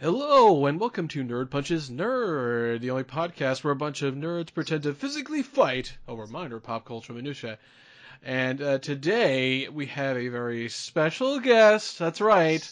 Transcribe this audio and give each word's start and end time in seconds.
Hello, 0.00 0.66
and 0.66 0.80
welcome 0.80 1.06
to 1.06 1.22
Nerd 1.22 1.50
Punches 1.50 1.88
Nerd, 1.88 2.80
the 2.80 2.90
only 2.90 3.04
podcast 3.04 3.62
where 3.62 3.72
a 3.72 3.76
bunch 3.76 4.02
of 4.02 4.16
nerds 4.16 4.52
pretend 4.52 4.82
to 4.82 4.94
physically 4.94 5.44
fight 5.44 5.96
over 6.08 6.26
minor 6.26 6.58
pop 6.58 6.84
culture 6.84 7.12
minutia. 7.12 7.58
And 8.24 8.60
uh, 8.60 8.78
today 8.78 9.68
we 9.68 9.86
have 9.86 10.16
a 10.16 10.26
very 10.26 10.68
special 10.68 11.38
guest. 11.38 12.00
That's 12.00 12.20
right, 12.20 12.68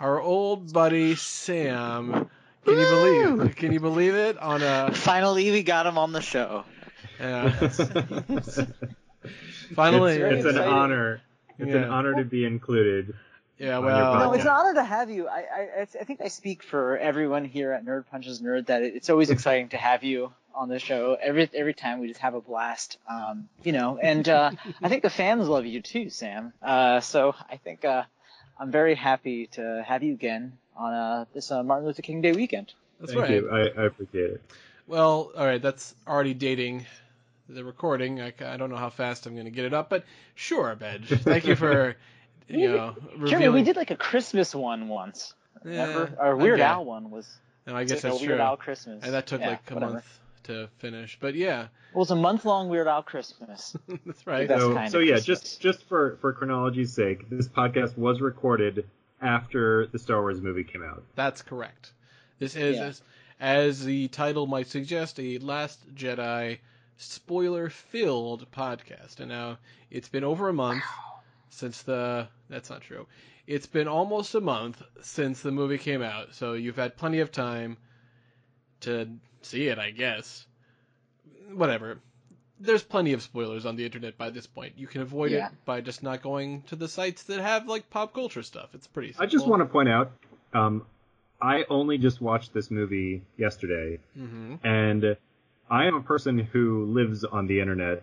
our 0.00 0.20
old 0.20 0.72
buddy 0.72 1.14
Sam. 1.14 2.28
Can 2.64 2.78
you 2.78 3.36
believe? 3.36 3.54
Can 3.54 3.72
you 3.72 3.78
believe 3.78 4.16
it? 4.16 4.36
On 4.36 4.60
a 4.60 4.90
Finally, 4.92 5.48
we 5.52 5.62
got 5.62 5.86
him 5.86 5.96
on 5.96 6.10
the 6.10 6.22
show. 6.22 6.64
yeah, 7.20 7.70
finally, 9.74 10.16
It's, 10.16 10.44
it's 10.44 10.56
an 10.56 10.62
honor. 10.62 11.20
It's 11.58 11.74
an 11.74 11.84
honor 11.84 12.14
to 12.16 12.24
be 12.24 12.44
included. 12.44 13.14
yeah. 13.58 13.78
Well, 13.78 14.14
No, 14.18 14.32
it's 14.32 14.42
an 14.42 14.50
honor 14.50 14.74
to 14.74 14.84
have 14.84 15.10
you. 15.10 15.28
I, 15.28 15.38
I, 15.40 15.80
I 15.82 16.04
think 16.04 16.20
I 16.20 16.28
speak 16.28 16.62
for 16.62 16.96
everyone 16.96 17.44
here 17.44 17.72
at 17.72 17.84
Nerd 17.84 18.04
Punches 18.10 18.40
Nerd 18.40 18.66
that 18.66 18.82
it's 18.82 19.10
always 19.10 19.30
exciting 19.30 19.68
to 19.70 19.76
have 19.76 20.02
you 20.02 20.32
on 20.54 20.68
the 20.68 20.78
show. 20.78 21.16
Every 21.20 21.48
every 21.54 21.74
time 21.74 22.00
we 22.00 22.08
just 22.08 22.20
have 22.20 22.34
a 22.34 22.40
blast, 22.40 22.98
um, 23.08 23.48
you 23.62 23.72
know. 23.72 23.98
And 23.98 24.28
uh, 24.28 24.50
I 24.82 24.88
think 24.88 25.02
the 25.02 25.10
fans 25.10 25.48
love 25.48 25.66
you 25.66 25.80
too, 25.80 26.10
Sam. 26.10 26.52
Uh, 26.62 27.00
so 27.00 27.34
I 27.50 27.56
think 27.56 27.84
uh, 27.84 28.02
I'm 28.58 28.70
very 28.70 28.94
happy 28.94 29.46
to 29.52 29.84
have 29.86 30.02
you 30.02 30.14
again 30.14 30.58
on 30.76 30.92
uh, 30.92 31.24
this 31.34 31.50
uh, 31.50 31.62
Martin 31.62 31.86
Luther 31.86 32.02
King 32.02 32.22
Day 32.22 32.32
weekend. 32.32 32.72
that's 33.00 33.12
Thank 33.12 33.22
right. 33.24 33.30
you. 33.30 33.50
I, 33.50 33.82
I 33.82 33.86
appreciate 33.86 34.30
it. 34.30 34.42
Well, 34.86 35.30
all 35.36 35.46
right, 35.46 35.62
that's 35.62 35.94
already 36.06 36.34
dating 36.34 36.86
the 37.48 37.64
recording. 37.64 38.20
I, 38.20 38.32
I 38.44 38.56
don't 38.56 38.70
know 38.70 38.76
how 38.76 38.90
fast 38.90 39.26
I'm 39.26 39.34
going 39.34 39.44
to 39.46 39.50
get 39.50 39.64
it 39.64 39.74
up, 39.74 39.88
but 39.90 40.04
sure, 40.34 40.74
Benj. 40.76 41.08
Thank 41.08 41.46
you 41.46 41.56
for, 41.56 41.96
you 42.48 42.68
know, 42.72 42.94
Jeremy, 43.26 43.48
we 43.50 43.62
did 43.62 43.76
like 43.76 43.90
a 43.90 43.96
Christmas 43.96 44.54
one 44.54 44.88
once. 44.88 45.34
Remember? 45.64 46.10
Yeah, 46.12 46.20
Our 46.22 46.36
Weird 46.36 46.60
okay. 46.60 46.68
Al 46.68 46.84
one 46.84 47.10
was. 47.10 47.28
No, 47.66 47.76
I 47.76 47.84
guess 47.84 48.02
like 48.02 48.12
that's 48.12 48.22
a 48.22 48.26
Weird 48.26 48.38
true. 48.38 48.44
Al 48.44 48.56
Christmas. 48.56 49.04
And 49.04 49.14
that 49.14 49.26
took 49.26 49.40
Yeah, 49.40 49.50
like 49.50 49.70
a 49.70 49.74
whatever. 49.74 49.92
month 49.94 50.18
to 50.44 50.68
finish, 50.78 51.16
but 51.20 51.36
yeah, 51.36 51.62
It 51.94 51.96
was 51.96 52.10
a 52.10 52.16
month 52.16 52.44
long 52.44 52.68
Weird 52.68 52.88
Al 52.88 53.02
Christmas. 53.04 53.76
that's 54.06 54.26
right. 54.26 54.48
So, 54.48 54.74
kind 54.74 54.90
so 54.90 54.98
of 54.98 55.04
yeah, 55.04 55.12
Christmas. 55.14 55.40
just 55.40 55.60
just 55.60 55.88
for 55.88 56.16
for 56.20 56.32
chronology's 56.32 56.92
sake, 56.92 57.30
this 57.30 57.46
podcast 57.46 57.96
was 57.96 58.20
recorded 58.20 58.88
after 59.20 59.86
the 59.86 59.98
Star 60.00 60.20
Wars 60.20 60.40
movie 60.40 60.64
came 60.64 60.82
out. 60.82 61.04
That's 61.14 61.42
correct. 61.42 61.92
This 62.40 62.56
is, 62.56 62.76
Yeah. 62.76 62.86
as, 62.86 63.02
as 63.38 63.84
the 63.84 64.08
title 64.08 64.48
might 64.48 64.66
suggest, 64.66 65.20
a 65.20 65.38
Last 65.38 65.94
Jedi 65.94 66.58
spoiler-filled 66.96 68.50
podcast. 68.50 69.20
And 69.20 69.28
now 69.28 69.58
it's 69.90 70.08
been 70.08 70.24
over 70.24 70.48
a 70.48 70.52
month 70.52 70.84
since 71.50 71.82
the. 71.82 72.28
That's 72.48 72.70
not 72.70 72.82
true. 72.82 73.06
It's 73.46 73.66
been 73.66 73.88
almost 73.88 74.34
a 74.34 74.40
month 74.40 74.82
since 75.02 75.42
the 75.42 75.50
movie 75.50 75.78
came 75.78 76.02
out, 76.02 76.34
so 76.34 76.52
you've 76.52 76.76
had 76.76 76.96
plenty 76.96 77.20
of 77.20 77.32
time 77.32 77.76
to 78.80 79.08
see 79.42 79.66
it, 79.68 79.78
I 79.78 79.90
guess. 79.90 80.46
Whatever. 81.52 81.98
There's 82.60 82.82
plenty 82.84 83.12
of 83.12 83.22
spoilers 83.22 83.66
on 83.66 83.74
the 83.74 83.84
internet 83.84 84.16
by 84.16 84.30
this 84.30 84.46
point. 84.46 84.74
You 84.76 84.86
can 84.86 85.02
avoid 85.02 85.32
Yeah. 85.32 85.48
it 85.48 85.52
by 85.64 85.80
just 85.80 86.02
not 86.04 86.22
going 86.22 86.62
to 86.68 86.76
the 86.76 86.86
sites 86.86 87.24
that 87.24 87.40
have 87.40 87.66
like 87.66 87.90
pop 87.90 88.14
culture 88.14 88.44
stuff. 88.44 88.68
It's 88.74 88.86
pretty 88.86 89.08
simple. 89.08 89.24
I 89.24 89.28
just 89.28 89.48
want 89.48 89.60
to 89.60 89.66
point 89.66 89.88
out, 89.88 90.12
um, 90.54 90.86
I 91.40 91.64
only 91.68 91.98
just 91.98 92.20
watched 92.20 92.54
this 92.54 92.70
movie 92.70 93.22
yesterday, 93.36 93.98
hmm 94.14 94.54
and 94.62 95.16
I 95.72 95.86
am 95.86 95.94
a 95.94 96.02
person 96.02 96.38
who 96.38 96.84
lives 96.84 97.24
on 97.24 97.46
the 97.46 97.58
internet, 97.60 98.02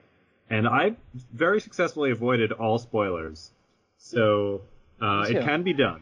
and 0.49 0.67
I 0.67 0.95
very 1.33 1.61
successfully 1.61 2.09
avoided 2.11 2.51
all 2.51 2.79
spoilers. 2.79 3.51
So 3.99 4.61
uh, 4.99 5.25
it 5.29 5.43
can 5.43 5.61
be 5.63 5.73
done. 5.73 6.01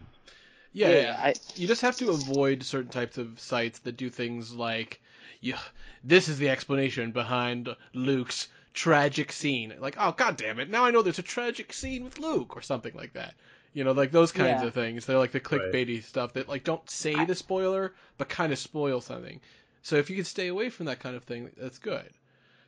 Yeah, 0.72 0.89
Yeah, 0.89 1.01
yeah. 1.01 1.19
I- 1.22 1.33
you 1.55 1.67
just 1.67 1.81
have 1.81 1.97
to 1.97 2.09
avoid 2.11 2.63
certain 2.63 2.91
types 2.91 3.17
of 3.17 3.39
sites 3.39 3.79
that 3.79 3.97
do 3.97 4.09
things 4.09 4.53
like, 4.53 5.01
yeah, 5.41 5.59
this 6.05 6.29
is 6.29 6.38
the 6.38 6.50
explanation 6.50 7.11
behind 7.11 7.75
Luke's 7.94 8.47
tragic 8.73 9.31
scene. 9.34 9.73
Like, 9.79 9.95
oh 9.99 10.13
god 10.13 10.38
damn 10.38 10.59
it, 10.59 10.69
now 10.69 10.85
I 10.85 10.91
know 10.91 11.01
there's 11.01 11.19
a 11.19 11.34
tragic 11.35 11.73
scene 11.73 12.03
with 12.05 12.19
Luke 12.19 12.55
or 12.55 12.61
something 12.61 12.94
like 12.95 13.13
that. 13.13 13.34
You 13.73 13.84
know, 13.84 13.91
like 13.91 14.11
those 14.11 14.31
kinds 14.31 14.61
Yeah. 14.61 14.67
of 14.69 14.73
things. 14.73 15.05
They're 15.05 15.17
like 15.17 15.31
the 15.34 15.39
Right. 15.39 15.72
clickbaity 15.73 16.03
stuff 16.03 16.34
that 16.34 16.47
like 16.47 16.63
don't 16.63 16.89
say 16.89 17.13
I- 17.16 17.25
the 17.25 17.35
spoiler 17.35 17.94
but 18.17 18.29
kind 18.29 18.53
of 18.53 18.59
spoil 18.59 19.01
something. 19.01 19.41
So 19.81 19.95
if 19.95 20.09
you 20.09 20.15
can 20.15 20.25
stay 20.25 20.47
away 20.47 20.69
from 20.69 20.88
that 20.88 20.99
kind 20.99 21.15
of 21.15 21.23
thing, 21.23 21.51
that's 21.57 21.79
good. 21.79 22.09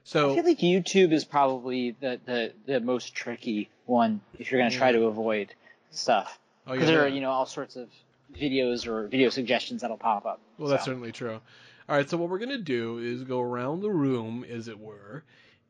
So 0.04 0.32
I 0.32 0.36
feel 0.36 0.46
like 0.46 0.60
YouTube 0.60 1.12
is 1.12 1.26
probably 1.26 1.92
the, 2.00 2.20
the, 2.26 2.54
the 2.66 2.80
most 2.80 3.14
tricky 3.14 3.70
one 3.86 4.22
if 4.38 4.52
you're 4.52 4.60
going 4.60 4.72
to 4.72 4.78
try 4.78 4.92
to 4.92 5.00
mm. 5.00 5.08
avoid 5.08 5.54
stuff. 5.92 6.40
oh, 6.66 6.72
Because 6.72 6.90
yeah, 6.90 6.96
there 6.96 7.06
are, 7.06 7.08
you 7.08 7.22
know, 7.22 7.30
all 7.30 7.46
sorts 7.46 7.76
of 7.76 7.90
videos 8.34 8.88
or 8.88 9.08
video 9.08 9.30
suggestions 9.30 9.82
that'll 9.82 9.98
pop 9.98 10.26
up. 10.26 10.40
Well, 10.58 10.70
that's 10.70 10.86
certainly 10.86 11.12
true. 11.12 11.40
All 11.90 11.96
right, 11.96 12.10
so 12.10 12.18
what 12.18 12.30
we're 12.30 12.40
going 12.40 12.50
to 12.50 12.58
do 12.60 13.00
is 13.00 13.24
go 13.24 13.42
around 13.42 13.82
the 13.82 13.90
room, 13.90 14.46
as 14.48 14.68
it 14.68 14.80
were, 14.80 15.24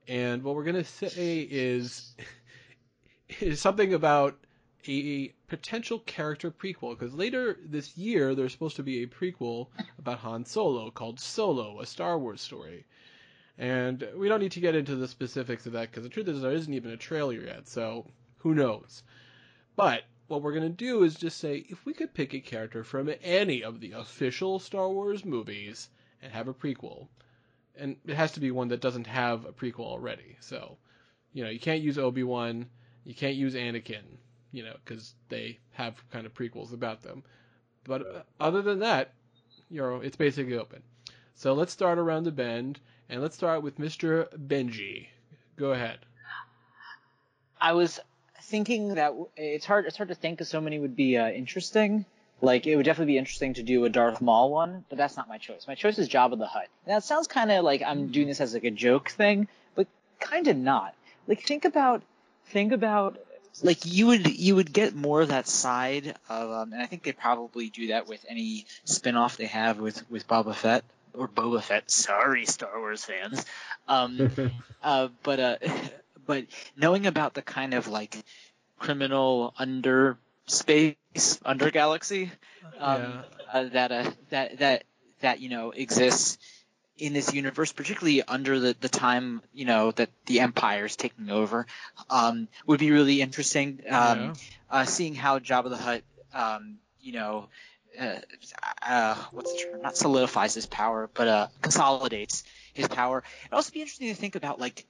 and 0.08 0.44
what 0.44 0.56
we're 0.56 0.66
going 0.66 0.76
to 0.76 0.84
say 0.84 1.48
is 1.50 2.14
is 3.40 3.62
something 3.62 3.94
about 3.94 4.38
a 4.88 5.34
potential 5.48 6.00
character 6.00 6.52
prequel 6.52 6.98
because 6.98 7.14
later 7.14 7.58
this 7.66 7.98
year 7.98 8.34
there's 8.34 8.52
supposed 8.52 8.78
to 8.78 8.84
be 8.84 9.04
a 9.04 9.08
prequel 9.08 9.68
about 9.98 10.20
Han 10.20 10.46
Solo 10.46 10.90
called 10.90 11.20
Solo, 11.20 11.80
a 11.82 11.86
Star 11.86 12.18
Wars 12.18 12.42
story. 12.42 12.86
And 13.58 14.08
we 14.16 14.30
don't 14.30 14.40
need 14.40 14.54
to 14.54 14.62
get 14.62 14.76
into 14.76 14.96
the 14.96 15.08
specifics 15.08 15.66
of 15.66 15.74
that 15.74 15.92
because 15.92 16.04
the 16.04 16.10
truth 16.10 16.30
is 16.30 16.42
there 16.42 16.52
isn't 16.52 16.74
even 16.74 16.92
a 16.92 16.98
trailer 16.98 17.34
yet, 17.34 17.68
so 17.68 18.06
who 18.38 18.56
knows. 18.56 19.04
But 19.76 20.04
what 20.28 20.42
we're 20.42 20.54
going 20.54 20.64
to 20.64 20.70
do 20.70 21.04
is 21.04 21.16
just 21.16 21.40
say 21.40 21.66
if 21.68 21.86
we 21.86 21.94
could 21.94 22.14
pick 22.14 22.34
a 22.34 22.40
character 22.40 22.84
from 22.84 23.12
any 23.22 23.64
of 23.64 23.82
the 23.82 23.92
official 23.94 24.60
Star 24.60 24.90
Wars 24.90 25.26
movies 25.26 25.90
and 26.22 26.32
have 26.32 26.48
a 26.48 26.54
prequel, 26.54 27.08
and 27.76 27.98
it 28.06 28.16
has 28.16 28.32
to 28.34 28.40
be 28.40 28.52
one 28.52 28.70
that 28.70 28.82
doesn't 28.82 29.08
have 29.08 29.46
a 29.46 29.52
prequel 29.52 29.86
already. 29.86 30.38
So, 30.40 30.78
you 31.34 31.44
know, 31.44 31.50
you 31.50 31.60
can't 31.60 31.82
use 31.82 31.98
Obi 31.98 32.24
Wan, 32.24 32.68
you 33.04 33.14
can't 33.14 33.36
use 33.36 33.56
Anakin, 33.56 34.04
you 34.52 34.64
know, 34.64 34.76
because 34.84 35.14
they 35.30 35.60
have 35.72 35.96
kind 36.12 36.26
of 36.26 36.34
prequels 36.34 36.74
about 36.74 37.02
them. 37.02 37.24
But 37.84 38.02
uh, 38.02 38.22
other 38.40 38.62
than 38.62 38.80
that, 38.80 39.14
you 39.70 39.82
know, 39.82 39.98
it's 39.98 40.16
basically 40.16 40.58
open. 40.58 40.82
So 41.36 41.54
let's 41.54 41.72
start 41.72 41.98
around 41.98 42.24
the 42.24 42.32
bend, 42.32 42.80
and 43.08 43.22
let's 43.22 43.36
start 43.36 43.64
with 43.64 43.80
Mr. 43.80 44.28
Benji. 44.38 45.08
Go 45.56 45.72
ahead. 45.72 46.00
I 47.62 47.74
was 47.74 48.00
thinking 48.42 48.96
that 48.96 49.14
it's 49.36 49.66
hard. 49.66 49.86
It's 49.86 49.98
hard 49.98 50.10
to 50.10 50.16
think 50.16 50.38
because 50.38 50.50
so 50.50 50.62
many 50.62 50.80
would 50.80 50.96
be 50.96 51.18
uh, 51.18 51.30
interesting. 51.30 52.06
Like 52.42 52.68
it 52.68 52.76
would 52.76 52.86
definitely 52.86 53.14
be 53.14 53.18
interesting 53.18 53.54
to 53.56 53.64
do 53.64 53.84
a 53.86 53.90
Darth 53.90 54.22
Maul 54.22 54.52
one, 54.52 54.86
but 54.88 54.98
that's 54.98 55.18
not 55.18 55.28
my 55.28 55.38
choice. 55.38 55.68
My 55.68 55.76
choice 55.76 56.00
is 56.00 56.08
Jabba 56.08 56.38
the 56.38 56.48
Hutt. 56.48 56.68
And 56.86 56.96
that 56.96 57.04
sounds 57.04 57.28
kind 57.28 57.52
of 57.52 57.66
like 57.66 57.82
I'm 57.82 58.08
doing 58.08 58.28
this 58.28 58.40
as 58.40 58.54
like 58.54 58.64
a 58.64 58.72
joke 58.72 59.10
thing, 59.10 59.48
but 59.76 59.88
kind 60.20 60.48
of 60.48 60.56
not. 60.56 60.96
Like 61.28 61.42
think 61.46 61.66
about, 61.66 62.02
think 62.46 62.72
about. 62.72 63.20
Like 63.64 63.86
you 63.86 64.08
would 64.08 64.28
you 64.40 64.56
would 64.56 64.72
get 64.72 64.96
more 64.96 65.22
of 65.22 65.30
that 65.30 65.48
side 65.48 66.16
of, 66.30 66.52
um, 66.52 66.74
and 66.74 66.82
I 66.82 66.86
think 66.86 67.04
they 67.04 67.12
probably 67.12 67.70
do 67.70 67.88
that 67.88 68.08
with 68.08 68.26
any 68.28 68.66
spin-off 68.86 69.38
they 69.38 69.48
have 69.48 69.80
with 69.80 70.10
with 70.10 70.28
Boba 70.28 70.56
Fett 70.56 70.84
or 71.14 71.28
Boba 71.28 71.62
Fett. 71.62 71.90
Sorry, 71.92 72.46
Star 72.46 72.80
Wars 72.80 73.04
fans. 73.06 73.46
Um, 73.88 74.32
uh, 74.84 75.10
but 75.24 75.40
uh, 75.40 75.58
but 76.26 76.46
knowing 76.78 77.06
about 77.08 77.34
the 77.34 77.42
kind 77.42 77.74
of 77.74 77.88
like 77.88 78.24
criminal 78.78 79.54
under 79.58 80.18
space 80.48 80.96
under 81.46 81.70
galaxy 81.70 82.32
um, 82.80 83.02
Yeah. 83.02 83.22
uh, 83.54 83.64
that 83.70 83.92
uh, 83.92 84.12
that 84.30 84.60
that 84.60 84.84
that 85.22 85.40
you 85.42 85.50
know 85.50 85.72
exists 85.72 86.38
in 87.00 87.14
this 87.14 87.34
universe, 87.34 87.72
particularly 87.72 88.22
under 88.22 88.60
the, 88.60 88.76
the 88.80 88.90
time 88.90 89.42
you 89.54 89.66
know 89.66 89.92
that 89.92 90.10
the 90.26 90.42
Empire 90.42 90.86
is 90.86 90.96
taking 90.96 91.30
over, 91.30 91.66
um, 92.10 92.48
would 92.68 92.80
be 92.80 92.92
really 92.92 93.22
interesting. 93.22 93.82
Um, 93.90 94.20
Yeah. 94.20 94.34
uh, 94.70 94.86
seeing 94.86 95.16
how 95.16 95.40
Jabba 95.40 95.70
the 95.70 95.78
Hutt, 95.78 96.04
um, 96.34 96.78
you 97.02 97.14
know, 97.14 97.48
uh, 98.00 98.20
uh, 98.82 99.16
what's 99.32 99.54
the 99.54 99.60
term? 99.60 99.82
Not 99.82 99.98
solidifies 99.98 100.54
his 100.54 100.66
power, 100.66 101.10
but 101.14 101.28
uh, 101.28 101.48
consolidates 101.62 102.44
his 102.74 102.88
power. 102.88 103.24
It'd 103.44 103.54
also 103.54 103.72
be 103.72 103.82
interesting 103.82 104.10
to 104.10 104.16
think 104.16 104.36
about 104.36 104.60
like 104.60 104.86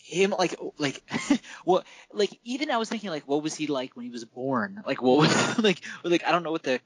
him, 0.00 0.34
like 0.36 0.56
like 0.78 1.02
what, 1.64 1.86
like 2.12 2.30
even 2.44 2.70
I 2.70 2.76
was 2.76 2.88
thinking 2.88 3.10
like 3.10 3.26
what 3.28 3.42
was 3.42 3.54
he 3.54 3.68
like 3.68 3.96
when 3.96 4.04
he 4.04 4.10
was 4.10 4.24
born? 4.24 4.82
Like 4.86 5.00
what 5.00 5.18
was 5.18 5.58
like 5.62 5.80
like 6.02 6.24
I 6.26 6.32
don't 6.32 6.42
know 6.42 6.52
what 6.52 6.64
the 6.64 6.80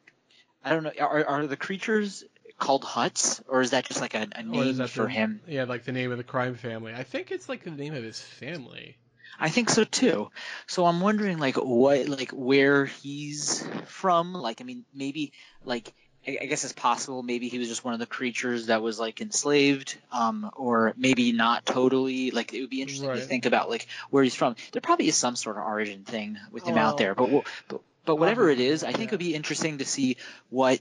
I 0.62 0.70
don't 0.70 0.82
know 0.82 0.92
are 1.00 1.24
are 1.24 1.46
the 1.46 1.56
creatures 1.56 2.24
called 2.58 2.82
Hutts 2.84 3.42
or 3.48 3.60
is 3.60 3.70
that 3.70 3.84
just 3.86 4.00
like 4.00 4.14
a, 4.14 4.26
a 4.34 4.42
name 4.42 4.74
for 4.86 5.04
the- 5.04 5.08
him? 5.08 5.40
Yeah, 5.46 5.64
like 5.64 5.84
the 5.84 5.92
name 5.92 6.10
of 6.12 6.18
the 6.18 6.24
crime 6.24 6.54
family. 6.54 6.92
I 6.94 7.02
think 7.02 7.30
it's 7.30 7.48
like 7.48 7.64
the 7.64 7.70
name 7.70 7.94
of 7.94 8.02
his 8.02 8.20
family. 8.20 8.96
I 9.38 9.50
think 9.50 9.68
so 9.68 9.84
too. 9.84 10.30
So 10.66 10.86
I'm 10.86 11.00
wondering 11.00 11.38
like 11.38 11.56
what 11.56 12.08
like 12.08 12.30
where 12.30 12.86
he's 12.86 13.66
from. 13.86 14.32
Like 14.32 14.60
I 14.60 14.64
mean 14.64 14.84
maybe 14.94 15.32
like 15.64 15.92
I, 16.26 16.46
guess 16.46 16.64
it's 16.64 16.72
possible 16.72 17.22
maybe 17.22 17.48
he 17.48 17.58
was 17.58 17.68
just 17.68 17.84
one 17.84 17.94
of 17.94 18.00
the 18.00 18.06
creatures 18.06 18.66
that 18.66 18.82
was 18.82 18.98
like 18.98 19.20
enslaved, 19.20 19.96
um, 20.10 20.50
or 20.56 20.92
maybe 20.96 21.30
not 21.32 21.64
totally. 21.64 22.32
Like 22.32 22.52
it 22.52 22.62
would 22.62 22.70
be 22.70 22.80
interesting 22.82 23.08
Right. 23.08 23.18
to 23.18 23.24
think 23.24 23.46
about 23.46 23.70
like 23.70 23.86
where 24.10 24.24
he's 24.24 24.34
from. 24.34 24.56
There 24.72 24.80
probably 24.82 25.06
is 25.06 25.16
some 25.16 25.36
sort 25.36 25.56
of 25.56 25.62
origin 25.64 26.02
thing 26.04 26.38
with 26.50 26.64
him 26.64 26.74
Well, 26.76 26.88
out 26.88 26.98
there, 26.98 27.14
but 27.14 27.44
but 27.68 27.80
but 28.06 28.16
whatever 28.16 28.48
it 28.50 28.58
is, 28.58 28.82
I 28.82 28.86
think 28.92 28.98
yeah. 28.98 29.04
it 29.04 29.10
would 29.12 29.20
be 29.20 29.34
interesting 29.34 29.78
to 29.78 29.84
see 29.84 30.16
what 30.50 30.80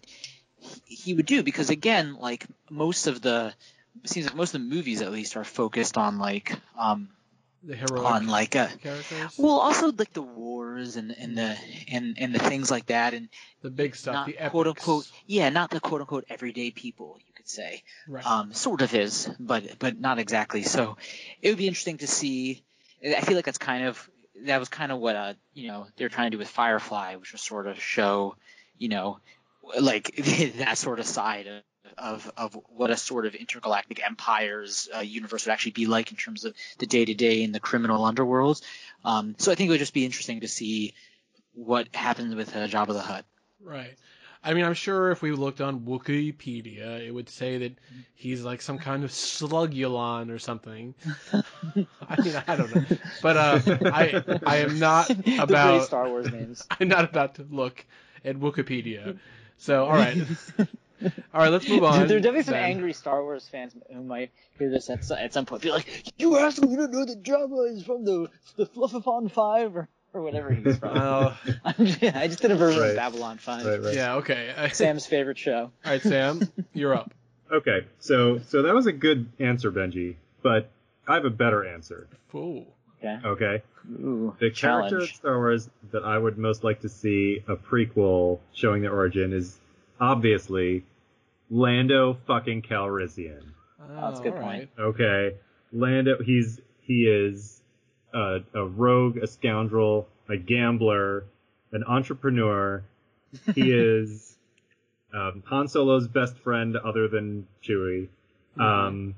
he, 0.85 1.13
would 1.13 1.25
do 1.25 1.43
because 1.43 1.69
again, 1.69 2.15
like 2.19 2.45
most 2.69 3.07
of 3.07 3.21
the 3.21 3.53
seems 4.05 4.27
like 4.27 4.35
most 4.35 4.53
of 4.55 4.61
the 4.61 4.67
movies 4.75 5.01
at 5.01 5.11
least 5.11 5.37
are 5.37 5.43
focused 5.43 5.97
on 5.97 6.17
like 6.19 6.53
um 6.77 7.09
The 7.63 7.75
heroic 7.75 8.05
on 8.05 8.27
like 8.27 8.55
a 8.55 8.69
characters. 8.83 9.35
well 9.39 9.59
also 9.59 9.91
like 9.91 10.13
the 10.13 10.21
wars 10.21 10.97
and 10.97 11.15
and 11.17 11.37
the 11.37 11.55
and 11.91 12.17
and 12.19 12.35
the 12.35 12.39
things 12.39 12.69
like 12.69 12.87
that 12.87 13.13
and 13.13 13.29
the 13.61 13.69
big 13.69 13.95
stuff. 13.95 14.13
not 14.13 14.25
the 14.27 14.37
epics. 14.37 14.51
quote 14.51 14.67
unquote 14.67 15.11
yeah 15.25 15.49
not 15.49 15.69
the 15.71 15.79
quote 15.79 16.01
unquote 16.01 16.25
everyday 16.29 16.71
people 16.71 17.17
you 17.25 17.33
could 17.33 17.47
say 17.47 17.83
Right. 18.07 18.25
um 18.25 18.53
sort 18.53 18.81
of 18.81 18.93
is 18.93 19.29
but 19.39 19.79
but 19.79 19.99
not 19.99 20.19
exactly 20.19 20.63
so 20.63 20.97
it 21.41 21.49
would 21.49 21.57
be 21.57 21.67
interesting 21.67 21.97
to 21.99 22.07
see 22.07 22.61
i 23.03 23.21
feel 23.21 23.35
like 23.35 23.45
that's 23.45 23.57
kind 23.57 23.85
of 23.85 24.09
that 24.45 24.59
was 24.59 24.67
kind 24.69 24.91
of 24.91 24.99
what 24.99 25.15
uh 25.15 25.33
you 25.53 25.67
know 25.69 25.87
they're 25.95 26.09
trying 26.09 26.27
to 26.27 26.35
do 26.35 26.37
with 26.39 26.49
firefly 26.49 27.15
which 27.15 27.31
was 27.31 27.41
sort 27.41 27.65
of 27.67 27.79
show 27.81 28.35
you 28.77 28.89
know 28.89 29.19
like 29.79 30.15
that 30.57 30.77
sort 30.77 30.99
of 30.99 31.05
side 31.05 31.47
of 31.47 31.63
of, 31.97 32.31
of 32.35 32.59
what 32.69 32.89
a 32.89 32.97
sort 32.97 33.25
of 33.25 33.35
intergalactic 33.35 34.05
empire's 34.05 34.89
uh, 34.93 34.99
universe 34.99 35.45
would 35.45 35.53
actually 35.53 35.71
be 35.71 35.85
like 35.85 36.11
in 36.11 36.17
terms 36.17 36.43
of 36.43 36.53
the 36.79 36.87
day 36.87 37.05
to 37.05 37.13
day 37.13 37.43
in 37.43 37.51
the 37.51 37.59
criminal 37.59 38.03
underworld. 38.03 38.59
Um, 39.05 39.35
so 39.37 39.51
I 39.51 39.55
think 39.55 39.69
it 39.69 39.71
would 39.71 39.79
just 39.79 39.93
be 39.93 40.03
interesting 40.03 40.41
to 40.41 40.47
see 40.47 40.93
what 41.53 41.87
happens 41.95 42.35
with 42.35 42.55
uh, 42.55 42.67
Jabba 42.67 42.87
the 42.87 43.01
Hutt. 43.01 43.25
Right. 43.63 43.95
I 44.43 44.53
mean, 44.53 44.63
I'm 44.63 44.75
sure 44.75 45.09
if 45.09 45.23
we 45.23 45.31
looked 45.31 45.59
on 45.59 45.81
Wikipedia, 45.81 46.99
it 47.05 47.11
would 47.11 47.29
say 47.29 47.57
that 47.59 47.79
he's 48.13 48.43
like 48.43 48.61
some 48.61 48.77
kind 48.77 49.03
of 49.03 49.09
slugulon 49.09 50.29
or 50.29 50.37
something. 50.37 50.93
I 51.33 52.21
mean, 52.21 52.43
I 52.47 52.55
don't 52.55 52.75
know, 52.75 52.97
but 53.23 53.37
uh, 53.37 53.59
I 53.91 54.23
I 54.45 54.57
am 54.57 54.77
not 54.77 55.09
about 55.39 55.85
Star 55.85 56.07
Wars 56.07 56.31
names. 56.31 56.63
I'm 56.79 56.87
not 56.87 57.05
about 57.05 57.35
to 57.35 57.47
look 57.49 57.83
at 58.23 58.35
Wikipedia. 58.35 59.17
So 59.57 59.85
all 59.85 59.91
right, 59.93 60.17
all 60.59 60.67
right, 61.33 61.49
let's 61.49 61.67
move 61.67 61.83
on. 61.83 62.07
there 62.07 62.17
are 62.17 62.19
definitely 62.19 62.43
some 62.43 62.53
then. 62.53 62.63
angry 62.63 62.93
Star 62.93 63.23
Wars 63.23 63.47
fans 63.47 63.73
who 63.91 64.01
might 64.03 64.31
hear 64.59 64.69
this 64.69 64.89
at, 64.89 65.03
so- 65.05 65.15
at 65.15 65.33
some 65.33 65.45
point. 65.45 65.61
Be 65.61 65.71
like, 65.71 66.13
"You 66.19 66.37
asshole! 66.37 66.69
You 66.69 66.77
don't 66.77 66.91
know 66.91 67.05
that 67.05 67.23
Jabba 67.23 67.71
is 67.73 67.83
from 67.83 68.05
the 68.05 68.29
the 68.57 68.65
Fluffafon 68.65 69.31
Five 69.31 69.75
or, 69.75 69.87
or 70.13 70.21
whatever 70.21 70.51
he's 70.51 70.77
from." 70.77 70.97
Oh. 70.97 71.37
I'm 71.65 71.85
just, 71.85 72.03
I 72.03 72.27
just 72.27 72.41
did 72.41 72.51
a 72.51 72.55
version 72.55 72.81
Right. 72.81 72.89
of 72.91 72.95
Babylon 72.97 73.37
Five. 73.37 73.65
Right, 73.65 73.81
right. 73.81 73.93
yeah, 73.95 74.15
okay. 74.15 74.69
Sam's 74.73 75.05
favorite 75.05 75.37
show. 75.37 75.71
All 75.85 75.91
right, 75.91 76.01
Sam, 76.01 76.41
you're 76.73 76.93
up. 76.95 77.13
Okay, 77.51 77.85
so 77.99 78.39
so 78.39 78.63
that 78.63 78.73
was 78.73 78.87
a 78.87 78.91
good 78.93 79.27
answer, 79.39 79.71
Benji, 79.71 80.15
but 80.41 80.69
I 81.07 81.13
have 81.15 81.25
a 81.25 81.29
better 81.29 81.65
answer. 81.65 82.07
Ooh. 82.33 82.65
Okay. 83.03 83.19
Okay, 83.23 83.63
Ooh, 83.91 84.35
the 84.39 84.51
character 84.51 84.89
challenge. 84.89 84.93
of 84.93 85.15
Star 85.15 85.37
Wars 85.37 85.69
that 85.91 86.03
I 86.03 86.17
would 86.17 86.37
most 86.37 86.63
like 86.63 86.81
to 86.81 86.89
see 86.89 87.43
a 87.47 87.55
prequel 87.55 88.39
showing 88.53 88.81
the 88.81 88.89
origin 88.89 89.33
is 89.33 89.57
obviously 89.99 90.83
Lando 91.49 92.17
fucking 92.25 92.63
Calrissian. 92.63 93.43
Oh, 93.81 94.07
that's 94.07 94.19
a 94.19 94.23
good 94.23 94.33
all 94.33 94.41
point. 94.41 94.69
Okay, 94.79 95.35
Lando, 95.71 96.17
he's 96.23 96.59
he 96.81 97.03
is 97.03 97.61
a, 98.13 98.39
a 98.53 98.65
rogue, 98.65 99.17
a 99.17 99.27
scoundrel, 99.27 100.07
a 100.29 100.37
gambler, 100.37 101.25
an 101.71 101.83
entrepreneur. 101.83 102.83
He 103.53 103.71
is 103.73 104.37
um, 105.13 105.43
Han 105.47 105.67
Solo's 105.67 106.07
best 106.07 106.37
friend, 106.39 106.75
other 106.77 107.07
than 107.07 107.47
Chewie. 107.63 108.09
Um, 108.59 109.15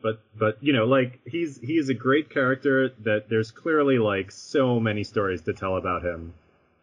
but 0.00 0.20
but 0.36 0.58
you 0.60 0.72
know, 0.72 0.84
like 0.84 1.20
he's 1.26 1.58
he 1.58 1.76
is 1.78 1.88
a 1.88 1.94
great 1.94 2.30
character 2.30 2.90
that 3.00 3.28
there's 3.28 3.50
clearly 3.50 3.98
like 3.98 4.30
so 4.30 4.78
many 4.78 5.04
stories 5.04 5.42
to 5.42 5.52
tell 5.52 5.76
about 5.76 6.04
him 6.04 6.34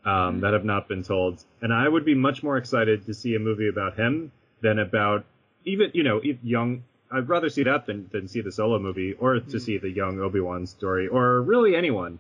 um, 0.04 0.42
that 0.42 0.54
have 0.54 0.66
not 0.66 0.88
been 0.88 1.04
told, 1.04 1.44
and 1.62 1.74
I 1.74 1.88
would 1.88 2.06
be 2.06 2.16
much 2.16 2.44
more 2.44 2.58
excited 2.58 3.06
to 3.06 3.14
see 3.14 3.36
a 3.36 3.40
movie 3.40 3.68
about 3.68 3.98
him 3.98 4.32
than 4.62 4.80
about 4.80 5.26
even 5.64 5.92
you 5.94 6.04
know 6.04 6.22
young. 6.44 6.84
I'd 7.12 7.30
rather 7.30 7.50
see 7.50 7.64
that 7.64 7.86
than 7.86 8.10
than 8.12 8.28
see 8.28 8.42
the 8.42 8.52
solo 8.52 8.80
movie 8.80 9.14
or 9.14 9.40
to 9.40 9.60
see 9.60 9.78
the 9.78 9.90
young 9.90 10.20
Obi 10.20 10.40
Wan 10.40 10.68
story 10.68 11.08
or 11.08 11.42
really 11.42 11.76
anyone. 11.76 12.20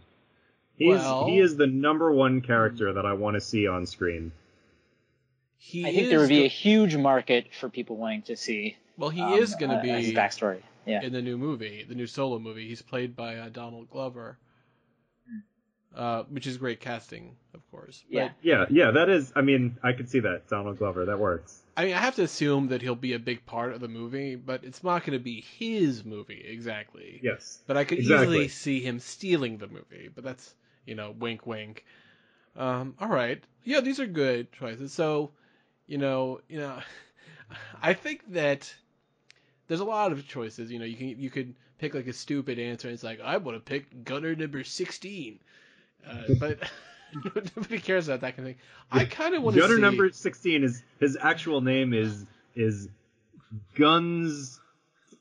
He's 0.77 0.97
Well- 0.97 1.27
he 1.27 1.39
is 1.39 1.57
the 1.57 1.67
number 1.67 2.11
one 2.11 2.41
character 2.41 2.93
that 2.93 3.05
I 3.05 3.13
want 3.13 3.35
to 3.35 3.41
see 3.41 3.67
on 3.67 3.85
screen. 3.85 4.31
He 5.57 5.85
I 5.85 5.91
think 5.91 6.09
there 6.09 6.19
would 6.19 6.29
be 6.29 6.39
go- 6.39 6.45
a 6.45 6.49
huge 6.49 6.95
market 6.95 7.47
for 7.59 7.69
people 7.69 7.97
wanting 7.97 8.21
to 8.23 8.35
see. 8.35 8.77
well, 8.97 9.09
he 9.09 9.21
um, 9.21 9.33
is 9.33 9.55
going 9.55 9.71
to 9.71 9.77
uh, 9.77 9.97
his 9.97 10.09
be 10.09 10.15
backstory. 10.15 10.61
Yeah. 10.85 11.01
in 11.01 11.13
the 11.13 11.21
new 11.21 11.37
movie, 11.37 11.85
the 11.87 11.95
new 11.95 12.07
solo 12.07 12.39
movie. 12.39 12.67
He's 12.67 12.81
played 12.81 13.15
by 13.15 13.37
uh, 13.37 13.49
Donald 13.49 13.89
Glover, 13.89 14.37
uh, 15.95 16.23
which 16.29 16.45
is 16.47 16.57
great 16.57 16.79
casting, 16.79 17.35
of 17.53 17.61
course. 17.71 18.03
But, 18.11 18.15
Yeah. 18.17 18.29
Yeah, 18.41 18.65
yeah, 18.69 18.91
that 18.91 19.09
is. 19.09 19.31
I 19.35 19.41
mean, 19.41 19.77
I 19.83 19.93
could 19.93 20.09
see 20.09 20.19
that 20.21 20.47
Donald 20.49 20.77
Glover. 20.77 21.05
That 21.05 21.19
works. 21.19 21.61
I 21.77 21.85
mean, 21.85 21.93
I 21.95 21.99
have 21.99 22.15
to 22.15 22.23
assume 22.23 22.67
that 22.69 22.81
he'll 22.81 22.95
be 22.95 23.13
a 23.13 23.19
big 23.19 23.45
part 23.45 23.73
of 23.73 23.81
the 23.81 23.87
movie, 23.87 24.35
but 24.35 24.63
it's 24.63 24.83
not 24.83 25.05
going 25.05 25.17
to 25.17 25.23
be 25.23 25.41
his 25.57 26.03
movie 26.05 26.43
exactly. 26.45 27.19
Yes. 27.23 27.59
But 27.67 27.77
I 27.77 27.83
could 27.83 27.99
Exactly. 27.99 28.27
easily 28.27 28.47
see 28.49 28.79
him 28.81 28.99
stealing 28.99 29.57
the 29.57 29.67
movie. 29.67 30.09
But 30.13 30.23
that's 30.23 30.53
you 30.85 30.95
know, 30.95 31.11
wink, 31.17 31.47
wink. 31.47 31.83
Um, 32.55 32.95
all 32.99 33.09
right, 33.09 33.43
yeah, 33.63 33.81
these 33.81 33.99
are 33.99 34.05
good 34.05 34.51
choices. 34.53 34.93
So, 34.93 35.31
you 35.87 35.97
know, 35.97 36.39
you 36.47 36.59
know, 36.59 36.79
I 37.81 37.93
think 37.93 38.21
that 38.33 38.73
there's 39.67 39.79
a 39.79 39.85
lot 39.85 40.11
of 40.11 40.27
choices. 40.27 40.71
You 40.71 40.79
know, 40.79 40.85
you 40.85 40.95
can 40.97 41.07
you 41.19 41.29
could 41.29 41.53
pick 41.79 41.93
like 41.93 42.07
a 42.07 42.13
stupid 42.13 42.59
answer. 42.59 42.87
And 42.87 42.93
it's 42.95 43.03
like 43.03 43.19
I 43.21 43.37
want 43.37 43.57
to 43.57 43.61
pick 43.61 44.03
Gunner 44.03 44.35
number 44.35 44.63
sixteen, 44.63 45.39
uh, 46.09 46.23
but 46.39 46.59
nobody 47.55 47.79
cares 47.79 48.07
about 48.07 48.21
that 48.21 48.35
kind 48.35 48.47
of 48.49 48.55
thing. 48.55 48.61
I 48.91 49.05
kind 49.05 49.35
of 49.35 49.43
want 49.43 49.55
to 49.55 49.61
Gunner 49.61 49.75
see. 49.75 49.81
number 49.81 50.09
sixteen 50.11 50.63
is 50.63 50.81
his 50.99 51.17
actual 51.19 51.61
name 51.61 51.93
is 51.93 52.25
is 52.55 52.87
Guns 53.75 54.59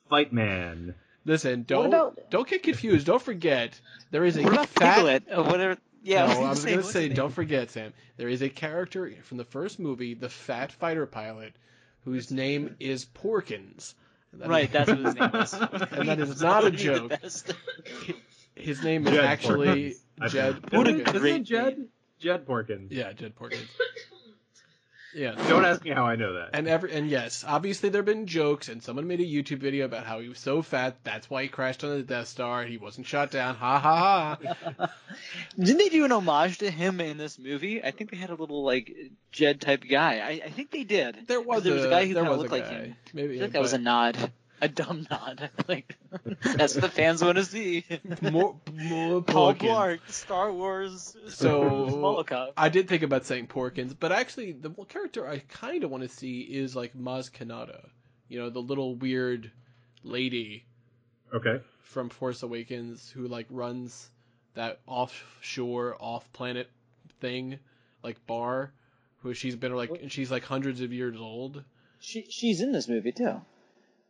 Fight 0.09 0.33
Man. 0.33 0.95
Listen, 1.25 1.65
don't 1.67 1.87
about- 1.87 2.31
don't 2.31 2.47
get 2.49 2.63
confused. 2.63 3.07
Don't 3.07 3.23
forget 3.23 3.81
there 4.11 4.25
is 4.25 4.37
a 4.37 4.43
What 4.43 4.53
about 4.53 4.69
fat. 4.69 4.97
Piglet? 4.97 5.23
Or 5.35 5.43
whatever. 5.45 5.79
Yeah. 6.03 6.27
no, 6.27 6.43
I 6.45 6.51
was 6.51 6.65
gonna 6.65 6.77
gonna 6.77 6.87
say, 6.87 7.09
don't 7.09 7.33
forget, 7.33 7.71
Sam. 7.71 7.95
There 8.19 8.29
is 8.29 8.43
a 8.43 8.51
character 8.51 9.11
from 9.23 9.39
the 9.39 9.45
first 9.45 9.79
movie, 9.81 10.13
the 10.15 10.29
fat 10.29 10.71
fighter 10.71 11.07
pilot, 11.07 11.55
whose 12.05 12.31
name 12.31 12.77
is 12.79 13.07
Porkins. 13.07 13.95
And 14.35 14.43
that 14.43 14.49
Right, 14.49 14.73
that's 14.73 14.91
what 14.91 14.99
his 14.99 15.15
name 15.15 15.31
was. 15.33 15.53
And 15.93 16.09
that 16.09 16.19
is 16.19 16.43
not 16.43 16.65
a 16.65 16.71
That 16.71 16.73
would 16.73 16.73
be 16.73 16.79
the 16.79 16.83
joke. 16.85 18.17
His 18.57 18.83
name 18.83 19.07
is 19.07 19.13
Jed 19.15 19.25
actually 19.25 19.97
Porkins, 20.21 20.31
Jed 20.33 20.55
think. 20.63 20.73
What 20.73 20.87
a 20.89 20.91
Isn't 20.91 21.05
Porkins. 21.05 21.15
isn't 21.15 21.27
it 21.27 21.43
Jed? 21.45 21.89
Jed 22.19 22.47
Porkins. 22.47 22.89
Yeah, 22.91 23.13
Jed 23.13 23.35
Porkins. 23.37 23.69
Yeah. 25.15 25.33
Don't 25.49 25.65
ask 25.65 25.85
me 25.85 25.91
how 25.91 26.05
I 26.05 26.17
know 26.17 26.35
that. 26.35 26.51
And 26.55 26.67
every 26.67 26.93
and 26.93 27.09
yes, 27.09 27.45
obviously 27.47 27.89
there 27.89 28.01
have 28.01 28.07
been 28.07 28.27
jokes, 28.27 28.69
and 28.69 28.83
someone 28.83 29.07
made 29.07 29.21
a 29.21 29.25
YouTube 29.25 29.59
video 29.59 29.85
about 29.85 30.05
how 30.05 30.21
he 30.21 30.29
was 30.29 30.39
so 30.39 30.63
fat 30.63 30.97
that's 31.05 31.31
why 31.31 31.43
he 31.43 31.49
crashed 31.49 31.85
on 31.85 31.91
the 31.91 32.03
Death 32.03 32.29
Star 32.29 32.63
and 32.63 32.71
he 32.71 32.79
wasn't 32.79 33.07
shot 33.07 33.31
down. 33.31 33.55
Ha 33.55 33.79
ha 33.79 34.39
ha. 34.77 34.91
Didn't 35.59 35.79
they 35.79 35.89
do 35.89 36.05
an 36.05 36.13
homage 36.13 36.59
to 36.59 36.71
him 36.71 37.01
in 37.01 37.17
this 37.17 37.39
movie? 37.39 37.83
I 37.83 37.91
think 37.91 38.11
they 38.11 38.17
had 38.17 38.31
a 38.31 38.35
little 38.35 38.65
like 38.65 38.95
Jed 39.31 39.61
type 39.61 39.85
guy. 39.89 40.19
I, 40.19 40.47
I 40.47 40.51
think 40.51 40.71
they 40.71 40.85
did. 40.85 41.27
There 41.27 41.41
was, 41.41 41.63
There 41.63 41.75
was 41.75 41.85
a, 41.85 41.89
a 41.89 41.91
guy 41.91 42.07
who 42.07 42.15
there 42.15 42.25
kinda 42.25 42.37
was 42.37 42.39
a 42.39 42.43
looked 42.43 42.53
like 42.53 42.69
him. 42.69 42.97
Maybe 43.13 43.37
I 43.37 43.41
think 43.41 43.53
that 43.53 43.63
was 43.63 43.73
a 43.73 43.79
nod, 43.79 44.17
a 44.61 44.69
dumb 44.69 45.07
nod. 45.11 45.51
like 45.69 45.97
that's 46.57 46.75
what 46.75 46.83
the 46.83 46.89
fans 46.89 47.23
want 47.23 47.37
to 47.37 47.45
see. 47.45 47.85
more 48.23 48.57
more 48.73 49.23
Paul 49.23 49.55
Porkins. 49.55 49.59
Blart, 49.59 50.01
Star 50.09 50.53
Wars. 50.53 51.17
So- 51.29 52.53
I 52.57 52.69
did 52.69 52.89
think 52.89 53.03
about 53.03 53.27
saying 53.27 53.49
Porkins, 53.49 53.95
but 53.99 54.13
actually, 54.13 54.53
the 54.53 54.71
character 54.71 55.29
I 55.29 55.39
kind 55.39 55.85
of 55.85 55.91
want 55.91 56.03
to 56.03 56.09
see 56.09 56.41
is 56.41 56.75
like 56.75 56.97
Maz 56.97 57.31
Kanata. 57.31 57.89
You 58.29 58.41
know, 58.41 58.51
the 58.51 58.61
little 58.61 58.95
weird 58.95 59.51
lady 60.03 60.65
okay. 61.33 61.61
from 61.83 62.09
Force 62.09 62.43
Awakens 62.43 63.11
who 63.11 63.29
like 63.29 63.47
runs 63.51 64.09
that 64.55 64.81
offshore, 64.87 65.97
off-planet 65.99 66.71
thing, 67.21 67.59
like 68.03 68.25
bar, 68.27 68.73
who 69.19 69.35
she's 69.35 69.57
been 69.57 69.75
like, 69.75 69.91
and 69.91 70.11
she's 70.11 70.31
like 70.31 70.45
hundreds 70.45 70.81
of 70.81 70.93
years 70.93 71.17
old. 71.19 71.65
She 71.99 72.27
she's 72.29 72.61
in 72.61 72.73
this 72.73 72.89
movie 72.89 73.13
too. 73.13 73.41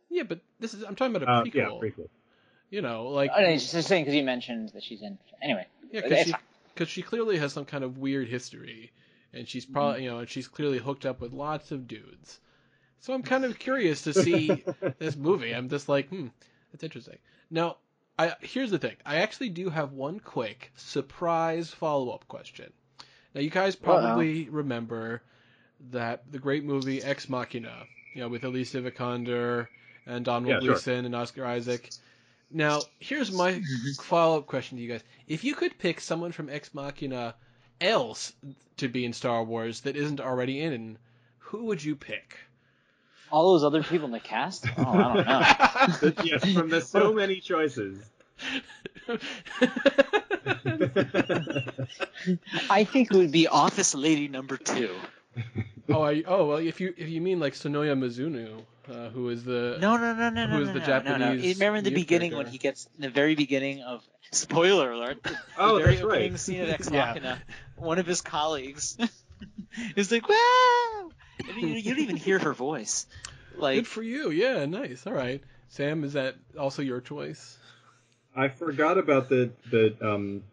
Yeah, 0.09 0.23
but 0.23 0.39
this 0.59 0.73
is 0.73 0.83
I'm 0.83 0.95
talking 0.95 1.15
about 1.15 1.27
a 1.27 1.31
Uh, 1.31 1.43
prequel. 1.43 1.53
yeah, 1.53 1.89
prequel. 1.89 2.09
You 2.69 2.81
know, 2.81 3.07
like 3.09 3.31
Oh, 3.35 3.41
no, 3.41 3.47
it's 3.49 3.71
just 3.71 3.87
saying 3.87 4.03
because 4.03 4.15
you 4.15 4.23
mentioned 4.23 4.69
that 4.69 4.83
she's 4.83 5.01
in. 5.01 5.17
Anyway, 5.41 5.67
Yeah, 5.91 6.01
because 6.01 6.25
she, 6.25 6.31
fine. 6.31 6.41
'cause 6.75 6.89
she 6.89 7.01
clearly 7.01 7.37
has 7.37 7.53
some 7.53 7.65
kind 7.65 7.83
of 7.83 7.97
weird 7.97 8.27
history, 8.27 8.91
and 9.33 9.47
she's 9.47 9.65
probably 9.65 10.03
you 10.03 10.09
know, 10.09 10.19
and 10.19 10.29
she's 10.29 10.47
clearly 10.47 10.77
hooked 10.79 11.05
up 11.05 11.21
with 11.21 11.31
lots 11.31 11.71
of 11.71 11.87
dudes. 11.87 12.39
So 12.99 13.13
I'm 13.13 13.21
kind 13.23 13.45
of 13.45 13.59
curious 13.59 14.01
to 14.03 14.13
see 14.13 14.63
this 14.99 15.15
movie. 15.15 15.53
I'm 15.53 15.69
just 15.69 15.87
like, 15.87 16.09
hmm, 16.09 16.27
that's 16.71 16.83
interesting. 16.83 17.17
Now, 17.51 17.77
I 18.17 18.33
here's 18.41 18.71
the 18.71 18.79
thing. 18.79 18.95
I 19.05 19.17
actually 19.17 19.49
do 19.49 19.69
have 19.69 19.91
one 19.93 20.19
quick 20.19 20.71
surprise 20.75 21.69
follow 21.69 22.09
up 22.11 22.27
question. 22.27 22.71
Now, 23.33 23.41
you 23.41 23.49
guys 23.49 23.75
probably 23.75 24.49
remember 24.49 25.21
that 25.91 26.31
the 26.31 26.39
great 26.39 26.63
movie 26.63 27.03
Ex 27.03 27.29
Machina, 27.29 27.83
you 28.13 28.21
know, 28.21 28.29
with 28.29 28.43
Alicia 28.43 28.81
Vikander 28.81 29.67
and 30.05 30.25
Donald 30.25 30.63
Yeah, 30.63 30.75
sure. 30.75 30.93
And 30.93 31.15
Oscar 31.15 31.45
Isaac. 31.45 31.89
Now, 32.51 32.81
here's 32.99 33.31
my 33.31 33.53
mm-hmm. 33.53 34.03
follow-up 34.03 34.45
question 34.45 34.77
to 34.77 34.83
you 34.83 34.89
guys: 34.89 35.03
If 35.27 35.43
you 35.43 35.55
could 35.55 35.77
pick 35.77 35.99
someone 35.99 36.31
from 36.31 36.49
Ex 36.49 36.73
Machina 36.73 37.35
else 37.81 38.33
to 38.77 38.87
be 38.87 39.05
in 39.05 39.13
Star 39.13 39.43
Wars 39.43 39.81
that 39.81 39.95
isn't 39.95 40.21
already 40.21 40.61
in, 40.61 40.97
who 41.39 41.65
would 41.65 41.83
you 41.83 41.95
pick? 41.95 42.37
All 43.31 43.53
those 43.53 43.63
other 43.63 43.83
people 43.83 44.05
in 44.05 44.11
the 44.11 44.19
cast? 44.19 44.65
Oh, 44.77 44.83
I 44.85 45.87
don't 45.87 46.17
know. 46.17 46.23
Yes, 46.23 46.53
from 46.53 46.69
the 46.69 46.81
so 46.81 47.13
many 47.13 47.39
choices. 47.39 47.99
I 52.69 52.83
think 52.83 53.11
it 53.11 53.17
would 53.17 53.31
be 53.31 53.47
Office 53.47 53.95
Lady 53.95 54.27
number 54.27 54.57
two. 54.57 54.95
Oh, 55.89 56.01
I, 56.01 56.23
oh 56.27 56.45
well, 56.47 56.57
if 56.57 56.79
you 56.79 56.93
if 56.97 57.07
you 57.09 57.21
mean 57.21 57.39
like 57.39 57.53
Sonoya 57.53 57.97
Mizuno, 57.97 58.61
uh, 58.89 59.09
who 59.09 59.29
is 59.29 59.43
the 59.43 59.77
No, 59.79 59.97
no, 59.97 60.13
no, 60.13 60.29
no, 60.29 60.45
no, 60.47 60.57
Who's 60.57 60.67
no, 60.67 60.73
the 60.73 60.79
no, 60.79 60.85
no, 60.85 61.17
no. 61.17 61.35
Japanese 61.35 61.59
Remember 61.59 61.77
in 61.77 61.83
the 61.83 61.89
youth 61.91 61.95
beginning 61.99 62.31
when 62.31 62.45
character? 62.45 62.51
he 62.51 62.57
gets 62.57 62.87
in 62.95 63.01
the 63.01 63.09
very 63.09 63.35
beginning 63.35 63.81
of 63.83 64.03
spoiler 64.31 64.91
alert. 64.91 65.21
The 65.23 65.37
Oh, 65.57 65.77
very 65.77 65.95
that's 65.95 66.05
opening 66.05 66.31
right. 66.31 66.39
scene 66.39 66.61
of 66.61 66.69
Ex 66.69 66.89
Yeah. 66.91 67.07
Machina. 67.07 67.41
One 67.77 67.99
of 67.99 68.05
his 68.05 68.21
colleagues 68.21 68.97
is 69.95 70.11
like, 70.11 70.27
"Wow!" 70.27 71.09
And 71.39 71.61
you, 71.61 71.67
you 71.69 71.93
don't 71.93 72.03
even 72.03 72.17
hear 72.17 72.39
her 72.39 72.53
voice. 72.53 73.05
Like, 73.57 73.77
Good 73.79 73.87
for 73.87 74.03
you. 74.03 74.31
Yeah, 74.31 74.65
nice. 74.65 75.05
All 75.07 75.13
right. 75.13 75.41
Sam, 75.69 76.03
is 76.03 76.13
that 76.13 76.35
also 76.57 76.81
your 76.81 77.01
choice? 77.01 77.57
I 78.35 78.49
forgot 78.49 78.97
about 78.97 79.29
the 79.29 79.51
the 79.71 79.95
um, 80.01 80.43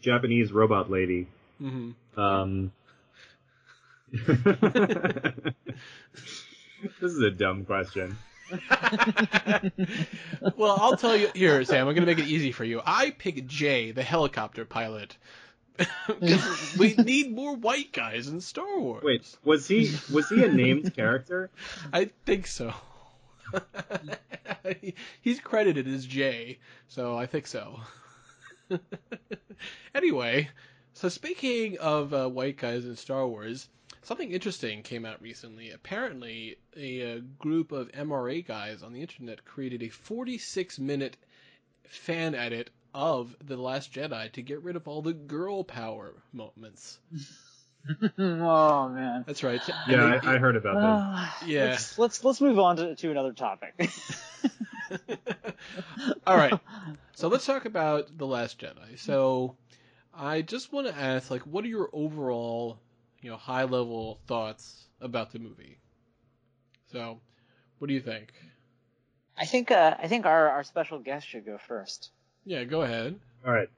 Japanese 0.00 0.52
robot 0.52 0.90
lady. 0.90 1.26
hmm 1.58 1.90
Um, 2.16 2.72
this 6.82 7.02
is 7.02 7.20
a 7.20 7.30
dumb 7.30 7.64
question. 7.64 8.16
well, 10.56 10.76
I'll 10.80 10.96
tell 10.96 11.16
you 11.16 11.30
here, 11.34 11.64
Sam. 11.64 11.88
I'm 11.88 11.94
gonna 11.94 12.06
make 12.06 12.20
it 12.20 12.28
easy 12.28 12.52
for 12.52 12.62
you. 12.64 12.80
I 12.84 13.10
pick 13.10 13.46
Jay, 13.46 13.90
the 13.90 14.04
helicopter 14.04 14.64
pilot. 14.64 15.16
we 16.78 16.94
need 16.94 17.34
more 17.34 17.56
white 17.56 17.92
guys 17.92 18.28
in 18.28 18.40
Star 18.40 18.78
Wars. 18.78 19.02
Wait, 19.02 19.36
was 19.42 19.66
he 19.66 19.96
was 20.12 20.28
he 20.28 20.44
a 20.44 20.52
named 20.52 20.94
character? 20.94 21.50
I 21.92 22.10
think 22.24 22.46
so. 22.46 22.72
He's 25.22 25.40
credited 25.40 25.88
as 25.88 26.06
Jay, 26.06 26.58
so 26.86 27.16
I 27.16 27.26
think 27.26 27.48
so. 27.48 27.80
anyway, 29.94 30.50
so 30.92 31.08
speaking 31.08 31.78
of 31.78 32.14
uh, 32.14 32.28
white 32.28 32.56
guys 32.56 32.84
in 32.84 32.94
Star 32.94 33.26
Wars, 33.26 33.68
something 34.04 34.30
interesting 34.30 34.82
came 34.82 35.04
out 35.04 35.20
recently. 35.20 35.70
Apparently, 35.70 36.56
a, 36.76 37.16
uh 37.16 37.20
group 37.38 37.72
of 37.72 37.90
MRA 37.92 38.46
guys 38.46 38.82
on 38.82 38.92
the 38.92 39.00
internet 39.00 39.44
created 39.44 39.82
a 39.82 39.88
46 39.88 40.78
minute 40.78 41.16
fan 41.88 42.34
edit 42.34 42.70
of 42.94 43.34
The 43.44 43.56
Last 43.56 43.92
Jedi 43.92 44.30
to 44.32 44.42
get 44.42 44.62
rid 44.62 44.76
of 44.76 44.86
all 44.86 45.02
the 45.02 45.12
girl 45.12 45.64
power 45.64 46.14
moments. 46.32 46.98
oh 48.18 48.88
man. 48.88 49.24
That's 49.26 49.42
right. 49.42 49.60
And 49.68 49.76
Yeah, 49.88 50.18
they- 50.22 50.28
I, 50.28 50.34
I 50.34 50.38
heard 50.38 50.56
about 50.56 50.74
this. 50.74 50.82
Ah, 50.84 51.38
Yeah. 51.46 51.64
Let's, 51.70 51.98
let's 51.98 52.24
let's 52.24 52.40
move 52.40 52.58
on 52.58 52.76
to, 52.76 52.94
to 52.96 53.10
another 53.10 53.32
topic. 53.32 53.74
All 56.26 56.36
right. 56.36 56.58
So 57.14 57.28
let's 57.28 57.46
talk 57.46 57.64
about 57.64 58.16
The 58.16 58.26
Last 58.26 58.58
Jedi. 58.60 58.98
So 58.98 59.56
I 60.14 60.42
just 60.42 60.72
want 60.72 60.86
to 60.86 60.96
ask, 60.96 61.30
like, 61.30 61.42
what 61.42 61.64
are 61.64 61.68
your 61.68 61.88
overall, 61.92 62.78
you 63.24 63.30
know, 63.30 63.38
high 63.38 63.64
level 63.64 64.20
thoughts 64.26 64.84
about 65.00 65.32
the 65.32 65.38
movie? 65.38 65.78
So, 66.92 67.18
what 67.78 67.88
do 67.88 67.94
you 67.94 68.00
think? 68.00 68.34
I 69.36 69.46
think 69.46 69.70
uh, 69.70 69.96
I 69.98 70.08
think 70.08 70.26
our, 70.26 70.50
our 70.50 70.62
special 70.62 70.98
guest 70.98 71.26
should 71.26 71.46
go 71.46 71.56
first. 71.56 72.10
Yeah, 72.44 72.64
go 72.64 72.82
ahead. 72.82 73.18
All 73.46 73.52
right. 73.52 73.70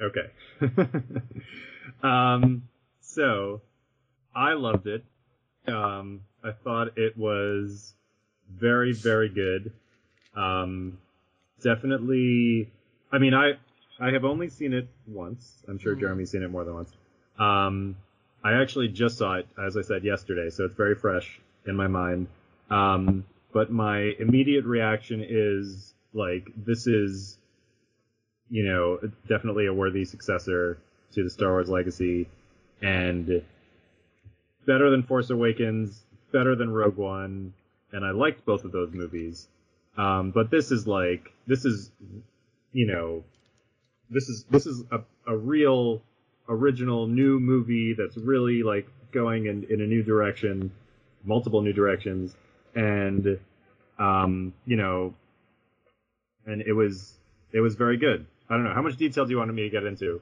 Okay. 0.00 0.30
um, 2.02 2.68
so 3.00 3.62
I 4.34 4.52
loved 4.52 4.86
it. 4.86 5.04
Um, 5.66 6.20
I 6.44 6.52
thought 6.52 6.98
it 6.98 7.16
was 7.16 7.94
very, 8.50 8.92
very 8.92 9.30
good. 9.30 9.72
Um, 10.36 10.98
definitely. 11.62 12.70
I 13.10 13.18
mean, 13.18 13.32
I 13.32 13.54
I 13.98 14.10
have 14.10 14.26
only 14.26 14.50
seen 14.50 14.74
it 14.74 14.86
once. 15.06 15.62
I'm 15.66 15.78
sure 15.78 15.96
Mhm. 15.96 16.00
Jeremy's 16.00 16.30
seen 16.30 16.42
it 16.42 16.50
more 16.50 16.64
than 16.64 16.74
once. 16.74 16.92
Um, 17.38 17.96
I 18.44 18.60
actually 18.60 18.88
just 18.88 19.18
saw 19.18 19.34
it, 19.34 19.46
as 19.64 19.76
I 19.76 19.82
said 19.82 20.04
yesterday, 20.04 20.50
so 20.50 20.64
it's 20.64 20.74
very 20.74 20.94
fresh 20.94 21.40
in 21.66 21.76
my 21.76 21.86
mind. 21.86 22.26
Um, 22.70 23.24
but 23.52 23.70
my 23.70 24.14
immediate 24.18 24.64
reaction 24.64 25.24
is 25.26 25.92
like, 26.14 26.50
this 26.56 26.86
is 26.86 27.38
you 28.52 28.64
know, 28.64 28.98
definitely 29.26 29.64
a 29.64 29.72
worthy 29.72 30.04
successor 30.04 30.76
to 31.14 31.24
the 31.24 31.30
Star 31.30 31.52
Wars 31.52 31.70
legacy, 31.70 32.28
and 32.82 33.42
better 34.66 34.90
than 34.90 35.02
Force 35.04 35.30
Awakens, 35.30 36.02
better 36.32 36.54
than 36.54 36.70
Rogue 36.70 36.98
One, 36.98 37.54
and 37.92 38.04
I 38.04 38.10
liked 38.10 38.44
both 38.44 38.64
of 38.64 38.72
those 38.72 38.92
movies. 38.92 39.48
Um, 39.96 40.32
but 40.32 40.50
this 40.50 40.70
is 40.70 40.86
like, 40.86 41.32
this 41.46 41.64
is, 41.64 41.90
you 42.74 42.86
know, 42.86 43.24
this 44.10 44.28
is 44.28 44.44
this 44.50 44.66
is 44.66 44.84
a, 44.90 45.00
a 45.26 45.34
real 45.34 46.02
original 46.48 47.06
new 47.06 47.38
movie 47.40 47.94
that's 47.94 48.16
really 48.16 48.62
like 48.62 48.88
going 49.12 49.46
in, 49.46 49.64
in 49.70 49.80
a 49.80 49.86
new 49.86 50.02
direction, 50.02 50.70
multiple 51.24 51.60
new 51.62 51.72
directions, 51.72 52.34
and 52.74 53.38
um, 53.98 54.52
you 54.66 54.76
know, 54.76 55.14
and 56.46 56.62
it 56.62 56.72
was 56.72 57.14
it 57.52 57.60
was 57.60 57.74
very 57.74 57.96
good. 57.96 58.26
I 58.48 58.54
don't 58.54 58.64
know 58.64 58.74
how 58.74 58.82
much 58.82 58.96
detail 58.96 59.24
do 59.24 59.30
you 59.30 59.38
want 59.38 59.52
me 59.54 59.62
to 59.62 59.70
get 59.70 59.84
into. 59.84 60.20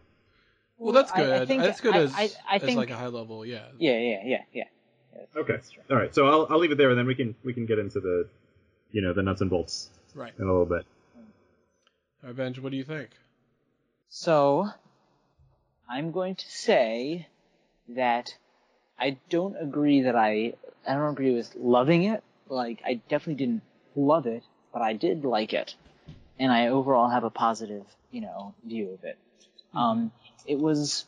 Well, 0.78 0.92
that's 0.92 1.12
good. 1.12 1.30
I 1.42 1.44
think- 1.44 1.62
that's 1.62 1.80
good 1.80 1.94
I- 1.94 1.98
as, 1.98 2.14
I- 2.14 2.30
I 2.48 2.56
as 2.56 2.62
think- 2.62 2.76
like 2.78 2.90
a 2.90 2.96
high 2.96 3.06
level, 3.08 3.44
yeah. 3.44 3.66
Yeah, 3.78 3.98
yeah, 3.98 4.22
yeah, 4.24 4.42
yeah. 4.52 4.64
Okay. 5.36 5.52
That's. 5.54 5.72
All 5.90 5.96
right, 5.96 6.14
so 6.14 6.26
I'll 6.26 6.46
I'll 6.50 6.58
leave 6.58 6.70
it 6.72 6.78
there, 6.78 6.88
and 6.90 6.98
then 6.98 7.06
we 7.06 7.14
can 7.14 7.34
we 7.44 7.52
can 7.52 7.66
get 7.66 7.78
into 7.78 8.00
the, 8.00 8.26
you 8.92 9.02
know, 9.02 9.12
the 9.12 9.22
nuts 9.22 9.40
and 9.42 9.50
bolts 9.50 9.90
Right. 10.14 10.32
in 10.38 10.44
a 10.44 10.50
little 10.50 10.64
bit. 10.66 10.86
All 12.22 12.28
right, 12.28 12.36
Benj, 12.36 12.58
what 12.60 12.70
do 12.70 12.76
you 12.78 12.84
think? 12.84 13.10
So, 14.08 14.68
I'm 15.90 16.12
going 16.12 16.36
to 16.36 16.50
say 16.50 17.26
that 17.88 18.36
I 18.98 19.16
don't 19.28 19.56
agree 19.60 20.02
that 20.02 20.14
I 20.16 20.54
I 20.86 20.94
don't 20.94 21.10
agree 21.10 21.34
with 21.34 21.54
loving 21.56 22.04
it. 22.04 22.22
Like 22.48 22.80
I 22.86 22.94
definitely 23.08 23.44
didn't 23.44 23.62
love 23.96 24.26
it, 24.26 24.44
but 24.72 24.82
I 24.82 24.92
did 24.92 25.24
like 25.24 25.52
it, 25.52 25.74
and 26.38 26.52
I 26.52 26.68
overall 26.68 27.08
have 27.08 27.24
a 27.24 27.30
positive, 27.30 27.84
you 28.12 28.20
know, 28.20 28.54
view 28.64 28.90
of 28.92 29.04
it. 29.04 29.18
Um, 29.74 30.12
it 30.46 30.58
was 30.58 31.04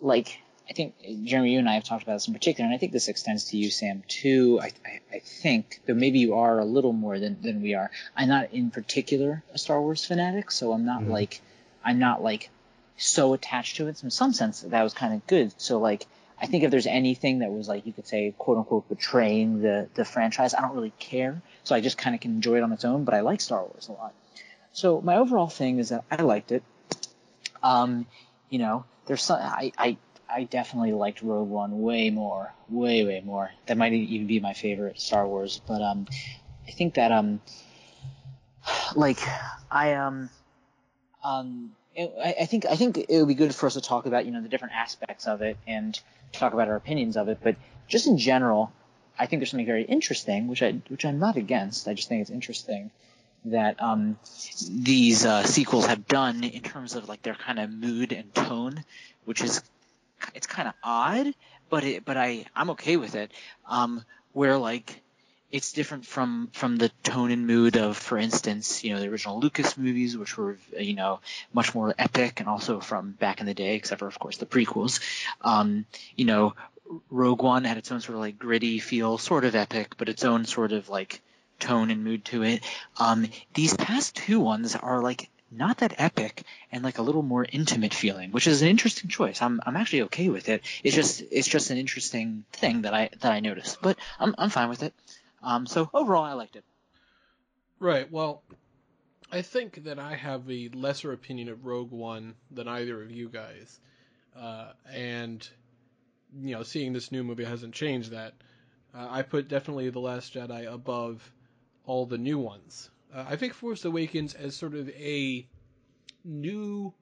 like 0.00 0.38
I 0.68 0.74
think 0.74 0.94
Jeremy, 1.24 1.52
you 1.54 1.58
and 1.58 1.68
I 1.68 1.74
have 1.74 1.84
talked 1.84 2.02
about 2.02 2.14
this 2.14 2.28
in 2.28 2.34
particular, 2.34 2.66
and 2.66 2.74
I 2.74 2.78
think 2.78 2.92
this 2.92 3.08
extends 3.08 3.46
to 3.46 3.56
you, 3.56 3.70
Sam, 3.70 4.02
too. 4.08 4.60
I, 4.62 4.70
I, 4.86 5.00
I 5.16 5.18
think, 5.18 5.80
though 5.86 5.94
maybe 5.94 6.18
you 6.20 6.34
are 6.34 6.58
a 6.58 6.64
little 6.64 6.92
more 6.92 7.18
than, 7.18 7.40
than 7.42 7.60
we 7.62 7.74
are. 7.74 7.90
I'm 8.16 8.28
not 8.28 8.52
in 8.52 8.70
particular 8.70 9.42
a 9.52 9.58
Star 9.58 9.80
Wars 9.80 10.04
fanatic, 10.04 10.50
so 10.50 10.72
I'm 10.72 10.84
not 10.84 11.02
Mhm. 11.02 11.08
like 11.10 11.40
I'm 11.84 11.98
not 11.98 12.22
like 12.22 12.50
so 12.96 13.34
attached 13.34 13.76
to 13.76 13.88
it. 13.88 13.98
So 13.98 14.04
in 14.04 14.10
some 14.10 14.32
sense, 14.32 14.60
that 14.60 14.82
was 14.82 14.94
kind 14.94 15.14
of 15.14 15.26
good. 15.26 15.52
So 15.58 15.78
like, 15.78 16.06
I 16.40 16.46
think 16.46 16.64
if 16.64 16.70
there's 16.70 16.86
anything 16.86 17.40
that 17.40 17.52
was 17.52 17.68
like 17.68 17.86
you 17.86 17.92
could 17.92 18.06
say 18.06 18.34
quote 18.36 18.58
unquote 18.58 18.88
betraying 18.88 19.60
the 19.60 19.88
the 19.94 20.04
franchise, 20.04 20.54
I 20.54 20.60
don't 20.60 20.74
really 20.74 20.92
care. 20.98 21.40
So 21.64 21.74
I 21.74 21.80
just 21.80 21.98
kind 21.98 22.14
of 22.14 22.20
can 22.20 22.32
enjoy 22.32 22.56
it 22.56 22.62
on 22.62 22.72
its 22.72 22.84
own. 22.84 23.04
But 23.04 23.14
I 23.14 23.20
like 23.20 23.40
Star 23.40 23.62
Wars 23.62 23.88
a 23.88 23.92
lot. 23.92 24.14
So 24.72 25.00
my 25.00 25.16
overall 25.16 25.48
thing 25.48 25.78
is 25.78 25.90
that 25.90 26.04
I 26.10 26.22
liked 26.22 26.52
it. 26.52 26.62
Um, 27.62 28.06
you 28.50 28.58
know, 28.58 28.84
there's 29.06 29.22
some 29.22 29.38
I 29.40 29.72
I. 29.78 29.96
I 30.34 30.44
definitely 30.44 30.94
liked 30.94 31.20
Rogue 31.20 31.46
One 31.46 31.82
way 31.82 32.08
more, 32.08 32.54
way 32.70 33.04
way 33.04 33.20
more. 33.22 33.50
That 33.66 33.76
might 33.76 33.92
even 33.92 34.26
be 34.26 34.40
my 34.40 34.54
favorite 34.54 34.98
Star 34.98 35.28
Wars. 35.28 35.60
But 35.68 35.82
um, 35.82 36.06
I 36.66 36.70
think 36.70 36.94
that 36.94 37.12
um, 37.12 37.42
like 38.96 39.18
I 39.70 39.92
um 39.92 40.30
um 41.22 41.72
I, 41.98 42.34
I 42.40 42.46
think 42.46 42.66
I 42.66 42.76
think 42.76 42.98
it 42.98 43.06
would 43.10 43.28
be 43.28 43.34
good 43.34 43.54
for 43.54 43.66
us 43.66 43.74
to 43.74 43.80
talk 43.80 44.06
about 44.06 44.24
you 44.26 44.32
know 44.32 44.42
the 44.42 44.48
different 44.48 44.74
aspects 44.74 45.26
of 45.26 45.42
it 45.42 45.56
and 45.66 45.98
talk 46.32 46.52
about 46.52 46.68
our 46.68 46.76
opinions 46.76 47.16
of 47.16 47.28
it. 47.28 47.38
But 47.42 47.56
just 47.88 48.06
in 48.06 48.18
general, 48.18 48.72
I 49.18 49.26
think 49.26 49.40
there's 49.40 49.50
something 49.50 49.66
very 49.66 49.84
interesting, 49.84 50.48
which 50.48 50.62
I 50.62 50.72
which 50.88 51.04
I'm 51.04 51.18
not 51.18 51.36
against. 51.36 51.88
I 51.88 51.94
just 51.94 52.08
think 52.08 52.22
it's 52.22 52.30
interesting 52.30 52.90
that 53.46 53.82
um 53.82 54.18
these 54.70 55.26
uh, 55.26 55.42
sequels 55.44 55.86
have 55.86 56.06
done 56.06 56.44
in 56.44 56.62
terms 56.62 56.94
of 56.94 57.08
like 57.08 57.22
their 57.22 57.34
kind 57.34 57.58
of 57.58 57.70
mood 57.70 58.12
and 58.12 58.34
tone, 58.34 58.84
which 59.24 59.42
is 59.42 59.62
it's 60.34 60.46
kind 60.46 60.68
of 60.68 60.74
odd, 60.82 61.34
but 61.68 61.84
it 61.84 62.04
but 62.04 62.16
I 62.16 62.46
I'm 62.54 62.70
okay 62.70 62.96
with 62.96 63.14
it. 63.14 63.32
Um, 63.68 64.04
where 64.32 64.56
like 64.56 65.02
it's 65.52 65.72
different 65.72 66.06
from 66.06 66.48
from 66.52 66.76
the 66.76 66.88
tone 67.02 67.30
and 67.30 67.46
mood 67.46 67.76
of, 67.76 67.98
for 67.98 68.16
instance, 68.16 68.82
you 68.82 68.94
know, 68.94 69.00
the 69.00 69.08
original 69.08 69.38
Lucas 69.38 69.76
movies, 69.76 70.16
which 70.16 70.36
were 70.38 70.56
you 70.78 70.94
know 70.94 71.20
much 71.52 71.74
more 71.74 71.94
epic, 71.98 72.40
and 72.40 72.48
also 72.48 72.80
from 72.80 73.12
back 73.12 73.40
in 73.40 73.46
the 73.46 73.54
day, 73.54 73.76
except 73.76 73.98
for 73.98 74.08
of 74.08 74.18
course 74.18 74.38
the 74.38 74.46
prequels. 74.46 75.00
Um, 75.42 75.84
you 76.16 76.24
know, 76.24 76.54
Rogue 77.10 77.42
One 77.42 77.64
had 77.64 77.76
its 77.76 77.92
own 77.92 78.00
sort 78.00 78.14
of 78.14 78.20
like 78.20 78.38
gritty 78.38 78.78
feel, 78.78 79.18
sort 79.18 79.44
of 79.44 79.54
epic, 79.54 79.94
but 79.98 80.08
its 80.08 80.24
own 80.24 80.46
sort 80.46 80.72
of 80.72 80.88
like 80.88 81.20
tone 81.60 81.90
and 81.90 82.02
mood 82.02 82.24
to 82.26 82.42
it. 82.42 82.64
Um, 82.98 83.28
these 83.52 83.76
past 83.76 84.16
two 84.16 84.40
ones 84.40 84.74
are 84.74 85.02
like 85.02 85.28
not 85.50 85.78
that 85.78 85.94
epic 85.98 86.44
and 86.72 86.82
like 86.82 86.96
a 86.96 87.02
little 87.02 87.22
more 87.22 87.46
intimate 87.50 87.92
feeling, 87.92 88.32
which 88.32 88.46
is 88.46 88.62
an 88.62 88.68
interesting 88.68 89.10
choice. 89.10 89.42
I'm 89.42 89.60
I'm 89.66 89.76
actually 89.76 90.02
okay 90.04 90.30
with 90.30 90.48
it. 90.48 90.62
It's 90.82 90.96
just 90.96 91.22
it's 91.30 91.48
just 91.48 91.70
an 91.70 91.76
interesting 91.76 92.44
thing 92.52 92.82
that 92.82 92.94
I 92.94 93.10
that 93.20 93.32
I 93.32 93.40
noticed, 93.40 93.82
but 93.82 93.98
I'm 94.18 94.34
I'm 94.38 94.48
fine 94.48 94.70
with 94.70 94.82
it. 94.82 94.94
Um, 95.42 95.66
so 95.66 95.90
overall, 95.92 96.24
I 96.24 96.34
liked 96.34 96.56
it. 96.56 96.64
Right. 97.78 98.10
Well, 98.10 98.42
I 99.30 99.42
think 99.42 99.84
that 99.84 99.98
I 99.98 100.14
have 100.14 100.48
a 100.50 100.68
lesser 100.68 101.12
opinion 101.12 101.48
of 101.48 101.64
Rogue 101.64 101.90
One 101.90 102.34
than 102.50 102.68
either 102.68 103.02
of 103.02 103.10
you 103.10 103.28
guys, 103.28 103.80
uh, 104.36 104.72
and 104.92 105.48
you 106.40 106.54
know, 106.54 106.62
seeing 106.62 106.92
this 106.92 107.12
new 107.12 107.24
movie 107.24 107.44
hasn't 107.44 107.74
changed 107.74 108.10
that. 108.10 108.34
Uh, 108.94 109.08
I 109.10 109.22
put 109.22 109.48
definitely 109.48 109.90
The 109.90 110.00
Last 110.00 110.34
Jedi 110.34 110.72
above 110.72 111.32
all 111.86 112.06
the 112.06 112.18
new 112.18 112.38
ones. 112.38 112.90
Uh, 113.12 113.24
I 113.28 113.36
think 113.36 113.54
Force 113.54 113.84
Awakens 113.84 114.34
as 114.34 114.56
sort 114.56 114.74
of 114.74 114.88
a 114.90 115.46
new, 116.24 116.92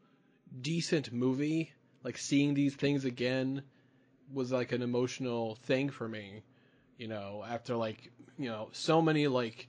decent 0.61 1.13
movie, 1.13 1.73
like 2.03 2.17
seeing 2.17 2.55
these 2.55 2.75
things 2.75 3.05
again, 3.05 3.63
was 4.33 4.53
like 4.53 4.73
an 4.73 4.83
emotional 4.83 5.57
thing 5.65 5.91
for 5.91 6.09
me. 6.09 6.43
You 6.97 7.09
know, 7.09 7.45
after 7.49 7.77
like 7.77 8.11
you 8.41 8.49
know 8.49 8.69
so 8.73 9.03
many 9.03 9.29
like 9.29 9.69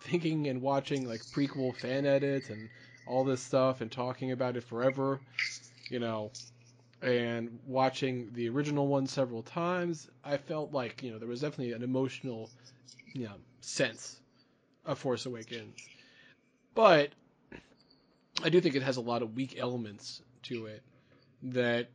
thinking 0.00 0.46
and 0.46 0.60
watching 0.60 1.08
like 1.08 1.20
prequel 1.32 1.74
fan 1.74 2.04
edits 2.04 2.50
and 2.50 2.68
all 3.06 3.24
this 3.24 3.42
stuff 3.42 3.80
and 3.80 3.90
talking 3.90 4.32
about 4.32 4.56
it 4.56 4.62
forever. 4.62 5.18
You 5.88 5.98
know, 5.98 6.30
and 7.00 7.58
watching 7.66 8.28
the 8.34 8.50
original 8.50 8.86
one 8.86 9.06
several 9.06 9.42
times, 9.42 10.10
I 10.22 10.36
felt 10.36 10.72
like 10.72 11.02
you 11.02 11.10
know 11.10 11.18
there 11.18 11.28
was 11.28 11.40
definitely 11.40 11.72
an 11.72 11.82
emotional, 11.82 12.50
you 13.14 13.24
know, 13.24 13.36
sense 13.62 14.20
of 14.84 14.98
Force 14.98 15.24
Awakens, 15.24 15.88
but 16.74 17.10
I 18.44 18.50
do 18.50 18.60
think 18.60 18.74
it 18.74 18.82
has 18.82 18.98
a 18.98 19.00
lot 19.02 19.22
of 19.22 19.34
weak 19.34 19.56
elements 19.58 20.20
to 20.44 20.66
it 20.66 20.82
that 21.42 21.88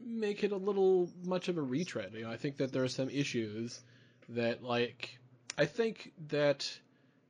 make 0.00 0.44
it 0.44 0.52
a 0.52 0.56
little 0.56 1.10
much 1.24 1.48
of 1.48 1.58
a 1.58 1.62
retread. 1.62 2.12
You 2.14 2.22
know, 2.22 2.30
I 2.30 2.36
think 2.36 2.58
that 2.58 2.72
there 2.72 2.84
are 2.84 2.88
some 2.88 3.10
issues 3.10 3.82
that 4.30 4.62
like 4.62 5.18
I 5.58 5.66
think 5.66 6.12
that 6.28 6.70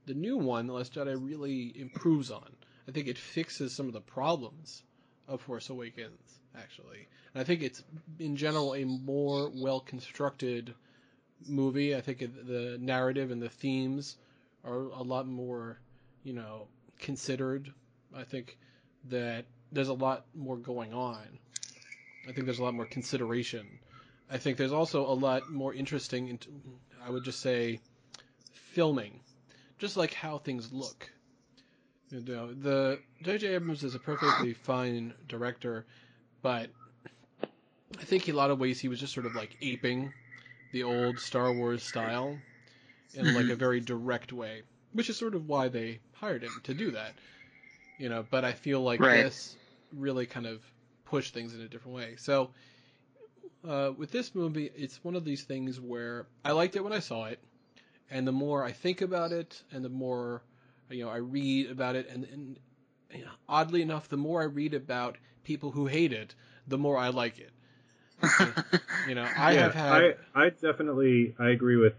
the 0.07 0.15
new 0.15 0.37
one, 0.37 0.67
The 0.67 0.73
Last 0.73 0.95
Jedi, 0.95 1.17
really 1.19 1.73
improves 1.79 2.31
on. 2.31 2.51
I 2.89 2.93
think 2.93 3.07
it 3.09 3.19
fixes 3.19 3.75
some 3.75 3.87
of 3.87 3.93
the 3.93 4.01
problems 4.01 4.83
of 5.29 5.41
Force 5.41 5.71
Awakens, 5.71 6.41
actually. 6.57 7.07
And 7.35 7.41
I 7.41 7.45
think 7.45 7.63
it's 7.63 7.83
in 8.19 8.37
general 8.37 8.75
a 8.75 8.85
more 8.85 9.51
well 9.55 9.81
constructed 9.81 10.75
movie. 11.47 11.95
I 11.97 12.01
think 12.01 12.19
the 12.19 12.79
narrative 12.81 13.31
and 13.31 13.41
the 13.41 13.49
themes 13.49 14.17
are 14.65 14.89
a 14.91 15.03
lot 15.03 15.27
more, 15.27 15.79
you 16.25 16.33
know, 16.33 16.69
considered. 16.99 17.73
I 18.15 18.25
think 18.25 18.59
that 19.09 19.45
there's 19.73 19.89
a 19.89 19.95
lot 19.95 20.27
more 20.35 20.57
going 20.57 20.93
on. 20.93 21.39
I 22.29 22.33
think 22.33 22.45
there's 22.45 22.59
a 22.59 22.65
lot 22.65 22.75
more 22.75 22.87
consideration. 22.87 23.67
I 24.31 24.39
think 24.39 24.57
there's 24.57 24.73
also 24.73 25.07
a 25.07 25.15
lot 25.15 25.51
more 25.51 25.73
interesting, 25.75 26.39
I 27.05 27.11
would 27.11 27.25
just 27.25 27.41
say, 27.41 27.81
filming, 28.53 29.21
just 29.79 29.97
like 29.97 30.15
how 30.15 30.39
things 30.39 30.73
look. 30.73 31.11
You 32.11 32.21
know, 32.21 32.53
the 32.53 32.99
J.J. 33.23 33.55
Abrams 33.55 33.85
is 33.85 33.95
a 33.95 33.99
perfectly 33.99 34.53
fine 34.67 35.15
director, 35.29 35.87
but 36.43 36.71
I 37.43 38.05
think 38.05 38.29
in 38.29 38.35
a 38.35 38.39
lot 38.39 38.51
of 38.51 38.59
ways 38.59 38.81
he 38.81 38.89
was 38.89 39.01
just 39.01 39.15
sort 39.15 39.27
of 39.27 39.35
like 39.35 39.57
aping 39.63 40.13
the 40.73 40.83
old 40.85 41.19
Star 41.19 41.53
Wars 41.53 41.83
style 41.83 42.39
in 43.15 43.27
like 43.27 43.45
a 43.45 43.49
mm-hmm. 43.49 43.55
very 43.55 43.81
direct 43.81 44.33
way, 44.33 44.63
which 44.93 45.11
is 45.11 45.17
sort 45.17 45.35
of 45.35 45.49
why 45.49 45.69
they 45.69 46.01
hired 46.13 46.43
him 46.43 46.53
to 46.65 46.75
do 46.75 46.93
that. 46.93 47.15
You 47.99 48.09
know, 48.09 48.25
but 48.31 48.45
I 48.45 48.53
feel 48.53 48.81
like 48.81 49.01
Right. 49.01 49.25
this 49.25 49.57
really 49.93 50.27
kind 50.27 50.47
of 50.47 50.63
pushed 51.05 51.35
things 51.35 51.55
in 51.55 51.61
a 51.61 51.69
different 51.69 51.97
way. 51.97 52.15
So 52.17 52.51
uh, 53.67 53.93
with 53.97 54.11
this 54.11 54.35
movie, 54.35 54.71
it's 54.75 55.03
one 55.05 55.17
of 55.17 55.25
these 55.25 55.45
things 55.45 55.81
where 55.81 56.27
I 56.45 56.53
liked 56.53 56.77
it 56.77 56.85
when 56.85 56.93
I 56.93 57.01
saw 57.01 57.25
it, 57.27 57.39
and 58.11 58.27
the 58.27 58.33
more 58.33 58.65
I 58.65 58.73
think 58.73 59.01
about 59.01 59.33
it, 59.33 59.63
and 59.73 59.85
the 59.85 59.89
more 59.91 60.43
you 60.89 61.05
know 61.05 61.11
I 61.11 61.19
read 61.19 61.71
about 61.71 61.97
it, 61.97 62.09
and, 62.09 62.25
and 62.25 62.59
you 63.13 63.25
know, 63.25 63.31
oddly 63.49 63.83
enough, 63.83 64.09
the 64.09 64.17
more 64.17 64.41
I 64.43 64.47
read 64.47 64.75
about 64.75 65.19
people 65.45 65.71
who 65.71 65.87
hate 65.87 66.13
it, 66.13 66.35
the 66.67 66.79
more 66.79 66.97
I 66.97 67.09
like 67.09 67.39
it. 67.39 67.53
You 69.09 69.15
know, 69.15 69.27
I 69.35 69.55
yeah, 69.55 69.61
have 69.63 69.75
had 69.75 70.17
I, 70.35 70.45
I 70.47 70.51
definitely 70.51 71.35
I 71.39 71.51
agree 71.51 71.77
with 71.77 71.95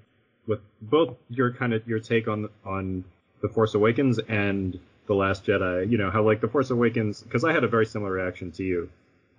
with 0.48 0.60
both 0.82 1.16
your 1.30 1.52
kind 1.52 1.74
of 1.74 1.88
your 1.88 2.00
take 2.00 2.28
on 2.28 2.50
on 2.64 3.04
the 3.42 3.50
Force 3.50 3.74
Awakens 3.74 4.20
and 4.20 4.80
the 5.08 5.16
Last 5.16 5.46
Jedi. 5.46 5.90
You 5.90 5.98
know 5.98 6.12
how 6.12 6.24
like 6.24 6.42
the 6.42 6.48
Force 6.48 6.70
Awakens 6.70 7.22
because 7.22 7.44
I 7.44 7.54
had 7.54 7.64
a 7.64 7.68
very 7.68 7.86
similar 7.88 8.12
reaction 8.12 8.52
to 8.54 8.64
you. 8.64 8.90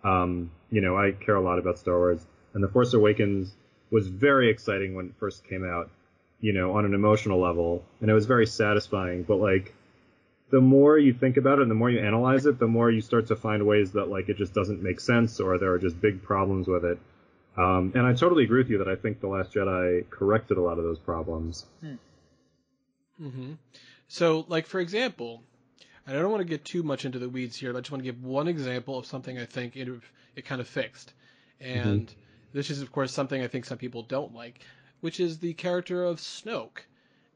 Um, 0.05 0.51
you 0.71 0.81
know 0.81 0.97
I 0.97 1.13
care 1.13 1.37
a 1.37 1.41
lot 1.41 1.59
about 1.59 1.79
Star 1.79 1.97
Wars, 1.97 2.25
and 2.55 2.63
the 2.63 2.69
Force 2.69 2.95
Awakens 2.95 3.55
was 3.91 4.09
very 4.09 4.51
exciting 4.51 4.95
when 4.95 5.07
it 5.07 5.15
first 5.19 5.47
came 5.49 5.65
out. 5.65 5.91
You 6.41 6.53
know 6.53 6.73
on 6.77 6.85
an 6.85 6.95
emotional 6.95 7.41
level, 7.41 7.85
and 8.01 8.11
it 8.11 8.15
was 8.15 8.27
very 8.27 8.47
satisfying. 8.47 9.23
But 9.23 9.37
like 9.37 9.75
the 10.53 10.61
more 10.61 10.99
you 10.99 11.15
think 11.15 11.39
about 11.39 11.59
it 11.59 11.63
and 11.63 11.71
the 11.71 11.75
more 11.75 11.91
you 11.91 11.99
analyze 11.99 12.45
it, 12.45 12.59
the 12.59 12.67
more 12.67 12.91
you 12.91 13.01
start 13.01 13.29
to 13.29 13.37
find 13.37 13.67
ways 13.67 13.93
that 13.93 14.09
like 14.09 14.29
it 14.29 14.37
just 14.37 14.53
doesn't 14.53 14.83
make 14.83 15.01
sense 15.01 15.41
or 15.41 15.57
there 15.59 15.73
are 15.73 15.79
just 15.79 15.99
big 16.01 16.23
problems 16.23 16.69
with 16.69 16.85
it. 16.85 16.99
Um, 17.57 17.93
and 17.95 18.07
I 18.07 18.13
totally 18.13 18.45
agree 18.45 18.59
with 18.59 18.71
you 18.71 18.79
that 18.79 18.89
I 18.89 18.97
think 18.97 19.21
The 19.21 19.29
Last 19.29 19.53
Jedi 19.53 20.09
corrected 20.11 20.59
a 20.59 20.61
lot 20.61 20.79
of 20.79 20.85
those 20.85 20.99
problems. 20.99 21.65
hmm 23.19 23.53
So, 24.09 24.45
like 24.49 24.67
for 24.67 24.81
example, 24.81 25.43
I 26.07 26.13
don't 26.13 26.31
want 26.31 26.41
to 26.41 26.49
get 26.49 26.65
too 26.65 26.83
much 26.83 27.05
into 27.05 27.19
the 27.19 27.29
weeds 27.29 27.57
here. 27.57 27.73
But 27.73 27.79
I 27.79 27.81
just 27.83 27.91
want 27.93 28.03
to 28.05 28.11
give 28.11 28.25
one 28.25 28.49
example 28.49 28.99
of 28.99 29.07
something 29.07 29.39
I 29.39 29.45
think 29.45 29.77
it 29.77 29.89
it 30.35 30.45
kind 30.45 30.61
of 30.61 30.69
fixed, 30.69 31.13
mm-hmm. 31.61 31.89
and 31.89 32.15
this 32.53 32.71
is 32.71 32.83
of 32.83 32.93
course 32.93 33.13
something 33.13 33.43
I 33.43 33.49
think 33.49 33.65
some 33.65 33.79
people 33.79 34.03
don't 34.03 34.35
like, 34.35 34.61
which 35.01 35.21
is 35.21 35.39
the 35.39 35.55
character 35.55 36.05
of 36.05 36.19
Snoke. 36.19 36.81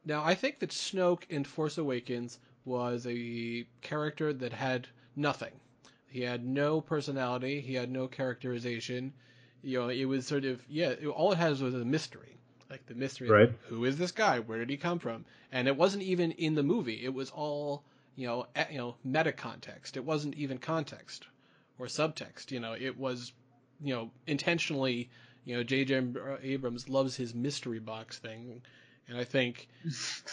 Now, 0.05 0.23
I 0.25 0.35
think 0.35 0.61
that 0.61 0.71
Snoke 0.71 1.25
in 1.29 1.45
Force 1.45 1.79
Awakens 1.79 2.39
was 2.65 3.07
a 3.09 3.67
character 3.83 4.33
that 4.33 4.53
had 4.53 4.87
nothing. 5.17 5.53
He 6.09 6.23
had 6.23 6.45
no 6.45 6.81
personality. 6.81 7.61
He 7.61 7.75
had 7.75 7.91
no 7.91 8.09
characterization. 8.09 9.13
You 9.63 9.81
know, 9.81 9.89
it 9.89 10.05
was 10.05 10.27
sort 10.27 10.45
of 10.45 10.63
yeah. 10.69 10.91
It, 10.91 11.07
all 11.07 11.33
it 11.33 11.39
has 11.39 11.63
was 11.63 11.75
a 11.75 11.85
mystery, 11.85 12.37
like 12.71 12.87
the 12.87 12.95
mystery. 12.95 13.29
of 13.29 13.33
Right. 13.33 13.53
who 13.69 13.85
is 13.85 13.97
this 13.97 14.13
guy? 14.13 14.39
Where 14.39 14.59
did 14.59 14.71
he 14.71 14.77
come 14.77 14.99
from? 14.99 15.25
And 15.53 15.69
it 15.69 15.77
wasn't 15.77 16.03
even 16.03 16.33
in 16.33 16.55
the 16.55 16.63
movie. 16.63 17.05
It 17.05 17.13
was 17.13 17.31
all 17.31 17.85
you 18.17 18.27
know, 18.27 18.47
you 18.71 18.79
know, 18.79 18.97
meta 19.05 19.33
context. 19.33 19.97
It 19.97 20.05
wasn't 20.05 20.35
even 20.35 20.59
context 20.59 21.27
or 21.79 21.87
subtext. 21.87 22.51
You 22.51 22.61
know, 22.61 22.73
it 22.73 22.99
was 22.99 23.33
you 23.81 23.95
know 23.95 24.11
intentionally. 24.27 25.11
You 25.45 25.57
know, 25.57 25.63
J.J. 25.63 26.03
Abrams 26.43 26.89
loves 26.89 27.15
his 27.15 27.33
mystery 27.33 27.79
box 27.79 28.19
thing, 28.19 28.63
and 29.07 29.17
I 29.17 29.23
think 29.23 29.69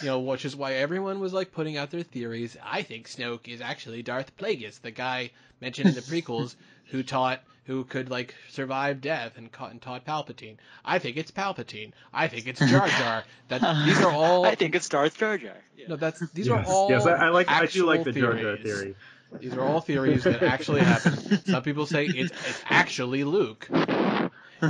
you 0.01 0.07
know, 0.07 0.19
which 0.19 0.45
is 0.45 0.55
why 0.55 0.73
everyone 0.73 1.19
was 1.19 1.33
like 1.33 1.51
putting 1.51 1.77
out 1.77 1.91
their 1.91 2.01
theories. 2.01 2.57
I 2.63 2.81
think 2.81 3.07
Snoke 3.07 3.47
is 3.47 3.61
actually 3.61 4.01
Darth 4.01 4.35
Plagueis, 4.37 4.81
the 4.81 4.89
guy 4.89 5.31
mentioned 5.61 5.89
in 5.89 5.95
the 5.95 6.01
prequels 6.01 6.55
who 6.85 7.03
taught 7.03 7.41
who 7.65 7.83
could 7.85 8.09
like 8.09 8.35
survive 8.49 8.99
death 9.01 9.37
and, 9.37 9.51
ca- 9.51 9.67
and 9.67 9.81
taught 9.81 10.05
Palpatine. 10.05 10.57
I 10.83 10.99
think 10.99 11.17
it's 11.17 11.31
Palpatine. 11.31 11.93
I 12.13 12.27
think 12.27 12.47
it's 12.47 12.59
Jar 12.59 12.87
Jar. 12.87 13.23
That 13.49 13.61
these 13.85 14.01
are 14.01 14.11
all 14.11 14.45
I 14.45 14.55
think 14.55 14.75
it's 14.75 14.89
Darth 14.89 15.17
Jar 15.17 15.37
Jar. 15.37 15.55
Yeah. 15.77 15.87
no, 15.89 15.95
that's 15.95 16.19
these 16.31 16.47
yes, 16.47 16.67
are 16.67 16.71
all 16.73 16.89
yes, 16.89 17.05
I, 17.05 17.13
I 17.13 17.29
like 17.29 17.49
I 17.49 17.65
do 17.65 17.85
like 17.85 18.03
the 18.03 18.11
Jar 18.11 18.33
Jar 18.33 18.57
theories. 18.57 18.63
theory. 18.63 18.95
These 19.39 19.53
are 19.53 19.61
all 19.61 19.81
theories 19.81 20.23
that 20.25 20.43
actually 20.43 20.81
happen. 20.81 21.43
Some 21.45 21.63
people 21.63 21.85
say 21.87 22.05
it's, 22.05 22.31
it's 22.31 22.61
actually 22.69 23.23
Luke. 23.23 23.67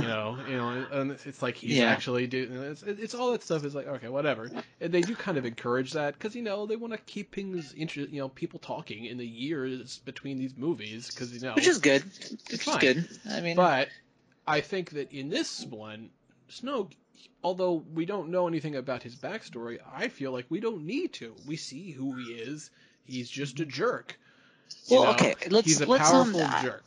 You 0.02 0.08
know, 0.08 0.38
you 0.48 0.56
know, 0.56 0.86
and 0.92 1.10
it's 1.24 1.40
like 1.42 1.56
he's 1.56 1.76
Yeah. 1.78 1.84
actually 1.90 2.26
doing. 2.26 2.52
It's, 2.52 2.82
it's 2.82 3.14
all 3.14 3.32
that 3.32 3.42
stuff 3.42 3.64
is 3.64 3.74
like 3.74 3.86
okay, 3.86 4.08
whatever. 4.08 4.50
And 4.80 4.92
they 4.92 5.00
do 5.02 5.14
kind 5.14 5.38
of 5.38 5.46
encourage 5.46 5.92
that 5.92 6.14
because 6.14 6.34
you 6.34 6.42
know 6.42 6.66
they 6.66 6.76
want 6.76 6.92
to 6.92 6.98
keep 6.98 7.34
things 7.34 7.72
inter- 7.72 8.02
you 8.02 8.20
know, 8.20 8.28
people 8.28 8.58
talking 8.58 9.04
in 9.04 9.18
the 9.18 9.26
years 9.26 9.98
between 10.04 10.38
these 10.38 10.56
movies 10.56 11.08
because 11.10 11.32
you 11.32 11.40
know. 11.40 11.54
Which 11.54 11.66
is 11.68 11.78
good. 11.78 12.02
It's 12.50 12.64
fine. 12.64 12.80
good. 12.80 13.08
I 13.30 13.40
mean, 13.40 13.56
But 13.56 13.88
I 14.46 14.60
think 14.60 14.90
that 14.90 15.12
in 15.12 15.28
this 15.28 15.64
one, 15.64 16.10
Snoke, 16.50 16.92
although 17.42 17.84
we 17.94 18.04
don't 18.04 18.30
know 18.30 18.48
anything 18.48 18.76
about 18.76 19.02
his 19.02 19.14
backstory, 19.16 19.78
I 19.94 20.08
feel 20.08 20.32
like 20.32 20.46
we 20.48 20.60
don't 20.60 20.84
need 20.86 21.12
to. 21.14 21.34
We 21.46 21.56
see 21.56 21.90
who 21.92 22.16
he 22.16 22.32
is. 22.32 22.70
He's 23.06 23.28
just 23.30 23.60
a 23.60 23.64
jerk. 23.64 24.18
You 24.88 24.96
Well, 24.96 25.04
know? 25.04 25.10
okay, 25.12 25.34
let's- 25.50 25.66
He's 25.66 25.80
a 25.80 25.86
let's, 25.86 26.10
um, 26.10 26.32
powerful 26.32 26.42
uh, 26.42 26.62
jerk. 26.62 26.84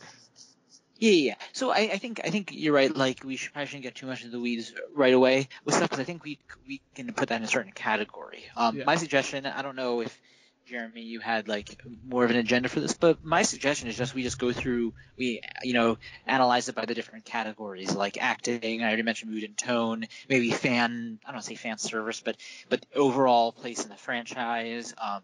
Yeah, 1.00 1.12
yeah. 1.12 1.36
So 1.54 1.72
I, 1.72 1.90
I 1.94 1.98
think 1.98 2.22
I 2.24 2.30
think 2.30 2.52
you're 2.54 2.74
right. 2.74 2.96
Like 2.96 3.24
we 3.24 3.36
should, 3.36 3.54
probably 3.54 3.68
shouldn't 3.68 3.84
get 3.84 3.96
too 3.96 4.08
much 4.08 4.22
into 4.24 4.32
the 4.32 4.40
weeds 4.42 4.74
right 4.96 5.14
away 5.14 5.50
with 5.66 5.76
stuff 5.76 5.90
because 5.90 6.02
I 6.02 6.06
think 6.06 6.24
we 6.24 6.40
we 6.68 6.82
can 6.96 7.14
put 7.14 7.30
that 7.30 7.38
in 7.38 7.44
a 7.44 7.48
certain 7.48 7.72
category. 7.72 8.44
Um, 8.56 8.78
Yeah. 8.78 8.86
My 8.86 8.96
suggestion, 8.96 9.46
I 9.46 9.62
don't 9.62 9.76
know 9.76 10.02
if 10.02 10.20
Jeremy, 10.68 11.02
you 11.02 11.22
had 11.22 11.48
like 11.48 11.82
more 12.06 12.26
of 12.26 12.32
an 12.32 12.36
agenda 12.36 12.68
for 12.68 12.82
this, 12.82 12.94
but 12.94 13.24
my 13.24 13.44
suggestion 13.44 13.88
is 13.88 13.96
just 13.96 14.14
we 14.14 14.24
just 14.24 14.38
go 14.38 14.52
through, 14.52 14.94
we 15.18 15.42
you 15.64 15.74
know 15.74 15.98
analyze 16.26 16.68
it 16.68 16.76
by 16.76 16.86
the 16.86 16.94
different 16.94 17.24
categories 17.26 17.96
like 17.96 18.18
acting. 18.22 18.84
I 18.84 18.88
already 18.88 19.04
mentioned 19.04 19.32
mood 19.32 19.44
and 19.44 19.58
tone, 19.58 20.08
maybe 20.28 20.52
fan. 20.52 21.20
I 21.26 21.32
don't 21.32 21.42
say 21.42 21.56
fan 21.56 21.78
service, 21.78 22.20
but 22.20 22.36
but 22.70 22.86
overall 22.94 23.54
place 23.54 23.84
in 23.84 23.90
the 23.90 23.96
franchise, 23.96 24.94
um, 25.02 25.22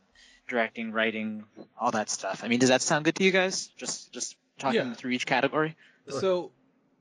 directing, 0.47 0.91
writing, 0.91 1.43
all 1.79 1.91
that 1.91 2.09
stuff. 2.09 2.43
I 2.43 2.47
mean, 2.47 2.59
does 2.59 2.69
that 2.69 2.81
sound 2.81 3.03
good 3.03 3.15
to 3.15 3.23
you 3.23 3.31
guys? 3.31 3.67
Just 3.75 4.13
just 4.13 4.37
talking 4.57 4.81
Yeah. 4.81 4.93
through 4.93 5.11
each 5.11 5.25
category. 5.25 5.75
So, 6.09 6.51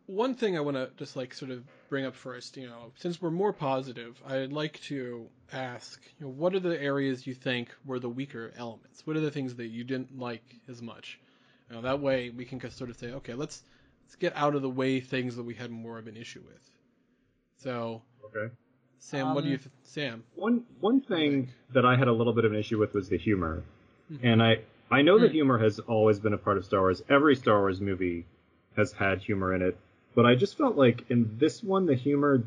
one 0.06 0.34
thing 0.34 0.56
I 0.56 0.60
want 0.60 0.76
to 0.76 0.90
just 0.96 1.16
like 1.16 1.32
sort 1.34 1.50
of 1.50 1.64
bring 1.88 2.04
up 2.04 2.14
first, 2.14 2.56
you 2.56 2.66
know, 2.66 2.92
since 2.96 3.20
we're 3.20 3.30
more 3.30 3.52
positive, 3.52 4.20
I'd 4.26 4.52
like 4.52 4.80
to 4.82 5.28
ask, 5.52 6.00
you 6.18 6.26
know, 6.26 6.32
what 6.32 6.54
are 6.54 6.60
the 6.60 6.80
areas 6.80 7.26
you 7.26 7.34
think 7.34 7.70
were 7.84 7.98
the 7.98 8.08
weaker 8.08 8.52
elements? 8.56 9.06
What 9.06 9.16
are 9.16 9.20
the 9.20 9.30
things 9.30 9.54
that 9.56 9.66
you 9.68 9.84
didn't 9.84 10.18
like 10.18 10.44
as 10.68 10.82
much? 10.82 11.18
You 11.68 11.76
know, 11.76 11.82
that 11.82 12.00
way 12.00 12.30
we 12.30 12.44
can 12.44 12.58
just 12.60 12.76
sort 12.76 12.90
of 12.90 12.96
say, 12.96 13.12
okay, 13.12 13.34
let's 13.34 13.62
let's 14.04 14.16
get 14.16 14.36
out 14.36 14.54
of 14.54 14.62
the 14.62 14.70
way 14.70 15.00
things 15.00 15.36
that 15.36 15.44
we 15.44 15.54
had 15.54 15.70
more 15.70 15.98
of 15.98 16.06
an 16.06 16.16
issue 16.16 16.42
with. 16.46 16.70
So, 17.58 18.02
Okay. 18.24 18.52
Sam, 18.98 19.34
what 19.34 19.42
do 19.42 19.50
you, 19.50 19.56
Um, 19.56 19.60
th- 19.60 19.70
Sam? 19.82 20.24
One 20.34 20.64
one 20.80 21.00
thing 21.00 21.48
that 21.72 21.84
I 21.84 21.96
had 21.96 22.08
a 22.08 22.12
little 22.12 22.32
bit 22.32 22.44
of 22.44 22.52
an 22.52 22.58
issue 22.58 22.78
with 22.78 22.94
was 22.94 23.08
the 23.08 23.18
humor, 23.18 23.62
Mhm. 24.10 24.20
and 24.22 24.42
I 24.42 24.62
I 24.92 25.02
know 25.02 25.18
that 25.18 25.28
Hmm. 25.30 25.34
humor 25.34 25.58
has 25.58 25.78
always 25.80 26.20
been 26.20 26.34
a 26.34 26.38
part 26.38 26.58
of 26.58 26.64
Star 26.64 26.80
Wars. 26.80 27.02
Every 27.08 27.34
Star 27.34 27.60
Wars 27.60 27.80
movie 27.80 28.26
has 28.76 28.92
had 28.92 29.18
humor 29.20 29.54
in 29.54 29.62
it, 29.62 29.76
but 30.14 30.26
I 30.26 30.34
just 30.34 30.56
felt 30.58 30.76
like 30.76 31.10
in 31.10 31.38
this 31.38 31.62
one 31.62 31.86
the 31.86 31.94
humor, 31.94 32.42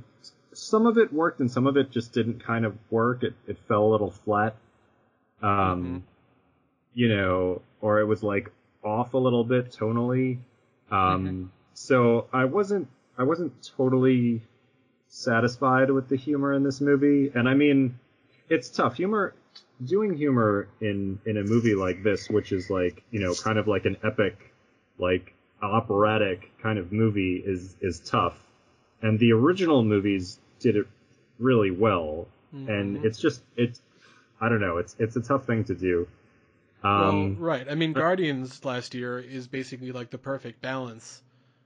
some 0.53 0.85
of 0.85 0.97
it 0.97 1.11
worked 1.11 1.39
and 1.39 1.49
some 1.51 1.65
of 1.67 1.75
it 1.75 1.89
just 1.91 2.13
didn't 2.13 2.43
kind 2.43 2.63
of 2.65 2.77
work. 2.91 3.23
It 3.23 3.33
it 3.47 3.57
fell 3.67 3.83
a 3.85 3.91
little 3.91 4.11
flat, 4.11 4.55
um, 5.41 5.83
Mhm. 5.83 6.01
you 6.93 7.09
know, 7.09 7.61
or 7.81 7.99
it 7.99 8.05
was 8.05 8.21
like 8.23 8.51
off 8.83 9.15
a 9.15 9.17
little 9.17 9.43
bit 9.43 9.71
tonally. 9.71 10.37
Um, 10.91 11.27
Mhm. 11.27 11.49
So 11.73 12.27
I 12.31 12.45
wasn't 12.45 12.87
I 13.17 13.23
wasn't 13.23 13.53
totally 13.75 14.41
satisfied 15.07 15.89
with 15.89 16.09
the 16.09 16.15
humor 16.17 16.53
in 16.53 16.63
this 16.63 16.79
movie, 16.81 17.31
and 17.33 17.47
I 17.49 17.53
mean, 17.53 17.97
it's 18.49 18.69
tough. 18.69 18.95
Humor, 18.97 19.33
doing 19.83 20.13
humor 20.15 20.67
in 20.81 21.19
in 21.25 21.37
a 21.37 21.43
movie 21.43 21.75
like 21.75 22.03
this, 22.03 22.29
which 22.29 22.51
is 22.51 22.69
like 22.69 23.03
you 23.11 23.19
know 23.19 23.33
kind 23.35 23.57
of 23.57 23.67
like 23.67 23.85
an 23.85 23.97
epic, 24.03 24.53
like 24.97 25.33
operatic 25.61 26.51
kind 26.61 26.77
of 26.79 26.91
movie, 26.91 27.41
is 27.45 27.75
is 27.81 27.99
tough. 27.99 28.41
And 29.01 29.19
the 29.19 29.33
original 29.33 29.83
movies 29.83 30.39
did 30.59 30.75
it 30.77 30.87
really 31.39 31.71
well, 31.71 32.27
and 32.67 32.97
Mhm. 32.97 33.05
it's 33.05 33.19
just 33.19 33.43
it's 33.55 33.81
I 34.39 34.49
don't 34.49 34.61
know, 34.61 34.77
it's 34.77 34.95
it's 34.99 35.15
a 35.15 35.21
tough 35.21 35.45
thing 35.45 35.63
to 35.65 35.75
do. 35.75 36.07
well, 36.93 37.31
Um, 37.31 37.37
right. 37.37 37.67
I 37.69 37.75
mean, 37.75 37.93
Guardians 37.93 38.63
last 38.65 38.93
year 38.93 39.19
is 39.19 39.47
basically 39.47 39.91
like 39.91 40.09
the 40.09 40.17
perfect 40.17 40.61
balance 40.61 41.23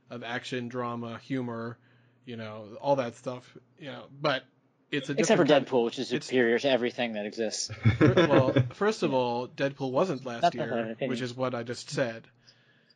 of 0.09 0.23
action, 0.23 0.67
drama, 0.67 1.19
humor, 1.19 1.77
you 2.25 2.37
know, 2.37 2.77
all 2.81 2.95
that 2.97 3.15
stuff. 3.15 3.57
You 3.77 3.87
know, 3.91 4.05
but 4.11 4.43
it's 4.91 5.09
a 5.09 5.13
Except 5.13 5.39
for 5.39 5.45
Deadpool, 5.45 5.85
which 5.85 5.99
is 5.99 6.07
superior 6.09 6.57
to 6.59 6.69
everything 6.69 7.13
that 7.13 7.25
exists. 7.25 7.69
well, 8.01 8.53
first 8.73 9.03
of 9.03 9.13
all, 9.13 9.47
Deadpool 9.47 9.91
wasn't 9.91 10.25
last 10.25 10.41
That's 10.41 10.55
year, 10.55 10.95
which 11.01 11.21
is 11.21 11.35
what 11.35 11.53
I 11.55 11.63
just 11.63 11.89
said. 11.89 12.23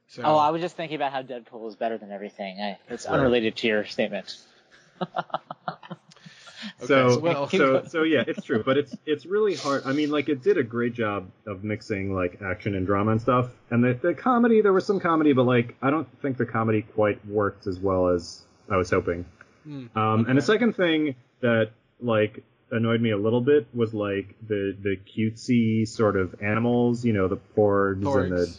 So, 0.08 0.22
Oh, 0.24 0.38
I 0.38 0.50
was 0.52 0.62
just 0.62 0.76
thinking 0.76 0.96
about 0.96 1.12
how 1.12 1.22
Deadpool 1.24 1.68
is 1.68 1.76
better 1.76 1.98
than 1.98 2.12
everything. 2.12 2.60
I, 2.62 2.78
it's 2.90 3.06
Right. 3.06 3.14
unrelated 3.16 3.56
to 3.58 3.68
your 3.68 3.86
statement. 3.86 4.38
so 6.80 7.20
well- 7.20 7.50
so 7.50 7.84
so 7.88 8.04
yeah, 8.04 8.24
it's 8.26 8.44
true, 8.44 8.64
but 8.64 8.78
it's 8.78 8.96
it's 9.06 9.26
really 9.26 9.56
hard. 9.56 9.84
I 9.86 9.94
mean, 9.94 10.10
like 10.12 10.30
it 10.30 10.42
did 10.44 10.58
a 10.58 10.64
great 10.64 10.94
job 10.94 11.30
of 11.46 11.64
mixing 11.64 12.14
like 12.14 12.42
action 12.42 12.76
and 12.76 12.86
drama 12.86 13.12
and 13.12 13.22
stuff. 13.22 13.50
And 13.70 13.84
the 13.84 13.94
the 13.94 14.14
comedy, 14.14 14.62
there 14.62 14.74
was 14.74 14.86
some 14.86 15.00
comedy, 15.00 15.34
but 15.34 15.44
like 15.44 15.76
I 15.82 15.90
don't 15.90 16.08
think 16.22 16.38
the 16.38 16.46
comedy 16.46 16.82
quite 16.84 17.26
worked 17.26 17.68
as 17.68 17.80
well 17.80 18.10
as 18.10 18.42
I 18.70 18.78
was 18.78 18.90
hoping. 18.90 19.26
Hmm, 19.64 19.86
Um, 19.98 20.26
And 20.28 20.38
the 20.38 20.42
second 20.42 20.74
thing 20.76 21.16
that 21.42 21.72
like 22.04 22.44
annoyed 22.72 23.02
me 23.02 23.12
a 23.12 23.18
little 23.18 23.42
bit 23.42 23.68
was 23.74 23.94
like 23.94 24.36
the 24.48 24.76
the 24.82 24.98
cutesy 24.98 25.88
sort 25.88 26.16
of 26.18 26.36
animals, 26.42 27.06
you 27.06 27.14
know, 27.14 27.28
the 27.28 27.38
porgs, 27.56 28.06
and 28.24 28.32
the 28.32 28.58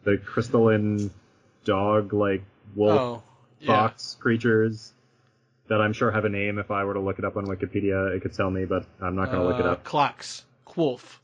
the 0.04 0.16
crystalline 0.18 1.10
dog 1.64 2.12
like 2.12 2.42
wolf 2.74 2.98
oh, 2.98 3.22
yeah. 3.60 3.66
fox 3.66 4.16
creatures 4.20 4.92
that 5.68 5.80
I'm 5.80 5.92
sure 5.92 6.10
have 6.10 6.24
a 6.24 6.28
name. 6.28 6.58
If 6.58 6.70
I 6.70 6.84
were 6.84 6.94
to 6.94 7.00
look 7.00 7.18
it 7.18 7.24
up 7.24 7.36
on 7.36 7.46
Wikipedia, 7.46 8.14
it 8.16 8.22
could 8.22 8.34
tell 8.34 8.50
me, 8.50 8.64
but 8.64 8.84
I'm 9.00 9.14
not 9.14 9.26
going 9.30 9.38
to 9.40 9.46
look 9.46 9.60
it 9.60 9.66
Uh, 9.66 9.72
up. 9.72 9.84
Clocks, 9.84 10.44
Quolf, 10.66 11.18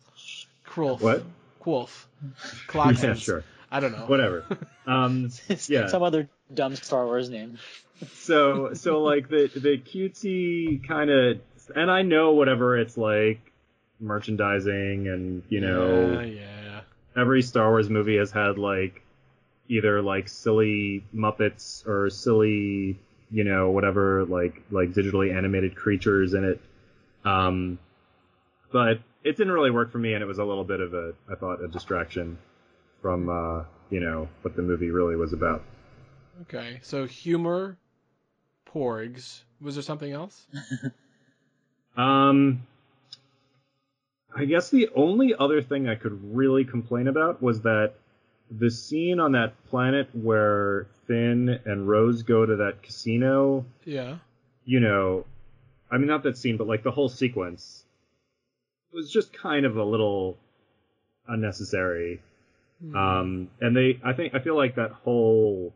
Quolf, 0.68 1.00
What? 1.00 1.24
Quolf, 1.60 2.04
Clocks. 2.68 3.02
Yeah, 3.02 3.14
sure. 3.14 3.42
I 3.70 3.80
don't 3.80 3.92
know. 3.92 4.06
Whatever. 4.06 4.44
Um, 4.86 5.30
Yeah. 5.68 5.88
Some 5.88 6.02
other 6.04 6.28
dumb 6.54 6.76
Star 6.76 7.04
Wars 7.06 7.28
name. 7.28 7.58
so 8.14 8.74
so 8.74 9.02
like 9.02 9.28
the 9.28 9.50
the 9.54 9.78
cutesy 9.78 10.86
kind 10.86 11.10
of, 11.10 11.40
and 11.74 11.90
I 11.90 12.02
know 12.02 12.32
whatever 12.32 12.78
it's 12.78 12.96
like, 12.96 13.52
merchandising 13.98 15.08
and 15.08 15.42
you 15.48 15.60
know 15.60 16.20
Yeah, 16.20 16.24
yeah. 16.24 16.80
every 17.16 17.42
Star 17.42 17.70
Wars 17.70 17.88
movie 17.88 18.18
has 18.18 18.30
had 18.30 18.58
like 18.58 19.02
either 19.68 20.02
like 20.02 20.28
silly 20.28 21.04
Muppets 21.14 21.86
or 21.86 22.10
silly, 22.10 22.98
you 23.30 23.44
know, 23.44 23.70
whatever 23.70 24.24
like 24.26 24.62
like 24.70 24.92
digitally 24.92 25.34
animated 25.36 25.74
creatures 25.74 26.34
in 26.34 26.44
it. 26.44 26.60
Um, 27.24 27.78
but 28.72 29.00
it 29.24 29.36
didn't 29.36 29.52
really 29.52 29.70
work 29.70 29.90
for 29.90 29.98
me, 29.98 30.14
and 30.14 30.22
it 30.22 30.26
was 30.26 30.38
a 30.38 30.44
little 30.44 30.64
bit 30.64 30.80
of 30.80 30.94
a 30.94 31.14
I 31.30 31.34
thought 31.34 31.62
a 31.62 31.68
distraction 31.68 32.38
from 33.02 33.28
uh, 33.28 33.64
you 33.90 34.00
know 34.00 34.28
what 34.42 34.56
the 34.56 34.62
movie 34.62 34.90
really 34.90 35.16
was 35.16 35.32
about. 35.32 35.62
Okay, 36.42 36.80
so 36.82 37.06
humor, 37.06 37.78
porgs. 38.66 39.42
Was 39.60 39.74
there 39.74 39.82
something 39.82 40.12
else? 40.12 40.46
Um, 41.96 42.66
I 44.34 44.44
guess 44.44 44.70
the 44.70 44.88
only 44.94 45.34
other 45.34 45.62
thing 45.62 45.88
I 45.88 45.94
could 45.94 46.36
really 46.36 46.64
complain 46.64 47.08
about 47.08 47.42
was 47.42 47.62
that 47.62 47.94
the 48.50 48.70
scene 48.70 49.18
on 49.18 49.32
that 49.32 49.54
planet 49.70 50.08
where 50.12 50.86
Finn 51.06 51.58
and 51.64 51.88
Rose 51.88 52.22
go 52.22 52.44
to 52.44 52.56
that 52.56 52.82
casino, 52.82 53.64
Yeah. 53.84 54.18
you 54.64 54.80
know, 54.80 55.24
I 55.90 55.98
mean, 55.98 56.06
not 56.08 56.22
that 56.24 56.36
scene, 56.36 56.56
but 56.56 56.66
like 56.66 56.82
the 56.82 56.90
whole 56.90 57.08
sequence 57.08 57.84
was 58.92 59.10
just 59.10 59.32
kind 59.32 59.64
of 59.64 59.76
a 59.76 59.84
little 59.84 60.36
unnecessary. 61.26 62.20
Hmm. 62.80 62.96
Um, 62.96 63.50
and 63.60 63.76
they, 63.76 63.98
I 64.04 64.12
think, 64.12 64.34
I 64.34 64.40
feel 64.40 64.56
like 64.56 64.74
that 64.76 64.90
whole 64.92 65.72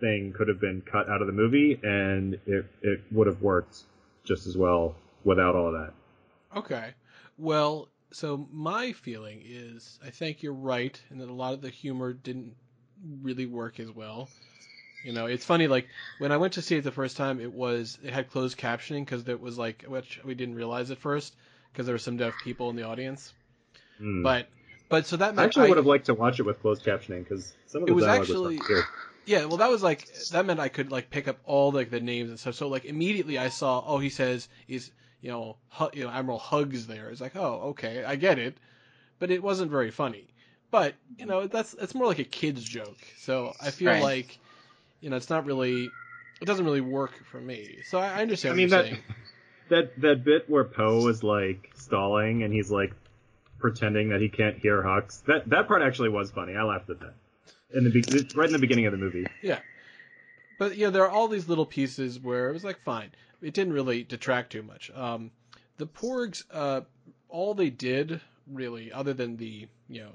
thing 0.00 0.32
could 0.36 0.48
have 0.48 0.60
been 0.60 0.80
cut 0.80 1.08
out 1.08 1.20
of 1.20 1.26
the 1.26 1.32
movie 1.32 1.78
and 1.82 2.34
it, 2.46 2.66
it 2.82 3.00
would 3.12 3.26
have 3.26 3.42
worked 3.42 3.82
just 4.24 4.46
as 4.46 4.56
well 4.56 4.96
without 5.24 5.54
all 5.54 5.68
of 5.68 5.72
that. 5.74 5.92
Okay. 6.58 6.90
Well, 7.38 7.88
so 8.12 8.46
my 8.52 8.92
feeling 8.92 9.42
is 9.44 9.98
I 10.04 10.10
think 10.10 10.42
you're 10.42 10.52
right 10.52 11.00
and 11.10 11.20
that 11.20 11.28
a 11.28 11.32
lot 11.32 11.54
of 11.54 11.62
the 11.62 11.70
humor 11.70 12.12
didn't 12.12 12.54
really 13.22 13.46
work 13.46 13.80
as 13.80 13.90
well. 13.90 14.28
You 15.04 15.12
know, 15.12 15.26
it's 15.26 15.44
funny 15.44 15.66
like 15.66 15.88
when 16.18 16.30
I 16.30 16.36
went 16.36 16.52
to 16.54 16.62
see 16.62 16.76
it 16.76 16.84
the 16.84 16.92
first 16.92 17.16
time, 17.16 17.40
it 17.40 17.52
was 17.52 17.98
it 18.04 18.12
had 18.12 18.30
closed 18.30 18.56
captioning 18.58 19.04
because 19.04 19.26
it 19.28 19.40
was 19.40 19.58
like 19.58 19.84
which 19.88 20.20
we 20.24 20.34
didn't 20.34 20.54
realize 20.54 20.90
at 20.90 20.98
first 20.98 21.34
because 21.72 21.86
there 21.86 21.94
were 21.94 21.98
some 21.98 22.16
deaf 22.16 22.34
people 22.44 22.70
in 22.70 22.76
the 22.76 22.84
audience. 22.84 23.32
Hmm. 23.98 24.22
But 24.22 24.46
but 24.88 25.06
so 25.06 25.16
that 25.16 25.38
I 25.38 25.44
actually 25.44 25.66
I- 25.66 25.68
would 25.70 25.78
have 25.78 25.86
liked 25.86 26.06
to 26.06 26.14
watch 26.14 26.38
it 26.38 26.44
with 26.44 26.60
closed 26.60 26.84
captioning 26.84 27.24
because 27.24 27.52
some 27.66 27.82
of 27.82 27.86
the 27.86 27.92
It 27.92 27.94
was 27.96 28.04
dialogue 28.04 28.22
actually- 28.28 28.56
was. 28.58 28.84
Yeah, 29.24 29.44
well, 29.44 29.58
that 29.58 29.70
was 29.70 29.82
like 29.84 30.06
that 30.32 30.46
meant 30.46 30.58
I 30.60 30.68
could 30.68 30.90
like 30.90 31.08
pick 31.08 31.28
up 31.28 31.38
all 31.44 31.70
like 31.72 31.90
the 31.90 32.00
names 32.00 32.28
and 32.30 32.38
stuff. 32.38 32.54
So 32.56 32.68
like 32.68 32.84
immediately 32.84 33.38
I 33.38 33.48
saw, 33.48 33.82
oh, 33.86 33.98
he 33.98 34.10
says 34.10 34.48
he's 34.66 34.90
you 35.22 35.30
know, 35.30 35.56
hu- 35.70 35.90
you 35.94 36.04
know, 36.04 36.10
Admiral 36.10 36.38
Hugs 36.38 36.86
there. 36.86 37.08
It's 37.08 37.20
like, 37.20 37.36
oh, 37.36 37.68
okay, 37.70 38.04
I 38.04 38.16
get 38.16 38.38
it, 38.38 38.58
but 39.18 39.30
it 39.30 39.42
wasn't 39.42 39.70
very 39.70 39.90
funny. 39.90 40.26
But 40.70 40.94
you 41.18 41.26
know, 41.26 41.46
that's 41.46 41.72
that's 41.72 41.94
more 41.94 42.06
like 42.06 42.18
a 42.18 42.24
kid's 42.24 42.62
joke. 42.62 42.98
So 43.18 43.54
I 43.60 43.70
feel 43.70 43.90
Right. 43.90 44.02
like, 44.02 44.38
you 45.00 45.10
know, 45.10 45.16
it's 45.16 45.30
not 45.30 45.46
really, 45.46 45.90
it 46.40 46.44
doesn't 46.44 46.64
really 46.64 46.80
work 46.80 47.12
for 47.24 47.40
me. 47.40 47.78
So 47.84 47.98
I, 47.98 48.18
I 48.18 48.22
understand 48.22 48.52
I 48.52 48.56
what 48.56 48.58
mean 48.58 48.68
you're 48.68 48.78
that 48.82 48.84
saying. 48.90 49.02
that 49.68 50.00
that 50.00 50.24
bit 50.24 50.50
where 50.50 50.64
Poe 50.64 51.06
is 51.08 51.22
like 51.22 51.70
stalling 51.76 52.42
and 52.42 52.52
he's 52.52 52.70
like 52.70 52.92
pretending 53.58 54.08
that 54.08 54.20
he 54.20 54.28
can't 54.28 54.58
hear 54.58 54.82
Hux. 54.82 55.22
That 55.24 55.48
that 55.50 55.68
part 55.68 55.82
actually 55.82 56.08
was 56.08 56.30
funny. 56.30 56.56
I 56.56 56.62
laughed 56.64 56.90
at 56.90 57.00
that 57.00 57.14
in 57.74 57.84
the 57.84 57.90
be- 57.90 58.26
right 58.34 58.46
in 58.46 58.52
the 58.52 58.58
beginning 58.58 58.86
of 58.86 58.92
the 58.92 58.98
movie. 58.98 59.26
Yeah, 59.42 59.60
but 60.58 60.76
yeah, 60.76 60.90
there 60.90 61.04
are 61.04 61.10
all 61.10 61.28
these 61.28 61.48
little 61.48 61.66
pieces 61.66 62.18
where 62.18 62.50
it 62.50 62.52
was 62.52 62.64
like 62.64 62.78
fine. 62.80 63.10
It 63.42 63.54
didn't 63.54 63.72
really 63.72 64.04
detract 64.04 64.52
too 64.52 64.62
much. 64.62 64.90
Um, 64.94 65.30
the 65.76 65.86
Porgs, 65.86 66.44
uh, 66.50 66.82
all 67.28 67.54
they 67.54 67.70
did 67.70 68.20
really, 68.46 68.92
other 68.92 69.12
than 69.12 69.36
the 69.36 69.68
you 69.88 70.02
know 70.02 70.12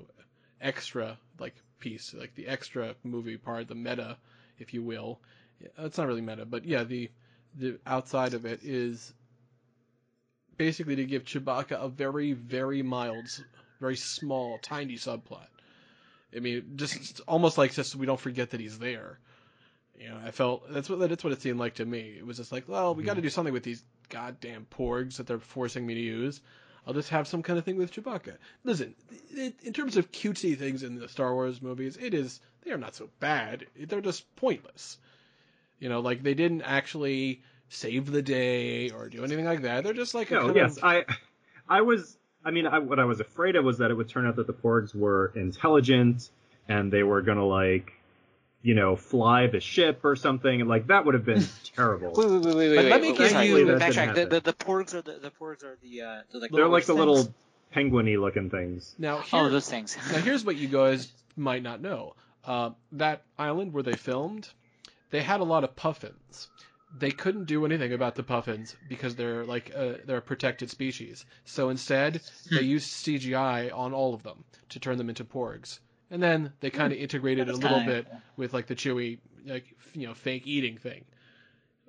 extra 0.61 1.17
like 1.39 1.55
piece, 1.79 2.13
like 2.13 2.33
the 2.35 2.47
extra 2.47 2.95
movie 3.03 3.37
part, 3.37 3.67
the 3.67 3.75
meta, 3.75 4.17
if 4.59 4.73
you 4.73 4.81
will. 4.81 5.19
It's 5.77 5.97
not 5.97 6.07
really 6.07 6.21
meta, 6.21 6.45
but 6.45 6.65
yeah, 6.65 6.83
the 6.83 7.09
the 7.55 7.79
outside 7.85 8.33
of 8.33 8.45
it 8.45 8.61
is 8.63 9.13
basically 10.57 10.95
to 10.95 11.05
give 11.05 11.25
Chewbacca 11.25 11.83
a 11.83 11.89
very 11.89 12.33
very 12.33 12.81
mild 12.81 13.27
very 13.79 13.95
small, 13.95 14.57
tiny 14.59 14.95
subplot. 14.95 15.47
I 16.35 16.39
mean, 16.39 16.73
just 16.75 17.21
almost 17.27 17.57
like 17.57 17.73
just 17.73 17.95
we 17.95 18.05
don't 18.05 18.19
forget 18.19 18.51
that 18.51 18.59
he's 18.59 18.79
there. 18.79 19.19
You 19.99 20.09
know, 20.09 20.19
I 20.23 20.31
felt 20.31 20.71
that's 20.71 20.89
what 20.89 20.99
that's 20.99 21.23
what 21.23 21.33
it 21.33 21.41
seemed 21.41 21.59
like 21.59 21.75
to 21.75 21.85
me. 21.85 22.15
It 22.17 22.25
was 22.25 22.37
just 22.37 22.51
like, 22.51 22.67
well, 22.67 22.93
we 22.93 23.03
got 23.03 23.13
to 23.13 23.17
mm-hmm. 23.17 23.25
do 23.25 23.29
something 23.29 23.53
with 23.53 23.63
these 23.63 23.83
goddamn 24.09 24.67
porgs 24.69 25.17
that 25.17 25.27
they're 25.27 25.39
forcing 25.39 25.85
me 25.85 25.95
to 25.95 26.01
use. 26.01 26.41
I'll 26.85 26.93
just 26.93 27.09
have 27.09 27.27
some 27.27 27.43
kind 27.43 27.59
of 27.59 27.65
thing 27.65 27.77
with 27.77 27.91
Chewbacca. 27.91 28.37
Listen, 28.63 28.95
it, 29.31 29.55
in 29.63 29.73
terms 29.73 29.97
of 29.97 30.11
cutesy 30.11 30.57
things 30.57 30.83
in 30.83 30.95
the 30.95 31.09
Star 31.09 31.33
Wars 31.33 31.61
movies, 31.61 31.97
it 31.99 32.13
is 32.13 32.39
they 32.63 32.71
are 32.71 32.77
not 32.77 32.95
so 32.95 33.09
bad. 33.19 33.65
They're 33.77 34.01
just 34.01 34.33
pointless. 34.35 34.97
You 35.79 35.89
know, 35.89 35.99
like 35.99 36.23
they 36.23 36.33
didn't 36.33 36.61
actually 36.61 37.41
save 37.69 38.09
the 38.09 38.21
day 38.21 38.89
or 38.91 39.09
do 39.09 39.23
anything 39.23 39.45
like 39.45 39.63
that. 39.63 39.83
They're 39.83 39.93
just 39.93 40.13
like 40.13 40.31
a 40.31 40.35
No, 40.35 40.55
yes, 40.55 40.77
of, 40.77 40.83
I, 40.83 41.05
I 41.67 41.81
was. 41.81 42.17
I 42.45 42.51
mean, 42.51 42.65
I, 42.65 42.79
what 42.79 42.99
I 42.99 43.05
was 43.05 43.19
afraid 43.19 43.57
of 43.57 43.65
was 43.65 43.79
that 43.79 43.91
it 43.91 43.95
would 43.95 44.07
turn 44.07 44.25
out 44.25 44.37
that 44.37 44.47
the 44.47 44.53
Porgs 44.53 44.95
were 44.95 45.33
intelligent 45.35 46.29
and 46.69 46.91
they 46.91 47.03
were 47.03 47.21
gonna 47.21 47.45
like, 47.45 47.91
you 48.61 48.73
know, 48.75 48.95
fly 48.95 49.47
the 49.47 49.59
ship 49.59 50.03
or 50.03 50.15
something. 50.15 50.67
Like 50.67 50.87
that 50.87 51.05
would 51.05 51.13
have 51.15 51.25
been 51.25 51.45
terrible. 51.75 52.13
Wait, 52.15 52.29
wait, 52.29 52.41
wait, 52.45 52.55
wait, 52.55 52.77
wait. 52.77 52.89
let 52.89 53.01
me 53.01 53.15
give 53.15 53.31
sorry, 53.31 53.47
you- 53.47 53.55
wait, 53.55 53.63
That 53.65 53.79
wait, 53.79 53.79
didn't 53.79 53.93
backtrack. 53.93 54.13
The, 54.15 54.19
happen. 54.21 54.29
the, 54.29 54.39
the 54.41 54.53
porgs 54.53 54.93
are 54.93 55.01
the 55.01 55.13
the 55.19 55.31
porgs 55.31 55.63
are 55.63 55.77
the 55.81 56.01
uh 56.01 56.21
they're 56.31 56.41
like 56.41 56.51
They're 56.51 56.67
like 56.67 56.85
the 56.85 56.93
little 56.93 57.15
little 57.15 57.33
penguiny 57.75 58.19
looking 58.19 58.49
things. 58.49 58.95
now 58.97 59.19
here, 59.19 59.41
Oh, 59.41 59.49
those 59.49 59.69
things. 59.69 59.97
now 60.11 60.19
here's 60.19 60.43
what 60.45 60.55
you 60.55 60.67
guys 60.67 61.11
might 61.35 61.61
not 61.63 61.81
know. 61.81 62.15
Uh, 62.45 62.71
that 62.93 63.23
island 63.37 63.73
where 63.73 63.83
they 63.83 63.93
filmed, 63.95 64.49
they 65.11 65.21
had 65.21 65.41
a 65.41 65.43
lot 65.43 65.63
of 65.65 65.75
puffins. 65.75 66.47
They 66.97 67.11
couldn't 67.11 67.43
do 67.45 67.65
anything 67.65 67.91
about 67.91 68.15
the 68.15 68.23
puffins 68.23 68.73
because 68.87 69.15
they're 69.15 69.43
like 69.43 69.71
uh, 69.75 69.95
they're 70.05 70.17
a 70.17 70.21
protected 70.21 70.69
species. 70.69 71.25
So 71.43 71.67
instead, 71.69 72.21
they 72.49 72.61
used 72.61 72.89
CGI 72.89 73.75
on 73.75 73.93
all 73.93 74.13
of 74.13 74.23
them 74.23 74.45
to 74.69 74.79
turn 74.79 74.97
them 74.97 75.09
into 75.09 75.25
porgs. 75.25 75.79
And 76.11 76.21
then 76.21 76.53
they 76.61 76.69
kind 76.69 76.93
of 76.93 76.99
integrated 76.99 77.49
it 77.49 77.53
a 77.53 77.57
little 77.57 77.79
kinda 77.79 77.81
bit 77.81 78.07
cool. 78.07 78.21
with 78.37 78.53
like 78.53 78.67
the 78.67 78.75
Chewie, 78.75 79.19
like 79.45 79.65
you 79.93 80.07
know, 80.07 80.13
fake 80.13 80.47
eating 80.47 80.77
thing. 80.77 81.05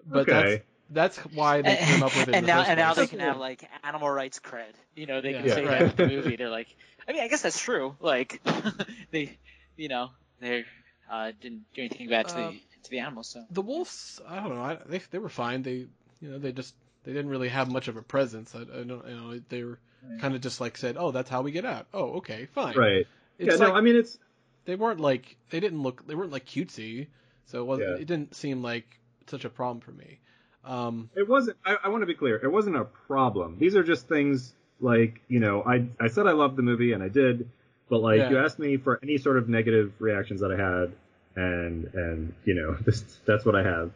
But 0.06 0.28
Okay. 0.28 0.28
that's 0.28 0.60
that's 0.90 1.18
why 1.18 1.62
they 1.62 1.76
came 1.76 2.02
up 2.02 2.14
with 2.14 2.28
it. 2.28 2.32
in 2.34 2.38
and 2.38 2.42
the 2.42 2.46
now 2.46 2.62
first 2.62 2.66
and 2.66 2.78
now 2.78 2.94
they 2.94 3.06
can 3.06 3.20
have 3.20 3.38
like 3.38 3.68
animal 3.82 4.10
rights 4.10 4.40
cred. 4.40 4.74
You 4.94 5.06
know, 5.06 5.20
they 5.20 5.34
can 5.34 5.46
Yeah, 5.46 5.54
say 5.54 5.66
right. 5.66 5.68
that 5.68 5.88
in 5.88 5.96
the 5.96 6.04
movie. 6.04 6.36
They're 6.36 6.50
like, 6.50 6.68
I 7.08 7.12
mean, 7.12 7.22
I 7.22 7.28
guess 7.28 7.42
that's 7.42 7.60
true. 7.60 7.96
Like, 8.00 8.40
they, 9.12 9.38
you 9.76 9.88
know, 9.88 10.10
they 10.40 10.66
uh, 11.10 11.32
didn't 11.40 11.64
do 11.74 11.82
anything 11.82 12.08
bad 12.08 12.28
to 12.28 12.34
Uh, 12.34 12.38
the 12.38 12.62
to 12.84 12.90
the 12.90 12.98
animals. 13.00 13.30
So 13.30 13.44
the 13.50 13.62
wolves 13.62 14.20
i 14.28 14.36
don't 14.36 14.54
know 14.54 14.62
I, 14.62 14.78
they 14.86 14.98
they 15.10 15.18
were 15.18 15.28
fine 15.28 15.62
they 15.62 15.86
you 16.20 16.30
know 16.30 16.38
they 16.38 16.52
just 16.52 16.74
they 17.04 17.12
didn't 17.12 17.30
really 17.30 17.48
have 17.48 17.68
much 17.68 17.88
of 17.88 17.96
a 17.96 18.02
presence 18.02 18.54
i, 18.54 18.60
I 18.62 18.64
don't 18.64 18.90
you 19.08 19.16
know 19.16 19.40
they 19.48 19.64
were 19.64 19.78
kind 20.18 20.34
of 20.34 20.40
just 20.40 20.60
like 20.60 20.76
said 20.76 20.96
oh 20.98 21.10
that's 21.12 21.30
how 21.30 21.42
we 21.42 21.52
get 21.52 21.64
out 21.64 21.86
oh 21.94 22.14
okay 22.18 22.46
fine 22.46 22.76
Right. 22.76 23.06
It's 23.38 23.58
yeah. 23.58 23.64
like 23.64 23.72
no, 23.72 23.78
I 23.78 23.80
mean 23.80 23.96
it's 23.96 24.18
they 24.64 24.74
weren't 24.76 25.00
like 25.00 25.36
they 25.50 25.60
didn't 25.60 25.82
look 25.82 26.06
they 26.06 26.14
weren't 26.14 26.32
like 26.32 26.46
cutesy 26.46 27.08
so 27.46 27.60
it 27.60 27.64
wasn't 27.66 27.88
Yeah. 27.88 27.94
it 28.02 28.06
didn't 28.06 28.34
seem 28.34 28.62
like 28.62 28.86
such 29.26 29.44
a 29.44 29.50
problem 29.50 29.80
for 29.80 29.92
me 29.92 30.20
um 30.64 31.08
It 31.14 31.28
wasn't. 31.28 31.56
I, 31.64 31.76
I 31.84 31.88
want 31.88 32.02
to 32.02 32.06
be 32.06 32.14
clear. 32.14 32.36
It 32.36 32.50
wasn't 32.50 32.76
a 32.76 32.84
problem. 32.84 33.56
These 33.58 33.76
are 33.76 33.82
just 33.84 34.08
things 34.08 34.52
like 34.80 35.20
you 35.28 35.38
know. 35.40 35.62
I 35.62 35.86
I 36.00 36.08
said 36.08 36.26
I 36.26 36.32
loved 36.32 36.56
the 36.56 36.62
movie 36.62 36.92
and 36.92 37.02
I 37.02 37.08
did, 37.08 37.48
but 37.88 38.00
like 38.00 38.18
Yeah. 38.18 38.30
you 38.30 38.38
asked 38.38 38.58
me 38.58 38.76
for 38.76 38.98
any 39.02 39.18
sort 39.18 39.36
of 39.38 39.48
negative 39.48 39.92
reactions 40.00 40.40
that 40.40 40.50
I 40.52 40.56
had, 40.56 40.92
and 41.36 41.84
and 41.94 42.34
you 42.44 42.54
know 42.54 42.74
this, 42.84 43.02
that's 43.24 43.44
what 43.44 43.54
I 43.54 43.62
have. 43.62 43.92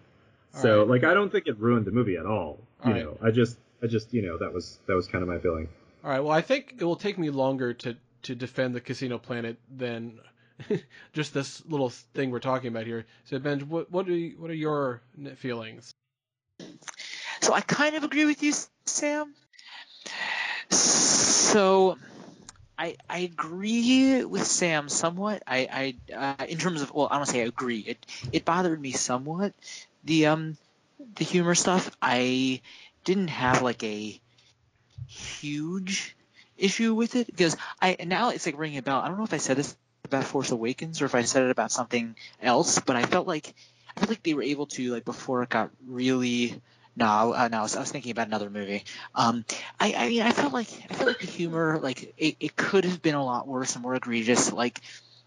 So 0.52 0.80
Alright. 0.82 0.88
like 0.88 1.04
I 1.04 1.14
don't 1.14 1.30
think 1.32 1.46
it 1.48 1.58
ruined 1.58 1.84
the 1.84 1.90
movie 1.90 2.16
at 2.16 2.26
all. 2.26 2.58
You 2.84 2.90
Alright. 2.90 3.04
know, 3.04 3.18
I 3.22 3.30
just 3.32 3.58
I 3.82 3.86
just 3.88 4.14
you 4.14 4.22
know 4.22 4.38
that 4.38 4.52
was 4.52 4.78
that 4.86 4.94
was 4.94 5.08
kind 5.08 5.22
of 5.22 5.28
my 5.28 5.38
feeling. 5.38 5.68
all 6.04 6.10
right 6.10 6.20
well 6.20 6.32
i 6.32 6.40
think 6.42 6.74
it 6.78 6.84
will 6.84 6.96
take 6.96 7.18
me 7.18 7.30
longer 7.30 7.74
to 7.74 7.96
to 8.22 8.34
defend 8.34 8.74
the 8.74 8.80
casino 8.80 9.18
planet 9.18 9.58
than 9.76 10.20
just 11.12 11.34
this 11.34 11.64
little 11.66 11.90
thing 11.90 12.30
we're 12.30 12.38
talking 12.40 12.68
about 12.68 12.86
here 12.86 13.06
so 13.24 13.38
ben 13.38 13.60
what 13.68 13.90
what 13.90 14.08
are 14.08 14.12
you, 14.16 14.36
what 14.38 14.50
are 14.50 14.54
your 14.54 15.02
feelings 15.36 15.92
So 17.40 17.52
I 17.54 17.60
kind 17.60 17.96
of 17.96 18.04
agree 18.04 18.24
with 18.24 18.42
you, 18.42 18.52
Sam. 18.86 19.34
So 20.70 21.98
I 22.78 22.96
I 23.08 23.20
agree 23.20 24.24
with 24.24 24.46
Sam 24.46 24.88
somewhat. 24.88 25.42
I 25.46 25.96
I 26.10 26.36
uh, 26.40 26.46
in 26.46 26.58
terms 26.58 26.82
of 26.82 26.92
well, 26.94 27.08
I 27.10 27.16
don't 27.16 27.26
say 27.26 27.42
I 27.42 27.46
agree. 27.46 27.80
It 27.80 28.06
it 28.32 28.44
bothered 28.44 28.80
me 28.80 28.92
somewhat. 28.92 29.54
The 30.04 30.26
um 30.26 30.56
the 31.16 31.24
humor 31.24 31.54
stuff. 31.54 31.90
I 32.02 32.60
didn't 33.04 33.28
have 33.28 33.62
like 33.62 33.82
a 33.84 34.20
huge 35.06 36.16
issue 36.62 36.94
with 36.94 37.16
it 37.16 37.26
because 37.26 37.56
I 37.80 37.96
now 38.04 38.30
it's 38.30 38.46
like 38.46 38.58
ringing 38.58 38.78
a 38.78 38.82
bell. 38.82 39.00
I 39.00 39.08
don't 39.08 39.18
know 39.18 39.24
if 39.24 39.34
I 39.34 39.38
said 39.38 39.56
this 39.56 39.76
about 40.04 40.24
Force 40.24 40.50
Awakens 40.50 41.02
or 41.02 41.06
if 41.06 41.14
I 41.14 41.22
said 41.22 41.42
it 41.44 41.50
about 41.50 41.72
something 41.72 42.16
else, 42.40 42.78
but 42.78 42.96
I 42.96 43.02
felt 43.02 43.26
like 43.26 43.54
I 43.96 44.00
felt 44.00 44.10
like 44.10 44.22
they 44.22 44.34
were 44.34 44.42
able 44.42 44.66
to 44.66 44.92
like 44.92 45.04
before 45.04 45.42
it 45.42 45.48
got 45.48 45.70
really 45.86 46.60
no, 46.94 47.32
uh, 47.32 47.48
no, 47.48 47.60
I 47.60 47.62
was, 47.62 47.74
I 47.74 47.80
was 47.80 47.90
thinking 47.90 48.12
about 48.12 48.26
another 48.26 48.50
movie. 48.50 48.84
Um, 49.14 49.46
I, 49.80 49.94
I 49.96 50.08
mean, 50.10 50.20
I 50.22 50.32
felt 50.32 50.52
like 50.52 50.68
I 50.90 50.94
felt 50.94 51.08
like 51.08 51.20
the 51.20 51.26
humor, 51.26 51.78
like 51.82 52.14
it, 52.18 52.36
it 52.38 52.56
could 52.56 52.84
have 52.84 53.00
been 53.00 53.14
a 53.14 53.24
lot 53.24 53.48
worse 53.48 53.74
and 53.74 53.82
more 53.82 53.94
egregious, 53.94 54.52
like, 54.52 54.78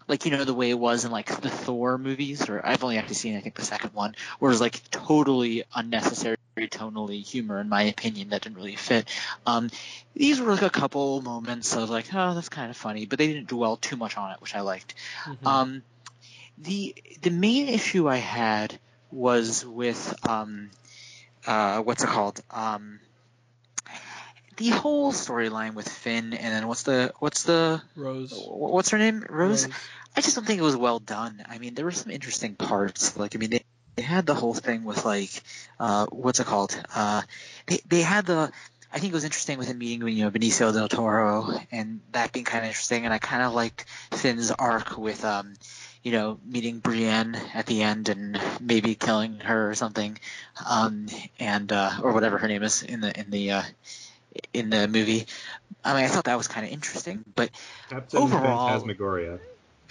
like 0.06 0.24
you 0.24 0.30
know 0.30 0.44
the 0.44 0.54
way 0.54 0.70
it 0.70 0.78
was 0.78 1.04
in 1.04 1.10
like 1.10 1.40
the 1.40 1.50
Thor 1.50 1.98
movies, 1.98 2.48
or 2.48 2.64
I've 2.64 2.84
only 2.84 2.98
actually 2.98 3.16
seen 3.16 3.36
I 3.36 3.40
think 3.40 3.56
the 3.56 3.64
second 3.64 3.94
one, 3.94 4.14
where 4.38 4.50
it 4.50 4.54
was 4.54 4.60
like 4.60 4.80
totally 4.90 5.64
unnecessary 5.74 6.35
tonally 6.56 7.22
humor 7.22 7.60
in 7.60 7.68
my 7.68 7.82
opinion 7.82 8.30
that 8.30 8.42
didn't 8.42 8.56
really 8.56 8.76
fit. 8.76 9.08
Um, 9.46 9.70
these 10.14 10.40
were 10.40 10.52
like 10.52 10.62
a 10.62 10.70
couple 10.70 11.20
moments 11.20 11.76
of 11.76 11.90
like, 11.90 12.06
oh, 12.14 12.34
that's 12.34 12.48
kind 12.48 12.70
of 12.70 12.76
funny, 12.76 13.04
but 13.06 13.18
they 13.18 13.26
didn't 13.26 13.48
dwell 13.48 13.76
too 13.76 13.96
much 13.96 14.16
on 14.16 14.32
it, 14.32 14.40
which 14.40 14.54
I 14.54 14.60
liked. 14.62 14.94
Um, 15.44 15.82
the 16.58 16.94
the 17.20 17.30
main 17.30 17.68
issue 17.68 18.08
I 18.08 18.16
had 18.16 18.78
was 19.10 19.64
with 19.64 20.14
um, 20.26 20.70
uh, 21.46 21.80
what's 21.80 22.02
it 22.02 22.08
called? 22.08 22.40
Um, 22.50 23.00
the 24.56 24.70
whole 24.70 25.12
storyline 25.12 25.74
with 25.74 25.86
Finn 25.86 26.32
and 26.32 26.54
then 26.54 26.66
what's 26.66 26.84
the 26.84 27.12
what's 27.18 27.42
the 27.42 27.82
rose 27.94 28.32
what's 28.48 28.88
her 28.90 28.98
name 28.98 29.24
Rose? 29.28 29.68
I 30.16 30.22
just 30.22 30.34
don't 30.34 30.46
think 30.46 30.58
it 30.58 30.64
was 30.64 30.76
well 30.76 30.98
done. 30.98 31.44
I 31.46 31.58
mean, 31.58 31.74
there 31.74 31.84
were 31.84 31.90
some 31.90 32.10
interesting 32.10 32.54
parts. 32.54 33.18
Like, 33.18 33.36
I 33.36 33.38
mean, 33.38 33.50
they, 33.50 33.64
they 33.96 34.02
had 34.02 34.26
the 34.26 34.34
whole 34.34 34.54
thing 34.54 34.84
with 34.84 35.04
like, 35.04 35.30
uh, 35.80 36.06
what's 36.06 36.40
it 36.40 36.46
called? 36.46 36.78
Uh, 36.94 37.22
they 37.66 37.80
they 37.88 38.02
had 38.02 38.26
the. 38.26 38.52
I 38.92 38.98
think 38.98 39.12
it 39.12 39.14
was 39.14 39.24
interesting 39.24 39.58
with 39.58 39.66
him 39.68 39.78
meeting, 39.78 40.06
you 40.08 40.24
know, 40.24 40.30
Benicio 40.30 40.72
del 40.72 40.88
Toro, 40.88 41.48
and 41.72 42.00
that 42.12 42.32
being 42.32 42.44
kind 42.44 42.64
of 42.64 42.68
interesting. 42.68 43.04
And 43.04 43.12
I 43.12 43.18
kind 43.18 43.42
of 43.42 43.52
liked 43.52 43.84
Finn's 44.12 44.50
arc 44.52 44.96
with, 44.96 45.24
um, 45.24 45.54
you 46.02 46.12
know, 46.12 46.38
meeting 46.46 46.78
Brienne 46.78 47.36
at 47.52 47.66
the 47.66 47.82
end 47.82 48.08
and 48.08 48.40
maybe 48.60 48.94
killing 48.94 49.40
her 49.40 49.68
or 49.70 49.74
something, 49.74 50.16
um, 50.68 51.08
and 51.38 51.70
uh, 51.72 51.98
or 52.02 52.12
whatever 52.12 52.38
her 52.38 52.48
name 52.48 52.62
is 52.62 52.82
in 52.82 53.00
the 53.00 53.18
in 53.18 53.30
the 53.30 53.50
uh, 53.52 53.62
in 54.52 54.70
the 54.70 54.88
movie. 54.88 55.26
I 55.84 55.94
mean, 55.94 56.04
I 56.04 56.08
thought 56.08 56.24
that 56.24 56.38
was 56.38 56.48
kind 56.48 56.64
of 56.66 56.72
interesting, 56.72 57.24
but 57.34 57.50
Captain 57.88 58.20
Overall- 58.20 58.68
Phantasmagoria. 58.68 59.40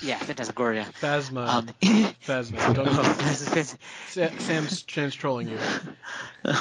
Yeah, 0.01 0.17
Phantasmagoria. 0.17 0.86
Phasma. 1.01 1.47
Um, 1.47 1.67
Phasma. 2.25 2.73
Don't 2.75 2.86
know. 2.86 3.03
Phas- 3.03 3.49
phas- 3.49 3.77
Sa- 4.10 4.29
Sam's 4.39 4.86
Sam's 4.91 5.15
trolling 5.15 5.49
you. 5.49 5.60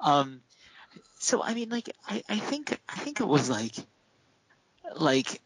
um, 0.00 0.40
so 1.18 1.42
I 1.42 1.54
mean, 1.54 1.68
like, 1.70 1.90
I, 2.08 2.22
I 2.28 2.38
think 2.38 2.78
I 2.88 2.96
think 2.96 3.20
it 3.20 3.26
was 3.26 3.48
like, 3.50 3.74
like, 4.94 5.40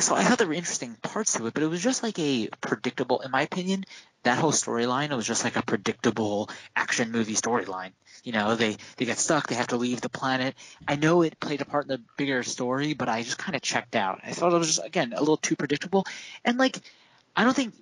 so 0.00 0.14
I 0.14 0.24
thought 0.24 0.38
there 0.38 0.46
were 0.46 0.54
interesting 0.54 0.96
parts 1.02 1.34
to 1.34 1.46
it, 1.46 1.54
but 1.54 1.62
it 1.62 1.68
was 1.68 1.82
just 1.82 2.02
like 2.02 2.18
a 2.18 2.48
predictable, 2.60 3.20
in 3.20 3.30
my 3.30 3.42
opinion, 3.42 3.84
that 4.22 4.38
whole 4.38 4.52
storyline 4.52 5.10
It 5.10 5.16
was 5.16 5.26
just 5.26 5.44
like 5.44 5.56
a 5.56 5.62
predictable 5.62 6.50
action 6.74 7.12
movie 7.12 7.34
storyline. 7.34 7.92
You 8.24 8.32
know, 8.32 8.56
they 8.56 8.76
they 8.96 9.04
get 9.04 9.18
stuck, 9.18 9.48
they 9.48 9.54
have 9.54 9.68
to 9.68 9.76
leave 9.76 10.00
the 10.00 10.08
planet. 10.08 10.54
I 10.86 10.96
know 10.96 11.22
it 11.22 11.38
played 11.38 11.60
a 11.60 11.64
part 11.64 11.84
in 11.84 11.88
the 11.88 12.02
bigger 12.16 12.42
story, 12.42 12.94
but 12.94 13.08
I 13.08 13.22
just 13.22 13.38
kind 13.38 13.54
of 13.54 13.62
checked 13.62 13.94
out. 13.94 14.20
I 14.24 14.32
thought 14.32 14.52
it 14.52 14.58
was 14.58 14.74
just 14.74 14.84
again 14.84 15.12
a 15.12 15.20
little 15.20 15.36
too 15.36 15.56
predictable, 15.56 16.06
and 16.44 16.58
like, 16.58 16.78
I 17.36 17.44
don't 17.44 17.54
think. 17.54 17.74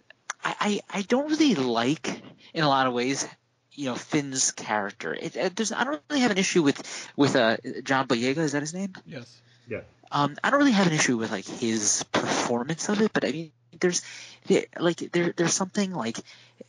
I, 0.46 0.80
I, 0.92 0.98
I 0.98 1.02
don't 1.02 1.30
really 1.30 1.54
like 1.54 2.20
in 2.52 2.62
a 2.62 2.68
lot 2.68 2.86
of 2.86 2.92
ways 2.92 3.26
you 3.72 3.86
know 3.86 3.94
Finn's 3.94 4.52
character. 4.52 5.14
It, 5.14 5.36
it, 5.36 5.56
there's 5.56 5.72
I 5.72 5.84
don't 5.84 6.02
really 6.10 6.20
have 6.20 6.30
an 6.30 6.38
issue 6.38 6.62
with 6.62 7.10
with 7.16 7.36
uh, 7.36 7.56
John 7.82 8.06
Boyega. 8.06 8.38
Is 8.38 8.52
that 8.52 8.60
his 8.60 8.74
name? 8.74 8.92
Yes. 9.68 9.90
Um, 10.14 10.36
I 10.44 10.50
don't 10.50 10.60
really 10.60 10.70
have 10.70 10.86
an 10.86 10.92
issue 10.92 11.16
with 11.16 11.32
like 11.32 11.44
his 11.44 12.04
performance 12.12 12.88
of 12.88 13.00
it, 13.00 13.12
but 13.12 13.24
I 13.24 13.32
mean, 13.32 13.50
there's 13.80 14.00
there, 14.46 14.66
like 14.78 14.98
there 15.10 15.34
there's 15.36 15.54
something 15.54 15.92
like 15.92 16.18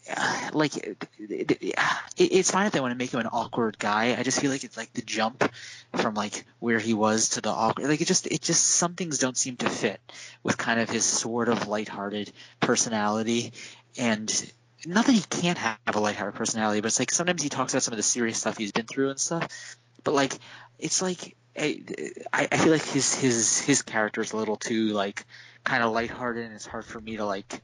uh, 0.09 0.49
like 0.51 0.75
it, 0.77 1.07
it, 1.19 1.77
it's 2.17 2.49
fine 2.49 2.65
if 2.65 2.73
they 2.73 2.79
want 2.79 2.91
to 2.91 2.97
make 2.97 3.13
him 3.13 3.19
an 3.19 3.29
awkward 3.31 3.77
guy. 3.77 4.15
I 4.17 4.23
just 4.23 4.41
feel 4.41 4.49
like 4.49 4.63
it's 4.63 4.75
like 4.75 4.91
the 4.93 5.03
jump 5.03 5.47
from 5.93 6.15
like 6.15 6.43
where 6.57 6.79
he 6.79 6.95
was 6.95 7.29
to 7.29 7.41
the 7.41 7.51
awkward. 7.51 7.87
Like 7.87 8.01
it 8.01 8.07
just 8.07 8.25
it 8.25 8.41
just 8.41 8.65
some 8.65 8.95
things 8.95 9.19
don't 9.19 9.37
seem 9.37 9.57
to 9.57 9.69
fit 9.69 10.01
with 10.41 10.57
kind 10.57 10.79
of 10.79 10.89
his 10.89 11.05
sort 11.05 11.47
of 11.47 11.67
lighthearted 11.67 12.31
personality 12.61 13.53
and 13.95 14.51
not 14.87 15.05
that 15.05 15.13
he 15.13 15.21
can't 15.21 15.59
have 15.59 15.77
a 15.93 15.99
lighthearted 15.99 16.35
personality, 16.35 16.81
but 16.81 16.87
it's 16.87 16.99
like 16.99 17.11
sometimes 17.11 17.43
he 17.43 17.49
talks 17.49 17.73
about 17.73 17.83
some 17.83 17.93
of 17.93 17.97
the 17.97 18.03
serious 18.03 18.39
stuff 18.39 18.57
he's 18.57 18.71
been 18.71 18.87
through 18.87 19.11
and 19.11 19.19
stuff. 19.19 19.77
But 20.03 20.15
like, 20.15 20.33
it's 20.79 21.03
like 21.03 21.35
I, 21.57 22.47
I 22.51 22.57
feel 22.57 22.71
like 22.71 22.85
his 22.85 23.15
his 23.15 23.59
his 23.59 23.81
character 23.81 24.21
is 24.21 24.33
a 24.33 24.37
little 24.37 24.57
too 24.57 24.87
like 24.87 25.25
kind 25.63 25.83
of 25.83 25.93
lighthearted, 25.93 26.45
and 26.45 26.53
it's 26.53 26.65
hard 26.65 26.85
for 26.85 26.99
me 26.99 27.17
to 27.17 27.25
like 27.25 27.61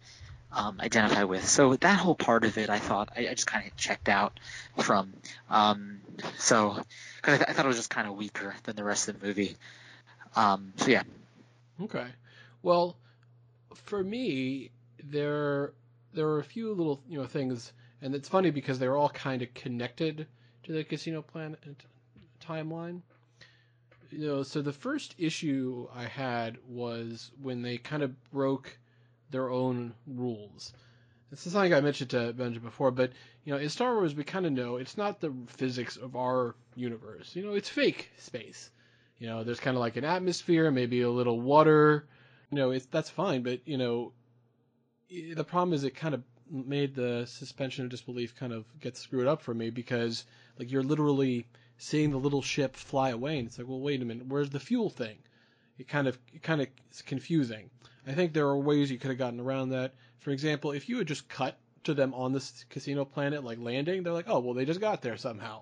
um, 0.54 0.80
identify 0.80 1.24
with. 1.24 1.48
So 1.48 1.76
that 1.76 2.00
whole 2.00 2.16
part 2.16 2.46
of 2.46 2.58
it, 2.58 2.70
I 2.70 2.80
thought 2.80 3.10
I, 3.16 3.28
I 3.28 3.34
just 3.34 3.48
kind 3.48 3.66
of 3.66 3.76
checked 3.76 4.10
out 4.10 4.40
from. 4.78 5.14
Um, 5.50 6.02
so 6.38 6.70
cause 7.22 7.34
I, 7.34 7.38
th- 7.38 7.50
I, 7.50 7.54
thought 7.54 7.66
it 7.66 7.70
was 7.70 7.78
just 7.78 7.90
kind 7.90 8.08
of 8.08 8.16
weaker 8.16 8.56
than 8.64 8.76
the 8.76 8.84
rest 8.84 9.08
of 9.08 9.20
the 9.20 9.28
movie. 9.28 9.56
Um, 10.36 10.74
so 10.78 10.90
yeah. 10.90 11.04
Okay. 11.82 12.08
Well, 12.64 12.96
for 13.74 14.04
me, 14.04 14.72
there 15.04 15.74
there 16.14 16.26
were 16.26 16.40
a 16.40 16.44
few 16.44 16.74
little 16.74 17.02
you 17.10 17.20
know 17.20 17.26
things, 17.26 17.72
and 18.02 18.16
it's 18.16 18.30
funny 18.30 18.52
because 18.52 18.80
they 18.80 18.88
were 18.88 18.98
all 18.98 19.10
kind 19.10 19.42
of 19.42 19.54
connected 19.54 20.28
to 20.64 20.72
the 20.72 20.84
Casino 20.84 21.22
Planet 21.22 21.60
timeline. 22.46 23.02
You 24.12 24.28
know, 24.28 24.44
so 24.44 24.62
the 24.62 24.74
first 24.74 25.16
issue 25.18 25.88
I 25.94 26.04
had 26.04 26.58
was 26.68 27.32
when 27.42 27.62
they 27.62 27.78
kind 27.78 28.04
of 28.04 28.32
broke 28.32 28.78
their 29.30 29.50
own 29.50 29.94
rules. 30.06 30.74
This 31.30 31.48
is 31.48 31.54
something 31.54 31.74
I 31.74 31.80
mentioned 31.80 32.10
to 32.10 32.34
Benjamin 32.34 32.68
before, 32.70 32.92
but 32.92 33.12
you 33.46 33.54
know, 33.54 33.60
in 33.60 33.70
Star 33.70 33.96
Wars 33.96 34.14
we 34.14 34.26
kind 34.26 34.46
of 34.46 34.52
know 34.52 34.76
it's 34.76 34.98
not 34.98 35.22
the 35.22 35.34
physics 35.48 35.96
of 35.96 36.18
our 36.18 36.56
universe. 36.76 37.36
You 37.36 37.44
know, 37.44 37.54
it's 37.54 37.70
fake 37.70 38.12
space. 38.18 38.70
You 39.18 39.28
know, 39.28 39.44
there's 39.44 39.62
kind 39.62 39.78
of 39.78 39.82
like 39.82 39.96
an 39.96 40.04
atmosphere, 40.04 40.70
maybe 40.72 41.02
a 41.02 41.10
little 41.10 41.40
water. 41.40 42.06
You 42.52 42.58
know, 42.58 42.72
it's 42.72 42.88
that's 42.88 43.10
fine, 43.10 43.44
but 43.44 43.66
you 43.66 43.78
know, 43.78 44.12
the 45.10 45.46
problem 45.46 45.74
is 45.74 45.86
it 45.86 45.96
kind 45.96 46.16
of 46.16 46.24
made 46.52 46.96
the 46.96 47.26
suspension 47.28 47.86
of 47.86 47.92
disbelief 47.92 48.36
kind 48.36 48.52
of 48.52 48.66
get 48.82 48.98
screwed 48.98 49.28
up 49.28 49.42
for 49.42 49.54
me 49.54 49.70
because 49.70 50.26
like 50.60 50.70
you're 50.70 50.84
literally 50.84 51.48
seeing 51.82 52.12
the 52.12 52.18
little 52.18 52.44
ship 52.44 52.76
fly 52.76 53.10
away, 53.10 53.40
and 53.40 53.48
it's 53.48 53.58
like, 53.58 53.68
well, 53.68 53.80
wait 53.80 54.04
a 54.04 54.06
minute, 54.06 54.28
where's 54.28 54.52
the 54.52 54.60
fuel 54.60 54.90
thing? 54.90 55.18
It 55.80 55.88
kind 55.88 56.08
of 56.08 56.20
it 56.32 56.44
kind 56.44 56.62
of 56.62 56.68
is 56.92 57.02
confusing. 57.02 57.72
I 58.06 58.14
think 58.14 58.34
there 58.34 58.48
are 58.48 58.58
ways 58.58 58.92
you 58.92 59.00
could 59.00 59.10
have 59.10 59.18
gotten 59.18 59.40
around 59.40 59.70
that. 59.70 59.96
For 60.20 60.30
example, 60.30 60.72
if 60.72 60.90
you 60.90 61.00
had 61.00 61.08
just 61.08 61.28
cut 61.28 61.58
to 61.86 61.96
them 61.96 62.14
on 62.14 62.34
this 62.34 62.66
casino 62.70 63.04
planet, 63.04 63.44
like 63.44 63.58
landing, 63.60 64.04
they're 64.04 64.14
like, 64.14 64.30
oh, 64.30 64.40
well, 64.40 64.54
they 64.54 64.66
just 64.66 64.80
got 64.80 65.02
there 65.02 65.18
somehow, 65.18 65.62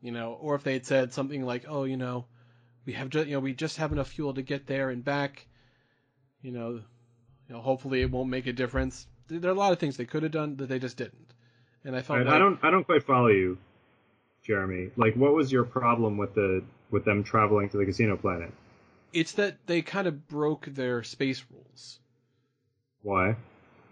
you 0.00 0.12
know. 0.12 0.38
Or 0.40 0.54
if 0.54 0.62
they 0.62 0.74
had 0.74 0.86
said 0.86 1.12
something 1.12 1.44
like, 1.44 1.64
oh, 1.66 1.82
you 1.82 1.96
know, 1.96 2.26
we 2.86 2.92
have 2.92 3.10
just, 3.10 3.26
you 3.26 3.34
know, 3.34 3.40
we 3.40 3.52
just 3.52 3.78
have 3.78 3.90
enough 3.90 4.08
fuel 4.08 4.34
to 4.34 4.42
get 4.42 4.68
there 4.68 4.90
and 4.90 5.04
back, 5.04 5.48
you 6.42 6.52
know, 6.52 6.80
you 7.48 7.54
know, 7.54 7.60
hopefully 7.60 8.02
it 8.02 8.10
won't 8.12 8.30
make 8.30 8.46
a 8.46 8.52
difference. 8.52 9.08
There 9.26 9.50
are 9.50 9.54
a 9.54 9.58
lot 9.58 9.72
of 9.72 9.80
things 9.80 9.96
they 9.96 10.06
could 10.06 10.22
have 10.22 10.32
done 10.32 10.56
that 10.58 10.68
they 10.68 10.78
just 10.78 10.96
didn't. 10.96 11.34
And 11.84 11.96
I 11.96 12.02
felt 12.02 12.20
I, 12.20 12.22
like, 12.22 12.34
I 12.34 12.38
don't, 12.38 12.58
I 12.62 12.70
don't 12.70 12.84
quite 12.84 13.02
follow 13.02 13.28
you, 13.28 13.58
Jeremy. 14.42 14.90
Like, 14.96 15.14
what 15.14 15.34
was 15.34 15.50
your 15.52 15.64
problem 15.64 16.16
with 16.16 16.34
the 16.34 16.62
with 16.90 17.04
them 17.04 17.22
traveling 17.22 17.68
to 17.70 17.76
the 17.76 17.84
casino 17.84 18.16
planet? 18.16 18.52
It's 19.12 19.32
that 19.32 19.58
they 19.66 19.82
kind 19.82 20.06
of 20.06 20.28
broke 20.28 20.66
their 20.66 21.02
space 21.02 21.42
rules. 21.50 21.98
Why? 23.02 23.36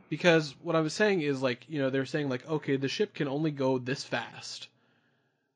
Because 0.08 0.54
what 0.62 0.76
I 0.76 0.80
was 0.80 0.94
saying 0.94 1.20
is 1.22 1.42
like, 1.42 1.64
you 1.68 1.80
know, 1.80 1.90
they're 1.90 2.06
saying 2.06 2.28
like, 2.28 2.48
okay, 2.48 2.76
the 2.76 2.88
ship 2.88 3.14
can 3.14 3.28
only 3.28 3.50
go 3.50 3.78
this 3.78 4.04
fast, 4.04 4.68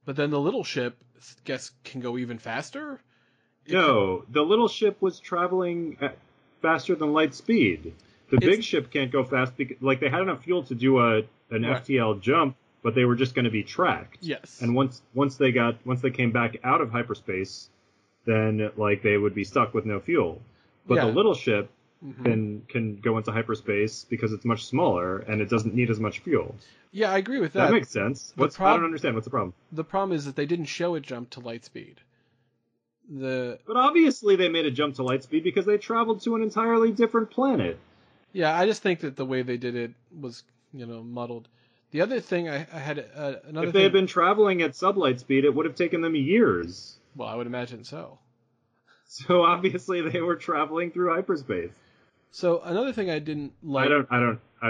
but 0.04 0.16
then 0.16 0.30
the 0.30 0.40
little 0.40 0.64
ship, 0.64 0.96
guess, 1.44 1.70
can 1.84 2.00
go 2.00 2.18
even 2.18 2.38
faster. 2.38 3.00
It 3.64 3.72
no, 3.72 4.18
can... 4.18 4.32
the 4.32 4.42
little 4.42 4.68
ship 4.68 5.00
was 5.00 5.20
traveling 5.20 5.96
uh, 6.00 6.08
faster 6.60 6.94
than 6.94 7.12
light 7.12 7.34
speed. 7.34 7.94
The 8.30 8.36
it's... 8.36 8.46
big 8.46 8.64
ship 8.64 8.90
can't 8.90 9.10
go 9.10 9.24
fast 9.24 9.56
because, 9.56 9.76
like, 9.80 10.00
they 10.00 10.08
had 10.08 10.20
enough 10.20 10.44
fuel 10.44 10.64
to 10.64 10.74
do 10.74 10.98
a 10.98 11.22
an 11.50 11.64
right. 11.64 11.84
FTL 11.84 12.20
jump, 12.20 12.56
but 12.82 12.94
they 12.94 13.04
were 13.04 13.16
just 13.16 13.34
going 13.34 13.44
to 13.44 13.50
be 13.50 13.62
tracked. 13.62 14.18
Yes. 14.20 14.60
And 14.60 14.74
once 14.74 15.02
once 15.14 15.36
they 15.36 15.52
got 15.52 15.84
once 15.86 16.00
they 16.00 16.10
came 16.10 16.32
back 16.32 16.56
out 16.64 16.80
of 16.80 16.90
hyperspace, 16.90 17.68
then 18.24 18.70
like 18.76 19.02
they 19.02 19.16
would 19.16 19.34
be 19.34 19.44
stuck 19.44 19.74
with 19.74 19.86
no 19.86 20.00
fuel. 20.00 20.40
But 20.86 20.96
yeah. 20.96 21.06
the 21.06 21.12
little 21.12 21.34
ship 21.34 21.70
mm-hmm. 22.04 22.24
can 22.24 22.62
can 22.68 22.96
go 22.96 23.18
into 23.18 23.32
hyperspace 23.32 24.04
because 24.08 24.32
it's 24.32 24.44
much 24.44 24.66
smaller 24.66 25.18
and 25.18 25.40
it 25.40 25.48
doesn't 25.48 25.74
need 25.74 25.90
as 25.90 26.00
much 26.00 26.20
fuel. 26.20 26.54
Yeah, 26.90 27.10
I 27.10 27.18
agree 27.18 27.40
with 27.40 27.54
that. 27.54 27.66
That 27.66 27.72
makes 27.72 27.90
sense. 27.90 28.32
What's 28.36 28.56
prob- 28.56 28.74
I 28.74 28.76
don't 28.76 28.84
understand. 28.84 29.14
What's 29.14 29.24
the 29.24 29.30
problem? 29.30 29.54
The 29.72 29.84
problem 29.84 30.14
is 30.14 30.26
that 30.26 30.36
they 30.36 30.46
didn't 30.46 30.66
show 30.66 30.94
a 30.94 31.00
jump 31.00 31.30
to 31.30 31.40
light 31.40 31.64
speed. 31.64 32.00
The 33.08 33.58
But 33.66 33.76
obviously 33.76 34.36
they 34.36 34.48
made 34.48 34.66
a 34.66 34.70
jump 34.70 34.96
to 34.96 35.02
light 35.02 35.22
speed 35.22 35.42
because 35.44 35.66
they 35.66 35.78
traveled 35.78 36.22
to 36.22 36.36
an 36.36 36.42
entirely 36.42 36.92
different 36.92 37.30
planet. 37.30 37.78
Yeah, 38.32 38.56
I 38.56 38.66
just 38.66 38.82
think 38.82 39.00
that 39.00 39.16
the 39.16 39.26
way 39.26 39.42
they 39.42 39.56
did 39.56 39.74
it 39.74 39.92
was, 40.18 40.42
you 40.72 40.86
know, 40.86 41.02
muddled. 41.02 41.48
The 41.92 42.00
other 42.00 42.20
thing 42.20 42.48
I, 42.48 42.66
I 42.72 42.78
had 42.78 42.98
uh, 42.98 43.34
another. 43.46 43.68
If 43.68 43.72
they 43.72 43.80
thing... 43.80 43.82
had 43.82 43.92
been 43.92 44.06
traveling 44.06 44.62
at 44.62 44.72
sublight 44.72 45.20
speed, 45.20 45.44
it 45.44 45.54
would 45.54 45.66
have 45.66 45.74
taken 45.74 46.00
them 46.00 46.16
years. 46.16 46.96
Well, 47.14 47.28
I 47.28 47.34
would 47.34 47.46
imagine 47.46 47.84
so. 47.84 48.18
So 49.06 49.42
obviously 49.42 50.00
they 50.00 50.22
were 50.22 50.36
traveling 50.36 50.90
through 50.90 51.14
hyperspace. 51.14 51.70
So 52.30 52.62
another 52.62 52.94
thing 52.94 53.10
I 53.10 53.18
didn't 53.18 53.52
like. 53.62 53.86
I 53.86 53.88
don't. 53.88 54.08
I 54.10 54.20
don't. 54.20 54.40
I. 54.62 54.68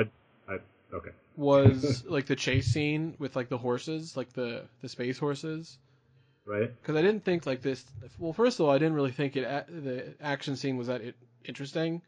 I. 0.48 0.58
Okay. 0.92 1.10
Was 1.36 2.04
like 2.08 2.26
the 2.26 2.34
chase 2.34 2.66
scene 2.66 3.14
with 3.20 3.36
like 3.36 3.48
the 3.48 3.58
horses, 3.58 4.16
like 4.16 4.32
the 4.32 4.64
the 4.80 4.88
space 4.88 5.16
horses. 5.16 5.78
Right. 6.44 6.72
Because 6.82 6.96
I 6.96 7.02
didn't 7.02 7.24
think 7.24 7.46
like 7.46 7.62
this. 7.62 7.84
Well, 8.18 8.32
first 8.32 8.58
of 8.58 8.66
all, 8.66 8.72
I 8.72 8.78
didn't 8.78 8.94
really 8.94 9.12
think 9.12 9.36
it. 9.36 9.44
The 9.68 10.14
action 10.20 10.56
scene 10.56 10.76
was 10.76 10.88
that 10.88 11.02
it 11.02 11.14
interesting, 11.44 12.02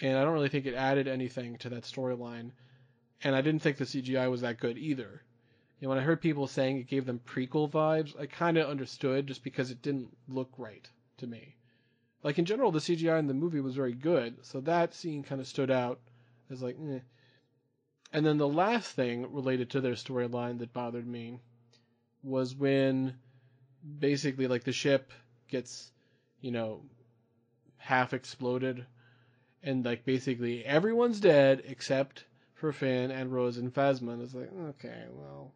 and 0.00 0.16
I 0.16 0.24
don't 0.24 0.32
really 0.32 0.48
think 0.48 0.64
it 0.64 0.74
added 0.74 1.06
anything 1.06 1.58
to 1.58 1.68
that 1.68 1.82
storyline. 1.82 2.52
And 3.24 3.34
I 3.36 3.40
didn't 3.40 3.62
think 3.62 3.76
the 3.76 3.84
CGI 3.84 4.30
was 4.30 4.40
that 4.40 4.58
good 4.58 4.78
either. 4.78 5.22
You 5.78 5.86
know, 5.86 5.90
when 5.90 5.98
I 5.98 6.02
heard 6.02 6.20
people 6.20 6.46
saying 6.46 6.78
it 6.78 6.88
gave 6.88 7.06
them 7.06 7.20
prequel 7.26 7.70
vibes, 7.70 8.18
I 8.18 8.26
kind 8.26 8.56
of 8.56 8.68
understood 8.68 9.26
just 9.26 9.42
because 9.44 9.70
it 9.70 9.82
didn't 9.82 10.16
look 10.28 10.50
right 10.56 10.88
to 11.18 11.26
me. 11.26 11.56
Like 12.22 12.38
in 12.38 12.44
general, 12.44 12.70
the 12.70 12.78
CGI 12.78 13.18
in 13.18 13.26
the 13.26 13.34
movie 13.34 13.60
was 13.60 13.74
very 13.74 13.94
good, 13.94 14.44
so 14.44 14.60
that 14.60 14.94
scene 14.94 15.24
kind 15.24 15.40
of 15.40 15.46
stood 15.46 15.70
out 15.70 16.00
as 16.50 16.62
like, 16.62 16.76
eh. 16.88 17.00
And 18.12 18.24
then 18.26 18.36
the 18.36 18.48
last 18.48 18.92
thing 18.92 19.32
related 19.32 19.70
to 19.70 19.80
their 19.80 19.94
storyline 19.94 20.58
that 20.58 20.72
bothered 20.72 21.06
me 21.06 21.40
was 22.22 22.54
when 22.54 23.14
basically 23.98 24.46
like 24.46 24.64
the 24.64 24.72
ship 24.72 25.12
gets, 25.48 25.90
you 26.40 26.50
know, 26.50 26.82
half 27.78 28.12
exploded 28.12 28.86
and 29.62 29.84
like 29.84 30.04
basically 30.04 30.64
everyone's 30.64 31.20
dead 31.20 31.62
except 31.66 32.24
for 32.62 32.72
Finn 32.72 33.10
and 33.10 33.32
Rose 33.32 33.58
and 33.58 33.74
Phasma. 33.74 34.12
And 34.12 34.22
it's 34.22 34.34
like, 34.34 34.48
okay, 34.70 35.02
well, 35.14 35.52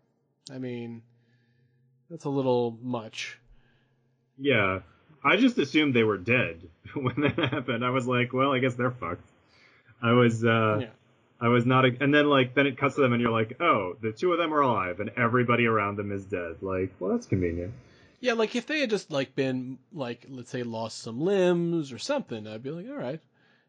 I 0.52 0.58
mean, 0.58 1.02
that's 2.10 2.24
a 2.24 2.28
little 2.28 2.76
much. 2.82 3.38
Yeah, 4.36 4.80
I 5.24 5.36
just 5.36 5.56
assumed 5.56 5.94
they 5.94 6.02
were 6.02 6.18
dead 6.18 6.68
when 6.94 7.14
that 7.20 7.38
happened. 7.38 7.84
I 7.84 7.90
was 7.90 8.08
like, 8.08 8.32
well, 8.32 8.52
I 8.52 8.58
guess 8.58 8.74
they're 8.74 8.90
fucked. 8.90 9.30
I 10.02 10.12
was, 10.12 10.44
uh, 10.44 10.78
yeah. 10.80 10.88
I 11.40 11.46
was 11.46 11.64
not, 11.64 11.84
a, 11.84 11.96
and 12.00 12.12
then 12.12 12.28
like, 12.28 12.54
then 12.54 12.66
it 12.66 12.76
cuts 12.76 12.96
to 12.96 13.02
them, 13.02 13.12
and 13.12 13.22
you're 13.22 13.30
like, 13.30 13.60
oh, 13.60 13.94
the 14.02 14.10
two 14.10 14.32
of 14.32 14.38
them 14.38 14.52
are 14.52 14.60
alive, 14.60 14.98
and 14.98 15.10
everybody 15.16 15.66
around 15.66 15.96
them 15.96 16.10
is 16.10 16.24
dead. 16.24 16.56
Like, 16.60 16.92
well, 16.98 17.12
that's 17.12 17.26
convenient. 17.26 17.72
Yeah, 18.18 18.32
like 18.32 18.56
if 18.56 18.66
they 18.66 18.80
had 18.80 18.90
just 18.90 19.12
like 19.12 19.36
been 19.36 19.78
like, 19.92 20.26
let's 20.28 20.50
say, 20.50 20.64
lost 20.64 20.98
some 20.98 21.20
limbs 21.20 21.92
or 21.92 21.98
something, 21.98 22.48
I'd 22.48 22.64
be 22.64 22.70
like, 22.70 22.88
all 22.88 22.96
right, 22.96 23.20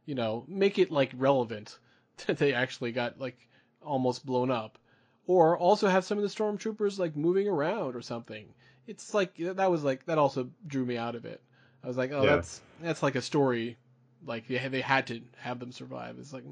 you 0.05 0.15
know, 0.15 0.43
make 0.47 0.79
it 0.79 0.91
like 0.91 1.11
relevant 1.15 1.77
that 2.25 2.37
they 2.37 2.53
actually 2.53 2.91
got 2.91 3.19
like 3.19 3.37
almost 3.81 4.25
blown 4.25 4.51
up, 4.51 4.77
or 5.25 5.57
also 5.57 5.87
have 5.87 6.05
some 6.05 6.17
of 6.17 6.23
the 6.23 6.29
stormtroopers 6.29 6.99
like 6.99 7.15
moving 7.15 7.47
around 7.47 7.95
or 7.95 8.01
something. 8.01 8.53
It's 8.87 9.13
like 9.13 9.35
that 9.37 9.71
was 9.71 9.83
like 9.83 10.05
that 10.05 10.17
also 10.17 10.49
drew 10.65 10.85
me 10.85 10.97
out 10.97 11.15
of 11.15 11.25
it. 11.25 11.41
I 11.83 11.87
was 11.87 11.97
like, 11.97 12.11
oh, 12.11 12.23
yeah. 12.23 12.35
that's 12.35 12.61
that's 12.81 13.03
like 13.03 13.15
a 13.15 13.21
story. 13.21 13.77
Like 14.25 14.47
they 14.47 14.67
they 14.67 14.81
had 14.81 15.07
to 15.07 15.21
have 15.37 15.59
them 15.59 15.71
survive. 15.71 16.17
It's 16.19 16.33
like 16.33 16.43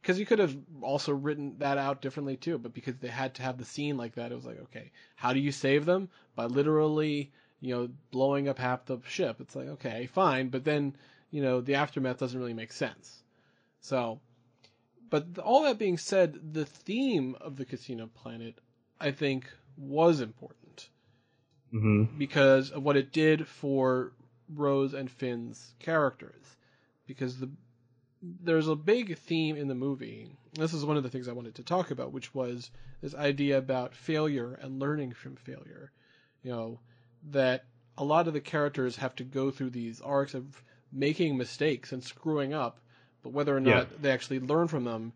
because 0.00 0.16
mm. 0.16 0.20
you 0.20 0.26
could 0.26 0.38
have 0.38 0.56
also 0.80 1.12
written 1.12 1.56
that 1.58 1.78
out 1.78 2.00
differently 2.00 2.36
too, 2.36 2.58
but 2.58 2.72
because 2.72 2.96
they 2.96 3.08
had 3.08 3.34
to 3.34 3.42
have 3.42 3.58
the 3.58 3.64
scene 3.64 3.96
like 3.96 4.14
that, 4.14 4.32
it 4.32 4.34
was 4.34 4.46
like, 4.46 4.60
okay, 4.62 4.90
how 5.16 5.32
do 5.32 5.40
you 5.40 5.52
save 5.52 5.84
them? 5.84 6.08
By 6.34 6.46
literally, 6.46 7.32
you 7.60 7.74
know, 7.74 7.88
blowing 8.10 8.48
up 8.48 8.58
half 8.58 8.86
the 8.86 8.98
ship. 9.06 9.40
It's 9.40 9.54
like, 9.54 9.68
okay, 9.68 10.06
fine, 10.06 10.48
but 10.48 10.64
then 10.64 10.96
you 11.30 11.42
know 11.42 11.60
the 11.60 11.74
aftermath 11.74 12.18
doesn't 12.18 12.38
really 12.38 12.54
make 12.54 12.72
sense. 12.72 13.22
So, 13.80 14.20
but 15.10 15.38
all 15.38 15.62
that 15.62 15.78
being 15.78 15.98
said, 15.98 16.52
the 16.52 16.64
theme 16.64 17.36
of 17.40 17.56
the 17.56 17.64
Casino 17.64 18.06
Planet, 18.06 18.58
I 19.00 19.10
think, 19.10 19.50
was 19.76 20.20
important 20.20 20.88
mm-hmm. 21.72 22.18
because 22.18 22.70
of 22.70 22.82
what 22.82 22.96
it 22.96 23.12
did 23.12 23.46
for 23.46 24.12
Rose 24.54 24.94
and 24.94 25.10
Finn's 25.10 25.74
characters 25.78 26.56
because 27.06 27.38
the 27.38 27.50
there's 28.20 28.66
a 28.68 28.74
big 28.74 29.16
theme 29.16 29.56
in 29.56 29.68
the 29.68 29.74
movie. 29.74 30.28
This 30.54 30.72
is 30.72 30.84
one 30.84 30.96
of 30.96 31.04
the 31.04 31.08
things 31.08 31.28
I 31.28 31.32
wanted 31.32 31.54
to 31.56 31.62
talk 31.62 31.92
about, 31.92 32.12
which 32.12 32.34
was 32.34 32.70
this 33.00 33.14
idea 33.14 33.58
about 33.58 33.94
failure 33.94 34.54
and 34.54 34.80
learning 34.80 35.12
from 35.12 35.36
failure. 35.36 35.92
You 36.42 36.50
know, 36.50 36.80
that 37.30 37.64
a 37.96 38.04
lot 38.04 38.26
of 38.26 38.34
the 38.34 38.40
characters 38.40 38.96
have 38.96 39.14
to 39.16 39.24
go 39.24 39.50
through 39.52 39.70
these 39.70 40.00
arcs 40.00 40.34
of 40.34 40.62
making 40.92 41.36
mistakes 41.36 41.92
and 41.92 42.02
screwing 42.02 42.52
up, 42.52 42.80
but 43.22 43.30
whether 43.32 43.56
or 43.56 43.60
not 43.60 43.68
yeah. 43.90 43.96
they 44.00 44.10
actually 44.10 44.40
learn 44.40 44.68
from 44.68 44.84
them 44.84 45.12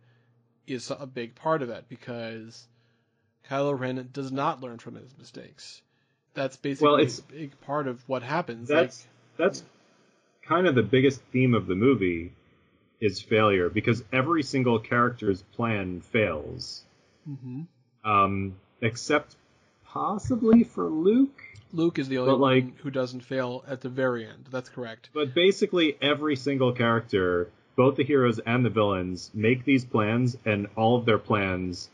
is 0.67 0.91
a 0.91 1.07
big 1.07 1.35
part 1.35 1.63
of 1.63 1.71
it 1.71 1.85
because 1.89 2.67
Kylo 3.49 3.79
Ren 3.79 4.09
does 4.13 4.31
not 4.33 4.61
learn 4.61 4.79
from 4.79 4.95
his 4.95 5.17
mistakes. 5.19 5.83
that's 6.35 6.57
basically 6.57 6.87
Well, 6.89 6.97
it's- 6.97 7.19
a 7.19 7.23
big 7.33 7.61
part 7.63 7.87
of 7.89 8.07
what 8.09 8.23
happens. 8.23 8.69
That's 8.69 9.07
that's 9.37 9.63
kind 10.43 10.67
of 10.67 10.75
the 10.75 10.83
biggest 10.83 11.21
theme 11.33 11.55
of 11.55 11.67
the 11.67 11.75
movie 11.75 12.33
is 13.01 13.21
failure 13.21 13.69
because 13.69 14.03
every 14.13 14.43
single 14.43 14.79
character's 14.79 15.43
plan 15.43 16.01
fails, 16.01 16.85
like, 17.27 17.39
hmm 17.39 17.63
um, 18.05 18.57
except 18.81 19.37
possibly 19.87 20.65
for 20.65 20.89
Luke. 20.89 21.41
Luke 21.73 21.99
is 21.99 22.09
the 22.09 22.19
only 22.19 22.33
like- 22.35 22.65
one 22.65 22.75
who 22.83 22.91
doesn't 22.91 23.21
fail 23.21 23.65
at 23.67 23.81
the 23.81 23.89
very 23.89 24.27
end. 24.27 24.47
That's 24.51 24.69
correct. 24.69 25.11
But 25.13 25.35
basically, 25.35 25.97
every 26.03 26.37
single 26.37 26.73
character, 26.73 27.51
both 27.77 27.97
the 27.97 28.05
heroes 28.05 28.39
and 28.39 28.65
the 28.65 28.71
villains, 28.71 29.31
make 29.35 29.65
these 29.65 29.85
plans, 29.85 30.37
and 30.45 30.69
all 30.77 30.97
of 30.97 31.05
their 31.07 31.19
plans 31.19 31.89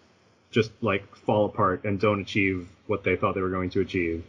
just 0.50 0.70
like 0.80 1.14
fall 1.16 1.44
apart 1.46 1.84
and 1.84 2.00
don't 2.00 2.20
achieve 2.20 2.68
what 2.86 3.04
they 3.04 3.16
thought 3.16 3.34
they 3.34 3.40
were 3.42 3.50
going 3.50 3.70
to 3.70 3.80
achieve. 3.80 4.24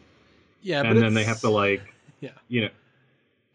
Yeah, 0.61 0.83
but 0.83 0.91
and 0.91 1.01
then 1.01 1.13
they 1.13 1.23
have 1.23 1.39
to 1.41 1.49
like, 1.49 1.81
Yeah. 2.19 2.31
you 2.49 2.61
know, 2.61 2.69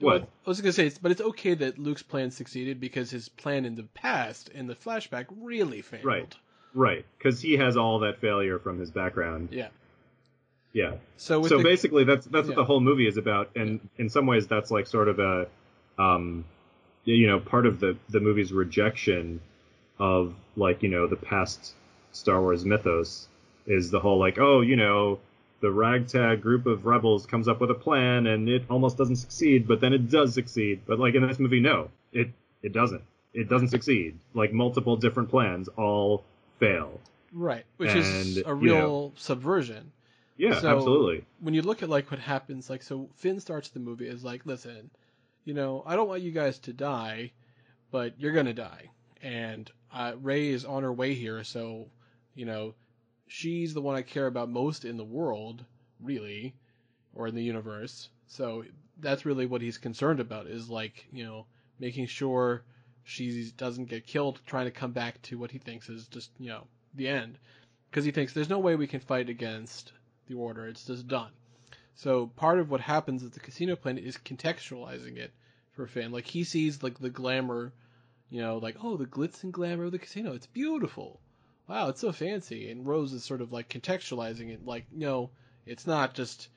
Well, 0.01 0.21
what? 0.21 0.29
I 0.47 0.51
was 0.51 0.61
gonna 0.61 0.73
say, 0.73 0.87
it's- 0.87 0.99
but 0.99 1.11
it's 1.13 1.21
okay 1.21 1.55
that 1.55 1.79
Luke's 1.79 2.03
plan 2.03 2.31
succeeded 2.31 2.81
because 2.81 3.11
his 3.11 3.29
plan 3.29 3.65
in 3.67 3.75
the 3.75 3.83
past, 3.83 4.49
in 4.49 4.67
the 4.67 4.75
flashback, 4.75 5.27
really 5.41 5.83
failed. 5.83 6.05
Right. 6.05 6.35
Right, 6.77 7.05
because 7.19 7.41
he 7.41 7.53
has 7.59 7.77
all 7.77 8.01
that 8.01 8.21
failure 8.21 8.59
from 8.59 8.81
his 8.81 8.91
background. 8.91 9.51
Yeah. 9.53 9.69
Yeah. 10.73 10.95
So 11.19 11.47
so 11.47 11.59
the, 11.59 11.63
basically, 11.63 12.03
that's 12.05 12.27
that's 12.27 12.49
Yeah. 12.49 12.51
what 12.51 12.57
the 12.57 12.65
whole 12.65 12.81
movie 12.81 13.07
is 13.07 13.17
about, 13.17 13.51
and 13.55 13.79
in 13.99 14.09
some 14.09 14.27
ways, 14.27 14.49
that's 14.49 14.73
like 14.73 14.89
sort 14.89 15.09
of 15.09 15.21
a, 15.21 15.47
um, 15.99 16.45
you 17.05 17.27
know, 17.27 17.41
part 17.41 17.67
of 17.67 17.81
the 17.81 17.97
the 18.09 18.21
movie's 18.21 18.53
rejection 18.53 19.41
of 19.99 20.35
like 20.57 20.83
you 20.83 20.89
know 20.89 21.07
the 21.07 21.17
past 21.17 21.73
Star 22.13 22.41
Wars 22.41 22.65
mythos 22.65 23.29
is 23.67 23.91
the 23.91 24.01
whole 24.01 24.19
like 24.19 24.39
oh 24.39 24.61
you 24.61 24.77
know 24.77 25.19
the 25.61 25.71
ragtag 25.71 26.43
group 26.43 26.67
of 26.67 26.85
rebels 26.85 27.25
comes 27.27 27.49
up 27.49 27.61
with 27.61 27.71
a 27.71 27.75
plan 27.75 28.27
and 28.27 28.49
it 28.51 28.65
almost 28.69 28.99
doesn't 28.99 29.17
succeed, 29.17 29.67
but 29.67 29.81
then 29.81 29.95
it 29.95 30.11
does 30.11 30.35
succeed. 30.35 30.81
But 30.87 30.99
like 30.99 31.15
in 31.15 31.27
this 31.27 31.39
movie, 31.39 31.61
no, 31.61 31.89
it 32.13 32.29
it 32.63 32.73
doesn't. 32.73 33.03
It 33.33 33.49
doesn't 33.49 33.69
succeed. 33.69 34.19
Like 34.35 34.53
multiple 34.53 34.97
different 34.97 35.31
plans 35.31 35.69
all 35.69 36.23
fail. 36.61 37.01
right, 37.33 37.65
which 37.79 37.95
is 37.95 38.37
and, 38.37 38.47
a 38.47 38.51
you 38.51 38.55
real 38.55 38.75
know- 38.79 39.13
subversion. 39.17 39.91
Yeah, 40.37 40.59
So- 40.61 40.69
absolutely. 40.69 41.25
when 41.41 41.55
you 41.55 41.63
look 41.63 41.83
at 41.83 41.89
like 41.89 42.11
what 42.11 42.21
happens, 42.21 42.69
like 42.69 42.83
so 42.83 43.09
Finn 43.15 43.41
starts 43.41 43.69
the 43.71 43.81
movie 43.81 44.07
is 44.09 44.23
like, 44.25 44.45
listen, 44.47 44.91
you 45.45 45.55
know, 45.55 45.83
I 45.87 45.97
don't 45.97 46.09
want 46.09 46.23
you 46.23 46.33
guys 46.33 46.59
to 46.61 46.73
die, 46.73 47.33
but 47.91 48.19
you're 48.19 48.33
gonna 48.33 48.55
die, 48.55 48.91
and 49.23 49.71
uh, 49.93 50.15
Rey 50.21 50.49
is 50.49 50.65
on 50.65 50.83
her 50.83 50.93
way 50.93 51.15
here, 51.15 51.45
so 51.45 51.89
you 52.35 52.45
know, 52.45 52.75
she's 53.29 53.75
the 53.75 53.81
one 53.81 53.97
I 53.97 54.03
care 54.03 54.27
about 54.27 54.49
most 54.49 54.85
in 54.85 54.97
the 54.97 55.05
world, 55.05 55.65
really, 56.01 56.55
or 57.15 57.27
in 57.27 57.35
the 57.35 57.43
universe. 57.43 58.09
So 58.27 58.65
that's 59.01 59.25
really 59.25 59.47
what 59.47 59.63
he's 59.63 59.79
concerned 59.79 60.21
about 60.21 60.47
is 60.47 60.69
like, 60.69 61.07
you 61.13 61.25
know, 61.25 61.47
making 61.79 62.07
sure 62.07 62.63
she 63.05 63.51
doesn't 63.57 63.89
get 63.89 64.07
killed, 64.07 64.41
trying 64.47 64.67
to 64.67 64.71
come 64.71 64.93
back 64.93 65.21
to 65.23 65.39
what 65.39 65.51
he 65.51 65.59
thinks 65.59 65.89
is 65.89 66.07
just, 66.09 66.31
you 66.39 66.49
know, 66.49 66.67
the 66.95 67.09
end, 67.09 67.39
because 67.91 68.05
he 68.05 68.11
thinks 68.11 68.33
there's 68.33 68.49
no 68.49 68.59
way 68.59 68.77
we 68.77 68.87
can 68.87 69.01
fight 69.01 69.29
against 69.29 69.93
the 70.27 70.35
order. 70.35 70.67
It's 70.67 70.87
just 70.87 71.07
done. 71.07 71.31
So 71.95 72.27
part 72.37 72.59
of 72.59 72.71
what 72.71 72.81
happens 72.81 73.23
at 73.23 73.33
the 73.33 73.41
casino 73.41 73.77
planet 73.77 74.05
is 74.05 74.17
contextualizing 74.17 75.17
it 75.17 75.33
for 75.73 75.87
Finn. 75.87 76.13
Like 76.13 76.27
he 76.27 76.45
sees 76.45 76.83
like 76.83 76.99
the 76.99 77.11
glamour, 77.11 77.73
you 78.31 78.41
know, 78.41 78.59
like 78.59 78.77
oh 78.83 78.97
the 78.97 79.07
glitz 79.07 79.43
and 79.45 79.53
glamour 79.53 79.85
of 79.85 79.93
the 79.93 79.99
casino. 79.99 80.33
It's 80.33 80.47
beautiful. 80.47 81.21
Wow, 81.69 81.89
it's 81.89 82.01
so 82.01 82.13
fancy. 82.13 82.71
And 82.71 82.87
Rose 82.87 83.13
is 83.13 83.25
sort 83.25 83.41
of 83.41 83.53
like 83.53 83.69
contextualizing 83.69 84.51
it. 84.53 84.65
Like 84.67 84.87
no, 84.93 85.31
it's 85.67 85.87
not 85.87 86.15
just 86.15 86.49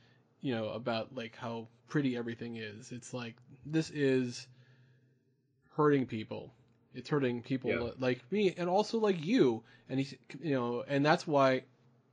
you 0.41 0.53
know 0.55 0.69
about 0.69 1.15
like 1.15 1.35
how 1.35 1.67
pretty 1.87 2.17
everything 2.17 2.57
is. 2.57 2.91
It's 2.91 3.13
like 3.13 3.35
this 3.65 3.89
is 3.89 4.47
hurting 5.75 6.05
people. 6.07 6.53
It's 6.93 7.09
hurting 7.09 7.43
people 7.43 7.69
Yeah. 7.71 7.91
like 7.99 8.19
me 8.31 8.53
and 8.57 8.69
also 8.69 8.97
like 8.97 9.23
you. 9.23 9.63
And 9.89 9.99
he's 9.99 10.15
you 10.41 10.55
know, 10.55 10.83
and 10.87 11.05
that's 11.05 11.27
why 11.27 11.63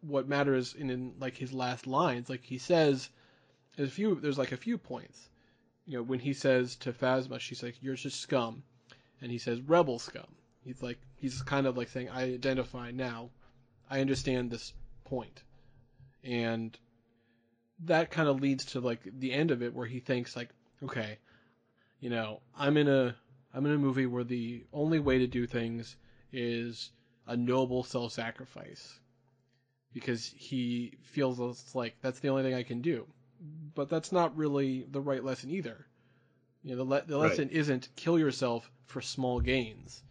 what 0.06 0.28
matters 0.28 0.74
in, 0.74 0.90
in 0.90 1.14
like 1.18 1.36
his 1.36 1.52
last 1.52 1.86
lines. 1.86 2.28
Like 2.28 2.44
he 2.44 2.58
says, 2.58 3.08
there's 3.76 3.88
a 3.88 3.92
few. 3.92 4.20
There's 4.20 4.38
like 4.38 4.52
a 4.52 4.56
few 4.56 4.78
points. 4.78 5.28
You 5.86 5.98
know, 5.98 6.02
when 6.02 6.20
he 6.20 6.32
says 6.32 6.76
to 6.76 6.92
Phasma, 6.92 7.40
she's 7.40 7.62
like, 7.62 7.82
"You're 7.82 7.94
just 7.94 8.20
scum," 8.20 8.62
and 9.20 9.30
he 9.30 9.38
says, 9.38 9.60
"Rebel 9.60 9.98
scum." 9.98 10.34
He's 10.62 10.82
like, 10.82 10.98
he's 11.16 11.42
kind 11.42 11.66
of 11.66 11.76
like 11.76 11.88
saying, 11.88 12.08
"I 12.08 12.34
identify 12.34 12.90
now. 12.90 13.30
I 13.90 14.00
understand 14.00 14.50
this 14.50 14.72
point," 15.04 15.42
and 16.22 16.78
that 17.80 18.10
kind 18.10 18.28
of 18.28 18.40
leads 18.40 18.64
to 18.66 18.80
like 18.80 19.00
the 19.18 19.32
end 19.32 19.50
of 19.50 19.62
it, 19.62 19.74
where 19.74 19.86
he 19.86 20.00
thinks 20.00 20.36
like, 20.36 20.50
"Okay, 20.82 21.18
you 22.00 22.10
know, 22.10 22.40
I'm 22.56 22.76
in 22.76 22.88
a 22.88 23.16
I'm 23.52 23.66
in 23.66 23.72
a 23.72 23.78
movie 23.78 24.06
where 24.06 24.24
the 24.24 24.64
only 24.72 25.00
way 25.00 25.18
to 25.18 25.26
do 25.26 25.46
things 25.46 25.96
is 26.32 26.90
a 27.26 27.36
noble 27.36 27.82
self-sacrifice." 27.82 29.00
Because 29.94 30.32
he 30.36 30.98
feels 31.02 31.40
it's 31.40 31.74
like 31.74 31.94
that's 32.02 32.20
the 32.20 32.28
only 32.28 32.42
thing 32.42 32.54
I 32.54 32.64
can 32.64 32.82
do. 32.82 33.06
But 33.74 33.88
that's 33.90 34.12
not 34.12 34.36
really 34.36 34.86
the 34.90 35.00
right 35.00 35.24
lesson 35.24 35.50
either. 35.50 35.86
You 36.62 36.72
know, 36.72 36.76
the, 36.78 36.84
le- 36.90 37.04
the 37.06 37.18
Right. 37.18 37.28
lesson 37.30 37.50
isn't 37.50 37.88
kill 37.96 38.18
yourself 38.18 38.70
for 38.86 39.00
small 39.02 39.40
gains. 39.40 40.02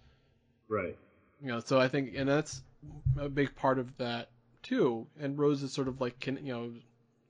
Right. 0.68 0.98
You 1.42 1.48
know, 1.50 1.60
so 1.60 1.80
I 1.80 1.88
think, 1.90 2.14
and 2.16 2.30
that's 2.30 2.62
a 3.18 3.30
big 3.30 3.56
part 3.56 3.80
of 3.80 3.96
that 3.98 4.30
too. 4.64 5.08
And 5.20 5.38
Rose 5.38 5.64
is 5.64 5.74
sort 5.74 5.88
of 5.88 6.02
like, 6.02 6.20
con- 6.20 6.40
you 6.46 6.54
know, 6.54 6.72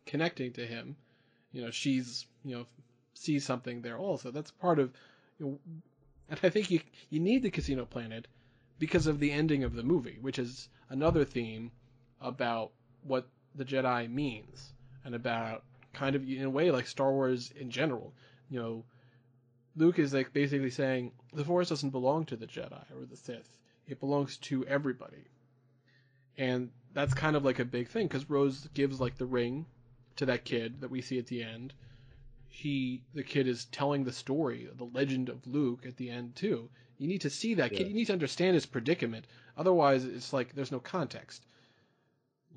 connecting 0.06 0.54
to 0.54 0.66
him. 0.66 0.96
You 1.52 1.64
know, 1.64 1.72
she's, 1.72 2.26
you 2.44 2.56
know, 2.56 2.66
sees 3.14 3.46
something 3.46 3.82
there 3.82 3.98
also. 3.98 4.32
That's 4.32 4.52
part 4.52 4.80
of, 4.80 4.92
you 5.40 5.46
know, 5.46 5.60
and 6.30 6.40
I 6.44 6.50
think 6.50 6.72
you 6.72 6.82
you 7.10 7.20
need 7.20 7.44
the 7.44 7.52
Casino 7.52 7.86
Planet 7.86 8.28
because 8.80 9.08
of 9.08 9.20
the 9.20 9.32
ending 9.32 9.64
of 9.64 9.76
the 9.76 9.84
movie, 9.84 10.18
which 10.22 10.40
is 10.40 10.70
another 10.90 11.26
theme 11.26 11.72
about 12.24 12.72
what 13.04 13.28
the 13.54 13.66
Jedi 13.66 14.10
means 14.10 14.74
and 15.06 15.14
about 15.14 15.64
kind 15.94 16.16
of 16.16 16.28
in 16.28 16.44
a 16.44 16.50
way 16.50 16.72
like 16.72 16.88
Star 16.88 17.12
Wars 17.12 17.52
in 17.56 17.70
general. 17.70 18.14
You 18.50 18.60
know, 18.60 18.84
Luke 19.76 20.00
is 20.00 20.14
like 20.14 20.34
basically 20.34 20.70
saying 20.70 21.12
the 21.34 21.46
Force 21.46 21.70
doesn't 21.70 21.92
belong 21.92 22.26
to 22.26 22.36
the 22.36 22.48
Jedi 22.48 22.84
or 22.98 23.06
the 23.06 23.18
Sith; 23.18 23.60
it 23.88 24.00
belongs 24.00 24.38
to 24.38 24.66
everybody, 24.66 25.26
and 26.38 26.70
that's 26.94 27.14
kind 27.14 27.36
of 27.36 27.46
like 27.46 27.60
a 27.60 27.66
big 27.66 27.90
thing 27.90 28.08
because 28.08 28.30
Rose 28.30 28.68
gives 28.74 29.00
like 29.00 29.18
the 29.18 29.26
ring 29.26 29.66
to 30.16 30.26
that 30.26 30.46
kid 30.46 30.82
that 30.82 30.92
we 30.92 31.02
see 31.02 31.20
at 31.20 31.28
the 31.28 31.44
end. 31.44 31.74
He, 32.48 33.02
the 33.16 33.24
kid, 33.24 33.48
is 33.48 33.66
telling 33.66 34.04
the 34.04 34.12
story, 34.12 34.70
the 34.76 34.84
legend 34.84 35.28
of 35.28 35.48
Luke 35.48 35.86
at 35.88 35.98
the 35.98 36.12
end 36.12 36.36
too. 36.36 36.70
You 37.00 37.08
need 37.08 37.22
to 37.22 37.30
see 37.32 37.56
that 37.56 37.72
kid. 37.72 37.82
Yeah. 37.82 37.88
You 37.88 37.94
need 37.96 38.06
to 38.06 38.14
understand 38.14 38.54
his 38.54 38.68
predicament. 38.68 39.26
Otherwise, 39.58 40.06
it's 40.06 40.32
like 40.32 40.54
there's 40.54 40.72
no 40.72 40.80
context. 40.80 41.46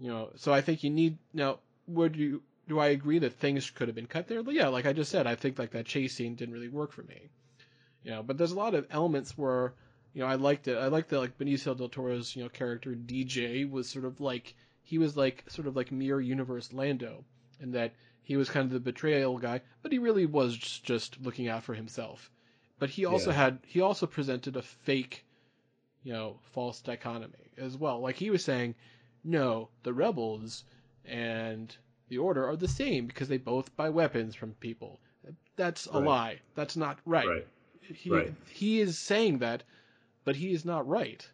You 0.01 0.09
know, 0.11 0.31
so 0.37 0.53
I 0.53 0.61
think 0.61 0.83
you 0.85 0.91
need 0.91 1.19
now. 1.33 1.61
Would 1.89 2.17
you 2.17 2.43
do 2.69 2.79
I 2.79 2.89
agree 2.89 3.19
that 3.21 3.33
things 3.35 3.71
could 3.71 3.89
have 3.89 3.95
been 3.95 4.07
cut 4.07 4.27
there? 4.29 4.43
But 4.43 4.55
yeah, 4.55 4.69
like 4.69 4.87
I 4.87 4.93
just 4.93 5.11
said, 5.11 5.27
I 5.27 5.35
think 5.35 5.59
like 5.59 5.71
that 5.71 5.87
chase 5.87 6.15
scene 6.15 6.35
didn't 6.35 6.55
really 6.55 6.69
work 6.69 6.93
for 6.93 7.03
me. 7.05 7.31
You 8.03 8.11
know, 8.11 8.23
but 8.23 8.39
there's 8.39 8.53
a 8.53 8.57
lot 8.57 8.75
of 8.75 8.87
elements 8.91 9.37
where 9.39 9.75
you 10.13 10.21
know 10.21 10.27
I 10.27 10.35
liked 10.35 10.69
it. 10.69 10.77
I 10.77 10.89
liked 10.89 11.09
that 11.11 11.21
like 11.21 11.39
Benicio 11.39 11.77
del 11.77 11.89
Toro's 11.89 12.37
you 12.37 12.43
know 12.43 12.49
character 12.49 12.95
DJ 12.95 13.65
was 13.71 13.89
sort 13.89 14.05
of 14.05 14.21
like 14.21 14.55
he 14.83 14.99
was 14.99 15.17
like 15.17 15.45
sort 15.49 15.67
of 15.67 15.77
like 15.77 15.91
mirror 15.93 16.21
universe 16.21 16.73
Lando, 16.73 17.25
and 17.61 17.73
that 17.75 17.95
he 18.23 18.37
was 18.37 18.51
kind 18.51 18.67
of 18.67 18.73
the 18.73 18.81
betrayal 18.81 19.39
guy, 19.39 19.61
but 19.83 19.93
he 19.93 19.99
really 19.99 20.27
was 20.27 20.57
just, 20.57 20.85
just 20.85 21.21
looking 21.21 21.49
out 21.49 21.63
for 21.63 21.75
himself. 21.75 22.31
But 22.79 22.91
he 22.91 23.05
also 23.05 23.31
Yeah. 23.31 23.37
had 23.37 23.59
he 23.67 23.81
also 23.81 24.07
presented 24.07 24.57
a 24.57 24.63
fake, 24.63 25.25
you 26.03 26.13
know, 26.13 26.39
false 26.43 26.81
dichotomy 26.83 27.53
as 27.57 27.77
well. 27.77 28.01
Like 28.01 28.17
he 28.17 28.31
was 28.31 28.45
saying, 28.45 28.75
no, 29.27 29.69
the 29.83 29.93
rebels 29.93 30.65
and 31.05 31.77
the 32.09 32.19
order 32.19 32.47
are 32.47 32.57
the 32.57 32.69
same 32.69 33.07
because 33.07 33.29
they 33.29 33.39
both 33.39 33.75
buy 33.77 33.91
weapons 33.91 34.35
from 34.35 34.55
people. 34.55 35.01
That's 35.57 35.87
a 35.87 35.93
Right. 35.93 36.05
lie. 36.05 36.41
That's 36.55 36.77
not 36.77 37.01
right. 37.05 37.27
Right. 37.29 37.47
He 37.81 38.11
Right. 38.11 38.35
he 38.49 38.81
is 38.81 38.99
saying 38.99 39.39
that, 39.39 39.65
but 40.25 40.37
he 40.37 40.53
is 40.53 40.65
not 40.65 40.87
right. 40.87 41.29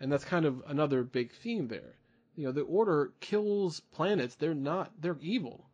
And 0.00 0.10
that's 0.10 0.24
kind 0.24 0.44
of 0.46 0.62
another 0.66 1.04
big 1.04 1.32
theme 1.32 1.68
there. 1.68 1.94
You 2.36 2.46
know, 2.46 2.52
the 2.52 2.62
order 2.62 3.12
kills 3.20 3.80
planets. 3.80 4.34
They're 4.34 4.54
not 4.54 5.00
they're 5.00 5.18
evil. 5.20 5.68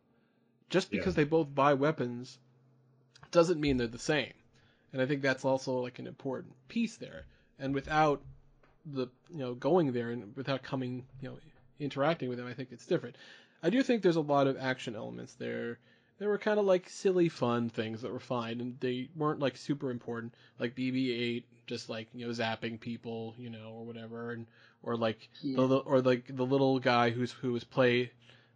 Just 0.69 0.91
because 0.91 1.13
Yeah. 1.15 1.23
they 1.23 1.29
both 1.29 1.55
buy 1.55 1.73
weapons 1.73 2.39
doesn't 3.31 3.59
mean 3.61 3.77
they're 3.77 3.87
the 3.87 3.97
same. 3.97 4.33
And 4.91 5.01
I 5.01 5.05
think 5.05 5.21
that's 5.21 5.45
also 5.45 5.79
like 5.81 5.99
an 5.99 6.07
important 6.07 6.55
piece 6.67 6.97
there. 6.97 7.25
And 7.59 7.73
without 7.73 8.21
the 8.93 9.07
you 9.29 9.37
know 9.39 9.53
going 9.53 9.91
there 9.91 10.09
and 10.09 10.35
without 10.35 10.63
coming 10.63 11.05
you 11.21 11.29
know 11.29 11.37
interacting 11.79 12.29
with 12.29 12.37
them, 12.37 12.47
I 12.47 12.53
think 12.53 12.69
it's 12.71 12.85
different. 12.85 13.15
I 13.63 13.69
do 13.69 13.81
think 13.83 14.01
there's 14.01 14.15
a 14.15 14.21
lot 14.21 14.47
of 14.47 14.57
action 14.57 14.95
elements 14.95 15.33
there. 15.35 15.79
There 16.19 16.29
were 16.29 16.37
kind 16.39 16.59
of 16.59 16.65
like 16.65 16.89
silly 16.89 17.29
fun 17.29 17.69
things 17.69 18.01
that 18.01 18.11
were 18.11 18.19
fine, 18.19 18.59
and 18.61 18.79
they 18.79 19.09
weren't 19.15 19.39
like 19.39 19.55
super 19.57 19.91
important, 19.91 20.33
like 20.59 20.75
BB-8 20.75 21.43
just 21.67 21.89
like 21.89 22.07
you 22.13 22.25
know 22.25 22.31
zapping 22.33 22.79
people, 22.79 23.35
you 23.37 23.49
know, 23.49 23.71
or 23.75 23.85
whatever, 23.85 24.31
and 24.31 24.47
or 24.83 24.95
like 24.95 25.29
Yeah. 25.41 25.67
the 25.67 25.77
or 25.77 26.01
like 26.01 26.25
the 26.35 26.45
little 26.45 26.79
guy 26.79 27.09
who's 27.11 27.31
who 27.31 27.51
was 27.53 27.63
played 27.63 28.09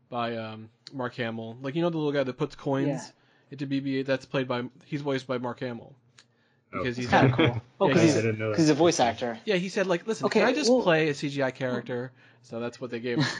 by 0.10 0.38
um, 0.38 0.70
Mark 0.94 1.14
Hamill. 1.16 1.58
Like 1.62 1.76
you 1.76 1.82
know 1.82 1.90
the 1.90 1.98
little 1.98 2.14
guy 2.14 2.24
that 2.24 2.38
puts 2.38 2.56
coins 2.56 2.88
Yeah. 2.88 3.12
into 3.52 3.68
BB-8. 3.68 4.06
That's 4.06 4.26
played 4.26 4.48
by 4.48 4.64
he's 4.86 5.02
voiced 5.02 5.28
by 5.28 5.38
Mark 5.38 5.60
Hamill 5.60 5.94
because 6.72 6.98
he's 6.98 7.08
Kind 7.08 7.28
of 7.32 7.38
cool. 7.38 7.62
Oh, 7.82 7.88
because 7.88 8.02
he- 8.02 8.08
he's, 8.08 8.18
I 8.18 8.22
didn't 8.22 8.40
know 8.40 8.46
that. 8.46 8.52
because 8.52 8.66
he's 8.66 8.70
a 8.70 8.76
voice 8.76 9.00
actor. 9.00 9.40
yeah 9.46 9.56
he 9.56 9.70
said 9.70 9.88
like 9.88 10.06
listen 10.08 10.26
Okay, 10.28 10.40
can 10.42 10.50
I 10.50 10.54
just 10.54 10.70
well- 10.70 10.82
play 10.84 11.10
a 11.10 11.14
CGI 11.14 11.54
character? 11.54 12.12
So 12.44 12.60
that's 12.60 12.80
what 12.82 12.92
they 12.92 13.00
gave 13.00 13.18
him. 13.20 13.26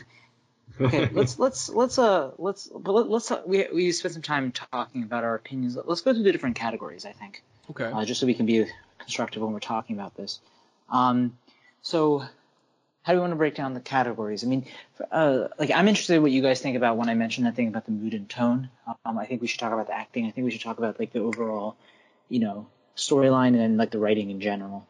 Okay, 0.80 1.10
let's 1.12 1.38
let's 1.38 1.68
let's 1.68 2.00
uh 2.00 2.32
let's 2.38 2.68
but 2.68 2.94
let, 2.94 3.10
let's 3.10 3.30
uh, 3.30 3.42
we 3.46 3.68
we 3.74 3.92
spent 3.92 4.14
some 4.14 4.22
time 4.22 4.54
talking 4.54 5.04
about 5.04 5.26
our 5.26 5.36
opinions. 5.36 5.78
Let's 5.84 6.00
go 6.00 6.14
through 6.14 6.24
the 6.24 6.32
different 6.32 6.56
categories. 6.56 7.06
I 7.06 7.12
think. 7.12 7.44
Okay. 7.72 7.86
uh, 7.86 8.06
just 8.06 8.22
so 8.22 8.26
we 8.26 8.34
can 8.34 8.46
be 8.46 8.66
constructive 8.98 9.42
when 9.44 9.52
we're 9.52 9.60
talking 9.60 9.98
about 9.98 10.16
this. 10.16 10.40
Um, 10.90 11.38
so, 11.82 12.20
how 13.04 13.12
do 13.12 13.18
we 13.18 13.20
want 13.20 13.32
to 13.32 13.36
break 13.36 13.54
down 13.54 13.74
the 13.74 13.82
categories? 13.82 14.46
I 14.46 14.48
mean, 14.48 14.66
uh, 15.12 15.50
like 15.60 15.72
I'm 15.72 15.90
interested 15.90 16.16
in 16.16 16.22
what 16.22 16.32
you 16.32 16.42
guys 16.42 16.62
think 16.62 16.78
about 16.78 16.96
when 16.96 17.10
I 17.10 17.16
mentioned 17.16 17.48
that 17.48 17.56
thing 17.58 17.68
about 17.68 17.86
the 17.86 17.92
mood 17.92 18.14
and 18.14 18.30
tone. 18.30 18.70
Um, 19.06 19.18
I 19.18 19.26
think 19.26 19.42
we 19.42 19.48
should 19.48 19.60
talk 19.60 19.74
about 19.74 19.88
the 19.88 19.94
acting. 19.94 20.26
I 20.26 20.32
think 20.32 20.46
we 20.46 20.52
should 20.52 20.62
talk 20.62 20.78
about 20.78 21.00
like 21.00 21.12
the 21.12 21.20
overall, 21.20 21.76
you 22.30 22.40
know, 22.40 22.68
storyline 22.96 23.58
and 23.60 23.78
like 23.78 23.92
the 23.92 24.00
writing 24.00 24.30
in 24.30 24.40
general. 24.42 24.88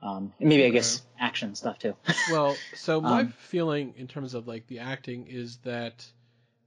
Um, 0.00 0.32
and 0.38 0.48
maybe 0.48 0.64
I 0.64 0.70
guess 0.70 1.02
action 1.18 1.54
stuff 1.54 1.78
too. 1.78 1.94
Well, 2.30 2.56
so 2.74 3.00
my 3.00 3.20
Um, 3.22 3.28
feeling 3.28 3.94
in 3.96 4.06
terms 4.06 4.34
of 4.34 4.46
like 4.46 4.66
the 4.68 4.78
acting 4.80 5.26
is 5.28 5.56
that 5.58 6.06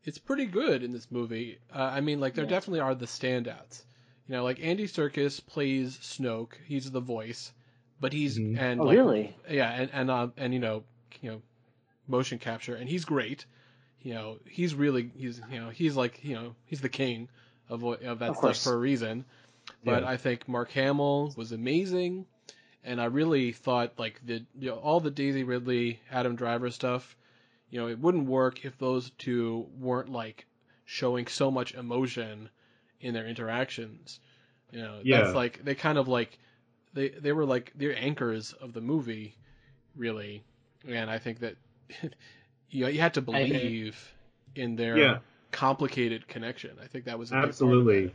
it's 0.04 0.18
pretty 0.18 0.46
good 0.46 0.84
in 0.84 0.92
this 0.92 1.10
movie. 1.12 1.60
Uh, 1.74 1.80
I 1.82 2.02
mean, 2.02 2.20
like 2.20 2.34
there 2.34 2.44
Yeah. 2.46 2.50
definitely 2.50 2.82
are 2.82 2.96
the 2.96 3.06
standouts. 3.06 3.84
You 4.28 4.36
know, 4.36 4.44
like 4.44 4.60
Andy 4.62 4.86
Serkis 4.88 5.46
plays 5.46 5.98
Snoke. 5.98 6.54
He's 6.66 6.90
the 6.92 7.00
voice, 7.00 7.54
but 8.00 8.12
he's 8.14 8.38
Mhm. 8.38 8.58
and 8.60 8.82
oh, 8.82 8.86
like, 8.86 8.98
really? 8.98 9.36
yeah, 9.50 9.72
and 9.72 9.90
and 9.94 10.12
uh, 10.12 10.28
and 10.38 10.54
you 10.54 10.60
know, 10.60 10.84
you 11.22 11.32
know, 11.32 11.42
motion 12.08 12.38
capture, 12.40 12.76
and 12.76 12.90
he's 12.90 13.06
great. 13.06 13.46
You 14.02 14.14
know, 14.16 14.40
he's 14.50 14.74
really 14.76 15.12
he's 15.16 15.40
you 15.52 15.60
know 15.60 15.70
he's 15.70 15.96
like 15.96 16.24
you 16.24 16.34
know 16.36 16.56
he's 16.66 16.82
the 16.82 16.90
king 16.90 17.30
of 17.70 17.82
what- 17.82 18.02
of 18.04 18.20
that 18.20 18.32
Of 18.32 18.38
stuff 18.38 18.58
for 18.58 18.74
a 18.74 18.78
reason. 18.78 19.24
But 19.84 20.04
Yeah. 20.04 20.10
I 20.10 20.18
think 20.18 20.48
Mark 20.48 20.72
Hamill 20.72 21.34
was 21.36 21.52
amazing, 21.52 22.26
and 22.84 23.02
I 23.02 23.06
really 23.06 23.52
thought 23.52 23.98
like 23.98 24.22
the 24.26 24.46
you 24.60 24.70
know, 24.70 24.76
all 24.76 25.00
the 25.00 25.12
Daisy 25.12 25.44
Ridley, 25.44 26.00
Adam 26.12 26.36
Driver 26.36 26.70
stuff. 26.72 27.16
You 27.70 27.80
know, 27.80 27.88
it 27.88 28.00
wouldn't 28.00 28.28
work 28.28 28.66
if 28.66 28.78
those 28.78 29.12
two 29.12 29.68
weren't 29.80 30.10
like 30.10 30.46
showing 30.86 31.26
so 31.28 31.50
much 31.50 31.74
emotion 31.74 32.50
in 33.00 33.14
their 33.14 33.26
interactions. 33.26 34.20
You 34.72 34.82
know, 34.82 35.00
Yeah. 35.04 35.22
that's 35.22 35.36
like 35.36 35.64
they 35.64 35.74
kind 35.76 35.98
of 35.98 36.08
like 36.08 36.38
they 36.94 37.10
they 37.10 37.32
were 37.32 37.46
like 37.46 37.72
they're 37.76 37.98
anchors 37.98 38.54
of 38.54 38.74
the 38.74 38.82
movie, 38.82 39.36
really. 39.96 40.44
And 40.88 41.10
I 41.10 41.18
think 41.18 41.40
that 41.40 41.56
you 42.70 42.82
know, 42.84 42.88
you 42.88 43.00
had 43.00 43.14
to 43.16 43.22
I 43.32 43.40
agree. 43.40 43.60
believe 43.60 44.14
in 44.56 44.76
their 44.76 44.98
Yeah. 44.98 45.18
complicated 45.52 46.28
connection. 46.28 46.78
I 46.82 46.88
think 46.88 47.06
that 47.06 47.18
was 47.20 47.32
a 47.32 47.36
big 47.36 47.40
part 47.40 47.46
of 47.46 47.50
Absolutely. 47.50 48.14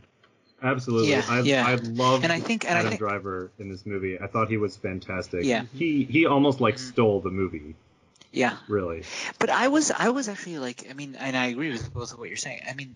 Absolutely. 0.61 1.09
Yeah, 1.11 1.23
I, 1.29 1.39
yeah. 1.41 1.67
I 1.67 1.75
loved 1.75 2.23
And 2.23 2.33
I 2.33 2.39
think- 2.39 2.65
and 2.65 2.73
I 2.75 2.79
Adam 2.79 2.89
think- 2.91 2.99
Driver 2.99 3.51
in 3.59 3.69
this 3.69 3.85
movie. 3.85 4.19
I 4.19 4.27
thought 4.27 4.49
he 4.49 4.57
was 4.57 4.75
fantastic. 4.75 5.43
Yeah. 5.43 5.65
He 5.73 6.03
he 6.05 6.25
almost 6.25 6.59
like 6.61 6.75
Mm-hmm. 6.75 6.89
stole 6.89 7.21
the 7.21 7.29
movie, 7.29 7.75
Yeah. 8.31 8.57
really. 8.67 9.03
But 9.39 9.49
I 9.49 9.67
was 9.69 9.91
I 9.91 10.09
was 10.09 10.27
actually 10.29 10.59
like 10.59 10.87
I 10.89 10.93
mean 10.93 11.15
and 11.15 11.35
I 11.35 11.47
agree 11.47 11.71
with 11.71 11.93
both 11.93 12.13
of 12.13 12.19
what 12.19 12.27
you're 12.27 12.37
saying. 12.37 12.61
I 12.69 12.73
mean, 12.73 12.95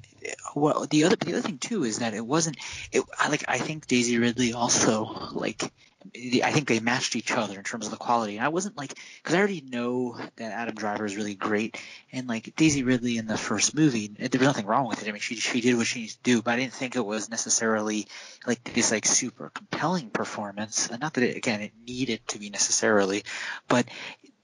well 0.56 0.86
the 0.90 1.06
other 1.06 1.16
the 1.16 1.34
other 1.34 1.42
thing 1.42 1.58
too 1.58 1.84
is 1.84 2.00
that 2.00 2.14
it 2.14 2.26
wasn't 2.26 2.58
it 2.92 3.04
I 3.20 3.30
like 3.30 3.46
I 3.48 3.58
think 3.58 3.88
Daisy 3.88 4.18
Ridley 4.18 4.54
also 4.54 5.30
like 5.34 5.72
I 6.16 6.52
think 6.52 6.68
they 6.68 6.80
matched 6.80 7.16
each 7.16 7.32
other 7.32 7.58
in 7.58 7.64
terms 7.64 7.86
of 7.86 7.92
the 7.92 7.98
quality. 7.98 8.38
And 8.38 8.46
I 8.46 8.50
wasn't 8.50 8.76
like 8.76 8.96
because 9.22 9.36
I 9.36 9.38
already 9.38 9.62
know 9.62 10.18
that 10.38 10.52
Adam 10.52 10.76
Driver 10.76 11.06
is 11.06 11.16
really 11.16 11.36
great 11.36 11.78
and 12.12 12.28
like 12.28 12.56
Daisy 12.56 12.84
Ridley 12.84 13.18
in 13.18 13.28
the 13.28 13.38
first 13.38 13.76
movie 13.76 14.08
there 14.08 14.40
was 14.40 14.48
nothing 14.48 14.66
wrong 14.66 14.88
with 14.88 15.02
it. 15.02 15.08
I 15.08 15.12
mean 15.12 15.22
she 15.22 15.36
she 15.36 15.62
did 15.62 15.78
what 15.78 15.88
she 15.88 16.02
needs 16.02 16.16
to 16.16 16.24
do, 16.24 16.42
but 16.42 16.52
I 16.52 16.58
didn't 16.58 16.74
think 16.74 16.96
it 16.96 17.06
was 17.06 17.30
necessarily 17.30 18.08
like 18.46 18.64
this 18.64 18.92
like 18.92 19.06
super 19.06 19.50
compelling 19.54 20.10
performance. 20.10 20.90
And 20.90 21.00
not 21.00 21.14
that 21.14 21.24
it 21.24 21.38
again 21.38 21.62
it 21.62 21.72
needed 21.88 22.28
to 22.30 22.40
be 22.40 22.50
necessarily, 22.50 23.24
but 23.68 23.88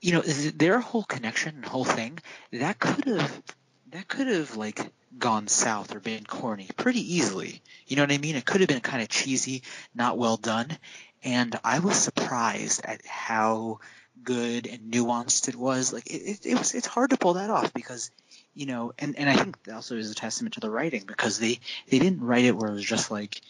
you 0.08 0.14
know 0.14 0.22
th- 0.22 0.58
their 0.58 0.80
whole 0.80 1.04
connection 1.04 1.56
and 1.56 1.66
whole 1.66 1.84
thing 1.84 2.18
that 2.54 2.80
could 2.80 3.04
have 3.08 3.44
that 3.92 4.08
could 4.08 4.28
have 4.28 4.56
like 4.56 4.80
gone 5.20 5.50
south 5.50 5.94
or 5.94 6.00
been 6.00 6.24
corny 6.24 6.70
pretty 6.78 7.16
easily. 7.16 7.62
You 7.88 7.98
know 7.98 8.04
what 8.04 8.14
i 8.14 8.18
mean? 8.18 8.38
It 8.38 8.46
could 8.46 8.62
have 8.62 8.70
been 8.70 8.80
kind 8.80 9.02
of 9.02 9.10
cheesy 9.10 9.64
not 9.94 10.18
well 10.18 10.38
done. 10.38 10.78
And 11.24 11.60
i 11.62 11.80
was 11.80 11.98
surprised 11.98 12.86
at 12.86 13.06
how 13.06 13.80
good 14.24 14.66
and 14.66 14.94
nuanced 14.94 15.50
it 15.50 15.56
was. 15.58 15.92
Like 15.92 16.08
it, 16.08 16.22
it, 16.22 16.46
it 16.46 16.58
was 16.58 16.74
it's 16.74 16.88
hard 16.88 17.10
to 17.10 17.18
pull 17.18 17.34
that 17.34 17.50
off 17.50 17.74
because 17.74 18.10
you 18.56 18.66
know 18.66 18.94
and, 18.98 19.20
and 19.20 19.30
i 19.30 19.36
think 19.36 19.62
that 19.64 19.76
also 19.76 19.98
is 19.98 20.10
a 20.10 20.16
testament 20.16 20.54
to 20.54 20.62
the 20.62 20.70
writing 20.70 21.04
because 21.06 21.38
they 21.38 21.60
they 21.90 22.00
didn't 22.00 22.22
write 22.22 22.46
it 22.46 22.56
where 22.56 22.70
it 22.70 22.76
was 22.76 22.86
just 22.86 23.12
like 23.12 23.42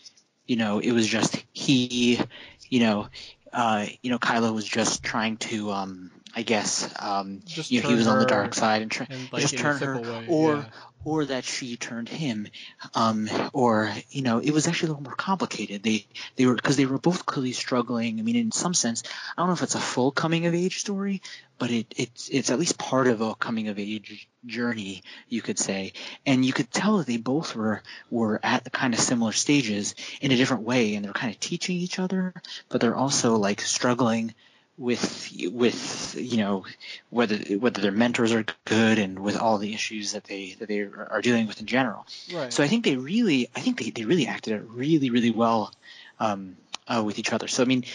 you 0.47 0.55
know 0.55 0.79
it 0.79 0.91
was 0.91 1.07
just 1.07 1.43
he 1.53 2.19
you 2.67 2.79
know 2.79 3.07
uh, 3.53 3.85
you 4.03 4.11
know, 4.11 4.19
Kylo 4.19 4.53
was 4.53 4.65
just 4.65 5.03
trying 5.03 5.37
to, 5.37 5.71
um, 5.71 6.11
I 6.37 6.43
guess, 6.43 6.87
um, 6.99 7.41
you 7.47 7.81
know, 7.81 7.89
he 7.89 7.95
was 7.95 8.05
on 8.05 8.19
the 8.19 8.27
dark 8.27 8.53
side 8.53 8.83
and, 8.83 8.91
try, 8.91 9.07
and 9.09 9.33
like 9.33 9.41
just 9.41 9.57
turn 9.57 9.79
her, 9.79 9.99
way, 9.99 10.25
or 10.29 10.57
yeah. 10.57 10.65
or 11.03 11.25
that 11.25 11.45
she 11.45 11.77
turned 11.77 12.07
him, 12.07 12.47
um, 12.93 13.27
or 13.53 13.91
you 14.11 14.21
know, 14.21 14.37
it 14.37 14.51
was 14.51 14.67
actually 14.67 14.89
a 14.89 14.91
little 14.91 15.03
more 15.03 15.15
complicated. 15.15 15.81
They 15.81 16.05
they 16.35 16.45
were 16.45 16.53
because 16.53 16.77
they 16.77 16.85
were 16.85 16.99
both 16.99 17.25
clearly 17.25 17.53
struggling. 17.53 18.19
I 18.19 18.21
mean, 18.21 18.35
in 18.35 18.51
some 18.51 18.75
sense, 18.75 19.01
I 19.35 19.41
don't 19.41 19.47
know 19.47 19.55
if 19.55 19.63
it's 19.63 19.73
a 19.73 19.79
full 19.79 20.11
coming 20.11 20.45
of 20.45 20.53
age 20.53 20.77
story, 20.77 21.23
but 21.57 21.71
it 21.71 21.91
it's 21.97 22.29
it's 22.29 22.51
at 22.51 22.59
least 22.59 22.77
part 22.77 23.07
of 23.07 23.19
a 23.21 23.33
coming 23.33 23.69
of 23.69 23.79
age 23.79 24.29
journey, 24.45 25.01
you 25.29 25.41
could 25.41 25.57
say. 25.57 25.93
And 26.27 26.45
you 26.45 26.53
could 26.53 26.69
tell 26.69 26.99
that 26.99 27.07
they 27.07 27.17
both 27.17 27.55
were 27.55 27.81
were 28.11 28.39
at 28.43 28.63
the 28.63 28.69
kind 28.69 28.93
of 28.93 28.99
similar 28.99 29.31
stages 29.31 29.95
in 30.21 30.31
a 30.31 30.37
different 30.37 30.65
way, 30.65 30.93
and 30.93 31.03
they're 31.03 31.13
kind 31.13 31.33
of 31.33 31.39
teaching 31.39 31.77
each 31.77 31.97
other, 31.97 32.35
but 32.69 32.79
they're 32.79 32.95
also 32.95 33.37
like 33.37 33.61
struggling 33.61 34.35
with 34.77 35.31
with 35.51 36.15
you 36.17 36.37
know 36.37 36.65
whether 37.09 37.37
whether 37.57 37.81
their 37.81 37.91
mentors 37.91 38.31
are 38.33 38.45
good 38.65 38.99
and 38.99 39.19
with 39.19 39.37
all 39.37 39.57
the 39.57 39.73
issues 39.73 40.13
that 40.13 40.23
they 40.25 40.55
that 40.59 40.67
they 40.67 40.81
are 40.81 41.07
are 41.11 41.21
dealing 41.21 41.47
with 41.47 41.59
in 41.59 41.65
general. 41.65 42.05
Right. 42.27 42.53
So 42.53 42.63
I 42.63 42.67
think 42.67 42.85
they 42.85 42.95
really 42.97 43.49
I 43.55 43.61
think 43.61 43.79
they, 43.79 43.89
they 43.91 44.05
really 44.05 44.27
acted 44.27 44.53
it 44.53 44.63
really 44.67 45.09
really 45.09 45.31
well 45.31 45.73
um, 46.19 46.57
uh, 46.87 47.03
with 47.05 47.19
each 47.19 47.33
other. 47.33 47.47
So 47.47 47.63
I 47.63 47.65
mean 47.65 47.85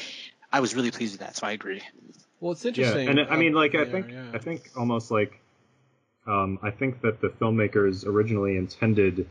I 0.53 0.61
was 0.61 0.75
really 0.75 0.91
pleased 0.91 1.15
with 1.15 1.21
that. 1.21 1.37
So 1.37 1.47
I 1.47 1.53
agree. 1.53 1.83
well, 2.41 2.53
it's 2.53 2.65
Yeah, 2.75 2.99
interesting. 2.99 3.07
and 3.07 3.21
I 3.21 3.37
mean, 3.37 3.53
like 3.55 3.75
I 3.75 3.85
yeah, 3.85 3.85
think 3.85 4.09
yeah. 4.09 4.33
I 4.33 4.39
think 4.39 4.71
almost 4.77 5.11
like 5.11 5.41
um, 6.27 6.59
I 6.63 6.71
think 6.71 7.01
that 7.03 7.21
the 7.21 7.29
filmmakers 7.29 8.07
originally 8.07 8.57
intended 8.57 9.29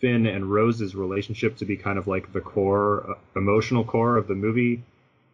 Finn 0.00 0.26
and 0.26 0.50
Rose's 0.52 0.94
relationship 0.94 1.56
to 1.58 1.64
be 1.64 1.76
kind 1.76 1.98
of 1.98 2.06
like 2.06 2.32
the 2.32 2.40
core, 2.40 3.10
uh, 3.12 3.14
emotional 3.38 3.84
core 3.84 4.16
of 4.16 4.28
the 4.28 4.34
movie, 4.34 4.82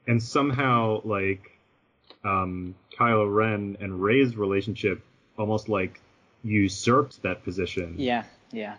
and 0.06 0.22
somehow 0.22 1.00
like 1.04 1.51
um, 2.24 2.74
Kylo 2.98 3.32
Ren 3.32 3.76
and 3.80 4.02
Rey's 4.02 4.36
relationship 4.36 5.02
almost 5.38 5.68
like 5.68 6.00
usurped 6.44 7.22
that 7.22 7.44
position. 7.44 7.94
Yeah, 7.98 8.24
yeah. 8.52 8.76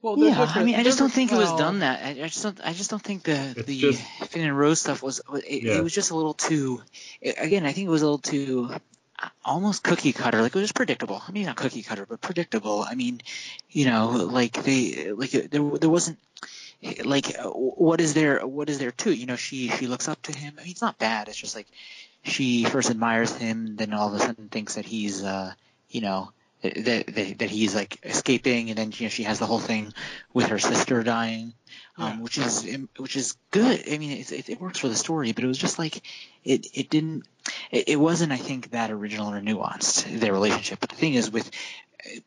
Well, 0.00 0.18
Yeah, 0.18 0.50
I 0.56 0.64
mean, 0.64 0.74
I 0.74 0.82
just 0.82 0.98
don't 0.98 1.12
think 1.12 1.30
it 1.30 1.36
was 1.36 1.52
done 1.52 1.78
that. 1.80 2.04
I, 2.04 2.08
I 2.24 2.26
just 2.26 2.42
don't. 2.42 2.60
I 2.64 2.72
just 2.72 2.90
don't 2.90 3.02
think 3.02 3.22
the 3.22 3.62
the 3.66 3.78
just- 3.78 4.02
Finn 4.30 4.42
and 4.44 4.58
Rose 4.58 4.80
stuff 4.80 5.00
was. 5.02 5.20
It, 5.46 5.62
Yeah. 5.62 5.78
it 5.78 5.82
was 5.84 5.94
just 5.94 6.10
a 6.10 6.16
little 6.16 6.34
too. 6.34 6.82
It, 7.20 7.36
again, 7.38 7.64
I 7.64 7.72
think 7.72 7.86
it 7.86 7.90
was 7.90 8.02
a 8.02 8.06
little 8.06 8.18
too, 8.18 8.68
uh, 9.22 9.28
almost 9.44 9.84
cookie 9.84 10.12
cutter. 10.12 10.42
Like 10.42 10.50
it 10.56 10.58
was 10.58 10.64
just 10.64 10.74
predictable. 10.74 11.22
I 11.26 11.30
mean, 11.30 11.46
not 11.46 11.54
cookie 11.54 11.82
cutter, 11.84 12.04
but 12.04 12.20
predictable. 12.20 12.82
I 12.82 12.96
mean, 12.96 13.20
you 13.70 13.86
know, 13.86 14.08
like 14.08 14.54
they 14.64 15.12
like 15.12 15.30
there 15.30 15.62
there 15.62 15.90
wasn't 15.90 16.18
like 17.04 17.38
uh, 17.38 17.48
what 17.48 18.00
is 18.00 18.14
there 18.14 18.46
what 18.46 18.68
is 18.68 18.78
there 18.78 18.90
to 18.90 19.12
you 19.12 19.26
know 19.26 19.36
she 19.36 19.68
she 19.68 19.86
looks 19.86 20.08
up 20.08 20.20
to 20.22 20.36
him. 20.36 20.54
I 20.58 20.62
mean, 20.62 20.70
it's 20.70 20.82
not 20.82 20.98
bad. 20.98 21.28
It's 21.28 21.36
just 21.36 21.54
like 21.54 21.68
she 22.24 22.64
first 22.64 22.90
admires 22.90 23.34
him, 23.36 23.76
then 23.76 23.92
all 23.92 24.08
of 24.08 24.14
a 24.14 24.18
sudden 24.18 24.48
thinks 24.48 24.74
that 24.74 24.84
he's 24.84 25.22
uh 25.22 25.52
you 25.88 26.00
know 26.00 26.32
that, 26.62 27.06
that 27.06 27.38
that 27.38 27.50
he's 27.50 27.74
like 27.74 27.98
escaping, 28.04 28.70
and 28.70 28.78
then 28.78 28.92
you 28.96 29.06
know 29.06 29.10
she 29.10 29.24
has 29.24 29.38
the 29.38 29.46
whole 29.46 29.58
thing 29.58 29.92
with 30.32 30.46
her 30.46 30.58
sister 30.58 31.02
dying, 31.02 31.54
um, 31.98 32.18
Yeah. 32.18 32.20
which 32.20 32.38
is 32.38 32.78
which 32.98 33.16
is 33.16 33.36
good. 33.50 33.82
I 33.90 33.98
mean, 33.98 34.12
it, 34.12 34.30
it, 34.32 34.48
it 34.48 34.60
works 34.60 34.78
for 34.78 34.88
the 34.88 34.94
story, 34.94 35.32
but 35.32 35.42
it 35.44 35.48
was 35.48 35.58
just 35.58 35.78
like 35.78 36.02
it 36.44 36.66
it 36.72 36.88
didn't 36.88 37.24
it, 37.72 37.88
it 37.88 37.96
wasn't 37.96 38.32
I 38.32 38.36
think 38.36 38.70
that 38.70 38.90
original 38.92 39.32
or 39.32 39.40
nuanced 39.40 40.20
their 40.20 40.32
relationship. 40.32 40.78
But 40.80 40.90
the 40.90 40.96
thing 40.96 41.14
is 41.14 41.30
with 41.30 41.50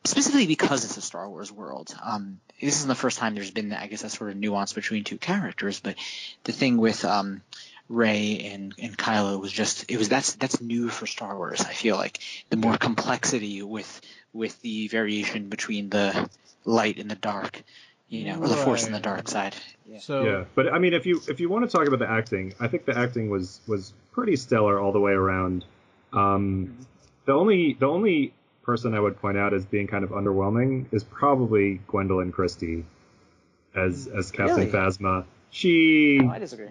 specifically 0.04 0.46
because 0.46 0.84
it's 0.84 0.96
a 0.96 1.02
Star 1.02 1.28
Wars 1.28 1.52
world. 1.52 1.94
Um, 2.02 2.40
this 2.60 2.76
isn't 2.76 2.88
the 2.88 2.94
first 2.94 3.18
time 3.18 3.34
there's 3.34 3.50
been 3.50 3.72
I 3.72 3.86
guess 3.86 4.02
that 4.02 4.10
sort 4.10 4.30
of 4.30 4.36
nuance 4.36 4.72
between 4.72 5.04
two 5.04 5.18
characters, 5.18 5.80
but 5.80 5.96
the 6.44 6.52
thing 6.52 6.78
with 6.78 7.04
um, 7.04 7.42
Rey 7.88 8.50
and, 8.52 8.74
and 8.78 8.96
Kylo 8.96 9.40
was 9.40 9.52
just 9.52 9.90
it 9.90 9.98
was 9.98 10.08
that's 10.08 10.34
that's 10.34 10.60
new 10.60 10.88
for 10.88 11.06
Star 11.06 11.36
Wars. 11.36 11.60
I 11.60 11.72
feel 11.72 11.96
like 11.96 12.20
the 12.48 12.56
more 12.56 12.76
complexity 12.76 13.62
with 13.62 14.00
with 14.32 14.60
the 14.62 14.88
variation 14.88 15.48
between 15.48 15.90
the 15.90 16.28
light 16.64 16.98
and 16.98 17.10
the 17.10 17.16
dark, 17.16 17.62
you 18.08 18.24
know, 18.24 18.40
or 18.40 18.48
the 18.48 18.56
force 18.56 18.86
and 18.86 18.94
the 18.94 19.00
dark 19.00 19.28
side. 19.28 19.54
Yeah. 19.86 19.98
So 19.98 20.24
Yeah, 20.24 20.44
but 20.54 20.72
I 20.72 20.78
mean, 20.78 20.94
if 20.94 21.06
you 21.06 21.20
if 21.28 21.40
you 21.40 21.48
want 21.48 21.68
to 21.68 21.76
talk 21.76 21.86
about 21.86 21.98
the 21.98 22.10
acting, 22.10 22.54
I 22.58 22.68
think 22.68 22.86
the 22.86 22.96
acting 22.96 23.30
was 23.30 23.60
was 23.66 23.92
pretty 24.12 24.36
stellar 24.36 24.80
all 24.80 24.92
the 24.92 25.00
way 25.00 25.12
around. 25.12 25.64
Um, 26.12 26.78
the 27.26 27.32
only 27.32 27.74
the 27.78 27.86
only 27.86 28.32
person 28.66 28.92
I 28.94 29.00
would 29.00 29.18
point 29.20 29.38
out 29.38 29.54
as 29.54 29.64
being 29.64 29.86
kind 29.86 30.04
of 30.04 30.10
underwhelming 30.10 30.86
is 30.92 31.04
probably 31.04 31.80
Gwendoline 31.88 32.32
Christie 32.32 32.84
as 33.74 34.08
as 34.08 34.30
Captain 34.32 34.56
Really? 34.56 34.70
Phasma. 34.72 35.24
She, 35.50 36.20
Oh, 36.22 36.28
I 36.28 36.38
disagree. 36.40 36.70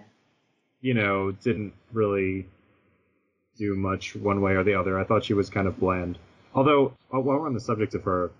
you 0.82 0.94
know, 0.94 1.32
didn't 1.32 1.72
really 1.92 2.46
do 3.56 3.74
much 3.74 4.14
one 4.14 4.42
way 4.42 4.52
or 4.52 4.62
the 4.62 4.74
other. 4.74 4.98
I 5.00 5.04
thought 5.04 5.24
she 5.24 5.32
was 5.34 5.48
kind 5.50 5.66
of 5.66 5.80
bland. 5.80 6.18
Although, 6.54 6.88
uh, 7.12 7.18
while 7.20 7.38
we're 7.40 7.46
on 7.46 7.54
the 7.54 7.60
subject 7.60 7.94
of 7.94 8.04
her, 8.04 8.30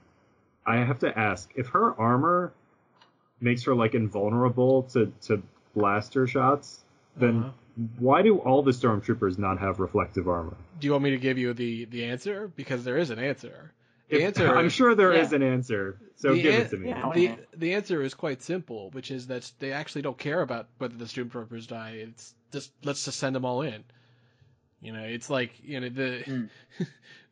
I 0.67 0.77
have 0.77 0.99
to 1.01 1.19
ask 1.19 1.51
if 1.57 1.69
her 1.69 1.99
armor 1.99 2.53
makes 3.41 3.65
her 3.65 3.75
like 3.75 3.95
invulnerable 3.95 4.83
to 4.85 5.13
to 5.23 5.43
blaster 5.75 6.27
shots, 6.27 6.85
then 7.17 7.39
Uh-huh. 7.39 7.51
why 7.99 8.23
do 8.23 8.39
all 8.39 8.63
the 8.63 8.73
stormtroopers 8.73 9.39
not 9.39 9.59
have 9.59 9.81
reflective 9.81 10.29
armor? 10.29 10.57
Do 10.81 10.87
you 10.87 10.93
want 10.93 11.05
me 11.05 11.11
to 11.11 11.19
give 11.19 11.39
you 11.39 11.53
the 11.55 11.85
the 11.87 12.05
answer? 12.07 12.49
Because 12.55 12.85
there 12.85 12.97
is 12.99 13.11
an 13.11 13.19
answer. 13.19 13.73
The 14.09 14.17
If- 14.19 14.23
answer. 14.25 14.55
I'm 14.57 14.69
sure 14.69 14.95
there 14.95 15.13
is 15.13 15.31
Yeah. 15.33 15.37
an 15.37 15.43
answer, 15.43 15.99
so 16.17 16.33
The 16.35 16.43
give 16.43 16.55
an- 16.55 16.61
it 16.63 16.71
to 16.71 16.77
me. 16.77 16.89
yeah. 16.91 17.11
the 17.15 17.31
the 17.57 17.75
answer 17.75 18.03
is 18.03 18.15
quite 18.15 18.43
simple, 18.43 18.91
which 18.91 19.11
is 19.11 19.27
that 19.29 19.51
they 19.59 19.73
actually 19.73 20.03
don't 20.03 20.19
care 20.19 20.41
about 20.43 20.69
whether 20.79 20.97
the 20.97 21.07
stormtroopers 21.07 21.67
die. 21.67 21.97
It's 22.07 22.35
just 22.53 22.73
let's 22.85 23.05
just 23.05 23.19
send 23.19 23.35
them 23.35 23.45
all 23.45 23.63
in. 23.63 23.83
You 24.81 24.93
know, 24.93 25.03
it's 25.03 25.29
like 25.31 25.53
you 25.65 25.81
know 25.81 25.89
the 25.89 26.23
Mm. 26.27 26.49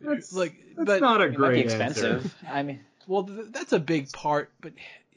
That's, 0.00 0.32
like, 0.34 0.54
that's 0.76 0.86
but 0.86 1.00
not 1.00 1.20
a 1.22 1.24
It 1.24 1.38
might 1.38 1.52
be 1.54 1.62
great 1.62 1.70
answer. 1.70 1.84
expensive. 2.16 2.34
I 2.50 2.62
mean, 2.62 2.80
well, 3.06 3.24
th- 3.24 3.46
that's 3.50 3.72
a 3.72 3.78
big 3.78 4.12
part. 4.12 4.50
But 4.60 4.72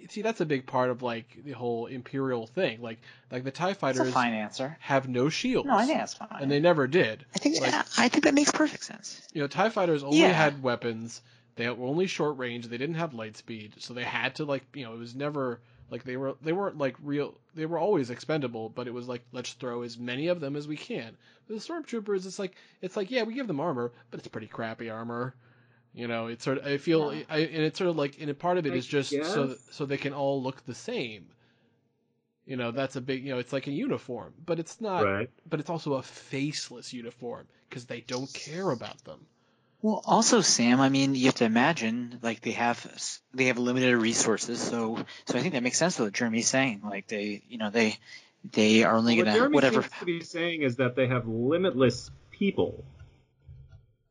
see, 0.10 0.22
that's 0.22 0.42
a 0.42 0.46
big 0.46 0.66
part 0.66 0.90
of 0.90 1.02
like 1.02 1.26
the 1.44 1.52
whole 1.54 1.86
imperial 1.88 2.48
thing. 2.48 2.82
Like 2.82 3.00
like 3.32 3.44
the 3.44 3.52
Tie 3.52 3.74
fighters 3.74 4.12
fine 4.14 4.34
answer. 4.34 4.78
have 4.80 5.08
no 5.08 5.30
shields. 5.30 5.68
No, 5.68 5.76
I 5.76 5.86
think 5.86 5.98
that's 6.00 6.14
fine. 6.14 6.30
and 6.42 6.52
they 6.52 6.60
never 6.60 6.88
did. 6.88 7.26
I 7.36 7.40
think 7.40 7.60
like- 7.62 7.74
I 7.98 8.10
think 8.10 8.24
that 8.26 8.34
makes 8.34 8.52
perfect 8.52 8.84
sense. 8.84 9.22
You 9.34 9.42
know, 9.42 9.48
TIE 9.48 9.70
fighters 9.70 10.04
only 10.04 10.20
Yeah. 10.20 10.32
had 10.32 10.62
weapons. 10.64 11.22
They 11.56 11.68
were 11.70 11.88
only 11.88 12.08
short 12.08 12.38
range. 12.38 12.68
They 12.68 12.78
didn't 12.78 12.96
have 12.96 13.14
light 13.16 13.36
speed, 13.38 13.74
so 13.80 13.94
they 13.94 14.04
had 14.04 14.36
to 14.36 14.46
like 14.46 14.64
you 14.74 14.86
know 14.86 14.94
it 14.94 15.00
was 15.00 15.16
never 15.16 15.60
like 15.90 16.04
they 16.04 16.18
were 16.18 16.36
they 16.42 16.54
weren't 16.54 16.78
like 16.78 16.96
real. 17.02 17.34
They 17.56 17.66
were 17.66 17.80
always 17.80 18.10
expendable, 18.12 18.70
but 18.70 18.88
it 18.88 18.94
was 18.94 19.08
like 19.08 19.24
let's 19.32 19.54
throw 19.54 19.82
as 19.82 19.98
many 19.98 20.28
of 20.28 20.40
them 20.40 20.56
as 20.56 20.68
we 20.68 20.78
can. 20.78 21.18
With 21.48 21.66
the 21.66 21.74
stormtroopers, 21.74 22.26
it's 22.28 22.38
like 22.38 22.56
it's 22.82 22.96
like 22.96 23.10
yeah 23.10 23.24
we 23.24 23.34
give 23.34 23.48
them 23.48 23.60
armor, 23.60 23.92
but 24.12 24.20
it's 24.20 24.28
pretty 24.28 24.48
crappy 24.48 24.90
armor. 24.92 25.34
You 25.98 26.08
know, 26.08 26.28
it's 26.28 26.44
sort 26.46 26.60
of 26.60 26.66
I 26.68 26.78
feel 26.78 27.12
Yeah. 27.12 27.24
I, 27.28 27.40
and 27.40 27.64
it's 27.64 27.78
sort 27.80 27.90
of 27.90 27.96
like 27.98 28.22
and 28.22 28.30
a 28.30 28.36
part 28.36 28.60
of 28.60 28.68
it 28.68 28.74
I 28.74 28.76
is 28.76 28.86
just 28.86 29.10
so 29.10 29.48
guess. 29.48 29.58
so 29.72 29.86
they 29.88 29.98
can 29.98 30.14
all 30.14 30.44
look 30.44 30.64
the 30.66 30.76
same. 30.76 31.26
You 32.46 32.56
know, 32.56 32.70
that's 32.72 32.96
a 32.96 33.02
big 33.02 33.24
you 33.24 33.32
know 33.32 33.40
it's 33.40 33.52
like 33.52 33.66
a 33.66 33.72
uniform, 33.72 34.34
but 34.46 34.60
it's 34.60 34.80
not. 34.80 35.04
Right. 35.04 35.30
But 35.50 35.60
it's 35.60 35.72
also 35.72 35.96
a 35.96 36.04
faceless 36.04 36.94
uniform 36.94 37.48
because 37.68 37.86
they 37.86 38.02
don't 38.02 38.32
care 38.32 38.70
about 38.70 39.04
them. 39.06 39.20
Well, 39.82 40.02
also, 40.06 40.42
Sam, 40.42 40.80
I 40.82 40.90
mean, 40.90 41.14
you 41.16 41.26
have 41.26 41.36
to 41.36 41.46
imagine 41.46 42.20
like 42.22 42.42
they 42.42 42.52
have 42.52 42.80
they 43.34 43.46
have 43.46 43.58
limited 43.58 43.96
resources, 43.98 44.60
so 44.62 45.04
so 45.26 45.38
I 45.38 45.42
think 45.42 45.54
that 45.56 45.64
makes 45.64 45.80
sense 45.80 46.00
what 46.00 46.14
Jeremy's 46.14 46.48
saying. 46.48 46.82
Like 46.84 47.08
they, 47.08 47.42
you 47.50 47.58
know, 47.58 47.72
they 47.72 47.98
they 48.52 48.84
are 48.84 48.96
only 48.96 49.18
What 49.18 49.26
gonna 49.26 49.38
Jeremy 49.38 49.56
whatever. 49.56 49.82
seems 49.82 50.00
to 50.00 50.06
be 50.06 50.22
saying 50.22 50.62
is 50.62 50.76
that 50.78 50.96
they 50.96 51.08
have 51.08 51.28
limitless 51.28 52.12
people, 52.32 52.84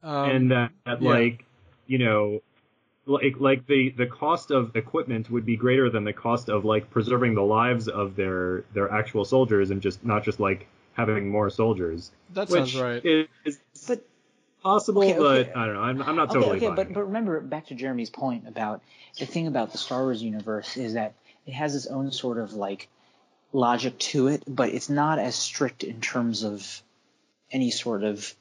Um, 0.03 0.31
and 0.31 0.51
that, 0.51 0.73
that 0.85 1.01
yeah. 1.03 1.09
like, 1.11 1.45
you 1.87 1.99
know, 1.99 2.41
like 3.07 3.37
like 3.39 3.67
the 3.67 3.91
the 3.91 4.07
cost 4.07 4.51
of 4.51 4.75
equipment 4.77 5.31
would 5.31 5.47
be 5.47 5.57
greater 5.57 5.89
than 5.91 6.05
the 6.05 6.13
cost 6.13 6.49
of 6.49 6.65
like 6.65 6.91
preserving 6.91 7.35
the 7.35 7.43
lives 7.43 7.89
of 7.89 8.17
their 8.17 8.65
their 8.75 8.91
actual 8.91 9.25
soldiers, 9.25 9.71
and 9.71 9.81
just 9.83 10.05
not 10.05 10.25
just 10.25 10.41
like 10.41 10.67
having 10.95 11.29
more 11.29 11.51
soldiers. 11.51 12.11
That 12.35 12.49
which 12.49 12.73
sounds 12.73 12.81
right. 12.81 13.03
is 13.05 13.59
But- 13.87 14.05
possible, 14.63 15.03
Okay, 15.03 15.17
okay. 15.17 15.51
but 15.53 15.57
I 15.57 15.67
don't 15.67 15.75
know. 15.75 15.81
I'm, 15.83 16.03
I'm 16.03 16.17
not 16.17 16.31
Okay, 16.31 16.41
totally 16.41 16.57
okay, 16.57 16.67
buying 16.67 16.75
but 16.77 16.87
it. 16.89 16.95
but 16.95 17.05
remember 17.05 17.39
back 17.41 17.67
to 17.67 17.75
Jeremy's 17.75 18.11
point 18.11 18.49
about 18.49 18.81
the 19.19 19.27
thing 19.27 19.47
about 19.47 19.71
the 19.73 19.79
Star 19.79 20.03
Wars 20.03 20.21
universe 20.23 20.77
is 20.77 20.95
that 20.95 21.15
it 21.47 21.53
has 21.53 21.77
its 21.77 21.87
own 21.87 22.11
sort 22.11 22.39
of 22.39 22.55
like 22.55 22.89
logic 23.53 23.97
to 23.99 24.27
it, 24.27 24.43
but 24.49 24.71
it's 24.71 24.89
not 24.91 25.21
as 25.21 25.37
strict 25.37 25.85
in 25.85 26.01
terms 26.01 26.43
of 26.43 26.83
any 27.53 27.71
sort 27.71 28.03
of 28.03 28.35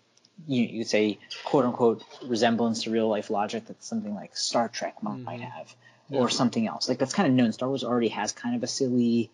you 0.47 0.63
you 0.63 0.79
could 0.79 0.89
say 0.89 1.17
quote 1.43 1.65
unquote 1.65 2.03
resemblance 2.23 2.83
to 2.83 2.91
real 2.91 3.07
life 3.07 3.29
logic 3.29 3.65
that 3.67 3.83
something 3.83 4.13
like 4.13 4.35
Star 4.35 4.67
Trek 4.67 5.01
might, 5.01 5.19
might 5.23 5.39
Mhm. 5.39 5.51
have 5.51 5.75
or 6.11 6.29
something 6.29 6.67
else. 6.67 6.87
Like 6.87 6.99
that's 6.99 7.13
kind 7.13 7.27
of 7.27 7.33
known. 7.33 7.51
Star 7.51 7.67
Wars 7.67 7.83
already 7.83 8.09
has 8.09 8.31
kind 8.31 8.55
of 8.55 8.63
a 8.63 8.67
silly 8.67 9.31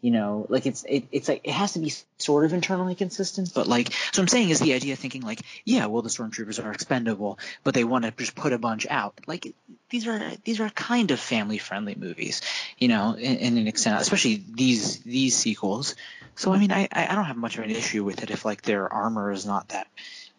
you 0.00 0.10
know, 0.10 0.44
like 0.50 0.66
it's 0.66 0.84
it, 0.84 1.04
it's 1.12 1.28
like 1.28 1.40
it 1.44 1.52
has 1.52 1.72
to 1.72 1.78
be 1.78 1.90
sort 2.18 2.44
of 2.44 2.52
internally 2.52 2.94
consistent, 2.94 3.54
but 3.54 3.66
like, 3.66 3.90
so 4.12 4.20
I'm 4.20 4.28
saying 4.28 4.50
is 4.50 4.60
the 4.60 4.74
idea 4.74 4.92
of 4.92 4.98
thinking 4.98 5.22
like, 5.22 5.40
yeah, 5.64 5.86
well, 5.86 6.02
the 6.02 6.10
stormtroopers 6.10 6.62
are 6.62 6.72
expendable, 6.72 7.38
but 7.62 7.72
they 7.72 7.84
want 7.84 8.04
to 8.04 8.10
just 8.10 8.34
put 8.34 8.52
a 8.52 8.58
bunch 8.58 8.86
out. 8.90 9.18
Like 9.26 9.54
these 9.88 10.06
are 10.06 10.20
these 10.44 10.60
are 10.60 10.68
kind 10.68 11.10
of 11.10 11.18
family 11.20 11.56
friendly 11.56 11.94
movies, 11.94 12.42
you 12.76 12.88
know, 12.88 13.14
in, 13.14 13.36
in 13.38 13.56
an 13.56 13.66
extent, 13.66 13.98
especially 13.98 14.44
these 14.46 14.98
these 14.98 15.36
sequels. 15.36 15.94
So 16.36 16.52
I 16.52 16.58
mean, 16.58 16.70
I 16.70 16.86
I 16.92 17.14
don't 17.14 17.24
have 17.24 17.38
much 17.38 17.56
of 17.56 17.64
an 17.64 17.70
issue 17.70 18.04
with 18.04 18.22
it 18.22 18.30
if 18.30 18.44
like 18.44 18.60
their 18.60 18.92
armor 18.92 19.32
is 19.32 19.46
not 19.46 19.68
that. 19.68 19.86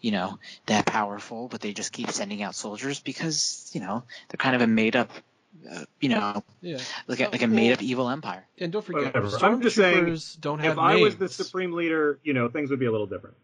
You 0.01 0.11
know 0.11 0.37
that 0.67 0.85
powerful, 0.85 1.47
but 1.47 1.61
they 1.61 1.73
just 1.73 1.91
keep 1.91 2.11
sending 2.11 2.43
out 2.43 2.53
soldiers 2.55 2.99
because 2.99 3.69
you 3.73 3.81
know 3.81 4.03
they're 4.29 4.37
kind 4.37 4.55
of 4.55 4.61
a 4.61 4.67
made 4.67 4.95
up, 4.95 5.09
uh, 5.71 5.85
you 5.99 6.09
know, 6.09 6.43
Yeah. 6.61 6.77
like 7.07 7.21
a, 7.21 7.29
like 7.29 7.41
a 7.41 7.47
made 7.47 7.71
up 7.71 7.81
evil 7.81 8.09
empire. 8.09 8.45
And 8.59 8.71
don't 8.71 8.85
forget, 8.85 9.15
Whatever. 9.15 9.37
I'm 9.45 9.61
just 9.61 9.75
saying, 9.75 10.05
stormtroopers 10.05 10.39
don't 10.41 10.59
have 10.59 10.73
If 10.73 10.77
I 10.79 10.95
was 10.97 11.15
the 11.17 11.27
supreme 11.29 11.71
leader, 11.71 12.19
you 12.23 12.33
know, 12.33 12.49
things 12.49 12.69
would 12.69 12.79
be 12.79 12.85
a 12.85 12.91
little 12.91 13.07
different. 13.07 13.35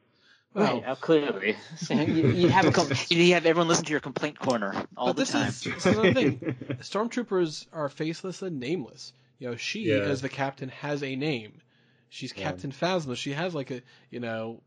Well, 0.54 0.82
right, 0.82 0.86
uh, 0.86 0.96
clearly 0.96 1.56
you, 1.90 2.28
you 2.32 2.48
have 2.58 2.66
a 2.66 2.72
com- 2.72 2.90
You 3.10 3.34
have 3.34 3.46
everyone 3.46 3.70
listen 3.70 3.86
to 3.86 3.92
your 3.92 4.02
complaint 4.02 4.38
corner 4.38 4.74
all 4.98 5.08
but 5.08 5.16
the 5.16 5.22
this 5.22 5.32
time. 5.32 5.48
is 5.48 5.62
this 5.62 5.86
is 5.86 5.86
another 5.86 6.14
thing. 6.14 6.40
Stormtroopers 6.82 7.66
are 7.72 7.88
faceless 7.90 8.42
and 8.42 8.60
nameless. 8.60 9.14
You 9.40 9.50
know, 9.52 9.56
she 9.56 9.84
Yeah. 9.84 9.96
as 10.02 10.22
the 10.22 10.30
captain 10.30 10.70
has 10.70 11.02
a 11.04 11.16
name. 11.16 11.62
She's 12.10 12.34
Yeah. 12.36 12.44
Captain 12.44 12.72
Phasma. 12.74 13.16
She 13.16 13.32
has 13.32 13.56
like 13.56 13.72
a 13.72 13.82
you 14.10 14.20
know, 14.20 14.62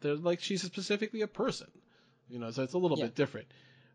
they're 0.00 0.16
like 0.16 0.40
she's 0.40 0.62
specifically 0.62 1.22
a 1.22 1.28
person. 1.28 1.68
You 2.28 2.38
know, 2.38 2.50
so 2.50 2.62
it's 2.62 2.74
a 2.74 2.78
little 2.78 2.96
Yeah. 2.96 3.04
bit 3.06 3.14
different. 3.14 3.48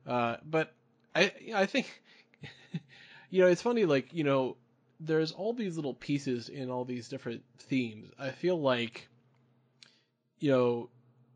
Uh, 0.05 0.37
but 0.45 0.73
I 1.15 1.31
I 1.55 1.65
think 1.65 2.01
you 3.29 3.41
know 3.41 3.47
it's 3.47 3.61
funny 3.61 3.85
like 3.85 4.13
you 4.13 4.23
know 4.23 4.57
there's 4.99 5.31
all 5.31 5.53
these 5.53 5.75
little 5.75 5.93
pieces 5.93 6.49
in 6.49 6.69
all 6.69 6.85
these 6.85 7.09
different 7.09 7.43
themes. 7.59 8.11
I 8.19 8.31
feel 8.31 8.59
like 8.59 9.07
you 10.39 10.51
know 10.51 10.89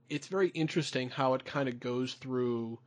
it's 0.09 0.28
very 0.28 0.49
interesting 0.49 1.09
how 1.09 1.34
it 1.34 1.45
kind 1.45 1.68
of 1.70 1.80
goes 1.80 2.13
through 2.15 2.80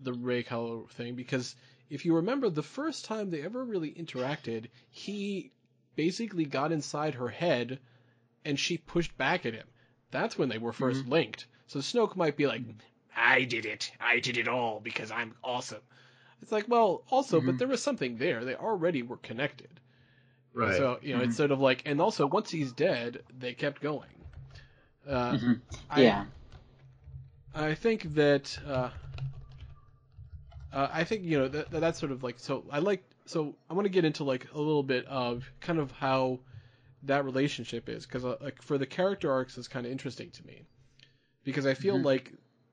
the 0.00 0.12
Rey 0.12 0.42
Kylo 0.42 0.88
thing 0.90 1.14
because 1.14 1.54
if 1.90 2.04
you 2.04 2.16
remember 2.16 2.50
the 2.50 2.62
first 2.62 3.04
time 3.04 3.30
they 3.30 3.42
ever 3.42 3.64
really 3.64 3.92
interacted, 3.92 4.66
he 4.90 5.52
basically 5.96 6.44
got 6.44 6.72
inside 6.72 7.14
her 7.14 7.28
head 7.28 7.78
and 8.44 8.58
she 8.58 8.78
pushed 8.78 9.16
back 9.16 9.46
at 9.46 9.54
him. 9.54 9.66
That's 10.16 10.38
when 10.38 10.48
they 10.48 10.58
were 10.58 10.72
1st 10.72 11.06
linked. 11.08 11.46
So 11.66 11.80
Snoke 11.80 12.16
might 12.16 12.36
be 12.36 12.46
like, 12.46 12.62
I 13.14 13.44
did 13.44 13.66
it. 13.66 13.90
I 14.00 14.20
did 14.20 14.38
it 14.38 14.48
all 14.48 14.80
because 14.80 15.10
I'm 15.10 15.34
awesome. 15.44 15.82
It's 16.40 16.52
like, 16.52 16.66
well, 16.68 17.02
also, 17.10 17.40
but 17.40 17.58
there 17.58 17.68
was 17.68 17.82
something 17.82 18.16
there. 18.16 18.44
They 18.44 18.54
already 18.54 19.02
were 19.02 19.18
connected. 19.18 19.68
Right. 20.54 20.76
So, 20.76 20.98
you 21.02 21.14
know, 21.14 21.22
it's 21.22 21.36
sort 21.36 21.50
of 21.50 21.60
like, 21.60 21.82
and 21.84 22.00
also 22.00 22.26
once 22.26 22.50
he's 22.50 22.72
dead, 22.72 23.20
they 23.38 23.52
kept 23.52 23.82
going. 23.82 24.08
Uh, 25.06 25.32
Mhm. 25.32 25.60
I- 25.90 26.02
yeah. 26.02 26.24
I 27.54 27.74
think 27.74 28.14
that 28.14 28.58
uh, 28.66 28.90
uh, 30.72 30.88
I 30.92 31.04
think 31.04 31.24
you 31.24 31.38
know 31.38 31.48
that 31.48 31.70
that's 31.70 31.98
sort 31.98 32.12
of 32.12 32.22
like 32.22 32.38
so 32.38 32.64
I 32.70 32.80
like 32.80 33.02
so 33.24 33.54
I 33.70 33.74
want 33.74 33.86
to 33.86 33.90
get 33.90 34.04
into 34.04 34.24
like 34.24 34.46
a 34.52 34.58
little 34.58 34.82
bit 34.82 35.06
of 35.06 35.50
kind 35.60 35.78
of 35.78 35.90
how 35.92 36.40
that 37.06 37.24
relationship 37.24 37.88
is 37.88 38.06
because 38.06 38.24
uh, 38.24 38.36
like 38.40 38.62
for 38.62 38.78
the 38.78 38.86
character 38.86 39.30
arcs 39.32 39.58
is 39.58 39.68
kind 39.68 39.86
of 39.86 39.92
interesting 39.92 40.30
to 40.30 40.46
me 40.46 40.62
because 41.44 41.66
I 41.66 41.74
feel 41.74 41.98
Mhm. 41.98 42.04
like 42.04 42.32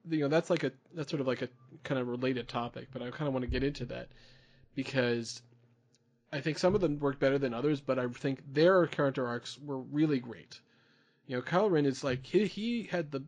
you 0.10 0.20
know 0.20 0.28
that's 0.28 0.50
like 0.50 0.64
a 0.64 0.72
that's 0.94 1.10
sort 1.10 1.22
of 1.22 1.28
like 1.28 1.42
a 1.42 1.50
kind 1.84 2.00
of 2.00 2.08
related 2.08 2.48
topic 2.48 2.88
but 2.92 3.02
I 3.02 3.10
kind 3.12 3.28
of 3.28 3.34
want 3.34 3.44
to 3.46 3.52
get 3.52 3.64
into 3.64 3.86
that 3.86 4.10
because 4.76 5.42
I 6.32 6.42
think 6.42 6.58
some 6.58 6.76
of 6.76 6.82
them 6.82 7.00
work 7.00 7.20
better 7.20 7.38
than 7.38 7.54
others 7.54 7.80
but 7.82 8.00
I 8.00 8.08
think 8.08 8.42
their 8.54 8.86
character 8.88 9.28
arcs 9.28 9.58
were 9.60 9.80
really 9.80 10.20
great. 10.20 10.60
You 11.28 11.38
know, 11.38 11.42
Kylo 11.42 11.72
Ren 11.72 11.86
is 11.86 12.04
like 12.04 12.26
he 12.26 12.46
he 12.48 12.84
had 12.84 13.12
the 13.12 13.24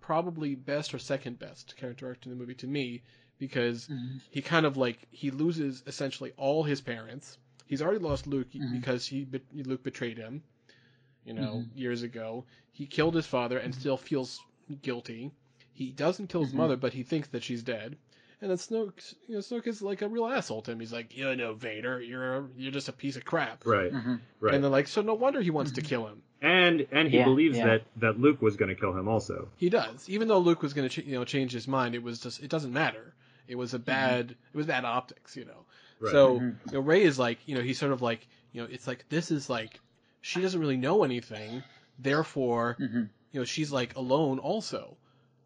probably 0.00 0.54
best 0.54 0.94
or 0.94 0.98
second 0.98 1.38
best 1.38 1.76
character 1.76 2.06
arc 2.08 2.24
in 2.24 2.30
the 2.30 2.36
movie 2.36 2.54
to 2.54 2.66
me 2.66 3.02
because 3.38 3.88
Mhm. 3.88 4.20
he 4.30 4.42
kind 4.42 4.66
of 4.66 4.76
like 4.76 5.06
he 5.10 5.30
loses 5.30 5.82
essentially 5.86 6.32
all 6.36 6.64
his 6.64 6.80
parents. 6.80 7.38
He's 7.68 7.80
already 7.82 7.98
lost 8.00 8.26
Luke 8.26 8.48
Mhm. 8.52 8.72
because 8.72 9.06
he 9.06 9.26
Luke 9.54 9.82
betrayed 9.84 10.18
him, 10.18 10.42
you 11.24 11.34
know, 11.34 11.64
Mhm. 11.64 11.68
years 11.78 12.02
ago. 12.02 12.44
He 12.72 12.86
killed 12.86 13.14
his 13.14 13.26
father 13.26 13.58
and 13.58 13.74
still 13.74 13.96
feels 13.96 14.40
guilty. 14.82 15.30
He 15.72 15.92
doesn't 15.92 16.28
kill 16.28 16.42
his 16.44 16.52
Mhm. 16.52 16.56
mother, 16.56 16.76
but 16.76 16.92
he 16.94 17.02
thinks 17.02 17.28
that 17.28 17.42
she's 17.42 17.62
dead. 17.62 17.96
And 18.40 18.50
then 18.50 18.56
Snoke, 18.58 19.14
you 19.26 19.34
know, 19.34 19.40
Snoke 19.40 19.66
is 19.66 19.82
like 19.82 20.00
a 20.00 20.08
real 20.08 20.26
asshole 20.26 20.62
to 20.62 20.70
him. 20.72 20.80
He's 20.80 20.92
like, 20.92 21.16
"You're 21.16 21.34
no 21.36 21.54
Vader. 21.54 22.00
You're 22.00 22.36
a, 22.36 22.48
you're 22.56 22.70
just 22.72 22.88
a 22.88 22.92
piece 22.92 23.16
of 23.16 23.24
crap." 23.24 23.66
Right. 23.66 23.92
Mhm. 23.92 24.20
Right. 24.40 24.54
And 24.54 24.62
they're 24.62 24.70
like, 24.70 24.86
"So 24.88 25.02
no 25.02 25.14
wonder 25.14 25.40
he 25.40 25.50
wants 25.50 25.72
to 25.72 25.82
kill 25.82 26.06
him." 26.06 26.22
and 26.40 26.86
and 26.92 27.08
he 27.08 27.16
Yeah, 27.16 27.24
believes 27.24 27.58
yeah. 27.58 27.66
that 27.66 27.82
that 27.96 28.20
Luke 28.20 28.40
was 28.40 28.54
going 28.54 28.68
to 28.68 28.76
kill 28.80 28.96
him 28.96 29.08
also. 29.08 29.48
He 29.56 29.68
does, 29.70 30.08
even 30.08 30.28
though 30.28 30.38
Luke 30.38 30.62
was 30.62 30.72
going 30.72 30.88
to, 30.88 31.02
ch- 31.02 31.04
you 31.04 31.14
know, 31.14 31.24
change 31.24 31.50
his 31.50 31.66
mind. 31.66 31.96
It 31.96 32.02
was 32.04 32.20
just, 32.20 32.40
it 32.40 32.48
doesn't 32.48 32.72
matter. 32.72 33.12
It 33.48 33.56
was 33.56 33.74
a 33.74 33.78
bad 33.80 34.30
it 34.30 34.56
was 34.56 34.66
bad 34.66 34.84
optics, 34.84 35.36
you 35.36 35.44
know. 35.44 35.66
Right. 36.00 36.14
So 36.14 36.34
Mhm. 36.40 36.58
you 36.70 36.78
know, 36.78 36.80
Rey 36.84 37.02
is 37.02 37.18
like, 37.18 37.46
you 37.48 37.54
know, 37.54 37.62
he's 37.62 37.78
sort 37.78 37.92
of 37.92 38.02
like, 38.02 38.28
you 38.52 38.60
know, 38.62 38.68
it's 38.70 38.86
like 38.86 39.06
this 39.08 39.30
is 39.30 39.48
like 39.50 39.82
she 40.20 40.40
doesn't 40.40 40.60
really 40.60 40.76
know 40.76 41.04
anything, 41.04 41.64
therefore, 41.98 42.78
hmm 42.78 43.10
you 43.30 43.40
know, 43.40 43.44
she's 43.44 43.72
like 43.72 43.96
alone 43.96 44.38
also. 44.38 44.98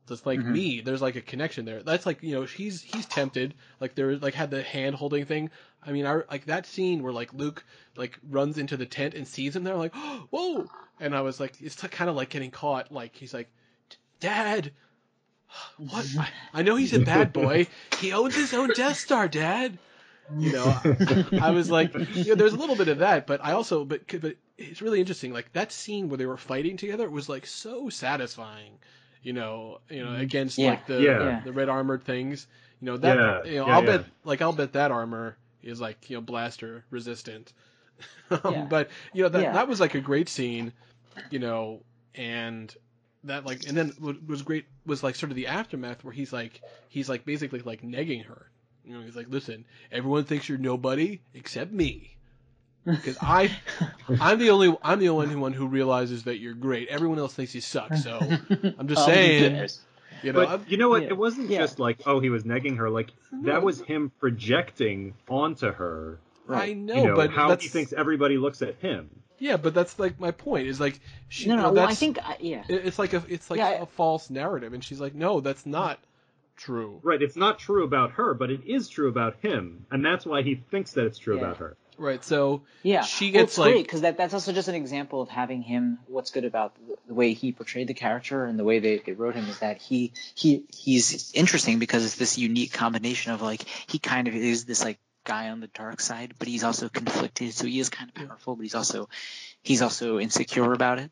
Just 0.09 0.26
like 0.26 0.44
Mhm. 0.44 0.48
me, 0.48 0.80
there's 0.80 1.03
like 1.03 1.16
a 1.16 1.22
connection 1.22 1.64
there. 1.64 1.82
That's 1.82 2.07
like, 2.07 2.22
you 2.22 2.34
know, 2.34 2.44
he's 2.44 2.82
he's 2.82 3.07
tempted. 3.07 3.55
Like 3.80 3.94
there 3.94 4.16
like 4.18 4.34
had 4.34 4.50
the 4.50 4.62
hand 4.62 4.96
holding 4.96 5.24
thing. 5.26 5.50
I 5.82 5.92
mean, 5.92 6.07
I 6.07 6.22
like 6.30 6.46
that 6.46 6.66
scene 6.66 7.03
where 7.03 7.12
like 7.12 7.32
Luke 7.34 7.64
like 7.96 8.18
runs 8.22 8.59
into 8.59 8.76
the 8.76 8.86
tent 8.86 9.14
and 9.14 9.26
sees 9.28 9.55
him 9.57 9.64
there, 9.64 9.76
like, 9.76 9.94
whoa! 10.30 10.70
And 11.00 11.14
I 11.16 11.20
was 11.22 11.40
like, 11.40 11.61
it's 11.61 11.76
kind 11.76 12.11
of 12.11 12.16
like 12.16 12.30
getting 12.30 12.50
caught. 12.50 12.90
Like 12.92 13.16
he's 13.16 13.34
like, 13.34 13.53
Dad, 14.20 14.74
what? 15.76 16.07
I, 16.16 16.30
I 16.53 16.62
know 16.62 16.76
he's 16.76 16.92
a 16.94 17.00
bad 17.00 17.32
boy. 17.32 17.68
He 17.94 18.12
owns 18.12 18.34
his 18.34 18.55
own 18.55 18.70
Death 18.72 18.96
Star, 18.98 19.28
Dad. 19.28 19.78
You 20.39 20.53
know, 20.53 20.81
I 21.41 21.51
was 21.51 21.70
like, 21.70 21.93
you 21.95 22.25
know, 22.31 22.35
there's 22.37 22.55
a 22.55 22.57
little 22.57 22.77
bit 22.77 22.89
of 22.89 22.99
that, 22.99 23.27
but 23.27 23.45
I 23.45 23.53
also, 23.53 23.85
but 23.85 24.03
but 24.20 24.37
it's 24.57 24.81
really 24.81 25.01
interesting. 25.01 25.33
Like 25.33 25.53
that 25.53 25.73
scene 25.73 26.09
where 26.09 26.16
they 26.16 26.27
were 26.27 26.37
fighting 26.39 26.77
together 26.77 27.09
was 27.11 27.29
like 27.29 27.45
so 27.47 27.89
satisfying. 27.91 28.79
You 29.23 29.35
know, 29.35 29.81
you 29.91 30.05
know, 30.05 30.14
against 30.14 30.59
Yeah. 30.59 30.70
like 30.70 30.87
the 30.87 31.01
Yeah. 31.03 31.18
Yeah. 31.23 31.41
the 31.45 31.53
red 31.53 31.68
armored 31.68 32.05
things. 32.05 32.47
You 32.81 32.87
know 32.87 32.97
that. 32.97 33.16
Yeah, 33.16 33.45
You 33.51 33.59
know, 33.59 33.66
yeah, 33.66 33.77
I'll 33.77 33.85
yeah. 33.85 33.97
bet 33.99 34.07
like 34.25 34.41
I'll 34.43 34.53
bet 34.53 34.73
that 34.73 34.91
armor 34.91 35.37
is 35.62 35.81
like 35.81 36.09
you 36.09 36.16
know 36.16 36.20
blaster 36.23 36.85
resistant. 36.91 37.53
Um, 38.31 38.41
Yeah. 38.55 38.64
But 38.64 38.91
you 39.12 39.23
know 39.25 39.29
that 39.29 39.43
Yeah. 39.43 39.53
that 39.53 39.68
was 39.68 39.81
like 39.81 39.95
a 39.95 40.01
great 40.01 40.29
scene. 40.29 40.73
You 41.31 41.41
know, 41.41 41.83
and 42.14 42.75
that 43.25 43.45
like 43.45 43.66
and 43.68 43.77
then 43.77 43.93
what 43.99 44.27
was 44.27 44.43
great 44.43 44.64
was 44.87 45.03
like 45.03 45.14
sort 45.14 45.31
of 45.31 45.37
the 45.37 45.49
aftermath 45.49 46.03
where 46.05 46.12
he's 46.14 46.33
like 46.33 46.61
he's 46.89 47.09
like 47.09 47.25
basically 47.27 47.61
like 47.61 47.83
negging 47.83 48.25
her. 48.25 48.47
You 48.85 48.95
know, 48.95 49.01
he's 49.03 49.16
like, 49.16 49.26
listen, 49.28 49.64
everyone 49.91 50.24
thinks 50.24 50.49
you're 50.49 50.59
nobody 50.59 51.20
except 51.35 51.72
me. 51.72 52.09
Because 52.85 53.16
I, 53.22 53.57
I'm 54.20 54.41
the 54.41 54.51
only, 54.51 54.76
I'm 54.83 54.99
the 54.99 55.11
only 55.11 55.37
one 55.37 55.53
who 55.53 55.68
realizes 55.68 56.24
that 56.24 56.39
you're 56.39 56.53
great. 56.55 56.89
Everyone 56.89 57.16
else 57.20 57.33
thinks 57.33 57.55
you 57.55 57.61
suck. 57.61 57.95
So 57.95 58.18
I'm 58.76 58.89
just 58.89 59.03
Oh, 59.03 59.07
saying, 59.07 59.68
you 60.24 60.33
know, 60.33 60.41
But 60.41 60.49
I'm- 60.49 60.64
you 60.66 60.76
know 60.78 60.89
what? 60.89 61.03
Yeah. 61.03 61.11
It 61.11 61.16
wasn't 61.16 61.49
Yeah. 61.49 61.61
just 61.61 61.78
like, 61.78 62.01
oh, 62.07 62.18
he 62.18 62.28
was 62.28 62.43
negging 62.43 62.78
her. 62.78 62.91
Like 62.91 63.12
that 63.30 63.37
mm-hmm. 63.55 63.64
was 63.64 63.80
him 63.83 64.11
projecting 64.18 65.14
onto 65.28 65.70
her. 65.72 66.18
I 66.49 66.72
know, 66.72 66.95
you 66.97 67.05
know 67.11 67.14
but 67.14 67.30
how 67.30 67.51
that's, 67.51 67.62
he 67.62 67.68
thinks 67.68 67.93
everybody 67.93 68.37
looks 68.37 68.62
at 68.62 68.74
him. 68.80 69.11
yeah, 69.39 69.57
but 69.59 69.74
that's 69.74 69.97
like 70.01 70.18
my 70.18 70.33
point 70.33 70.66
is 70.66 70.80
like, 70.80 70.99
she, 71.28 71.47
No, 71.49 71.55
you 71.55 71.57
no. 71.62 71.68
know, 71.68 71.72
Well, 71.74 71.89
I 71.89 71.95
think 71.95 72.18
I, 72.20 72.37
yeah. 72.41 72.64
it's 72.68 72.99
like 72.99 73.12
a, 73.12 73.22
it's 73.28 73.49
like 73.49 73.59
Yeah, 73.59 73.68
I- 73.68 73.72
a 73.83 73.87
false 73.87 74.28
narrative, 74.28 74.72
and 74.72 74.83
she's 74.83 75.01
like, 75.01 75.14
no, 75.14 75.41
that's 75.41 75.66
not 75.66 76.01
true. 76.62 77.00
Right. 77.02 77.20
It's 77.20 77.36
not 77.36 77.58
true 77.58 77.84
about 77.84 78.12
her, 78.12 78.34
but 78.34 78.50
it 78.50 78.64
is 78.66 78.88
true 78.88 79.08
about 79.08 79.36
him, 79.42 79.86
and 79.90 80.04
that's 80.04 80.24
why 80.24 80.42
he 80.42 80.54
thinks 80.54 80.92
that 80.92 81.06
it's 81.06 81.18
true 81.18 81.36
Yeah. 81.36 81.44
about 81.44 81.56
her. 81.58 81.76
Right. 81.98 82.24
So 82.24 82.62
Yeah, 82.82 83.02
she 83.02 83.26
well, 83.26 83.42
gets 83.42 83.52
it's 83.52 83.58
like, 83.58 83.72
great 83.74 83.84
because 83.84 84.00
that, 84.00 84.16
that's 84.16 84.34
also 84.34 84.52
just 84.52 84.68
an 84.68 84.74
example 84.74 85.20
of 85.20 85.28
having 85.28 85.62
him. 85.62 85.98
What's 86.06 86.30
good 86.30 86.44
about 86.44 86.74
the, 86.74 86.96
the 87.08 87.14
way 87.14 87.34
he 87.34 87.52
portrayed 87.52 87.86
the 87.86 87.94
character 87.94 88.44
and 88.44 88.58
the 88.58 88.64
way 88.64 88.78
they, 88.78 88.98
they 88.98 89.12
wrote 89.12 89.34
him 89.34 89.46
is 89.48 89.58
that 89.58 89.80
he 89.80 90.12
he 90.34 90.64
he's 90.74 91.32
interesting 91.34 91.78
because 91.78 92.04
it's 92.04 92.16
this 92.16 92.38
unique 92.38 92.72
combination 92.72 93.32
of 93.32 93.42
like 93.42 93.62
he 93.86 93.98
kind 93.98 94.26
of 94.26 94.34
is 94.34 94.64
this 94.64 94.82
like 94.82 94.98
guy 95.24 95.50
on 95.50 95.60
the 95.60 95.68
dark 95.68 96.00
side, 96.00 96.34
but 96.38 96.48
he's 96.48 96.64
also 96.64 96.88
conflicted, 96.88 97.52
so 97.54 97.66
he 97.66 97.78
is 97.78 97.90
kind 97.90 98.10
of 98.10 98.14
powerful, 98.14 98.56
but 98.56 98.62
he's 98.62 98.74
also 98.74 99.08
he's 99.62 99.82
also 99.82 100.18
insecure 100.18 100.72
about 100.72 100.98
it. 100.98 101.10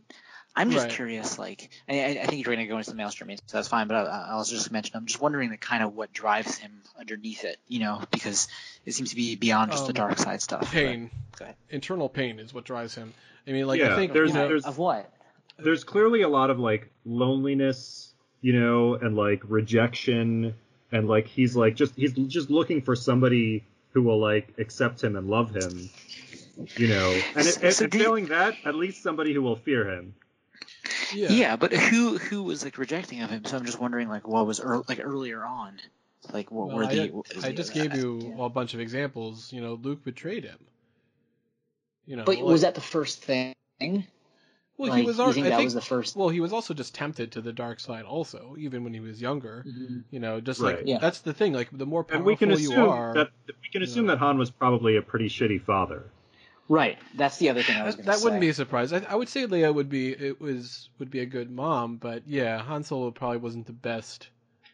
I'm 0.61 0.71
just 0.71 0.87
Right. 0.87 0.93
curious, 0.95 1.39
like 1.39 1.71
I, 1.89 2.01
I 2.01 2.07
I 2.23 2.27
think 2.27 2.45
you're 2.45 2.55
going 2.55 2.67
to 2.67 2.71
go 2.71 2.77
into 2.77 2.85
something 2.85 3.03
else, 3.03 3.15
Jermaine, 3.15 3.39
so 3.47 3.57
that's 3.57 3.69
fine. 3.69 3.89
But 3.89 4.07
I, 4.07 4.27
I'll 4.31 4.45
just 4.45 4.71
mention, 4.71 4.97
I'm 4.97 5.07
just 5.07 5.21
wondering 5.21 5.51
the 5.51 5.57
kind 5.57 5.83
of 5.83 5.95
what 5.97 6.13
drives 6.13 6.57
him 6.59 6.73
underneath 6.99 7.45
it, 7.45 7.59
you 7.69 7.79
know, 7.81 8.03
because 8.11 8.49
it 8.85 8.93
seems 8.93 9.11
to 9.11 9.17
be 9.17 9.37
beyond 9.37 9.71
just 9.73 9.85
the 9.87 9.91
Um, 9.91 10.09
dark 10.09 10.19
side 10.19 10.43
stuff. 10.43 10.71
pain, 10.73 11.11
internal 11.71 12.09
pain 12.09 12.39
is 12.39 12.53
what 12.55 12.65
drives 12.65 12.95
him. 12.95 13.13
I 13.47 13.53
mean, 13.53 13.67
like 13.67 13.81
Yeah, 13.81 13.93
I 13.93 13.97
think 13.97 14.13
there's- 14.13 14.31
you 14.31 14.35
know, 14.37 14.49
there's- 14.49 14.65
of 14.67 14.79
what? 14.79 15.11
There's 15.59 15.85
clearly 15.85 16.23
a 16.23 16.29
lot 16.29 16.51
of 16.51 16.59
like 16.59 16.91
loneliness, 17.05 18.13
you 18.41 18.59
know, 18.59 18.95
and 18.95 19.17
like 19.17 19.43
rejection, 19.49 20.55
and 20.93 21.09
like 21.09 21.27
he's 21.27 21.55
like 21.57 21.75
just 21.77 21.95
he's 21.95 22.13
just 22.13 22.51
looking 22.51 22.83
for 22.83 22.97
somebody 22.97 23.65
who 23.93 24.03
will 24.03 24.19
like 24.21 24.49
accept 24.59 25.03
him 25.03 25.17
and 25.17 25.29
love 25.29 25.55
him, 25.55 25.91
you 26.77 26.89
know, 26.89 27.11
and, 27.37 27.47
it, 27.47 27.59
and, 27.63 27.75
So 27.75 27.85
and 27.85 27.93
do 27.93 27.99
you- 27.99 28.05
failing 28.05 28.27
that, 28.27 28.55
at 28.65 28.75
least 28.75 29.03
somebody 29.03 29.33
who 29.35 29.43
will 29.43 29.57
fear 29.57 29.89
him. 29.89 30.15
Yeah. 31.15 31.29
Yeah. 31.31 31.57
but 31.57 31.73
who 31.73 32.19
who 32.19 32.43
was 32.43 32.65
like 32.65 32.79
rejecting 32.79 33.23
of 33.23 33.31
him? 33.31 33.45
So 33.45 33.57
I'm 33.57 33.65
just 33.67 33.81
wondering, 33.81 34.09
like, 34.09 34.27
what 34.29 34.47
was 34.47 34.61
ear- 34.61 34.83
like 34.89 35.01
earlier 35.03 35.45
on, 35.45 35.79
like 36.33 36.51
what 36.51 36.69
Well, 36.69 36.77
were 36.79 36.85
I, 36.85 36.95
the? 36.95 37.23
I 37.45 37.53
just 37.53 37.73
gave 37.75 37.95
you 37.95 38.37
a 38.41 38.49
bunch 38.49 38.75
of 38.75 38.81
examples. 38.81 39.53
You 39.53 39.61
know, 39.61 39.75
Luke 39.75 40.05
betrayed 40.05 40.45
him. 40.45 40.59
You 42.07 42.17
know, 42.17 42.25
But 42.25 42.37
like- 42.37 42.45
was 42.45 42.63
that 42.63 42.75
the 42.75 42.81
first 42.81 43.23
thing? 43.23 43.55
well, 43.81 44.89
like, 44.91 45.01
he 45.01 45.07
was. 45.07 45.19
you 45.19 45.33
think 45.33 45.47
I 45.47 45.51
that 45.51 45.57
think, 45.57 45.67
was 45.67 45.75
the 45.75 45.81
first? 45.81 46.17
well, 46.17 46.29
he 46.29 46.41
was 46.41 46.53
also 46.53 46.75
just 46.75 46.95
tempted 46.95 47.33
to 47.33 47.41
the 47.41 47.53
dark 47.53 47.79
side, 47.81 48.05
also, 48.05 48.57
even 48.59 48.83
when 48.85 48.95
he 48.95 49.01
was 49.01 49.21
younger. 49.21 49.65
Mhm. 49.69 50.05
You 50.11 50.21
know, 50.21 50.41
just 50.41 50.61
Right. 50.61 50.77
like 50.79 50.87
Yeah. 50.87 50.99
that's 50.99 51.21
the 51.21 51.33
thing. 51.35 51.53
Like 51.53 51.69
the 51.71 51.87
more 51.87 52.01
And 52.01 52.09
powerful 52.09 52.27
we 52.27 52.37
can 52.37 52.49
you 52.51 52.57
assume 52.57 52.89
are, 52.89 53.15
that 53.15 53.31
we 53.47 53.69
can 53.71 53.83
assume 53.83 54.07
know. 54.07 54.13
that 54.13 54.19
Han 54.19 54.39
was 54.39 54.51
probably 54.51 54.97
a 54.97 55.03
pretty 55.03 55.29
shitty 55.29 55.61
father. 55.63 56.11
Right. 56.71 56.99
That's 57.17 57.37
the 57.39 57.51
other 57.51 57.63
thing 57.65 57.77
I 57.77 57.85
was 57.85 57.97
that, 57.97 58.03
going 58.03 58.07
to 58.07 58.11
that 58.13 58.19
say. 58.19 58.25
wouldn't 58.25 58.41
be 58.41 58.49
a 58.49 58.55
surprise. 58.55 58.93
I, 58.93 58.99
I 59.09 59.17
would 59.17 59.29
say 59.29 59.45
Leia 59.45 59.75
would 59.75 59.89
be 59.91 60.13
it 60.13 60.41
was 60.41 60.89
would 61.01 61.11
be 61.11 61.19
a 61.19 61.27
good 61.27 61.51
mom, 61.51 61.97
but 61.97 62.23
yeah, 62.29 62.59
Han 62.63 62.85
Solo 62.85 63.11
probably 63.11 63.39
wasn't 63.39 63.67
the 63.67 63.73
best 63.73 64.29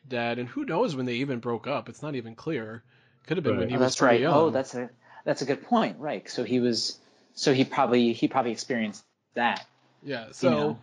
dad, 0.07 0.39
and 0.39 0.47
who 0.47 0.67
knows 0.67 0.95
when 0.95 1.07
they 1.07 1.15
even 1.15 1.39
broke 1.41 1.67
up? 1.67 1.89
It's 1.89 2.03
not 2.03 2.15
even 2.15 2.35
clear. 2.35 2.83
Could 3.27 3.39
have 3.39 3.45
been 3.45 3.57
when 3.57 3.63
Right. 3.63 3.71
he 3.71 3.77
Oh, 3.77 3.79
was 3.79 3.87
that's 3.87 3.97
pretty 3.97 4.15
right. 4.17 4.21
young. 4.21 4.35
Oh, 4.35 4.51
that's 4.51 4.75
a 4.75 4.91
that's 5.25 5.41
a 5.41 5.47
good 5.47 5.63
point. 5.65 5.99
Right. 5.99 6.29
So 6.29 6.45
he 6.45 6.61
was. 6.61 6.99
So 7.35 7.55
he 7.55 7.65
probably 7.65 8.13
he 8.13 8.29
probably 8.29 8.53
experienced 8.53 9.03
that. 9.35 9.67
yeah. 10.03 10.27
So 10.33 10.51
know. 10.51 10.79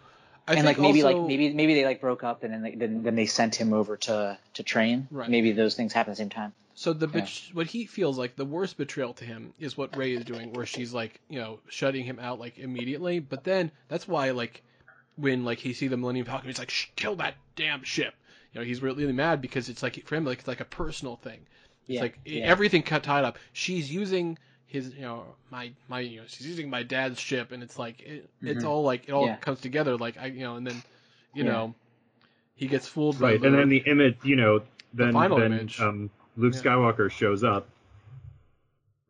I 0.47 0.55
and 0.55 0.65
like 0.65 0.77
maybe 0.79 1.03
also, 1.03 1.19
like 1.19 1.27
maybe 1.27 1.53
maybe 1.53 1.73
they 1.73 1.85
like 1.85 2.01
broke 2.01 2.23
up 2.23 2.43
and 2.43 2.53
then 2.53 2.61
they, 2.61 2.71
then 2.75 3.03
then 3.03 3.15
they 3.15 3.25
sent 3.25 3.55
him 3.55 3.73
over 3.73 3.95
to 3.97 4.37
to 4.55 4.63
train. 4.63 5.07
Right. 5.09 5.29
Maybe 5.29 5.51
those 5.53 5.75
things 5.75 5.93
happen 5.93 6.11
at 6.11 6.17
the 6.17 6.21
same 6.23 6.29
time. 6.29 6.53
So 6.75 6.91
the 6.91 7.07
Yeah. 7.07 7.21
bet- 7.21 7.41
what 7.53 7.67
he 7.67 7.85
feels 7.85 8.17
like 8.17 8.35
the 8.35 8.45
worst 8.45 8.77
betrayal 8.77 9.13
to 9.15 9.25
him 9.25 9.53
is 9.59 9.77
what 9.77 9.95
Rey 9.95 10.13
is 10.13 10.25
doing, 10.25 10.51
where 10.53 10.65
she's 10.65 10.93
like, 10.93 11.19
you 11.29 11.39
know, 11.39 11.59
shutting 11.69 12.03
him 12.03 12.19
out 12.19 12.39
like 12.39 12.57
immediately. 12.57 13.19
But 13.19 13.43
then 13.43 13.71
that's 13.87 14.07
why 14.07 14.31
like 14.31 14.63
when 15.15 15.45
like 15.45 15.59
he 15.59 15.73
see 15.73 15.87
the 15.87 15.97
Millennium 15.97 16.25
Falcon, 16.25 16.49
he's 16.49 16.59
like, 16.59 16.73
kill 16.95 17.15
that 17.17 17.35
damn 17.55 17.83
ship. 17.83 18.13
You 18.53 18.59
know, 18.61 18.65
he's 18.65 18.81
really, 18.81 19.03
really 19.03 19.13
mad 19.13 19.41
because 19.41 19.69
it's 19.69 19.81
like 19.83 20.05
for 20.05 20.15
him 20.15 20.25
like 20.25 20.39
it's 20.39 20.47
like 20.47 20.59
a 20.61 20.65
personal 20.65 21.15
thing. 21.17 21.39
It's 21.87 21.95
Yeah, 21.95 22.01
like 22.01 22.19
yeah. 22.25 22.45
everything 22.45 22.83
cut 22.83 23.03
tied 23.03 23.23
up. 23.23 23.37
She's 23.53 23.91
using 23.91 24.37
his, 24.73 24.93
you 24.95 25.01
know, 25.03 25.23
my 25.51 25.71
my, 25.87 25.99
you 26.01 26.19
know, 26.19 26.23
she's 26.27 26.47
using 26.47 26.67
my 26.69 26.81
dad's 26.83 27.19
ship, 27.19 27.51
and 27.51 27.61
it's 27.61 27.77
like 27.77 28.01
it, 28.01 28.27
it's 28.41 28.63
Mhm. 28.63 28.67
all 28.67 28.81
like 28.83 29.07
it 29.07 29.11
all 29.11 29.27
Yeah. 29.27 29.35
comes 29.37 29.61
together. 29.61 29.95
Like 29.97 30.17
I, 30.17 30.25
you 30.25 30.39
know, 30.41 30.55
and 30.55 30.65
then 30.67 30.81
you 31.33 31.43
Yeah. 31.43 31.51
know 31.51 31.75
he 32.55 32.67
gets 32.67 32.87
fooled 32.87 33.19
by 33.19 33.33
Right, 33.33 33.43
and 33.45 33.53
then 33.55 33.69
the 33.69 33.83
image, 33.85 34.17
you 34.23 34.35
know, 34.35 34.63
then 34.93 35.13
final 35.13 35.37
then 35.39 35.53
image. 35.53 35.79
um, 35.79 36.09
Luke 36.37 36.55
Yeah. 36.55 36.61
Skywalker 36.61 37.09
shows 37.11 37.43
up, 37.43 37.69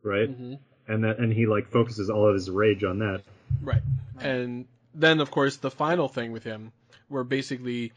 right, 0.04 0.30
Mhm. 0.30 0.60
and 0.88 1.04
that 1.06 1.20
and 1.20 1.32
he 1.34 1.46
like 1.46 1.68
focuses 1.70 2.10
all 2.10 2.28
of 2.28 2.34
his 2.34 2.50
rage 2.50 2.84
on 2.84 3.00
that. 3.00 3.22
Right. 3.62 3.82
And 4.20 4.66
then, 4.94 5.22
of 5.22 5.32
course, 5.32 5.58
the 5.58 5.72
final 5.72 6.08
thing 6.10 6.34
with 6.34 6.44
him, 6.44 6.72
where 7.08 7.24
basically, 7.24 7.94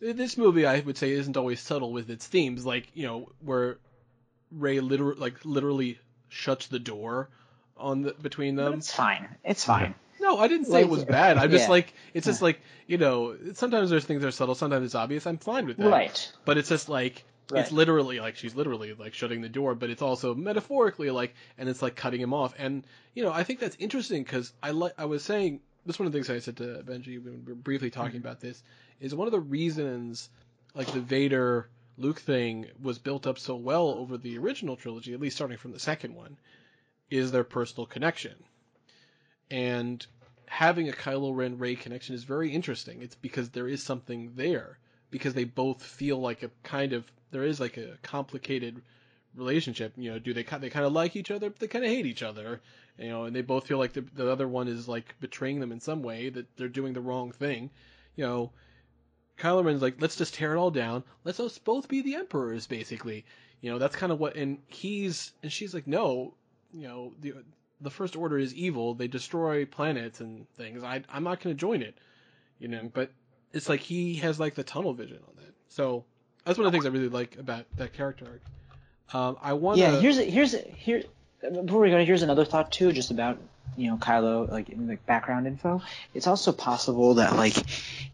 this 0.00 0.38
movie 0.38 0.66
I 0.66 0.80
would 0.80 0.96
say 0.96 1.10
isn't 1.10 1.36
always 1.36 1.60
subtle 1.60 1.92
with 1.92 2.10
its 2.10 2.26
themes, 2.28 2.64
like 2.64 2.86
you 2.94 3.06
know, 3.06 3.32
where 3.40 3.78
Rey 4.52 4.78
liter- 4.80 5.14
like 5.14 5.44
literally 5.44 5.98
shuts 6.28 6.66
the 6.66 6.78
door 6.78 7.28
on 7.76 8.02
the 8.02 8.12
between 8.14 8.56
them. 8.56 8.74
It's 8.74 8.92
fine. 8.92 9.28
It's 9.44 9.64
fine. 9.64 9.94
No, 10.20 10.38
I 10.38 10.48
didn't 10.48 10.66
say 10.66 10.80
it 10.80 10.88
was 10.88 11.04
bad. 11.04 11.38
I'm 11.38 11.50
just 11.50 11.68
like, 11.68 11.94
it's 12.12 12.26
just 12.26 12.42
like 12.42 12.60
you 12.86 12.98
know, 12.98 13.36
sometimes 13.54 13.90
there's 13.90 14.04
things 14.04 14.22
that 14.22 14.28
are 14.28 14.32
subtle, 14.32 14.54
sometimes 14.54 14.84
it's 14.84 14.94
obvious. 14.94 15.26
I'm 15.26 15.38
fine 15.38 15.66
with 15.66 15.76
that. 15.76 15.90
Right. 15.90 16.32
But 16.44 16.58
it's 16.58 16.68
just 16.68 16.88
like. 16.88 17.24
It's 17.50 17.72
literally 17.72 18.20
like 18.20 18.36
she's 18.36 18.54
literally 18.54 18.92
like 18.92 19.14
shutting 19.14 19.40
the 19.40 19.48
door, 19.48 19.74
but 19.74 19.88
it's 19.88 20.02
also 20.02 20.34
metaphorically 20.34 21.10
like, 21.10 21.34
and 21.56 21.66
it's 21.66 21.80
like 21.80 21.96
cutting 21.96 22.20
him 22.20 22.34
off. 22.34 22.54
And 22.58 22.84
you 23.14 23.22
know, 23.22 23.32
I 23.32 23.42
think 23.42 23.58
that's 23.58 23.74
interesting 23.78 24.22
because 24.22 24.52
I 24.62 24.72
like 24.72 24.92
I 24.98 25.06
was 25.06 25.24
saying 25.24 25.60
this 25.86 25.98
one 25.98 26.06
of 26.06 26.12
the 26.12 26.18
things 26.18 26.28
I 26.28 26.40
said 26.40 26.58
to 26.58 26.84
Benji 26.86 27.24
when 27.24 27.44
we 27.46 27.52
were 27.52 27.54
briefly 27.54 27.88
talking 27.88 28.20
mm-hmm. 28.20 28.28
about 28.28 28.40
this 28.40 28.62
is 29.00 29.14
one 29.14 29.26
of 29.26 29.32
the 29.32 29.40
reasons 29.40 30.28
like 30.74 30.92
the 30.92 31.00
Vader 31.00 31.70
Luke 31.98 32.20
thing 32.20 32.66
was 32.80 32.98
built 32.98 33.26
up 33.26 33.38
so 33.38 33.56
well 33.56 33.88
over 33.88 34.16
the 34.16 34.38
original 34.38 34.76
trilogy, 34.76 35.12
at 35.12 35.20
least 35.20 35.36
starting 35.36 35.58
from 35.58 35.72
the 35.72 35.80
second 35.80 36.14
one, 36.14 36.38
is 37.10 37.32
their 37.32 37.44
personal 37.44 37.86
connection. 37.86 38.34
And 39.50 40.06
having 40.46 40.88
a 40.88 40.92
Kylo 40.92 41.34
Ren 41.34 41.58
Rey 41.58 41.74
connection 41.74 42.14
is 42.14 42.24
very 42.24 42.50
interesting. 42.52 43.02
It's 43.02 43.16
because 43.16 43.50
there 43.50 43.68
is 43.68 43.82
something 43.82 44.32
there 44.36 44.78
because 45.10 45.34
they 45.34 45.44
both 45.44 45.82
feel 45.82 46.18
like 46.18 46.42
a 46.42 46.50
kind 46.62 46.92
of 46.92 47.10
there 47.30 47.44
is 47.44 47.60
like 47.60 47.76
a 47.76 47.98
complicated 48.02 48.80
relationship. 49.34 49.92
You 49.96 50.12
know, 50.12 50.18
do 50.18 50.32
they 50.32 50.42
they 50.42 50.70
kind 50.70 50.86
of 50.86 50.92
like 50.92 51.16
each 51.16 51.30
other, 51.30 51.50
but 51.50 51.58
they 51.58 51.66
kind 51.66 51.84
of 51.84 51.90
hate 51.90 52.06
each 52.06 52.22
other. 52.22 52.60
You 52.98 53.08
know, 53.08 53.24
and 53.24 53.34
they 53.34 53.42
both 53.42 53.66
feel 53.66 53.78
like 53.78 53.92
the 53.92 54.02
the 54.02 54.30
other 54.30 54.48
one 54.48 54.68
is 54.68 54.88
like 54.88 55.14
betraying 55.20 55.60
them 55.60 55.72
in 55.72 55.80
some 55.80 56.02
way 56.02 56.30
that 56.30 56.56
they're 56.56 56.68
doing 56.68 56.92
the 56.92 57.00
wrong 57.00 57.32
thing. 57.32 57.70
You 58.16 58.24
know, 58.24 58.52
Kylo 59.38 59.64
Ren's 59.64 59.82
like, 59.82 60.00
let's 60.00 60.16
just 60.16 60.34
tear 60.34 60.54
it 60.54 60.58
all 60.58 60.70
down. 60.70 61.04
Let's 61.24 61.40
us 61.40 61.58
both 61.58 61.88
be 61.88 62.02
the 62.02 62.16
emperors, 62.16 62.66
basically. 62.66 63.24
You 63.60 63.70
know, 63.70 63.78
that's 63.78 63.96
kind 63.96 64.12
of 64.12 64.18
what. 64.18 64.36
And 64.36 64.58
he's 64.66 65.32
and 65.42 65.52
she's 65.52 65.74
like, 65.74 65.86
no, 65.86 66.34
you 66.72 66.88
know, 66.88 67.12
the 67.20 67.34
the 67.80 67.90
First 67.90 68.16
Order 68.16 68.38
is 68.38 68.54
evil. 68.54 68.94
They 68.94 69.08
destroy 69.08 69.64
planets 69.64 70.20
and 70.20 70.46
things. 70.56 70.82
I 70.82 71.02
I'm 71.12 71.24
not 71.24 71.40
going 71.40 71.54
to 71.54 71.60
join 71.60 71.82
it. 71.82 71.96
You 72.58 72.68
know, 72.68 72.90
but 72.92 73.10
it's 73.52 73.68
like 73.68 73.80
he 73.80 74.16
has 74.16 74.40
like 74.40 74.54
the 74.54 74.64
tunnel 74.64 74.92
vision 74.92 75.18
on 75.28 75.34
that. 75.36 75.54
So 75.68 76.04
that's 76.44 76.58
one 76.58 76.66
of 76.66 76.72
the 76.72 76.76
things 76.76 76.86
I 76.86 76.90
really 76.90 77.08
like 77.08 77.36
about 77.38 77.66
that 77.76 77.92
character 77.92 78.26
arc. 78.26 78.42
Um, 79.14 79.36
I 79.40 79.52
want. 79.54 79.78
Yeah, 79.78 80.00
here's 80.00 80.18
a, 80.18 80.24
here's 80.24 80.54
a, 80.54 80.58
here 80.58 81.04
before 81.40 81.80
we 81.80 81.90
go. 81.90 82.04
Here's 82.04 82.22
another 82.22 82.44
thought 82.44 82.72
too, 82.72 82.92
just 82.92 83.10
about 83.10 83.38
you 83.76 83.90
know 83.90 83.96
Kylo 83.96 84.50
like 84.50 84.68
in 84.70 84.86
the 84.86 84.96
background 84.96 85.46
info. 85.46 85.82
It's 86.14 86.26
also 86.26 86.52
possible 86.52 87.14
that 87.14 87.36
like 87.36 87.56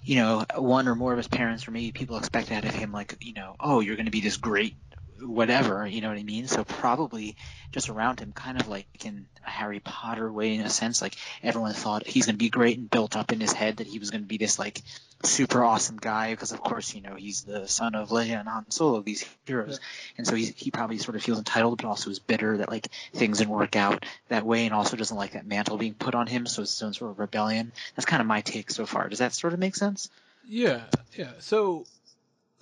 you 0.02 0.16
know 0.16 0.44
one 0.56 0.88
or 0.88 0.94
more 0.94 1.12
of 1.12 1.18
his 1.18 1.28
parents 1.28 1.66
or 1.66 1.70
maybe 1.70 1.92
people 1.92 2.16
expect 2.16 2.52
out 2.52 2.64
of 2.64 2.74
him 2.74 2.92
like 2.92 3.16
you 3.20 3.34
know 3.34 3.56
oh 3.60 3.80
you're 3.80 3.96
going 3.96 4.06
to 4.06 4.12
be 4.12 4.20
this 4.20 4.36
great 4.36 4.76
whatever, 5.24 5.86
you 5.86 6.00
know 6.00 6.08
what 6.08 6.18
I 6.18 6.22
mean? 6.22 6.46
So 6.48 6.64
probably 6.64 7.36
just 7.72 7.88
around 7.88 8.20
him, 8.20 8.32
kind 8.32 8.60
of 8.60 8.68
like 8.68 8.86
in 9.04 9.26
a 9.46 9.50
Harry 9.50 9.80
Potter 9.80 10.30
way, 10.30 10.54
in 10.54 10.60
a 10.60 10.70
sense, 10.70 11.02
like 11.02 11.16
everyone 11.42 11.72
thought 11.72 12.06
he's 12.06 12.26
going 12.26 12.34
to 12.34 12.38
be 12.38 12.50
great 12.50 12.78
and 12.78 12.90
built 12.90 13.16
up 13.16 13.32
in 13.32 13.40
his 13.40 13.52
head 13.52 13.78
that 13.78 13.86
he 13.86 13.98
was 13.98 14.10
going 14.10 14.22
to 14.22 14.28
be 14.28 14.38
this 14.38 14.58
like 14.58 14.82
super 15.24 15.64
awesome 15.64 15.96
guy 15.96 16.32
because 16.32 16.52
of 16.52 16.60
course 16.60 16.94
you 16.94 17.00
know 17.00 17.14
he's 17.14 17.44
the 17.44 17.66
son 17.66 17.94
of 17.94 18.10
Leia 18.10 18.40
and 18.40 18.48
Han 18.48 18.70
Solo, 18.70 19.00
these 19.00 19.24
heroes, 19.46 19.80
yeah. 19.80 20.14
and 20.18 20.26
so 20.26 20.34
he 20.34 20.46
he 20.56 20.70
probably 20.70 20.98
sort 20.98 21.16
of 21.16 21.22
feels 21.22 21.38
entitled, 21.38 21.78
but 21.80 21.88
also 21.88 22.10
is 22.10 22.18
bitter 22.18 22.58
that 22.58 22.68
like 22.68 22.88
things 23.12 23.38
didn't 23.38 23.50
work 23.50 23.76
out 23.76 24.04
that 24.28 24.46
way, 24.46 24.66
and 24.66 24.74
also 24.74 24.96
doesn't 24.96 25.16
like 25.16 25.32
that 25.32 25.46
mantle 25.46 25.78
being 25.78 25.94
put 25.94 26.14
on 26.14 26.26
him, 26.26 26.46
so 26.46 26.62
it's 26.62 26.74
his 26.74 26.82
own 26.82 26.92
sort 26.92 27.10
of 27.10 27.18
rebellion. 27.18 27.72
That's 27.96 28.06
kind 28.06 28.20
of 28.20 28.26
my 28.26 28.42
take 28.42 28.70
so 28.70 28.86
far. 28.86 29.08
Does 29.08 29.20
that 29.20 29.32
sort 29.32 29.52
of 29.52 29.58
make 29.58 29.76
sense? 29.76 30.10
Yeah, 30.46 30.82
yeah. 31.16 31.32
So, 31.38 31.86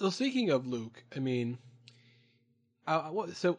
well, 0.01 0.13
speaking 0.13 0.51
of 0.51 0.67
Luke, 0.67 1.03
I 1.15 1.19
mean 1.19 1.59
uh, 2.87 3.27
so 3.35 3.59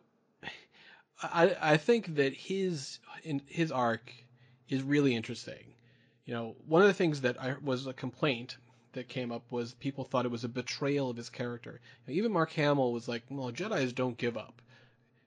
I 1.21 1.55
I 1.61 1.77
think 1.77 2.15
that 2.15 2.33
his 2.33 2.99
in 3.23 3.41
his 3.47 3.71
arc 3.71 4.11
is 4.69 4.83
really 4.83 5.15
interesting. 5.15 5.73
You 6.25 6.33
know, 6.33 6.55
one 6.67 6.81
of 6.81 6.87
the 6.87 6.93
things 6.93 7.21
that 7.21 7.41
I 7.41 7.55
was 7.61 7.87
a 7.87 7.93
complaint 7.93 8.57
that 8.93 9.09
came 9.09 9.31
up 9.31 9.51
was 9.51 9.73
people 9.73 10.03
thought 10.03 10.25
it 10.25 10.31
was 10.31 10.43
a 10.43 10.49
betrayal 10.49 11.09
of 11.09 11.17
his 11.17 11.29
character. 11.29 11.81
even 12.07 12.31
Mark 12.31 12.51
Hamill 12.51 12.93
was 12.93 13.07
like, 13.07 13.23
"Well, 13.29 13.51
Jedi's 13.51 13.93
don't 13.93 14.17
give 14.17 14.37
up," 14.37 14.61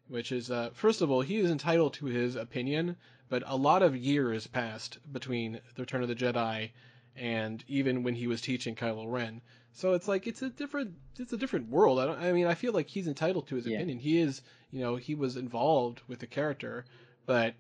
which 0.09 0.33
is 0.33 0.51
uh, 0.51 0.71
first 0.73 1.03
of 1.03 1.11
all, 1.11 1.23
he 1.23 1.37
is 1.37 1.51
entitled 1.51 1.95
to 1.95 2.07
his 2.07 2.37
opinion, 2.37 2.97
but 3.29 3.43
a 3.47 3.57
lot 3.57 3.83
of 3.83 3.97
years 3.97 4.47
passed 4.47 4.99
between 5.13 5.61
the 5.75 5.83
Return 5.83 6.03
of 6.03 6.09
the 6.09 6.15
Jedi 6.15 6.71
and 7.17 7.65
even 7.67 8.03
when 8.03 8.15
he 8.15 8.27
was 8.27 8.41
teaching 8.41 8.75
Kylo 8.75 9.11
Ren. 9.11 9.41
So 9.77 9.93
it's 9.93 10.09
like 10.09 10.27
it's 10.27 10.41
a 10.41 10.49
different 10.49 10.95
it's 11.19 11.35
a 11.35 11.37
different 11.37 11.69
world. 11.69 11.99
I, 11.99 12.29
I 12.29 12.33
mean, 12.33 12.47
I 12.47 12.55
feel 12.55 12.73
like 12.73 12.89
he's 12.89 13.07
entitled 13.07 13.47
to 13.49 13.57
his 13.57 13.67
yeah. 13.67 13.77
opinion. 13.77 13.99
He 13.99 14.19
is, 14.19 14.41
you 14.71 14.81
know, 14.81 14.97
he 14.97 15.15
was 15.15 15.37
involved 15.37 16.01
with 16.09 16.19
the 16.19 16.27
character, 16.27 16.87
but 17.27 17.55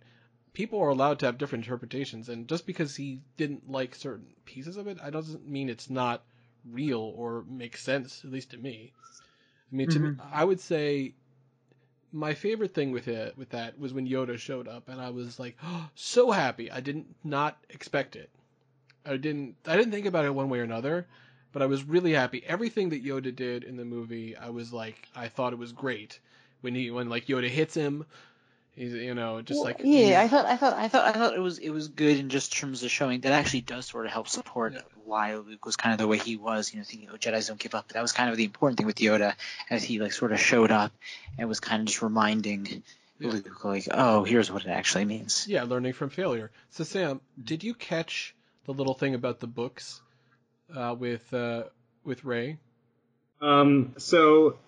people 0.54 0.80
are 0.80 0.88
allowed 0.88 1.18
to 1.18 1.26
have 1.26 1.36
different 1.36 1.66
interpretations. 1.66 2.30
And 2.30 2.48
just 2.48 2.66
because 2.66 2.96
he 2.96 3.20
didn't 3.36 3.70
like 3.70 3.94
certain 3.94 4.28
pieces 4.46 4.78
of 4.78 4.86
it, 4.86 4.96
I 5.02 5.10
doesn't 5.10 5.46
mean 5.46 5.68
it's 5.68 5.90
not 5.90 6.24
real 6.64 7.12
or 7.16 7.44
makes 7.50 7.82
sense. 7.82 8.24
At 8.24 8.30
least 8.30 8.52
to 8.52 8.56
me. 8.56 8.94
I 9.70 9.76
mean, 9.76 9.90
to 9.90 9.98
mm-hmm. 9.98 10.12
me, 10.12 10.24
I 10.32 10.42
would 10.42 10.60
say 10.60 11.12
my 12.12 12.32
favorite 12.32 12.72
thing 12.72 12.92
with 12.92 13.08
it 13.08 13.36
with 13.36 13.50
that 13.50 13.78
was 13.78 13.92
when 13.92 14.08
Yoda 14.08 14.38
showed 14.38 14.68
up, 14.68 14.88
and 14.88 15.02
I 15.02 15.10
was 15.10 15.38
like, 15.38 15.58
oh, 15.62 15.90
so 15.94 16.30
happy. 16.30 16.70
I 16.70 16.80
didn't 16.80 17.14
not 17.24 17.58
expect 17.68 18.16
it. 18.16 18.30
I 19.04 19.18
didn't 19.18 19.56
I 19.66 19.76
didn't 19.76 19.92
think 19.92 20.06
about 20.06 20.24
it 20.24 20.34
one 20.34 20.48
way 20.48 20.60
or 20.60 20.64
another 20.64 21.06
but 21.56 21.62
I 21.62 21.66
was 21.68 21.84
really 21.84 22.12
happy. 22.12 22.44
Everything 22.46 22.90
that 22.90 23.02
Yoda 23.02 23.34
did 23.34 23.64
in 23.64 23.78
the 23.78 23.84
movie, 23.86 24.36
I 24.36 24.50
was 24.50 24.74
like, 24.74 25.08
I 25.16 25.28
thought 25.28 25.54
it 25.54 25.58
was 25.58 25.72
great. 25.72 26.20
When 26.60 26.74
he, 26.74 26.90
when 26.90 27.08
like 27.08 27.28
Yoda 27.28 27.48
hits 27.48 27.72
him, 27.72 28.04
he's, 28.74 28.92
you 28.92 29.14
know, 29.14 29.40
just 29.40 29.56
well, 29.56 29.64
like 29.64 29.80
yeah. 29.82 30.20
Mm. 30.20 30.24
I 30.24 30.28
thought, 30.28 30.44
I 30.44 30.56
thought, 30.58 30.74
I 30.74 30.88
thought, 30.88 31.06
I 31.06 31.12
thought 31.12 31.34
it 31.34 31.40
was, 31.40 31.56
it 31.56 31.70
was 31.70 31.88
good 31.88 32.18
in 32.18 32.28
just 32.28 32.54
terms 32.54 32.82
of 32.82 32.90
showing 32.90 33.22
that 33.22 33.32
actually 33.32 33.62
does 33.62 33.86
sort 33.86 34.04
of 34.04 34.12
help 34.12 34.28
support 34.28 34.74
yeah. 34.74 34.82
why 35.06 35.34
Luke 35.36 35.64
was 35.64 35.76
kind 35.76 35.94
of 35.94 35.98
the 35.98 36.06
way 36.06 36.18
he 36.18 36.36
was. 36.36 36.74
You 36.74 36.80
know, 36.80 36.84
thinking, 36.84 37.08
oh, 37.10 37.16
Jedi's 37.16 37.46
don't 37.46 37.58
give 37.58 37.74
up. 37.74 37.86
But 37.88 37.94
that 37.94 38.02
was 38.02 38.12
kind 38.12 38.28
of 38.28 38.36
the 38.36 38.44
important 38.44 38.76
thing 38.76 38.86
with 38.86 38.96
Yoda, 38.96 39.32
as 39.70 39.82
he 39.82 39.98
like 39.98 40.12
sort 40.12 40.32
of 40.32 40.38
showed 40.38 40.70
up 40.70 40.92
and 41.38 41.48
was 41.48 41.60
kind 41.60 41.80
of 41.80 41.86
just 41.86 42.02
reminding. 42.02 42.82
Yeah. 43.18 43.30
Luke, 43.30 43.64
like, 43.64 43.88
oh, 43.90 44.24
here's 44.24 44.52
what 44.52 44.66
it 44.66 44.68
actually 44.68 45.06
means. 45.06 45.46
Yeah, 45.48 45.62
learning 45.62 45.94
from 45.94 46.10
failure. 46.10 46.50
So, 46.68 46.84
Sam, 46.84 47.22
did 47.42 47.64
you 47.64 47.72
catch 47.72 48.34
the 48.66 48.74
little 48.74 48.92
thing 48.92 49.14
about 49.14 49.40
the 49.40 49.46
books 49.46 50.02
uh, 50.74 50.94
with 50.98 51.32
uh, 51.32 51.64
with 52.04 52.24
Rey? 52.24 52.58
Um, 53.40 53.94
so 53.98 54.58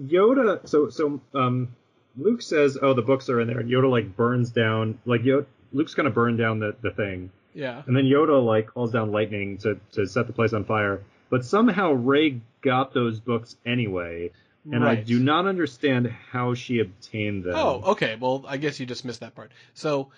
Yoda, 0.00 0.68
so 0.68 0.90
so 0.90 1.20
um, 1.34 1.74
Luke 2.16 2.42
says, 2.42 2.78
"Oh, 2.80 2.94
the 2.94 3.02
books 3.02 3.28
are 3.28 3.40
in 3.40 3.48
there," 3.48 3.60
and 3.60 3.70
Yoda 3.70 3.90
like 3.90 4.16
burns 4.16 4.50
down, 4.50 4.98
like 5.04 5.22
Yoda, 5.22 5.46
Luke's 5.72 5.94
gonna 5.94 6.10
burn 6.10 6.36
down 6.36 6.58
the 6.58 6.76
the 6.82 6.90
thing. 6.90 7.30
Yeah. 7.54 7.82
And 7.86 7.96
then 7.96 8.04
Yoda 8.04 8.44
like 8.44 8.68
calls 8.68 8.92
down 8.92 9.12
lightning 9.12 9.58
to 9.58 9.80
to 9.92 10.06
set 10.06 10.26
the 10.26 10.32
place 10.32 10.52
on 10.52 10.64
fire, 10.64 11.02
but 11.30 11.44
somehow 11.44 11.92
Rey 11.92 12.40
got 12.60 12.92
those 12.92 13.20
books 13.20 13.56
anyway. 13.64 14.32
And 14.70 14.82
right. 14.82 14.98
I 14.98 15.00
do 15.00 15.20
not 15.20 15.46
understand 15.46 16.08
how 16.08 16.54
she 16.54 16.80
obtained 16.80 17.44
them. 17.44 17.54
Oh, 17.54 17.82
okay. 17.92 18.16
Well, 18.16 18.44
I 18.48 18.56
guess 18.56 18.80
you 18.80 18.86
just 18.86 19.04
missed 19.04 19.20
that 19.20 19.36
part. 19.36 19.52
So, 19.74 20.08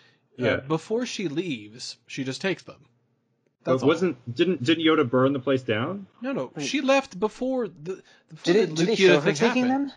uh, 0.41 0.45
yeah. 0.45 0.57
before 0.57 1.05
she 1.05 1.29
leaves, 1.29 1.99
she 2.07 2.25
just 2.25 2.41
takes 2.41 2.63
them. 2.63 2.83
That's 3.65 3.83
wasn't 3.83 4.17
all. 4.17 4.33
didn't 4.35 4.63
didn't 4.63 4.85
Yoda 4.85 5.09
burn 5.09 5.33
the 5.33 5.41
place 5.41 5.63
down? 5.63 6.07
No, 6.21 6.33
no. 6.33 6.53
She 6.59 6.81
left 6.81 7.19
before 7.19 7.69
the. 7.69 8.03
Before 8.31 8.53
did, 8.53 8.57
it, 8.57 8.69
the 8.71 8.75
did 8.75 8.89
they 8.89 8.95
show 8.97 9.21
her 9.21 9.33
taking 9.33 9.67
happened. 9.67 9.91
them? 9.91 9.93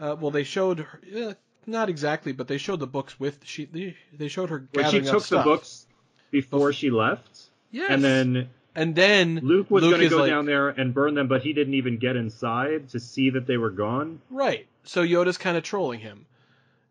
Uh, 0.00 0.16
well, 0.20 0.30
they 0.30 0.44
showed 0.44 0.80
her. 0.80 1.00
Uh, 1.16 1.34
not 1.66 1.88
exactly, 1.88 2.32
but 2.32 2.48
they 2.48 2.58
showed 2.58 2.80
the 2.80 2.86
books 2.86 3.18
with 3.18 3.40
she. 3.44 3.66
They, 3.66 3.96
they 4.16 4.28
showed 4.28 4.50
her 4.50 4.68
well, 4.74 4.90
she 4.90 5.00
took 5.00 5.26
the 5.26 5.42
books 5.42 5.86
before 6.30 6.72
she 6.72 6.90
left. 6.90 7.46
Yes. 7.70 7.90
And 7.90 8.02
then 8.02 8.48
and 8.74 8.94
then 8.94 9.40
Luke 9.42 9.70
was 9.70 9.82
going 9.82 10.00
to 10.00 10.08
go 10.08 10.18
like, 10.18 10.30
down 10.30 10.46
there 10.46 10.68
and 10.68 10.94
burn 10.94 11.14
them, 11.14 11.28
but 11.28 11.42
he 11.42 11.52
didn't 11.52 11.74
even 11.74 11.98
get 11.98 12.16
inside 12.16 12.90
to 12.90 13.00
see 13.00 13.30
that 13.30 13.46
they 13.46 13.56
were 13.56 13.70
gone. 13.70 14.20
Right. 14.30 14.66
So 14.84 15.04
Yoda's 15.04 15.36
kind 15.36 15.56
of 15.56 15.62
trolling 15.62 16.00
him. 16.00 16.26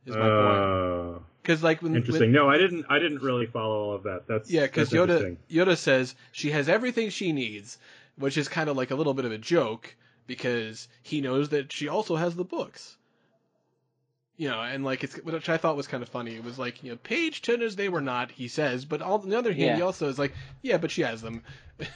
Is 0.06 0.16
my 0.16 0.22
uh, 0.22 1.12
point. 1.12 1.24
Because 1.48 1.64
like 1.64 1.82
when, 1.82 1.96
interesting. 1.96 2.24
When, 2.24 2.32
no, 2.34 2.50
I 2.50 2.58
didn't. 2.58 2.88
I 2.90 3.00
didn't 3.00 3.22
really 3.22 3.46
follow 3.46 3.80
all 3.80 3.94
of 3.94 4.04
that. 4.04 4.28
That's 4.28 4.52
yeah. 4.52 4.64
Because 4.64 4.90
Yoda 4.90 5.38
Yoda 5.50 5.78
says 5.78 6.14
she 6.34 6.52
has 6.52 6.68
everything 6.68 7.10
she 7.10 7.32
needs, 7.32 7.78
which 8.18 8.38
is 8.38 8.50
kind 8.50 8.70
of 8.70 8.76
like 8.76 8.92
a 8.92 8.96
little 8.96 9.14
bit 9.14 9.24
of 9.24 9.32
a 9.32 9.38
joke 9.38 9.96
because 10.28 10.90
he 11.04 11.22
knows 11.22 11.48
that 11.50 11.72
she 11.72 11.88
also 11.88 12.18
has 12.18 12.36
the 12.36 12.44
books. 12.44 12.98
You 14.36 14.50
know, 14.50 14.62
and 14.62 14.84
like 14.84 15.06
it's 15.06 15.16
which 15.24 15.48
I 15.48 15.56
thought 15.56 15.78
was 15.78 15.88
kind 15.88 16.04
of 16.04 16.10
funny. 16.10 16.36
It 16.36 16.44
was 16.44 16.60
like 16.60 16.84
you 16.84 16.92
know, 16.92 16.98
page 16.98 17.42
turners 17.42 17.78
they 17.78 17.88
were 17.88 18.02
not. 18.02 18.30
He 18.30 18.50
says, 18.50 18.84
but 18.84 19.02
on 19.02 19.30
the 19.30 19.38
other 19.38 19.54
hand, 19.54 19.68
yeah. 19.68 19.76
he 19.78 19.82
also 19.82 20.10
is 20.10 20.20
like, 20.20 20.34
yeah, 20.62 20.78
but 20.78 20.92
she 20.92 21.04
has 21.04 21.22
them. 21.22 21.44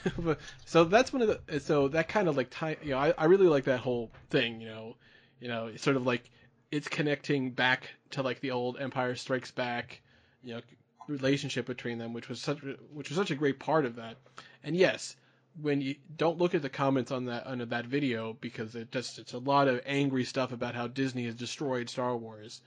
so 0.64 0.84
that's 0.84 1.12
one 1.12 1.20
of 1.20 1.28
the. 1.28 1.60
So 1.60 1.88
that 1.88 2.08
kind 2.08 2.26
of 2.26 2.38
like 2.38 2.48
tie. 2.50 2.78
You 2.82 2.92
know, 2.92 2.98
I, 2.98 3.12
I 3.18 3.24
really 3.26 3.48
like 3.48 3.64
that 3.64 3.80
whole 3.80 4.10
thing. 4.30 4.62
You 4.62 4.68
know, 4.68 4.96
you 5.40 5.48
know, 5.48 5.66
it's 5.66 5.82
sort 5.82 5.96
of 5.96 6.06
like 6.06 6.30
it's 6.72 6.88
connecting 6.88 7.50
back 7.50 7.90
to 8.10 8.22
like 8.22 8.40
the 8.40 8.50
old 8.50 8.80
Empire 8.80 9.14
Strikes 9.14 9.50
Back, 9.50 10.00
you 10.42 10.54
know, 10.54 10.60
relationship 11.06 11.66
between 11.66 11.98
them, 11.98 12.14
which 12.14 12.28
was 12.28 12.40
such 12.40 12.58
which 12.92 13.10
was 13.10 13.16
such 13.16 13.30
a 13.30 13.36
great 13.36 13.60
part 13.60 13.84
of 13.84 13.96
that. 13.96 14.16
And 14.64 14.74
yes, 14.74 15.14
when 15.60 15.82
you 15.82 15.96
don't 16.16 16.38
look 16.38 16.54
at 16.54 16.62
the 16.62 16.70
comments 16.70 17.12
on 17.12 17.26
that 17.26 17.46
under 17.46 17.66
that 17.66 17.84
video 17.84 18.36
because 18.40 18.74
it 18.74 18.90
just 18.90 19.18
it's 19.18 19.34
a 19.34 19.38
lot 19.38 19.68
of 19.68 19.82
angry 19.84 20.24
stuff 20.24 20.50
about 20.50 20.74
how 20.74 20.86
Disney 20.86 21.26
has 21.26 21.34
destroyed 21.34 21.90
Star 21.90 22.16
Wars. 22.16 22.62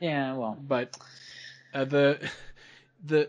Yeah, 0.00 0.34
well, 0.34 0.56
but 0.58 0.96
uh, 1.74 1.84
the 1.84 2.30
the 3.04 3.28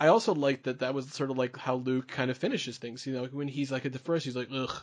I 0.00 0.08
also 0.08 0.34
like 0.34 0.62
that 0.62 0.80
that 0.80 0.94
was 0.94 1.12
sort 1.12 1.30
of 1.30 1.36
like 1.36 1.58
how 1.58 1.74
Luke 1.74 2.08
kind 2.08 2.30
of 2.30 2.38
finishes 2.38 2.78
things. 2.78 3.06
You 3.06 3.12
know, 3.12 3.24
when 3.26 3.48
he's 3.48 3.70
like 3.70 3.84
at 3.84 3.92
the 3.92 3.98
first, 3.98 4.24
he's 4.24 4.36
like, 4.36 4.48
"Ugh, 4.50 4.82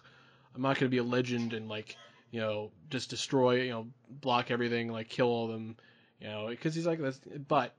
I'm 0.53 0.61
not 0.61 0.77
gonna 0.77 0.89
be 0.89 0.99
a 0.99 1.03
legend," 1.03 1.53
and 1.53 1.67
like 1.67 1.97
you 2.31 2.39
know, 2.39 2.71
just 2.89 3.09
destroy, 3.09 3.61
you 3.63 3.71
know, 3.71 3.87
block 4.09 4.51
everything, 4.51 4.91
like 4.91 5.09
kill 5.09 5.27
all 5.27 5.47
them, 5.47 5.75
you 6.19 6.27
know, 6.27 6.47
because 6.47 6.75
he's 6.75 6.87
like 6.87 6.99
this. 6.99 7.19
But 7.47 7.73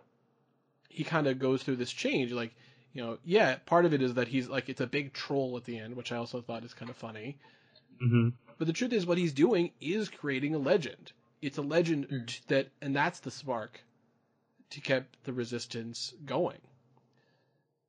he 0.88 1.04
kind 1.04 1.26
of 1.26 1.38
goes 1.38 1.62
through 1.62 1.76
this 1.76 1.92
change, 1.92 2.32
like, 2.32 2.54
you 2.92 3.02
know, 3.02 3.18
yeah, 3.24 3.56
part 3.66 3.84
of 3.84 3.94
it 3.94 4.02
is 4.02 4.14
that 4.14 4.28
he's 4.28 4.48
like 4.48 4.68
it's 4.68 4.80
a 4.80 4.86
big 4.86 5.12
troll 5.12 5.56
at 5.56 5.64
the 5.64 5.78
end, 5.78 5.96
which 5.96 6.12
I 6.12 6.16
also 6.16 6.40
thought 6.40 6.64
is 6.64 6.74
kind 6.74 6.90
of 6.90 6.96
funny. 6.96 7.38
Mm-hmm. 8.02 8.30
But 8.58 8.66
the 8.66 8.72
truth 8.72 8.92
is, 8.92 9.06
what 9.06 9.18
he's 9.18 9.32
doing 9.32 9.70
is 9.80 10.08
creating 10.08 10.54
a 10.54 10.58
legend. 10.58 11.12
It's 11.40 11.58
a 11.58 11.62
legend 11.62 12.08
mm. 12.08 12.46
that, 12.48 12.68
and 12.82 12.94
that's 12.94 13.20
the 13.20 13.30
spark 13.30 13.80
to 14.70 14.80
keep 14.80 15.04
the 15.24 15.32
resistance 15.32 16.12
going. 16.24 16.58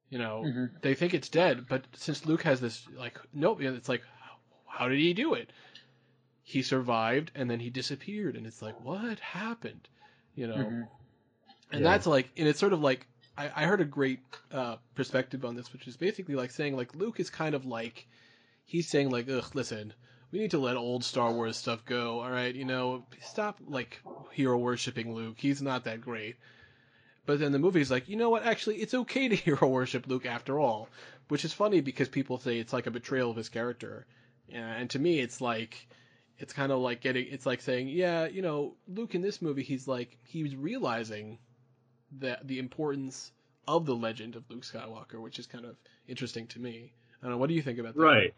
You 0.09 0.19
know, 0.19 0.43
mm-hmm. 0.45 0.65
they 0.81 0.93
think 0.93 1.13
it's 1.13 1.29
dead, 1.29 1.65
but 1.67 1.85
since 1.93 2.25
Luke 2.25 2.43
has 2.43 2.59
this, 2.59 2.85
like, 2.97 3.17
nope, 3.33 3.61
it's 3.61 3.89
like, 3.89 4.03
how 4.67 4.89
did 4.89 4.99
he 4.99 5.13
do 5.13 5.33
it? 5.33 5.49
He 6.51 6.61
survived 6.61 7.31
and 7.35 7.49
then 7.49 7.59
he 7.59 7.69
disappeared 7.69 8.35
and 8.35 8.45
it's 8.45 8.61
like 8.61 8.79
what 8.83 9.19
happened 9.19 9.87
you 10.35 10.47
know 10.47 10.55
mm-hmm. 10.55 10.81
and 11.71 11.81
yeah. 11.81 11.91
that's 11.91 12.05
like 12.07 12.29
and 12.37 12.47
it's 12.47 12.59
sort 12.59 12.73
of 12.73 12.81
like 12.81 13.07
I, 13.37 13.49
I 13.55 13.65
heard 13.65 13.81
a 13.81 13.85
great 13.85 14.19
uh, 14.51 14.75
perspective 14.95 15.45
on 15.45 15.55
this 15.55 15.71
which 15.71 15.87
is 15.87 15.97
basically 15.97 16.35
like 16.35 16.51
saying 16.51 16.75
like 16.75 16.93
luke 16.95 17.19
is 17.19 17.29
kind 17.29 17.55
of 17.55 17.65
like 17.65 18.07
he's 18.71 18.87
saying 18.87 19.09
like, 19.09 19.29
ugh, 19.29 19.45
listen, 19.53 19.93
we 20.31 20.39
need 20.39 20.51
to 20.51 20.57
let 20.57 20.77
old 20.77 21.03
Star 21.03 21.33
Wars 21.33 21.57
stuff 21.57 21.85
go. 21.85 22.21
All 22.21 22.31
right, 22.31 22.55
you 22.55 22.63
know, 22.63 23.03
stop 23.21 23.59
like 23.67 24.01
hero 24.31 24.57
worshiping 24.57 25.13
Luke. 25.13 25.35
He's 25.37 25.61
not 25.61 25.83
that 25.83 25.99
great. 25.99 26.37
But 27.25 27.39
then 27.39 27.51
the 27.51 27.59
movie's 27.59 27.91
like, 27.91 28.07
you 28.07 28.15
know 28.15 28.29
what? 28.29 28.45
Actually, 28.45 28.77
it's 28.77 28.93
okay 28.93 29.27
to 29.27 29.35
hero 29.47 29.67
worship 29.67 30.07
Luke 30.07 30.25
after 30.25 30.57
all, 30.57 30.87
which 31.27 31.43
is 31.43 31.53
funny 31.53 31.81
because 31.81 32.07
people 32.07 32.39
say 32.39 32.57
it's 32.57 32.73
like 32.73 32.87
a 32.87 32.91
betrayal 32.91 33.29
of 33.29 33.37
his 33.37 33.49
character, 33.49 34.05
and 34.51 34.89
to 34.91 34.99
me, 34.99 35.19
it's 35.19 35.41
like, 35.41 35.87
it's 36.37 36.53
kind 36.53 36.71
of 36.71 36.79
like 36.79 37.01
getting, 37.01 37.27
it's 37.29 37.45
like 37.45 37.61
saying, 37.61 37.87
yeah, 37.87 38.25
you 38.25 38.41
know, 38.41 38.75
Luke 38.87 39.15
in 39.15 39.21
this 39.21 39.41
movie, 39.41 39.63
he's 39.63 39.87
like, 39.87 40.17
he's 40.23 40.55
realizing 40.55 41.37
that 42.19 42.47
the 42.47 42.59
importance 42.59 43.31
of 43.67 43.85
the 43.85 43.95
legend 43.95 44.35
of 44.35 44.43
Luke 44.49 44.63
Skywalker, 44.63 45.21
which 45.21 45.39
is 45.39 45.45
kind 45.47 45.65
of 45.65 45.75
interesting 46.07 46.47
to 46.47 46.59
me. 46.59 46.93
I 47.21 47.25
don't 47.25 47.31
know. 47.33 47.37
What 47.37 47.47
do 47.49 47.53
you 47.55 47.61
think 47.61 47.79
about 47.79 47.93
that? 47.95 48.01
Right. 48.01 48.33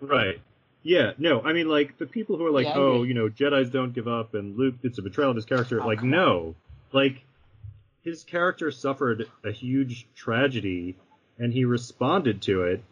Right. 0.00 0.40
Yeah, 0.82 1.12
no, 1.18 1.40
I 1.42 1.52
mean, 1.52 1.68
like, 1.68 1.96
the 1.98 2.06
people 2.06 2.36
who 2.36 2.44
are 2.46 2.50
like, 2.50 2.64
Yeah, 2.66 2.72
I 2.72 2.76
oh, 2.78 2.94
agree. 2.96 3.08
you 3.08 3.14
know, 3.14 3.28
Jedi's 3.28 3.70
don't 3.70 3.92
give 3.94 4.08
up 4.08 4.34
and 4.34 4.56
Luke, 4.56 4.74
it's 4.82 4.98
a 4.98 5.02
betrayal 5.02 5.30
of 5.30 5.36
his 5.36 5.44
character. 5.44 5.80
Oh, 5.80 5.86
like, 5.86 6.00
come 6.00 6.10
no. 6.10 6.56
Like, 6.90 7.22
his 8.02 8.24
character 8.24 8.72
suffered 8.72 9.28
a 9.44 9.52
huge 9.52 10.08
tragedy 10.16 10.96
and 11.38 11.52
he 11.52 11.64
responded 11.64 12.42
to 12.42 12.62
it, 12.64 12.82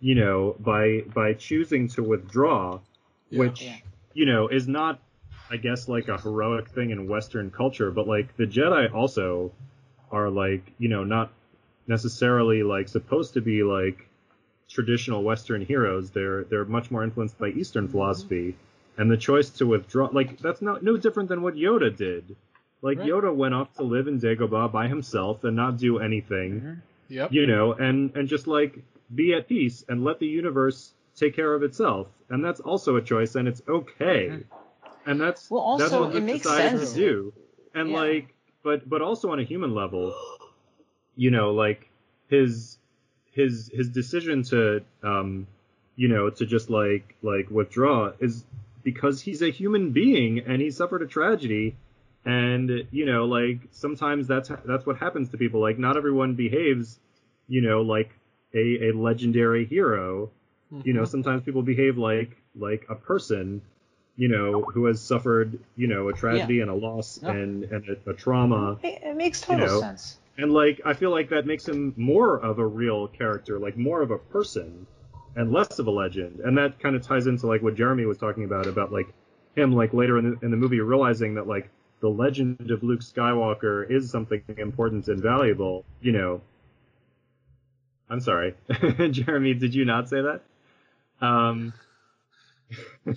you 0.00 0.16
know, 0.16 0.56
by, 0.58 1.02
by 1.14 1.34
choosing 1.34 1.86
to 1.88 2.02
withdraw, 2.02 2.80
Yeah. 3.30 3.38
which, 3.38 3.62
Yeah. 3.62 3.76
You 4.16 4.24
know, 4.26 4.48
is 4.48 4.66
not, 4.66 4.98
I 5.50 5.58
guess, 5.58 5.88
like 5.88 6.08
a 6.08 6.16
heroic 6.18 6.68
thing 6.70 6.90
in 6.90 7.06
Western 7.06 7.50
culture, 7.50 7.90
but 7.90 8.08
like, 8.08 8.34
the 8.36 8.46
Jedi 8.46 8.92
also 8.92 9.52
are 10.10 10.30
like, 10.30 10.72
you 10.78 10.88
know, 10.88 11.04
not 11.04 11.30
necessarily 11.86 12.62
like 12.62 12.88
supposed 12.88 13.34
to 13.34 13.40
be 13.40 13.62
like 13.62 14.08
traditional 14.68 15.22
Western 15.22 15.60
heroes. 15.60 16.10
They're 16.10 16.44
they're 16.44 16.64
much 16.64 16.90
more 16.90 17.04
influenced 17.04 17.38
by 17.38 17.48
Eastern 17.48 17.88
philosophy, 17.88 18.56
and 18.96 19.10
the 19.10 19.16
choice 19.16 19.50
to 19.58 19.66
withdraw 19.66 20.08
like 20.12 20.38
that's 20.38 20.62
not 20.62 20.82
no 20.82 20.96
different 20.96 21.28
than 21.28 21.42
what 21.42 21.54
Yoda 21.54 21.94
did. 21.96 22.34
Like 22.82 22.98
Right. 22.98 23.08
Yoda 23.10 23.34
went 23.34 23.54
off 23.54 23.72
to 23.74 23.82
live 23.82 24.08
in 24.08 24.20
Dagobah 24.20 24.72
by 24.72 24.88
himself 24.88 25.44
and 25.44 25.54
not 25.56 25.76
do 25.78 25.98
anything, 25.98 26.60
Mhm. 26.60 26.76
Yep. 27.08 27.32
you 27.32 27.46
know, 27.46 27.72
and 27.72 28.16
and 28.16 28.28
just 28.28 28.46
like 28.46 28.78
be 29.14 29.34
at 29.34 29.46
peace 29.48 29.84
and 29.88 30.02
let 30.04 30.18
the 30.18 30.26
universe 30.26 30.92
take 31.16 31.34
care 31.34 31.54
of 31.54 31.62
itself. 31.62 32.08
And 32.30 32.44
that's 32.44 32.60
also 32.60 32.96
a 32.96 33.02
choice, 33.02 33.34
and 33.34 33.48
it's 33.48 33.62
okay. 33.68 34.44
And 35.06 35.20
that's 35.20 35.50
Well, 35.50 35.76
that's 35.78 35.92
what 35.92 36.10
it 36.10 36.14
Luke 36.14 36.24
makes 36.24 36.46
decided 36.46 36.72
sense. 36.72 36.92
to 36.92 36.98
do. 36.98 37.32
And 37.74 37.90
Yeah. 37.90 38.00
like, 38.00 38.34
but 38.62 38.88
but 38.88 39.02
also 39.02 39.30
on 39.30 39.38
a 39.38 39.44
human 39.44 39.74
level, 39.74 40.14
you 41.16 41.30
know, 41.30 41.52
like 41.52 41.88
his 42.28 42.78
his 43.32 43.70
his 43.72 43.90
decision 43.90 44.42
to 44.42 44.82
um 45.02 45.46
you 45.94 46.08
know 46.08 46.30
to 46.30 46.46
just 46.46 46.70
like 46.70 47.14
like 47.22 47.50
withdraw 47.50 48.12
is 48.18 48.44
because 48.82 49.20
he's 49.20 49.42
a 49.42 49.50
human 49.50 49.92
being 49.92 50.40
and 50.40 50.60
he 50.62 50.70
suffered 50.70 51.02
a 51.02 51.06
tragedy 51.06 51.76
and 52.24 52.86
you 52.90 53.04
know 53.04 53.24
like 53.26 53.60
sometimes 53.70 54.26
that's 54.26 54.50
that's 54.64 54.86
what 54.86 54.96
happens 54.96 55.28
to 55.30 55.36
people 55.36 55.60
like 55.60 55.78
not 55.78 55.96
everyone 55.96 56.34
behaves 56.34 56.98
you 57.46 57.60
know 57.60 57.82
like 57.82 58.10
a, 58.54 58.88
a 58.88 58.92
legendary 58.92 59.66
hero 59.66 60.30
you 60.84 60.92
know 60.92 61.02
Mhm. 61.02 61.08
sometimes 61.08 61.42
people 61.42 61.62
behave 61.62 61.96
like 61.98 62.36
like 62.56 62.86
a 62.88 62.94
person 62.94 63.60
you 64.16 64.28
know 64.28 64.62
who 64.62 64.86
has 64.86 65.00
suffered 65.00 65.58
you 65.76 65.86
know 65.86 66.08
a 66.08 66.12
tragedy 66.12 66.60
and 66.60 66.70
a 66.70 66.74
loss 66.74 67.20
Yeah. 67.22 67.32
and 67.32 67.64
and 67.64 67.88
a, 67.88 68.10
a 68.10 68.14
trauma 68.14 68.78
It, 68.82 69.00
it 69.02 69.16
makes 69.16 69.40
total 69.40 69.66
know, 69.66 69.80
sense. 69.80 70.18
and 70.38 70.52
like 70.52 70.80
I 70.84 70.94
feel 70.94 71.10
like 71.10 71.28
that 71.30 71.46
makes 71.46 71.66
him 71.68 71.94
more 71.96 72.38
of 72.38 72.58
a 72.58 72.66
real 72.66 73.08
character, 73.08 73.58
like 73.58 73.76
more 73.76 74.02
of 74.02 74.10
a 74.10 74.18
person, 74.18 74.86
and 75.36 75.52
less 75.52 75.78
of 75.78 75.86
a 75.86 75.90
legend. 75.90 76.40
And 76.40 76.56
that 76.58 76.78
kind 76.80 76.96
of 76.96 77.02
ties 77.02 77.26
into 77.26 77.46
like 77.46 77.62
what 77.62 77.74
Jeremy 77.76 78.06
was 78.06 78.18
talking 78.18 78.44
about 78.44 78.66
about 78.66 78.90
like 78.92 79.06
him 79.54 79.72
like 79.72 79.92
later 79.94 80.18
in 80.18 80.30
the, 80.32 80.44
in 80.44 80.50
the 80.50 80.56
movie 80.56 80.80
realizing 80.80 81.34
that 81.34 81.46
like 81.46 81.68
the 82.00 82.08
legend 82.10 82.70
of 82.70 82.82
Luke 82.82 83.00
Skywalker 83.00 83.88
is 83.90 84.10
something 84.10 84.42
important 84.58 85.06
and 85.08 85.20
valuable. 85.22 85.84
You 86.00 86.12
know. 86.12 86.40
I'm 88.08 88.20
sorry, 88.20 88.54
Jeremy. 89.10 89.54
Did 89.54 89.74
you 89.74 89.84
not 89.84 90.08
say 90.08 90.20
that? 90.22 90.42
Um. 91.20 91.72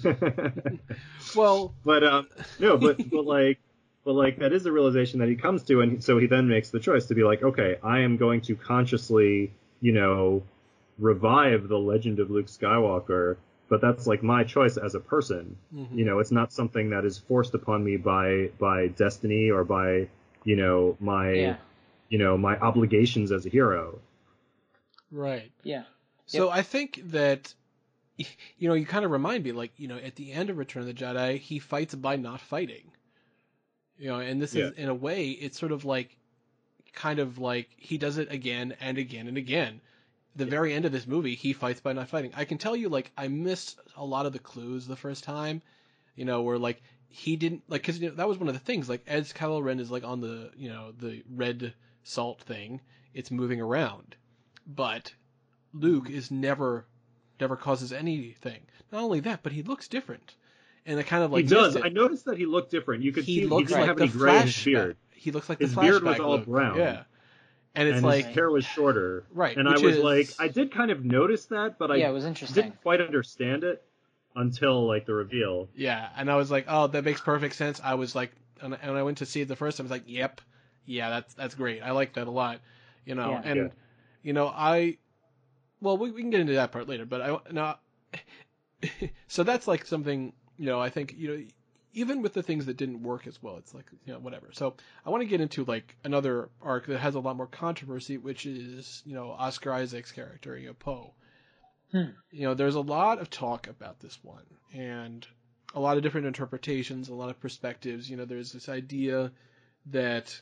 Well, 1.36 1.74
but 1.84 2.04
um 2.04 2.28
no 2.60 2.78
but 2.78 2.98
but 3.10 3.26
like 3.26 3.60
but 4.06 4.14
like 4.14 4.40
that 4.40 4.54
is 4.54 4.66
a 4.66 4.72
realization 4.72 5.20
that 5.20 5.30
he 5.30 5.36
comes 5.36 5.64
to 5.64 5.82
and 5.82 6.04
so 6.04 6.18
he 6.18 6.28
then 6.28 6.48
makes 6.48 6.70
the 6.70 6.80
choice 6.80 7.06
to 7.08 7.16
be 7.16 7.24
like 7.24 7.44
okay 7.44 7.78
i 7.84 8.00
am 8.00 8.18
going 8.18 8.42
to 8.42 8.56
consciously 8.56 9.52
you 9.82 9.92
know 9.92 10.42
revive 10.98 11.68
the 11.68 11.78
legend 11.78 12.20
of 12.20 12.32
luke 12.32 12.48
skywalker 12.48 13.38
but 13.70 13.82
that's 13.82 14.08
like 14.08 14.24
my 14.24 14.44
choice 14.44 14.78
as 14.78 14.96
a 14.96 15.00
person 15.00 15.56
mhm. 15.74 15.88
you 15.96 16.06
know 16.06 16.20
it's 16.20 16.32
not 16.32 16.52
something 16.52 16.90
that 16.90 17.06
is 17.06 17.18
forced 17.18 17.54
upon 17.54 17.84
me 17.84 17.98
by 17.98 18.50
by 18.60 18.88
destiny 18.88 19.50
or 19.52 19.64
by 19.64 20.08
you 20.44 20.56
know 20.56 20.98
my 21.00 21.32
Yeah. 21.34 21.56
you 22.10 22.18
know 22.18 22.38
my 22.38 22.58
obligations 22.58 23.32
as 23.32 23.46
a 23.46 23.50
hero 23.50 24.00
right. 25.12 25.52
Yeah. 25.64 25.84
So 26.26 26.50
I 26.52 26.62
think 26.62 27.02
that, 27.06 27.54
you 28.58 28.68
know, 28.68 28.76
you 28.76 28.86
kind 28.86 29.06
of 29.06 29.12
remind 29.12 29.44
me, 29.44 29.52
like, 29.52 29.72
you 29.78 29.88
know, 29.88 29.98
at 29.98 30.16
the 30.16 30.32
end 30.32 30.50
of 30.50 30.58
Return 30.58 30.82
of 30.82 30.88
the 30.88 30.94
Jedi, 30.94 31.38
he 31.38 31.60
fights 31.60 31.96
by 31.96 32.16
not 32.16 32.42
fighting. 32.42 32.92
You 33.98 34.10
know, 34.10 34.20
and 34.20 34.42
this 34.42 34.56
is, 34.56 34.72
in 34.74 34.88
a 34.88 34.94
way, 34.94 35.30
it's 35.32 35.60
sort 35.60 35.72
of 35.72 35.86
like, 35.86 36.18
kind 36.94 37.20
of 37.20 37.38
like, 37.38 37.70
he 37.78 37.98
does 37.98 38.18
it 38.18 38.32
again 38.32 38.76
and 38.80 38.98
again 38.98 39.28
and 39.28 39.38
again. 39.38 39.82
The 40.36 40.46
very 40.46 40.74
end 40.74 40.86
of 40.86 40.92
this 40.92 41.08
movie, 41.08 41.36
he 41.36 41.54
fights 41.54 41.82
by 41.82 41.94
not 41.94 42.08
fighting. 42.08 42.32
I 42.36 42.46
can 42.46 42.58
tell 42.58 42.76
you, 42.76 42.88
like, 42.88 43.12
I 43.18 43.28
missed 43.28 43.78
a 43.98 44.06
lot 44.06 44.26
of 44.26 44.34
the 44.34 44.40
clues 44.40 44.88
the 44.88 44.96
first 44.96 45.24
time, 45.24 45.62
you 46.16 46.24
know, 46.24 46.42
where, 46.44 46.58
like, 46.58 46.82
he 47.10 47.36
didn't, 47.36 47.64
like, 47.68 47.84
cause, 47.84 47.98
you 47.98 48.10
know, 48.10 48.16
that 48.16 48.28
was 48.28 48.38
one 48.38 48.48
of 48.48 48.54
the 48.54 48.60
things, 48.60 48.88
like, 48.88 49.04
as 49.08 49.34
Kylo 49.34 49.62
Ren 49.62 49.80
is, 49.80 49.92
like, 49.92 50.04
on 50.04 50.22
the, 50.22 50.52
you 50.56 50.70
know, 50.70 50.94
the 50.98 51.24
red 51.30 51.74
salt 52.04 52.42
thing, 52.42 52.80
it's 53.14 53.32
moving 53.32 53.60
around. 53.60 54.16
But 54.66 55.14
Luke 55.74 56.08
mm. 56.08 56.14
is 56.14 56.32
never 56.32 56.86
never 57.40 57.56
causes 57.56 57.92
anything. 57.94 58.60
Not 58.92 59.04
only 59.04 59.20
that, 59.22 59.44
but 59.44 59.52
he 59.52 59.64
looks 59.64 59.88
different. 59.88 60.36
And 60.86 61.00
I 61.00 61.04
kind 61.04 61.24
of 61.24 61.32
like 61.32 61.44
he 61.44 61.50
does 61.50 61.76
it. 61.76 61.84
i 61.86 61.90
noticed 61.90 62.26
that 62.26 62.38
he 62.38 62.46
looked 62.48 62.72
different 62.72 63.04
you 63.04 63.12
could 63.12 63.24
he 63.24 63.36
see 63.36 63.42
he 63.42 63.48
looks 63.48 63.68
didn't 63.70 63.82
like 63.82 63.88
have 63.90 63.98
the 63.98 64.04
any 64.04 64.12
gray 64.12 64.38
in 64.38 64.44
flashback. 64.48 64.66
beard 64.66 64.98
He 65.14 65.32
looks 65.32 65.50
like 65.50 65.60
His 65.60 65.76
the 65.76 65.82
beard 65.82 66.04
was 66.04 66.20
all 66.20 66.38
Luke. 66.38 66.46
brown. 66.46 66.78
Yeah. 66.78 67.04
And 67.76 67.88
it's 67.88 67.98
and 67.98 68.06
like 68.06 68.26
his 68.26 68.36
hair 68.36 68.50
was 68.50 68.66
shorter 68.66 69.26
right, 69.32 69.56
and 69.56 69.68
I 69.70 69.74
was 69.74 69.98
is- 69.98 70.04
like, 70.04 70.30
I 70.40 70.48
did 70.48 70.72
kind 70.72 70.90
of 70.90 71.06
notice 71.06 71.46
that, 71.48 71.78
but 71.78 71.92
I 71.92 71.98
yeah, 71.98 72.10
it 72.10 72.14
was 72.14 72.26
interesting. 72.26 72.64
didn't 72.64 72.82
quite 72.82 73.00
understand 73.00 73.64
it 73.64 73.84
until 74.36 74.88
like 74.88 75.06
the 75.06 75.14
reveal. 75.14 75.70
Yeah, 75.76 76.10
and 76.18 76.32
I 76.32 76.36
was 76.36 76.50
like, 76.50 76.66
oh, 76.68 76.88
that 76.88 77.04
makes 77.04 77.22
perfect 77.22 77.54
sense. 77.56 77.80
I 77.84 77.94
was 77.94 78.16
like, 78.16 78.32
and 78.62 78.76
and 78.82 78.98
I 78.98 79.04
went 79.04 79.20
to 79.20 79.26
see 79.28 79.42
it 79.42 79.48
the 79.48 79.56
first 79.56 79.78
time. 79.78 79.84
I 79.84 79.86
was 79.86 79.92
like, 79.92 80.04
yep, 80.08 80.42
yeah, 80.86 81.10
that's 81.12 81.34
that's 81.36 81.54
great. 81.56 81.82
I 81.84 81.92
like 81.92 82.14
that 82.14 82.26
a 82.28 82.32
lot. 82.32 82.60
You 83.06 83.14
know, 83.16 83.32
Yeah. 83.32 83.42
and 83.46 83.56
Yeah. 83.58 83.68
you 84.24 84.34
know, 84.34 84.48
I, 84.48 84.98
well, 85.82 85.98
we, 85.98 86.12
we 86.12 86.22
can 86.22 86.30
get 86.30 86.42
into 86.42 86.54
that 86.54 86.72
part 86.72 86.88
later, 86.88 87.06
but 87.06 87.22
I 87.22 87.38
no, 87.52 87.76
so 89.28 89.44
that's 89.44 89.68
like 89.68 89.86
something 89.86 90.34
you 90.58 90.66
know. 90.66 90.80
I 90.80 90.90
think 90.90 91.16
you 91.18 91.28
know, 91.28 91.44
even 91.94 92.22
with 92.22 92.34
the 92.34 92.44
things 92.44 92.66
that 92.66 92.78
didn't 92.78 93.04
work 93.04 93.28
as 93.28 93.42
well, 93.42 93.58
it's 93.58 93.74
like 93.74 93.86
you 94.06 94.14
know 94.14 94.20
whatever. 94.20 94.50
So 94.52 94.76
I 95.06 95.10
want 95.10 95.22
to 95.22 95.28
get 95.28 95.42
into 95.42 95.66
like 95.66 95.96
another 96.04 96.50
arc 96.62 96.88
that 96.88 97.00
has 97.00 97.16
a 97.16 97.20
lot 97.20 97.38
more 97.38 97.48
controversy, 97.48 98.18
which 98.18 98.46
is 98.46 99.02
you 99.06 99.14
know 99.14 99.32
Oscar 99.32 99.74
Isaac's 99.74 100.12
character, 100.12 100.58
you 100.58 100.68
know 100.68 100.74
Poe. 100.74 101.14
Hmm. 101.92 102.12
You 102.32 102.44
know, 102.44 102.54
there's 102.54 102.76
a 102.76 102.82
lot 102.82 103.20
of 103.20 103.30
talk 103.30 103.68
about 103.68 104.00
this 104.00 104.20
one, 104.22 104.46
and 104.74 105.26
a 105.74 105.80
lot 105.80 105.98
of 105.98 106.04
different 106.04 106.28
interpretations, 106.28 107.10
a 107.10 107.16
lot 107.16 107.30
of 107.30 107.40
perspectives. 107.40 108.10
You 108.10 108.18
know, 108.18 108.26
there's 108.26 108.52
this 108.52 108.70
idea 108.70 109.32
that 109.88 110.40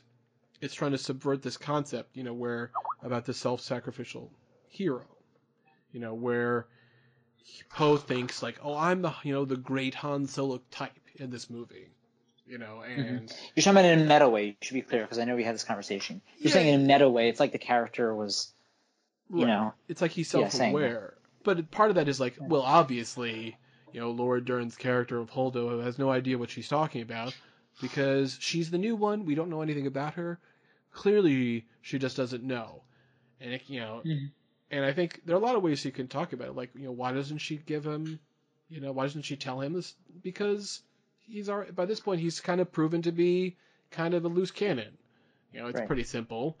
it's 0.60 0.74
trying 0.74 0.92
to 0.92 0.98
subvert 0.98 1.42
this 1.42 1.56
concept, 1.56 2.16
you 2.16 2.22
know, 2.22 2.34
where 2.34 2.70
about 3.02 3.24
the 3.24 3.32
self-sacrificial 3.32 4.30
hero, 4.68 5.06
you 5.92 6.00
know, 6.00 6.14
where 6.14 6.66
Poe 7.70 7.96
thinks 7.96 8.42
like, 8.42 8.58
oh, 8.62 8.76
I'm 8.76 9.02
the, 9.02 9.14
you 9.22 9.32
know, 9.32 9.44
the 9.44 9.56
great 9.56 9.94
Han 9.96 10.26
Solo 10.26 10.60
type 10.70 10.92
in 11.16 11.30
this 11.30 11.48
movie, 11.50 11.88
you 12.46 12.58
know, 12.58 12.82
and 12.82 13.32
You're 13.54 13.62
talking 13.62 13.78
about 13.78 13.84
in 13.84 14.00
a 14.00 14.04
meta 14.04 14.28
way. 14.28 14.46
You 14.46 14.54
should 14.62 14.74
be 14.74 14.82
clear 14.82 15.02
because 15.02 15.18
I 15.18 15.24
know 15.24 15.36
we 15.36 15.44
had 15.44 15.54
this 15.54 15.64
conversation. 15.64 16.22
You're 16.42 16.50
Yeah. 16.50 16.54
saying 16.54 16.68
in 16.68 16.80
a 16.80 16.84
meta 16.84 17.08
way. 17.08 17.28
It's 17.28 17.40
like 17.40 17.52
the 17.52 17.58
character 17.58 18.14
was, 18.14 18.52
you 19.34 19.44
Right. 19.44 19.48
know, 19.48 19.74
it's 19.88 20.00
like 20.02 20.12
he's 20.12 20.28
Yeah, 20.32 20.48
self-aware, 20.48 21.14
but 21.44 21.70
part 21.70 21.90
of 21.90 21.96
that 21.96 22.08
is 22.08 22.20
like, 22.20 22.36
well, 22.40 22.62
obviously, 22.62 23.56
you 23.92 24.00
know, 24.00 24.10
Laura 24.10 24.40
Dern's 24.44 24.76
character 24.76 25.18
of 25.18 25.30
Holdo 25.30 25.82
has 25.82 25.98
no 25.98 26.10
idea 26.10 26.38
what 26.38 26.50
she's 26.50 26.68
talking 26.68 27.02
about 27.02 27.34
because 27.80 28.36
she's 28.40 28.70
the 28.70 28.78
new 28.78 28.96
one. 28.96 29.24
We 29.24 29.34
don't 29.34 29.50
know 29.50 29.62
anything 29.62 29.86
about 29.86 30.14
her. 30.14 30.40
Clearly, 30.92 31.66
she 31.82 31.98
just 31.98 32.16
doesn't 32.16 32.42
know, 32.44 32.84
and 33.40 33.54
it, 33.54 33.62
you 33.68 33.80
know, 33.80 34.04
Mhm. 34.04 34.32
And 34.70 34.84
I 34.84 34.92
think 34.92 35.22
there 35.24 35.36
are 35.36 35.40
a 35.40 35.42
lot 35.42 35.56
of 35.56 35.62
ways 35.62 35.84
you 35.84 35.92
can 35.92 36.08
talk 36.08 36.32
about 36.32 36.48
it. 36.48 36.56
Like, 36.56 36.70
you 36.74 36.84
know, 36.84 36.92
why 36.92 37.12
doesn't 37.12 37.38
she 37.38 37.56
give 37.56 37.84
him, 37.84 38.18
you 38.68 38.80
know, 38.80 38.92
why 38.92 39.04
doesn't 39.04 39.22
she 39.22 39.36
tell 39.36 39.60
him 39.60 39.72
this? 39.72 39.94
Because 40.22 40.82
he's 41.20 41.48
already 41.48 41.72
by 41.72 41.84
this 41.86 42.00
point 42.00 42.20
he's 42.20 42.40
kind 42.40 42.60
of 42.60 42.72
proven 42.72 43.02
to 43.02 43.12
be 43.12 43.56
kind 43.90 44.14
of 44.14 44.24
a 44.24 44.28
loose 44.28 44.50
cannon. 44.50 44.96
You 45.52 45.60
know, 45.60 45.66
it's 45.68 45.78
Right. 45.78 45.86
pretty 45.86 46.04
simple. 46.04 46.58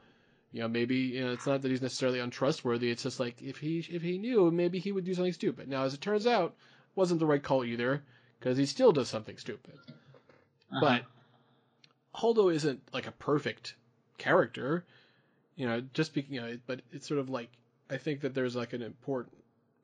You 0.52 0.62
know, 0.62 0.68
maybe 0.68 0.96
you 0.96 1.24
know 1.24 1.32
it's 1.32 1.46
not 1.46 1.60
that 1.62 1.70
he's 1.70 1.82
necessarily 1.82 2.20
untrustworthy. 2.20 2.90
It's 2.90 3.02
just 3.02 3.20
like 3.20 3.42
if 3.42 3.58
he 3.58 3.80
if 3.90 4.00
he 4.00 4.16
knew, 4.16 4.50
maybe 4.50 4.78
he 4.78 4.92
would 4.92 5.04
do 5.04 5.12
something 5.14 5.32
stupid. 5.34 5.68
Now, 5.68 5.84
as 5.84 5.92
it 5.92 6.00
turns 6.00 6.26
out, 6.26 6.54
wasn't 6.94 7.20
the 7.20 7.26
right 7.26 7.42
call 7.42 7.64
either 7.64 8.02
because 8.38 8.56
he 8.56 8.64
still 8.64 8.92
does 8.92 9.08
something 9.08 9.36
stupid. 9.36 9.74
Uh-huh. 10.70 10.80
But 10.80 11.04
Holdo 12.14 12.52
isn't 12.52 12.80
like 12.94 13.06
a 13.06 13.12
perfect 13.12 13.74
character, 14.16 14.84
you 15.56 15.66
know. 15.66 15.82
Just 15.92 16.12
speaking, 16.12 16.34
you 16.36 16.40
know, 16.40 16.58
but 16.66 16.80
it's 16.92 17.06
sort 17.06 17.20
of 17.20 17.28
like 17.28 17.50
I 17.90 17.96
think 17.96 18.20
that 18.22 18.34
there's 18.34 18.54
like 18.56 18.72
an 18.72 18.82
important 18.82 19.34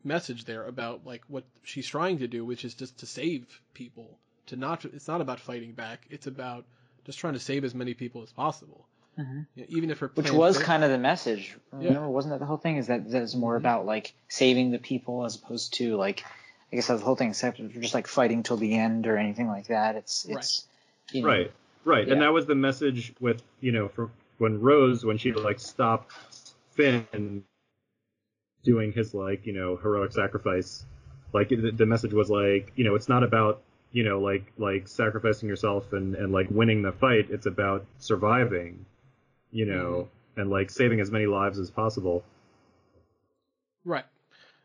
message 0.02 0.44
there 0.44 0.64
about 0.66 1.06
like 1.06 1.22
what 1.28 1.44
she's 1.62 1.86
trying 1.86 2.18
to 2.18 2.28
do, 2.28 2.44
which 2.44 2.64
is 2.64 2.74
just 2.74 2.98
to 2.98 3.06
save 3.06 3.60
people. 3.74 4.18
To 4.48 4.56
not, 4.56 4.84
it's 4.84 5.08
not 5.08 5.20
about 5.22 5.40
fighting 5.40 5.72
back. 5.72 6.06
It's 6.10 6.26
about 6.26 6.64
just 7.06 7.18
trying 7.18 7.32
to 7.32 7.40
save 7.40 7.64
as 7.64 7.74
many 7.74 7.94
people 7.94 8.22
as 8.22 8.30
possible. 8.32 8.86
Mhm. 9.18 9.46
You 9.54 9.62
know, 9.62 9.66
even 9.70 9.90
if 9.90 10.00
her 10.00 10.10
Which 10.14 10.30
was 10.32 10.56
fails- 10.56 10.66
kind 10.66 10.84
of 10.84 10.90
the 10.90 10.98
message. 10.98 11.56
Yeah. 11.72 11.88
Remember, 11.88 12.08
wasn't 12.08 12.34
that 12.34 12.40
the 12.40 12.46
whole 12.46 12.56
thing? 12.58 12.76
Is 12.76 12.88
that 12.88 13.08
that's 13.10 13.34
more 13.34 13.56
about 13.56 13.86
like 13.86 14.12
saving 14.28 14.70
the 14.72 14.78
people 14.78 15.24
as 15.24 15.36
opposed 15.36 15.74
to 15.74 15.96
like, 15.96 16.24
I 16.72 16.76
guess 16.76 16.88
that's 16.88 17.00
the 17.00 17.06
whole 17.06 17.16
thing. 17.16 17.30
Except 17.30 17.56
for 17.58 17.80
just 17.80 17.94
like 17.94 18.06
fighting 18.06 18.42
till 18.42 18.56
the 18.58 18.74
end 18.74 19.06
or 19.06 19.16
anything 19.16 19.46
like 19.48 19.68
that. 19.68 19.94
It's 19.96 20.26
it's 20.28 20.66
you 21.12 21.22
know, 21.22 21.28
Right, 21.28 21.52
right, 21.84 22.06
Yeah. 22.06 22.14
and 22.14 22.22
that 22.22 22.32
was 22.32 22.44
the 22.46 22.54
message 22.56 23.14
with 23.20 23.40
you 23.60 23.72
know 23.72 23.88
from 23.88 24.10
when 24.38 24.60
Rose 24.60 25.04
when 25.04 25.16
she 25.16 25.32
like 25.32 25.60
stopped 25.60 26.12
Finn 26.72 27.44
doing 28.64 28.92
his 28.92 29.14
like 29.14 29.46
you 29.46 29.52
know 29.52 29.76
heroic 29.76 30.12
sacrifice, 30.12 30.84
like 31.32 31.50
the, 31.50 31.70
the 31.70 31.86
message 31.86 32.12
was 32.12 32.30
like 32.30 32.72
you 32.74 32.84
know 32.84 32.94
it's 32.96 33.08
not 33.08 33.22
about 33.22 33.62
you 33.92 34.02
know 34.02 34.20
like 34.20 34.52
like 34.58 34.88
sacrificing 34.88 35.48
yourself 35.48 35.92
and 35.92 36.16
and 36.16 36.32
like 36.32 36.48
winning 36.50 36.82
the 36.82 36.92
fight. 36.92 37.28
It's 37.30 37.46
about 37.46 37.86
surviving, 37.98 38.84
you 39.52 39.66
know, 39.66 40.08
mm-hmm. 40.08 40.40
and 40.40 40.50
like 40.50 40.70
saving 40.70 41.00
as 41.00 41.10
many 41.10 41.26
lives 41.26 41.58
as 41.58 41.70
possible. 41.70 42.24
Right. 43.84 44.04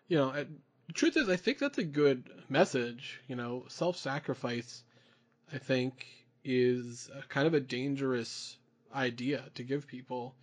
You 0.08 0.18
know, 0.18 0.46
the 0.88 0.94
truth 0.94 1.18
is, 1.18 1.30
I 1.30 1.36
think 1.36 1.60
that's 1.60 1.78
a 1.78 1.84
good 1.84 2.24
message. 2.50 3.22
You 3.28 3.36
know, 3.36 3.66
self-sacrifice, 3.68 4.84
I 5.54 5.60
think, 5.60 6.08
is 6.44 7.12
a 7.16 7.22
kind 7.28 7.46
of 7.46 7.54
a 7.54 7.60
dangerous 7.60 8.58
idea 8.96 9.44
to 9.56 9.64
give 9.64 9.86
people. 9.86 10.34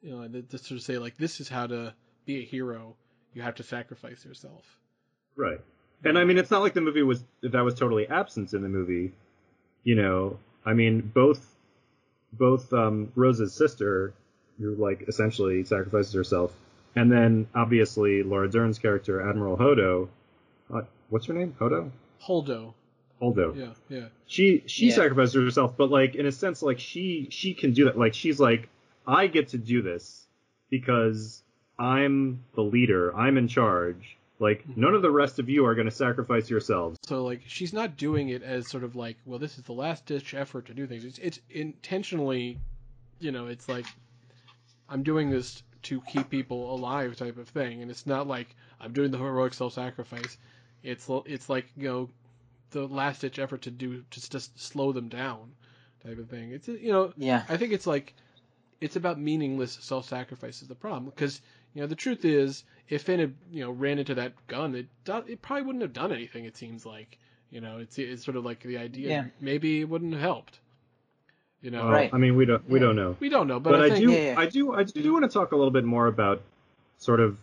You 0.00 0.12
know, 0.12 0.20
and 0.20 0.48
to 0.50 0.58
sort 0.58 0.78
of 0.78 0.82
say 0.82 0.98
like, 0.98 1.16
this 1.16 1.40
is 1.40 1.48
how 1.48 1.66
to 1.66 1.92
be 2.28 2.42
a 2.42 2.44
hero. 2.44 2.94
You 3.34 3.42
have 3.42 3.56
to 3.56 3.62
sacrifice 3.62 4.24
yourself. 4.24 4.62
Right. 5.34 5.60
And 6.04 6.16
I 6.18 6.24
mean, 6.24 6.38
it's 6.38 6.50
not 6.50 6.62
like 6.62 6.74
the 6.74 6.80
movie 6.80 7.02
was 7.02 7.24
that 7.42 7.60
was 7.64 7.74
totally 7.74 8.06
absent 8.06 8.52
in 8.52 8.62
the 8.62 8.68
movie. 8.68 9.12
You 9.82 9.96
know, 9.96 10.38
I 10.64 10.74
mean, 10.74 11.00
both 11.00 11.44
both 12.32 12.72
um, 12.72 13.10
Rose's 13.16 13.52
sister, 13.54 14.12
who 14.60 14.74
like 14.76 15.04
essentially 15.08 15.64
sacrifices 15.64 16.12
herself, 16.12 16.52
and 16.94 17.10
then 17.10 17.48
obviously 17.54 18.22
Laura 18.22 18.48
Dern's 18.48 18.78
character, 18.78 19.28
Admiral 19.28 19.56
Hodo. 19.56 20.08
Uh, 20.72 20.82
what's 21.08 21.26
her 21.26 21.32
name? 21.34 21.56
Hodo. 21.58 21.90
Holdo. 22.22 22.74
Holdo. 23.22 23.56
Yeah, 23.56 23.72
yeah. 23.88 24.06
She 24.26 24.62
she 24.66 24.88
Yeah. 24.88 24.94
sacrifices 24.96 25.34
herself, 25.34 25.76
but 25.76 25.90
like 25.90 26.14
in 26.14 26.26
a 26.26 26.32
sense, 26.32 26.62
like 26.62 26.78
she 26.78 27.28
she 27.30 27.54
can 27.54 27.72
do 27.72 27.86
that. 27.86 27.98
Like 27.98 28.14
she's 28.14 28.38
like, 28.38 28.68
I 29.06 29.26
get 29.26 29.48
to 29.48 29.58
do 29.58 29.82
this 29.82 30.26
because 30.70 31.42
I'm 31.78 32.44
the 32.54 32.62
leader. 32.62 33.14
I'm 33.16 33.38
in 33.38 33.48
charge. 33.48 34.16
Like 34.40 34.62
mm-hmm. 34.62 34.80
none 34.80 34.94
of 34.94 35.02
the 35.02 35.10
rest 35.10 35.38
of 35.38 35.48
you 35.48 35.64
are 35.66 35.74
going 35.74 35.86
to 35.88 35.94
sacrifice 35.94 36.48
yourselves. 36.48 36.98
So 37.06 37.24
like 37.24 37.42
she's 37.46 37.72
not 37.72 37.96
doing 37.96 38.28
it 38.28 38.42
as 38.42 38.68
sort 38.68 38.84
of 38.84 38.96
like, 38.96 39.16
well, 39.24 39.38
this 39.38 39.58
is 39.58 39.64
the 39.64 39.72
last 39.72 40.06
ditch 40.06 40.34
effort 40.34 40.66
to 40.66 40.74
do 40.74 40.86
things. 40.86 41.04
It's 41.04 41.18
it's 41.18 41.40
intentionally, 41.50 42.58
you 43.20 43.32
know, 43.32 43.46
it's 43.46 43.68
like 43.68 43.86
I'm 44.88 45.02
doing 45.02 45.30
this 45.30 45.62
to 45.82 46.00
keep 46.02 46.30
people 46.30 46.74
alive 46.74 47.16
type 47.16 47.38
of 47.38 47.48
thing, 47.48 47.82
and 47.82 47.90
it's 47.90 48.06
not 48.06 48.26
like 48.26 48.54
I'm 48.80 48.92
doing 48.92 49.10
the 49.10 49.18
heroic 49.18 49.54
self-sacrifice. 49.54 50.36
It's 50.82 51.08
it's 51.26 51.48
like 51.48 51.66
you 51.76 51.88
know, 51.88 52.08
the 52.70 52.86
last 52.86 53.20
ditch 53.20 53.38
effort 53.38 53.62
to 53.62 53.70
do 53.70 54.04
just 54.10 54.32
just 54.32 54.58
slow 54.60 54.92
them 54.92 55.08
down 55.08 55.52
type 56.04 56.18
of 56.18 56.28
thing. 56.28 56.52
It's 56.52 56.68
you 56.68 56.92
know, 56.92 57.12
Yeah. 57.16 57.44
I 57.48 57.56
think 57.56 57.72
it's 57.72 57.86
like 57.86 58.14
it's 58.80 58.96
about 58.96 59.18
meaningless 59.18 59.78
self-sacrifice 59.80 60.62
is 60.62 60.68
the 60.68 60.74
problem 60.74 61.06
because 61.06 61.40
you 61.74 61.80
know 61.82 61.86
the 61.86 61.94
truth 61.94 62.24
is 62.24 62.64
if 62.88 63.02
Finn 63.02 63.20
had 63.20 63.34
you 63.50 63.60
know 63.64 63.70
ran 63.70 63.98
into 63.98 64.14
that 64.14 64.32
gun 64.46 64.74
it 64.74 64.86
do, 65.04 65.22
it 65.26 65.42
probably 65.42 65.62
wouldn't 65.62 65.82
have 65.82 65.92
done 65.92 66.12
anything 66.12 66.44
it 66.44 66.56
seems 66.56 66.84
like 66.86 67.18
you 67.50 67.60
know 67.60 67.78
it's 67.78 67.98
it's 67.98 68.24
sort 68.24 68.36
of 68.36 68.44
like 68.44 68.60
the 68.62 68.78
idea 68.78 69.08
Yeah. 69.08 69.24
maybe 69.40 69.80
it 69.80 69.88
wouldn't 69.88 70.12
have 70.12 70.20
helped 70.22 70.58
you 71.62 71.70
know 71.70 71.82
Well, 71.84 71.92
Right. 71.92 72.10
I 72.14 72.18
mean, 72.18 72.36
we 72.36 72.44
don't 72.46 72.68
we 72.68 72.78
Yeah. 72.78 72.86
don't 72.86 72.96
know. 72.96 73.16
we 73.20 73.28
don't 73.28 73.48
know 73.48 73.60
but, 73.60 73.70
But, 73.72 73.80
I 73.82 73.86
I, 73.86 73.90
think 73.90 74.06
do 74.06 74.12
Yeah, 74.12 74.32
yeah. 74.32 74.40
I 74.40 74.46
do 74.46 74.72
I 74.74 74.82
do 74.84 75.12
want 75.12 75.24
to 75.24 75.28
talk 75.30 75.52
a 75.52 75.56
little 75.56 75.70
bit 75.72 75.84
more 75.84 76.06
about 76.06 76.42
sort 76.98 77.20
of 77.20 77.38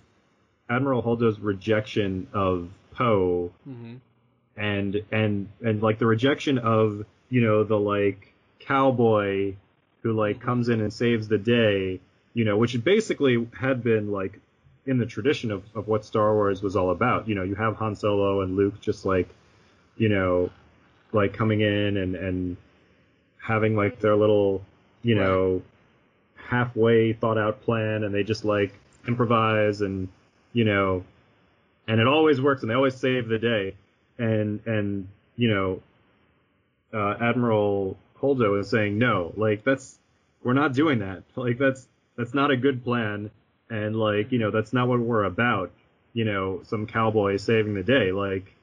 Admiral 0.70 1.02
Holdo's 1.02 1.40
rejection 1.40 2.28
of 2.34 2.70
Poe 2.92 3.52
Mhm. 3.68 4.00
and 4.58 5.02
and 5.12 5.48
and 5.64 5.82
like 5.82 6.00
the 6.00 6.06
rejection 6.06 6.58
of 6.58 7.06
you 7.30 7.42
know 7.42 7.64
the 7.64 7.80
like 7.80 8.34
cowboy 8.60 9.54
who 10.02 10.14
like 10.14 10.40
comes 10.40 10.70
in 10.70 10.82
and 10.82 10.92
saves 10.94 11.28
the 11.28 11.38
day 11.38 12.00
you 12.36 12.46
know 12.46 12.58
which 12.58 12.82
basically 12.84 13.48
had 13.60 13.84
been 13.84 14.12
like 14.12 14.40
in 14.86 15.00
the 15.00 15.06
tradition 15.08 15.50
of, 15.50 15.64
of 15.74 15.88
what 15.88 16.06
star 16.06 16.32
wars 16.36 16.62
was 16.62 16.76
all 16.76 16.92
about. 16.92 17.28
You 17.28 17.34
know 17.34 17.44
you 17.44 17.56
have 17.56 17.76
han 17.76 17.96
solo 17.96 18.42
and 18.42 18.56
luke 18.56 18.80
just 18.80 19.04
like 19.06 19.28
you 19.98 20.10
know 20.10 20.52
like 21.12 21.34
coming 21.34 21.62
in 21.62 21.98
and 21.98 22.16
and 22.16 22.58
having 23.42 23.76
like 23.76 24.00
their 24.00 24.16
little 24.16 24.64
you 25.02 25.16
know 25.16 25.64
halfway 26.36 27.14
thought 27.14 27.40
out 27.40 27.64
plan 27.64 28.04
and 28.04 28.14
they 28.14 28.22
just 28.22 28.46
like 28.46 28.72
improvise 29.08 29.82
and 29.82 30.10
you 30.54 30.66
know 30.66 31.04
and 31.88 32.00
it 32.00 32.08
always 32.08 32.42
works 32.42 32.62
and 32.62 32.70
they 32.70 32.76
always 32.76 32.96
save 32.96 33.28
the 33.28 33.40
day. 33.40 33.76
And 34.18 34.62
and 34.66 35.08
you 35.36 35.50
know 35.50 35.82
uh, 36.94 37.16
Admiral 37.20 37.98
Holdo 38.20 38.60
is 38.60 38.70
saying 38.70 38.98
no, 38.98 39.34
like 39.36 39.64
that's 39.64 39.98
we're 40.44 40.54
not 40.54 40.74
doing 40.74 41.00
that. 41.00 41.24
Like 41.36 41.58
that's 41.58 41.88
that's 42.18 42.34
not 42.34 42.52
a 42.52 42.58
good 42.58 42.84
plan, 42.84 43.32
and 43.70 43.96
like 43.96 44.32
you 44.32 44.40
know 44.40 44.52
that's 44.52 44.74
not 44.74 44.88
what 44.88 45.00
we're 45.00 45.24
about. 45.24 45.72
You 46.14 46.26
know, 46.26 46.62
some 46.64 46.88
cowboy 46.88 47.38
saving 47.38 47.74
the 47.74 47.84
day. 47.84 48.12
Like 48.12 48.54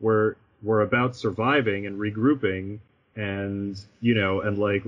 we're 0.00 0.34
we're 0.62 0.80
about 0.80 1.16
surviving 1.16 1.86
and 1.86 1.98
regrouping, 1.98 2.80
and 3.16 3.80
you 4.00 4.14
know, 4.14 4.40
and 4.40 4.58
like 4.58 4.84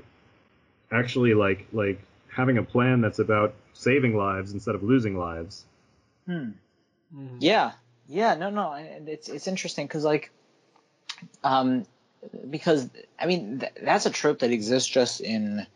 actually 0.91 1.35
like 1.35 1.67
like 1.73 2.01
having 2.29 2.59
a 2.59 2.63
plan 2.63 3.01
that's 3.01 3.19
about 3.19 3.55
saving 3.73 4.17
lives 4.17 4.53
instead 4.53 4.75
of 4.75 4.83
losing 4.83 5.17
lives. 5.17 5.65
Hmm. 6.27 6.51
Mhm. 7.15 7.37
Yeah, 7.41 7.73
yeah, 8.09 8.35
no, 8.35 8.51
no, 8.51 8.73
and 8.73 9.09
it's 9.09 9.29
it's 9.29 9.47
interesting 9.47 9.87
because 9.87 10.05
like, 10.05 10.31
um, 11.45 11.87
because 12.49 12.89
I 13.19 13.27
mean 13.27 13.61
th- 13.61 13.73
that's 13.83 14.07
a 14.07 14.11
trope 14.11 14.41
that 14.41 14.51
exists 14.51 14.89
just 14.89 15.21
in, 15.21 15.67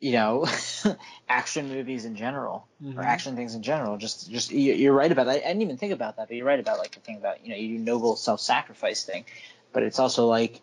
you 0.00 0.12
know, 0.12 0.46
action 1.28 1.68
movies 1.68 2.04
in 2.04 2.16
general 2.16 2.66
Mhm. 2.82 2.98
or 2.98 3.02
action 3.02 3.34
things 3.36 3.54
in 3.54 3.62
general. 3.62 3.96
Just 3.96 4.30
just 4.30 4.50
you- 4.50 4.74
you're 4.74 4.92
right 4.92 5.10
about 5.10 5.26
that. 5.26 5.36
I 5.44 5.48
didn't 5.48 5.62
even 5.62 5.76
think 5.78 5.92
about 5.92 6.16
that, 6.16 6.28
but 6.28 6.36
you're 6.36 6.46
right 6.46 6.60
about 6.60 6.78
like 6.78 6.92
the 6.92 7.00
thing 7.00 7.16
about 7.16 7.42
you 7.44 7.50
know 7.50 7.56
you 7.56 7.78
do 7.78 7.84
noble 7.84 8.16
self-sacrifice 8.16 9.04
thing, 9.04 9.24
but 9.72 9.82
it's 9.82 9.98
also 9.98 10.26
like, 10.26 10.60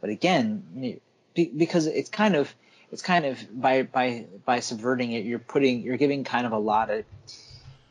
but 0.00 0.10
again, 0.10 1.00
because 1.34 1.86
it's 1.86 2.08
kind 2.10 2.36
of 2.36 2.54
it's 2.92 3.02
kind 3.02 3.24
of 3.24 3.60
by 3.60 3.82
by 3.82 4.26
by 4.44 4.60
subverting 4.60 5.12
it, 5.12 5.24
you're 5.24 5.38
putting 5.40 5.82
you're 5.82 5.96
giving 5.96 6.22
kind 6.24 6.46
of 6.46 6.52
a 6.52 6.58
lot 6.58 6.90
of 6.90 7.04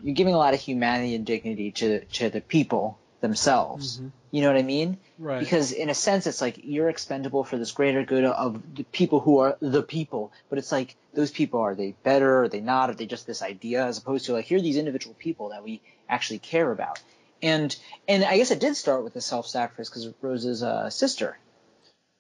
you're 0.03 0.15
giving 0.15 0.33
a 0.33 0.37
lot 0.37 0.53
of 0.53 0.59
humanity 0.59 1.15
and 1.15 1.25
dignity 1.25 1.71
to 1.71 2.05
to 2.05 2.29
the 2.29 2.41
people 2.41 2.97
themselves. 3.21 3.99
Mhm. 3.99 4.11
You 4.35 4.41
know 4.41 4.47
what 4.47 4.59
I 4.59 4.63
mean? 4.63 4.97
right 5.17 5.39
Because 5.39 5.71
in 5.71 5.89
a 5.89 5.93
sense, 5.93 6.27
it's 6.27 6.41
like 6.41 6.59
you're 6.61 6.89
expendable 6.89 7.45
for 7.45 7.57
this 7.57 7.71
greater 7.71 8.03
good 8.03 8.25
of 8.25 8.75
the 8.75 8.83
people 8.83 9.21
who 9.21 9.37
are 9.37 9.55
the 9.61 9.81
people. 9.81 10.33
But 10.49 10.59
it's 10.59 10.73
like 10.73 10.97
those 11.13 11.31
people 11.31 11.61
are 11.61 11.73
they 11.73 11.95
better? 12.03 12.43
Are 12.43 12.49
they 12.49 12.59
not? 12.59 12.89
Are 12.89 12.95
they 12.95 13.05
just 13.05 13.25
this 13.25 13.41
idea? 13.41 13.85
As 13.85 13.97
opposed 13.97 14.25
to 14.25 14.33
like 14.33 14.43
here 14.43 14.57
are 14.57 14.61
these 14.61 14.75
individual 14.75 15.15
people 15.17 15.49
that 15.51 15.63
we 15.63 15.81
actually 16.09 16.39
care 16.39 16.69
about. 16.69 16.99
And 17.41 17.73
and 18.09 18.25
I 18.25 18.35
guess 18.35 18.51
it 18.51 18.59
did 18.59 18.75
start 18.75 19.05
with 19.05 19.13
the 19.13 19.21
self-sacrifice 19.21 19.87
because 19.89 20.13
Rose's 20.21 20.61
uh, 20.61 20.89
sister 20.89 21.37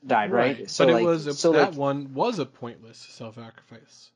died, 0.07 0.31
right? 0.31 0.71
but 0.77 0.87
like, 0.87 1.01
it 1.01 1.05
was 1.05 1.27
a, 1.27 1.33
so 1.33 1.51
that 1.51 1.71
like, 1.71 1.77
one 1.77 2.13
was 2.13 2.39
a 2.39 2.45
pointless 2.45 2.97
self-sacrifice 2.97 4.11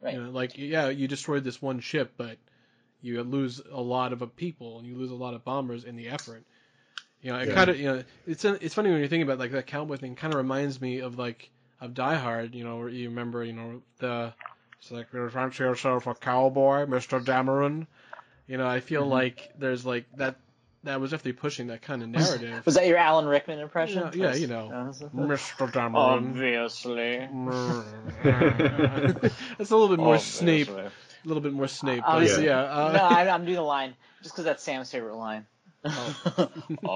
Right. 0.00 0.14
You 0.14 0.24
know, 0.24 0.30
like 0.30 0.58
yeah, 0.58 0.88
you 0.88 1.06
destroyed 1.06 1.44
this 1.44 1.62
one 1.62 1.78
ship, 1.78 2.14
but 2.16 2.38
you 3.00 3.22
lose 3.22 3.60
a 3.70 3.80
lot 3.80 4.12
of 4.12 4.34
people 4.34 4.78
and 4.78 4.88
you 4.88 4.96
lose 4.96 5.12
a 5.12 5.14
lot 5.14 5.34
of 5.34 5.44
bombers 5.44 5.84
in 5.84 5.94
the 5.94 6.08
effort. 6.08 6.42
You 7.22 7.32
know, 7.32 7.38
it 7.40 7.48
Yeah. 7.48 7.54
kind 7.54 7.70
of 7.70 7.78
you 7.78 7.86
know 7.86 8.02
it's 8.26 8.44
it's 8.44 8.74
funny 8.74 8.90
when 8.90 9.00
you 9.00 9.08
think 9.08 9.22
about 9.24 9.38
like 9.38 9.52
that 9.52 9.66
cowboy 9.66 9.96
thing. 9.96 10.14
Kind 10.16 10.32
of 10.34 10.38
reminds 10.38 10.80
me 10.80 11.00
of 11.00 11.18
like 11.18 11.50
of 11.80 11.94
Die 11.94 12.14
Hard. 12.14 12.54
You 12.54 12.64
know, 12.64 12.76
where 12.78 12.88
you 12.88 13.08
remember 13.08 13.44
you 13.44 13.52
know 13.52 13.82
the 13.98 14.32
it's 14.78 14.90
like 14.90 15.08
you 15.12 15.28
fancy 15.28 15.62
yourself 15.64 16.06
a 16.06 16.14
cowboy, 16.14 16.86
Mister 16.86 17.20
Dameron. 17.20 17.86
You 18.46 18.56
know, 18.56 18.66
I 18.66 18.80
feel 18.80 19.04
Mhm. 19.04 19.10
like 19.10 19.52
there's 19.58 19.84
like 19.84 20.06
that 20.16 20.36
that 20.84 20.98
was 20.98 21.10
definitely 21.10 21.34
pushing 21.34 21.66
that 21.66 21.82
kind 21.82 22.02
of 22.02 22.08
narrative. 22.08 22.64
Was 22.64 22.74
that 22.76 22.86
your 22.86 22.96
Alan 22.96 23.26
Rickman 23.26 23.58
impression? 23.58 24.10
Yeah, 24.14 24.28
yeah, 24.32 24.34
you 24.34 24.46
know. 24.46 24.68
Mr. 25.14 25.70
Dameron. 25.70 25.94
Obviously. 25.94 27.18
That's 29.58 29.70
a 29.70 29.76
little 29.76 29.88
bit 29.88 29.98
more 29.98 30.14
Obviously. 30.14 30.64
Snape. 30.64 30.68
A 30.76 30.90
little 31.28 31.42
bit 31.42 31.52
more 31.52 31.68
Snape. 31.68 32.00
But 32.06 32.08
Obviously. 32.14 32.46
yeah. 32.46 32.60
Uh, 32.62 32.92
no, 32.92 33.04
I'm, 33.04 33.28
I'm 33.28 33.44
doing 33.44 33.56
the 33.56 33.62
line 33.62 33.94
just 34.22 34.34
because 34.34 34.44
that's 34.44 34.62
Sam's 34.62 34.90
favorite 34.90 35.16
line. 35.16 35.46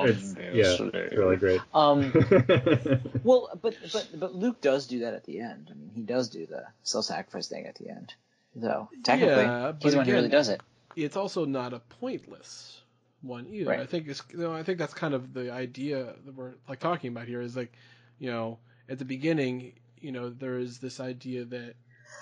It's, 0.07 0.35
yeah, 0.37 0.77
it's 0.93 1.17
really 1.17 1.37
great. 1.37 1.61
Um, 1.73 2.13
well, 3.25 3.49
but 3.63 3.77
but 3.93 4.09
but 4.15 4.35
Luke 4.35 4.61
does 4.61 4.87
do 4.87 5.01
that 5.01 5.15
at 5.15 5.25
the 5.25 5.41
end. 5.41 5.69
I 5.71 5.75
mean, 5.75 5.91
he 5.95 6.03
does 6.03 6.29
do 6.29 6.47
the 6.47 6.65
self-sacrifice 6.83 7.49
thing 7.49 7.67
at 7.67 7.77
the 7.77 7.89
end. 7.91 8.15
So 8.61 8.89
technically, 9.03 9.43
Yeah, 9.45 9.73
he's 9.73 9.83
but 9.83 9.91
the 9.91 9.97
one 9.97 9.97
who 9.97 10.01
again- 10.03 10.15
really 10.15 10.29
does 10.29 10.49
it. 10.49 10.61
it's 10.97 11.17
also 11.17 11.45
not 11.45 11.73
a 11.73 11.81
pointless 12.01 12.81
one 13.23 13.47
either. 13.49 13.71
Right. 13.71 13.81
I 13.81 13.87
think 13.87 14.07
it's 14.09 14.23
you 14.31 14.39
know, 14.39 14.53
I 14.53 14.63
think 14.63 14.79
that's 14.79 14.95
kind 14.95 15.15
of 15.15 15.33
the 15.33 15.51
idea 15.53 16.15
that 16.25 16.35
we're 16.35 16.55
like 16.69 16.81
talking 16.81 17.11
about 17.11 17.27
here 17.27 17.41
is 17.41 17.57
like, 17.57 17.73
you 18.19 18.31
know, 18.31 18.59
at 18.89 18.99
the 18.99 19.05
beginning, 19.07 19.73
you 19.99 20.13
know, 20.13 20.29
there 20.31 20.59
is 20.59 20.79
this 20.79 21.01
idea 21.01 21.45
that 21.47 21.75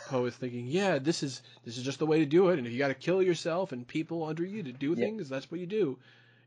Poe 0.08 0.24
is 0.26 0.34
thinking, 0.36 0.66
yeah, 0.66 0.98
this 0.98 1.22
is 1.22 1.42
this 1.64 1.76
is 1.76 1.84
just 1.84 1.98
the 1.98 2.06
way 2.06 2.20
to 2.20 2.26
do 2.26 2.48
it, 2.50 2.58
and 2.58 2.66
if 2.66 2.72
you 2.72 2.78
got 2.78 2.88
to 2.88 2.94
kill 2.94 3.22
yourself 3.22 3.72
and 3.72 3.86
people 3.86 4.24
under 4.24 4.44
you 4.44 4.62
to 4.62 4.72
do 4.72 4.90
Yeah. 4.90 5.06
things, 5.06 5.28
that's 5.28 5.50
what 5.50 5.60
you 5.60 5.66
do. 5.66 5.98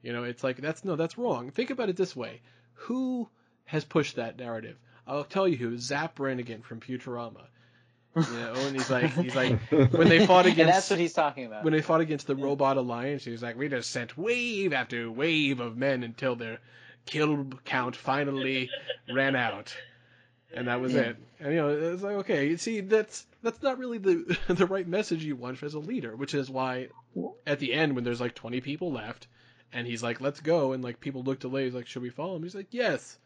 You 0.05 0.13
know, 0.13 0.23
it's 0.23 0.43
like 0.43 0.57
that's 0.57 0.85
no, 0.85 0.95
that's 0.95 1.17
wrong. 1.17 1.49
Think 1.49 1.71
about 1.71 1.89
it 1.89 1.95
this 1.97 2.15
way: 2.15 2.41
who 2.73 3.27
has 3.65 3.83
pushed 3.83 4.17
that 4.17 4.37
narrative? 4.37 4.77
I'll 5.07 5.23
tell 5.23 5.47
you 5.47 5.57
who. 5.57 5.77
Zap 5.79 6.15
Brannigan 6.15 6.61
from 6.61 6.79
Futurama. 6.79 7.47
You 8.15 8.23
know, 8.23 8.53
and 8.53 8.75
he's 8.75 8.89
like, 8.89 9.11
he's 9.11 9.35
like, 9.35 9.59
when 9.69 10.07
they 10.07 10.25
fought 10.25 10.45
against 10.45 10.59
And 10.59 10.69
that's 10.69 10.89
what 10.89 10.99
he's 10.99 11.13
talking 11.13 11.47
about. 11.47 11.63
when 11.63 11.73
they 11.73 11.81
fought 11.81 12.01
against 12.01 12.27
the 12.27 12.35
Robot 12.35 12.77
Alliance, 12.77 13.25
he 13.25 13.31
was 13.31 13.41
like, 13.41 13.57
"We 13.57 13.67
just 13.67 13.89
sent 13.91 14.15
wave 14.17 14.73
after 14.73 15.11
wave 15.11 15.59
of 15.59 15.75
men 15.75 16.03
until 16.03 16.35
their 16.35 16.59
kill 17.07 17.47
count 17.65 17.95
finally 17.95 18.69
ran 19.11 19.35
out." 19.35 19.75
And 20.53 20.67
that 20.67 20.79
was 20.79 20.93
Yeah. 20.93 21.01
it. 21.01 21.17
And 21.39 21.49
you 21.51 21.57
know, 21.57 21.69
it's 21.93 22.03
like, 22.03 22.17
okay, 22.17 22.47
you 22.47 22.57
see, 22.57 22.81
that's 22.81 23.25
that's 23.41 23.61
not 23.63 23.79
really 23.79 23.97
the 23.97 24.37
the 24.53 24.67
right 24.67 24.87
message 24.87 25.23
you 25.23 25.35
want 25.35 25.63
as 25.63 25.73
a 25.73 25.79
leader, 25.79 26.15
which 26.15 26.35
is 26.35 26.47
why 26.49 26.89
at 27.47 27.59
the 27.59 27.73
end 27.73 27.95
when 27.95 28.03
there's 28.03 28.21
like 28.21 28.35
20 28.35 28.61
people 28.61 28.91
left, 28.93 29.27
and 29.75 29.85
he's 29.85 30.01
like, 30.01 30.21
"Let's 30.21 30.39
go," 30.39 30.71
and 30.71 30.83
like 30.83 30.99
people 30.99 31.21
look 31.21 31.41
to 31.41 31.49
Leia, 31.49 31.65
he's 31.65 31.73
like, 31.75 31.85
"Should 31.87 32.01
we 32.01 32.09
follow 32.09 32.35
him?" 32.37 32.43
He's 32.43 32.55
like, 32.55 32.67
"Yes." 32.71 33.17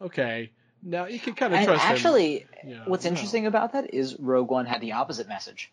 Okay. 0.00 0.52
Now 0.82 1.06
you 1.06 1.18
can 1.18 1.34
kind 1.34 1.52
of 1.54 1.58
and 1.58 1.66
trust 1.66 1.84
him. 1.84 1.90
actually, 1.92 2.46
you 2.64 2.74
know, 2.76 2.82
what's 2.86 3.04
no. 3.04 3.10
interesting 3.10 3.46
about 3.46 3.72
that 3.72 3.94
is 3.94 4.16
Rogue 4.20 4.50
One 4.50 4.66
had 4.66 4.80
the 4.82 4.92
opposite 4.92 5.26
message. 5.26 5.72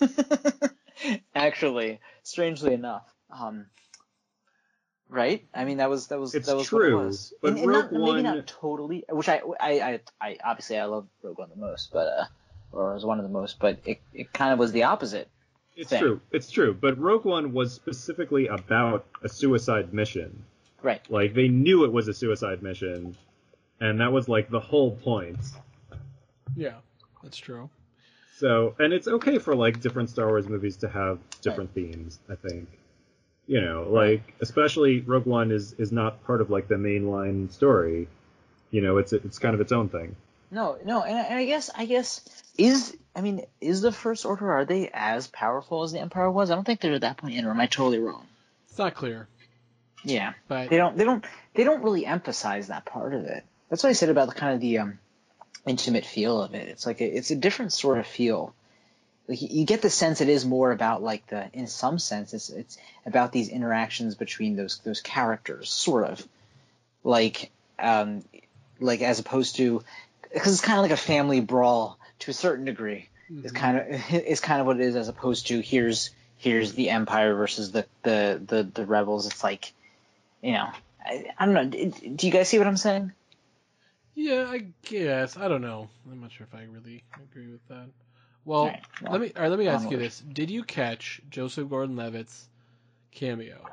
actually, 1.34 2.00
strangely 2.22 2.72
enough. 2.72 3.04
Um, 3.30 3.66
right? 5.08 5.46
I 5.54 5.64
mean, 5.64 5.76
that 5.76 5.90
was 5.90 6.08
that 6.08 6.18
was 6.18 6.34
It's 6.34 6.48
that 6.48 6.56
was 6.56 6.66
true, 6.66 6.96
what 6.96 7.02
it 7.02 7.06
was. 7.06 7.34
but 7.42 7.48
And- 7.50 7.58
and 7.58 7.68
Rogue 7.68 7.92
not, 7.92 8.02
maybe 8.02 8.22
not 8.22 8.46
totally. 8.46 9.04
Which 9.10 9.28
I, 9.28 9.42
I, 9.60 9.70
I, 9.70 10.00
I 10.20 10.36
obviously 10.42 10.78
I 10.78 10.84
love 10.86 11.06
Rogue 11.22 11.38
One 11.38 11.50
the 11.50 11.60
most, 11.60 11.92
but 11.92 12.08
uh, 12.08 12.24
or 12.72 12.94
was 12.94 13.04
one 13.04 13.18
of 13.18 13.24
the 13.24 13.30
most, 13.30 13.58
but 13.58 13.78
it, 13.84 14.00
it 14.14 14.32
kind 14.32 14.52
of 14.52 14.58
was 14.58 14.72
the 14.72 14.84
opposite. 14.84 15.28
It's 15.76 15.90
thing. 15.90 16.00
true. 16.00 16.20
It's 16.30 16.50
true. 16.50 16.74
But 16.78 16.98
Rogue 16.98 17.24
One 17.24 17.52
was 17.52 17.72
specifically 17.72 18.48
about 18.48 19.06
a 19.22 19.28
suicide 19.28 19.94
mission. 19.94 20.44
Right. 20.82 21.00
Like 21.10 21.34
they 21.34 21.48
knew 21.48 21.84
it 21.84 21.92
was 21.92 22.08
a 22.08 22.14
suicide 22.14 22.62
mission, 22.62 23.16
and 23.80 24.00
that 24.00 24.12
was 24.12 24.28
like 24.28 24.50
the 24.50 24.60
whole 24.60 24.92
point. 24.96 25.38
Yeah, 26.56 26.74
that's 27.22 27.36
true. 27.36 27.70
So, 28.38 28.74
and 28.78 28.92
it's 28.92 29.06
okay 29.06 29.38
for 29.38 29.54
like 29.54 29.80
different 29.80 30.08
Star 30.08 30.26
Wars 30.28 30.48
movies 30.48 30.78
to 30.78 30.88
have 30.88 31.18
different 31.42 31.74
themes. 31.74 32.18
I 32.30 32.36
think, 32.36 32.68
you 33.46 33.60
know, 33.60 33.86
like 33.90 34.34
especially 34.40 35.00
Rogue 35.00 35.26
One 35.26 35.50
is 35.50 35.74
is 35.74 35.92
not 35.92 36.24
part 36.24 36.40
of 36.40 36.50
like 36.50 36.66
the 36.66 36.76
mainline 36.76 37.52
story. 37.52 38.08
You 38.70 38.80
know, 38.80 38.96
it's 38.96 39.12
it's 39.12 39.38
kind 39.38 39.54
of 39.54 39.60
its 39.60 39.72
own 39.72 39.90
thing. 39.90 40.16
No, 40.50 40.78
no, 40.84 41.02
and 41.02 41.18
I, 41.18 41.22
and 41.22 41.38
I 41.38 41.44
guess 41.44 41.70
I 41.74 41.84
guess 41.84 42.22
is 42.56 42.96
I 43.14 43.20
mean 43.22 43.44
is 43.60 43.80
the 43.80 43.92
First 43.92 44.24
Order 44.24 44.52
are 44.52 44.64
they 44.64 44.90
as 44.92 45.26
powerful 45.26 45.82
as 45.82 45.92
the 45.92 46.00
Empire 46.00 46.30
was? 46.30 46.50
I 46.50 46.54
don't 46.54 46.64
think 46.64 46.80
they're 46.80 46.94
at 46.94 47.00
that 47.02 47.16
point 47.16 47.34
yet, 47.34 47.44
or 47.44 47.50
am 47.50 47.60
I 47.60 47.66
totally 47.66 47.98
wrong? 47.98 48.26
It's 48.68 48.78
not 48.78 48.94
clear, 48.94 49.26
Yeah. 50.04 50.32
but 50.48 50.70
they 50.70 50.76
don't 50.76 50.96
they 50.96 51.04
don't 51.04 51.24
they 51.54 51.64
don't 51.64 51.82
really 51.82 52.06
emphasize 52.06 52.68
that 52.68 52.84
part 52.84 53.14
of 53.14 53.24
it. 53.24 53.44
That's 53.68 53.82
what 53.82 53.90
I 53.90 53.94
said 53.94 54.08
about 54.10 54.28
the 54.28 54.34
kind 54.34 54.54
of 54.54 54.60
the 54.60 54.78
um, 54.78 54.98
intimate 55.66 56.04
feel 56.06 56.42
of 56.42 56.54
it. 56.54 56.68
It's 56.68 56.86
like 56.86 57.00
a, 57.00 57.04
it's 57.16 57.30
a 57.30 57.36
different 57.36 57.72
sort 57.72 57.98
of 57.98 58.06
feel. 58.06 58.54
Like 59.28 59.42
you- 59.42 59.48
you 59.60 59.64
get 59.66 59.80
the 59.82 59.90
sense 59.90 60.20
it 60.20 60.28
is 60.28 60.44
more 60.44 60.72
about 60.72 61.02
like 61.02 61.26
the 61.28 61.48
in 61.52 61.66
some 61.68 61.98
sense 62.00 62.34
it's 62.34 62.48
it's 62.50 62.78
about 63.06 63.30
these 63.32 63.48
interactions 63.48 64.14
between 64.16 64.56
those 64.56 64.78
those 64.78 65.00
characters, 65.00 65.70
sort 65.70 66.04
of 66.08 66.26
like 67.04 67.50
um 67.78 68.24
like 68.80 69.02
as 69.02 69.18
opposed 69.20 69.56
to 69.56 69.82
because 70.32 70.52
it's 70.52 70.62
kind 70.62 70.78
of 70.78 70.82
like 70.82 70.90
a 70.92 70.96
family 70.96 71.40
brawl 71.40 71.98
to 72.20 72.30
a 72.30 72.34
certain 72.34 72.64
degree. 72.64 73.08
is 73.30 73.52
mm-hmm. 73.52 73.56
kind 73.56 73.78
of 73.78 73.86
it's 74.10 74.40
kind 74.40 74.60
of 74.60 74.66
what 74.66 74.80
it 74.80 74.82
is 74.82 74.96
as 74.96 75.08
opposed 75.08 75.48
to 75.48 75.60
here's 75.60 76.10
here's 76.36 76.72
the 76.72 76.90
empire 76.90 77.34
versus 77.34 77.72
the 77.72 77.86
the 78.02 78.40
the, 78.44 78.62
the 78.62 78.86
rebels. 78.86 79.26
It's 79.26 79.44
like 79.44 79.72
you 80.42 80.52
know 80.52 80.68
I, 81.04 81.26
I 81.38 81.46
don't 81.46 81.54
know. 81.54 81.64
Do 81.64 81.90
do 81.90 82.26
you 82.26 82.32
guys 82.32 82.48
see 82.48 82.58
what 82.58 82.66
I'm 82.66 82.76
saying? 82.76 83.12
Yeah, 84.14 84.46
I 84.48 84.66
guess. 84.82 85.36
I 85.36 85.48
don't 85.48 85.62
know. 85.62 85.88
I'm 86.10 86.20
not 86.20 86.32
sure 86.32 86.46
if 86.46 86.54
I 86.54 86.64
really 86.64 87.02
agree 87.30 87.50
with 87.50 87.66
that. 87.68 87.86
Well, 88.44 88.62
Alright, 88.62 88.84
well, 89.02 89.12
let 89.12 89.20
me 89.20 89.32
all 89.36 89.42
right, 89.42 89.48
let 89.48 89.58
me 89.58 89.68
ask 89.68 89.90
you 89.90 89.96
this: 89.96 90.20
Did 90.20 90.50
you 90.50 90.62
catch 90.62 91.20
Joseph 91.30 91.68
Gordon-Levitt's 91.68 92.48
cameo? 93.12 93.64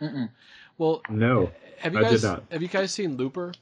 Mm-mm. 0.00 0.30
Well, 0.78 1.02
No, 1.08 1.50
have 1.78 1.92
you 1.92 2.00
I 2.00 2.02
did 2.02 2.10
guys 2.10 2.24
not. 2.24 2.44
have 2.50 2.62
you 2.62 2.68
guys 2.68 2.92
seen 2.92 3.16
Looper? 3.16 3.52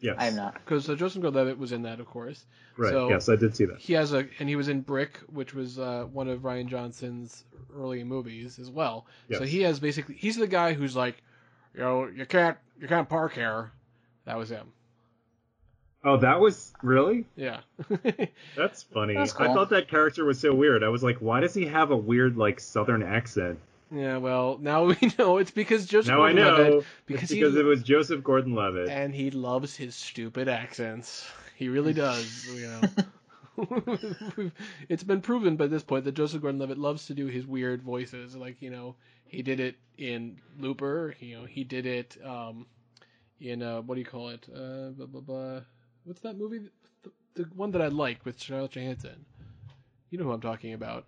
Yes, 0.00 0.16
I 0.18 0.26
am 0.28 0.36
not. 0.36 0.54
Because 0.54 0.88
uh, 0.88 0.94
Joseph 0.94 1.20
Gordon-Levitt 1.22 1.58
was 1.58 1.72
in 1.72 1.82
that, 1.82 2.00
of 2.00 2.06
course. 2.06 2.44
Right. 2.76 2.90
So- 2.90 3.08
yes, 3.10 3.28
I 3.28 3.36
did 3.36 3.54
see 3.54 3.66
that. 3.66 3.78
He 3.78 3.92
has 3.94 4.12
a 4.12 4.26
and 4.38 4.48
he 4.48 4.56
was 4.56 4.68
in 4.68 4.80
Brick, 4.80 5.18
which 5.32 5.52
was 5.54 5.78
uh, 5.78 6.06
one 6.12 6.28
of 6.28 6.40
Rian 6.40 6.66
Johnson's 6.68 7.44
early 7.76 8.02
movies 8.04 8.58
as 8.58 8.70
well. 8.70 9.06
So 9.32 9.44
he 9.44 9.62
has 9.62 9.78
basically 9.80 10.14
he's 10.16 10.36
the 10.36 10.46
guy 10.46 10.72
who's 10.72 10.96
like, 10.96 11.22
you 11.74 11.80
know, 11.80 12.06
you 12.06 12.24
can't 12.26 12.56
you 12.80 12.88
can't 12.88 13.08
park 13.08 13.34
here. 13.34 13.72
That 14.24 14.38
was 14.38 14.48
him. 14.50 14.68
Oh, 16.02 16.16
that 16.16 16.40
was 16.40 16.72
really. 16.82 17.26
Yeah. 17.36 17.60
That's 18.56 18.84
funny. 18.84 19.14
That's 19.14 19.34
I 19.36 19.52
thought 19.52 19.68
that 19.70 19.88
character 19.88 20.24
was 20.24 20.40
so 20.40 20.54
weird. 20.54 20.82
I 20.82 20.88
was 20.88 21.02
like, 21.02 21.18
why 21.18 21.40
does 21.40 21.52
he 21.52 21.66
have 21.66 21.90
a 21.90 21.96
weird 21.96 22.38
like 22.38 22.58
Southern 22.58 23.02
accent? 23.02 23.58
Yeah. 23.90 24.16
Well, 24.18 24.58
now 24.60 24.84
we 25.00 25.12
know 25.18 25.38
it's 25.38 25.50
because 25.50 25.86
Joseph 25.86 26.08
now 26.08 26.22
I 26.22 26.32
Gordon-Levitt 26.32 26.72
know 26.72 26.82
because 27.06 27.22
it's 27.24 27.32
he- 27.32 27.40
because 27.40 27.56
it 27.56 27.64
was 27.64 27.82
Joseph 27.82 28.22
Gordon-Levitt. 28.22 28.88
and 28.88 29.14
he 29.14 29.30
loves 29.30 29.76
his 29.76 29.94
stupid 29.94 30.48
accents. 30.48 31.28
He 31.56 31.68
really 31.68 31.92
does. 31.92 32.46
You 32.46 32.68
know. 32.68 32.80
it's 34.88 35.02
been 35.02 35.20
proven 35.20 35.56
by 35.56 35.66
this 35.66 35.82
point 35.82 36.04
that 36.04 36.14
Joseph 36.14 36.40
Gordon-Levitt 36.40 36.78
loves 36.78 37.06
to 37.06 37.14
do 37.14 37.26
his 37.26 37.46
weird 37.46 37.82
voices. 37.82 38.34
Like 38.36 38.62
you 38.62 38.70
know, 38.70 38.96
he 39.26 39.42
did 39.42 39.60
it 39.60 39.76
in 39.98 40.38
Looper. 40.58 41.14
You 41.20 41.40
know, 41.40 41.44
he 41.44 41.64
did 41.64 41.86
it 41.86 42.16
um, 42.24 42.66
in 43.40 43.62
uh, 43.62 43.82
what 43.82 43.94
do 43.94 44.00
you 44.00 44.06
call 44.06 44.30
it? 44.30 44.46
Uh, 44.54 44.90
blah, 44.90 45.06
blah, 45.06 45.20
blah. 45.20 45.60
What's 46.04 46.20
that 46.20 46.38
movie? 46.38 46.70
The, 47.02 47.10
the 47.34 47.42
one 47.54 47.70
that 47.72 47.82
I 47.82 47.88
like 47.88 48.24
with 48.24 48.40
Charlotte 48.40 48.72
Johansson. 48.72 49.24
You 50.10 50.18
know 50.18 50.24
who 50.24 50.32
I'm 50.32 50.40
talking 50.40 50.72
about? 50.72 51.04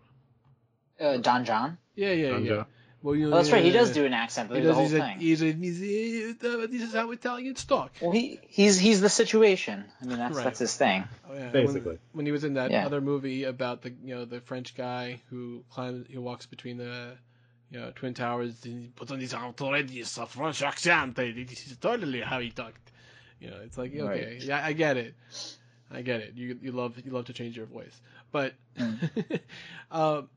Uh, 1.03 1.17
Don 1.19 1.45
Jon. 1.45 1.79
Yeah, 1.97 2.13
yeah, 2.13 2.31
Don 2.31 2.45
yeah. 2.45 2.55
Jon. 2.57 2.67
Well, 3.03 3.17
you 3.17 3.27
know, 3.29 3.33
Oh, 3.35 3.37
that's 3.39 3.51
right. 3.51 3.65
He 3.65 3.73
does 3.73 3.91
do 3.93 4.05
an 4.07 4.13
accent. 4.15 4.53
He 4.55 4.61
The 4.61 4.73
whole 4.73 4.85
He's 4.85 4.93
a, 4.95 4.99
thing. 5.01 5.19
he's 5.19 5.43
a, 5.43 5.53
he's 5.53 6.45
a, 6.45 6.67
this 6.69 6.83
is 6.83 6.95
how 6.95 7.11
Italians 7.11 7.65
talk. 7.65 7.91
Well, 8.01 8.13
he 8.13 8.39
he's 8.49 8.79
he's 8.79 9.01
the 9.01 9.09
situation. 9.09 9.85
I 10.01 10.05
mean, 10.07 10.19
that's 10.19 10.37
Right. 10.37 10.45
that's 10.45 10.61
his 10.61 10.77
thing. 10.77 11.03
Oh, 11.29 11.35
yeah. 11.35 11.49
Basically. 11.51 11.81
when, 11.91 11.99
when 12.13 12.27
he 12.27 12.33
was 12.33 12.45
in 12.45 12.55
that 12.55 12.71
Yeah. 12.71 12.87
other 12.87 13.01
movie 13.01 13.43
about 13.43 13.83
the 13.83 13.91
you 14.05 14.15
know 14.15 14.25
the 14.25 14.41
French 14.41 14.77
guy 14.77 15.21
who 15.31 15.65
climbs 15.71 16.07
who 16.13 16.21
walks 16.21 16.47
between 16.47 16.77
the 16.77 17.17
you 17.73 17.81
know 17.81 17.91
twin 17.97 18.15
towers 18.15 18.65
and 18.65 18.83
he 18.83 18.87
puts 18.95 19.11
on 19.11 19.19
this 19.19 19.35
outrageous 19.35 20.17
French 20.29 20.63
accent. 20.63 21.17
This 21.17 21.67
is 21.67 21.77
totally 21.79 22.21
how 22.21 22.39
he 22.39 22.51
talked. 22.51 22.93
You 23.41 23.51
know, 23.51 23.59
it's 23.65 23.77
like 23.77 23.91
okay, 23.93 24.03
Right. 24.03 24.43
yeah, 24.45 24.65
I 24.65 24.73
get 24.75 24.97
it, 24.97 25.17
I 25.91 26.03
get 26.03 26.21
it. 26.21 26.35
You 26.37 26.57
you 26.63 26.71
love 26.71 26.95
you 27.05 27.11
love 27.11 27.25
to 27.25 27.33
change 27.33 27.57
your 27.57 27.67
voice, 27.67 28.01
but 28.31 28.55
um, 29.91 30.29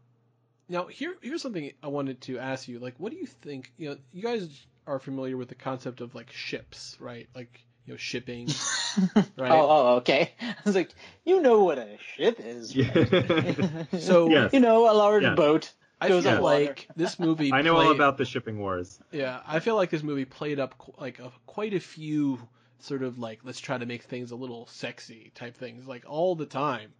now 0.69 0.85
here 0.87 1.15
here's 1.21 1.41
something 1.41 1.71
I 1.83 1.87
wanted 1.87 2.21
to 2.21 2.39
ask 2.39 2.67
you. 2.67 2.79
Like, 2.79 2.95
what 2.97 3.11
do 3.11 3.17
you 3.17 3.25
think? 3.27 3.71
You 3.77 3.89
know, 3.91 3.97
you 4.13 4.23
guys 4.23 4.47
are 4.87 4.99
familiar 4.99 5.37
with 5.37 5.49
the 5.49 5.55
concept 5.55 6.01
of 6.01 6.13
like 6.15 6.31
ships, 6.31 6.97
right? 6.99 7.27
Like 7.35 7.59
you 7.85 7.93
know 7.93 7.97
shipping, 7.97 8.47
right? 9.37 9.51
Oh, 9.51 9.67
oh, 9.69 9.95
okay. 9.97 10.33
I 10.41 10.55
was 10.65 10.75
like, 10.75 10.89
you 11.23 11.41
know 11.41 11.63
what 11.63 11.77
a 11.77 11.97
ship 12.15 12.39
is. 12.39 12.75
Right? 12.75 13.87
So- 13.99 14.29
Yes. 14.35 14.53
you 14.53 14.59
know, 14.59 14.91
a 14.91 14.93
large 14.93 15.23
Yeah. 15.23 15.35
boat. 15.35 15.71
I 16.01 16.09
goes 16.09 16.23
feel 16.25 16.33
on 16.35 16.41
water. 16.41 16.65
like 16.65 16.87
this 16.97 17.17
movie. 17.19 17.53
I 17.53 17.61
know 17.61 17.77
all 17.77 17.91
about 17.91 18.17
the 18.17 18.25
shipping 18.25 18.59
wars. 18.59 18.99
Yeah, 19.13 19.39
I 19.47 19.59
feel 19.59 19.75
like 19.75 19.89
this 19.91 20.03
movie 20.03 20.25
played 20.25 20.59
up 20.59 20.77
qu- 20.77 20.93
like 20.99 21.19
a, 21.19 21.31
quite 21.45 21.73
a 21.73 21.79
few 21.79 22.37
sort 22.79 23.01
of 23.01 23.17
like 23.17 23.39
let's 23.43 23.59
try 23.61 23.77
to 23.77 23.85
make 23.85 24.03
things 24.03 24.31
a 24.31 24.35
little 24.35 24.67
sexy 24.67 25.31
type 25.35 25.55
things 25.55 25.87
like 25.87 26.03
all 26.07 26.35
the 26.35 26.45
time. 26.45 26.91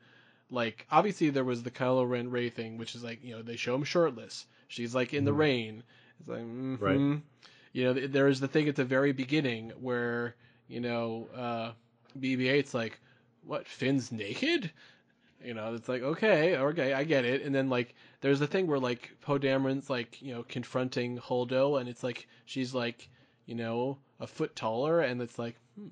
Like 0.56 0.88
obviously 0.90 1.30
there 1.30 1.44
was 1.44 1.61
the 1.64 1.72
Kylo 1.72 2.10
Ren 2.10 2.32
Rey 2.32 2.49
thing, 2.49 2.77
which 2.80 2.95
is 2.95 3.03
like 3.03 3.23
you 3.23 3.36
know 3.36 3.41
they 3.44 3.57
show 3.57 3.76
him 3.76 3.84
shirtless. 3.84 4.45
She's 4.68 4.95
like 4.95 5.14
in 5.14 5.26
the 5.26 5.32
Mhm. 5.32 5.38
rain, 5.38 5.84
It's 6.19 6.30
like, 6.30 6.41
mm 6.41 6.82
Right. 6.82 7.22
You 7.73 7.84
know, 7.84 7.94
there 8.07 8.27
is 8.30 8.40
the 8.40 8.48
thing 8.48 8.69
at 8.69 8.76
the 8.77 8.86
very 8.86 9.11
beginning 9.11 9.72
where 9.82 10.34
you 10.69 10.80
know 10.80 11.27
uh, 11.36 11.72
BB-8's 12.18 12.73
like, 12.73 12.98
"What? 13.44 13.68
Finn's 13.68 14.11
naked?" 14.11 14.72
You 15.44 15.53
know, 15.53 15.76
it's 15.76 15.90
like, 15.90 16.02
okay, 16.02 16.56
okay, 16.57 16.94
I 16.94 17.03
get 17.03 17.26
it. 17.26 17.44
And 17.44 17.53
then 17.53 17.69
like, 17.69 17.94
there's 18.22 18.40
the 18.40 18.48
thing 18.48 18.65
where 18.68 18.80
like 18.80 19.11
Poe 19.22 19.38
Dameron's 19.38 19.90
like, 19.90 20.22
you 20.22 20.34
know, 20.34 20.44
confronting 20.48 21.18
Holdo, 21.19 21.80
and 21.80 21.88
it's 21.90 22.02
like 22.03 22.27
she's 22.45 22.73
like, 22.73 23.10
you 23.45 23.56
know, 23.56 23.98
a 24.22 24.26
foot 24.26 24.56
taller, 24.56 25.02
and 25.02 25.22
it's 25.22 25.38
like, 25.38 25.56
hmm, 25.76 25.88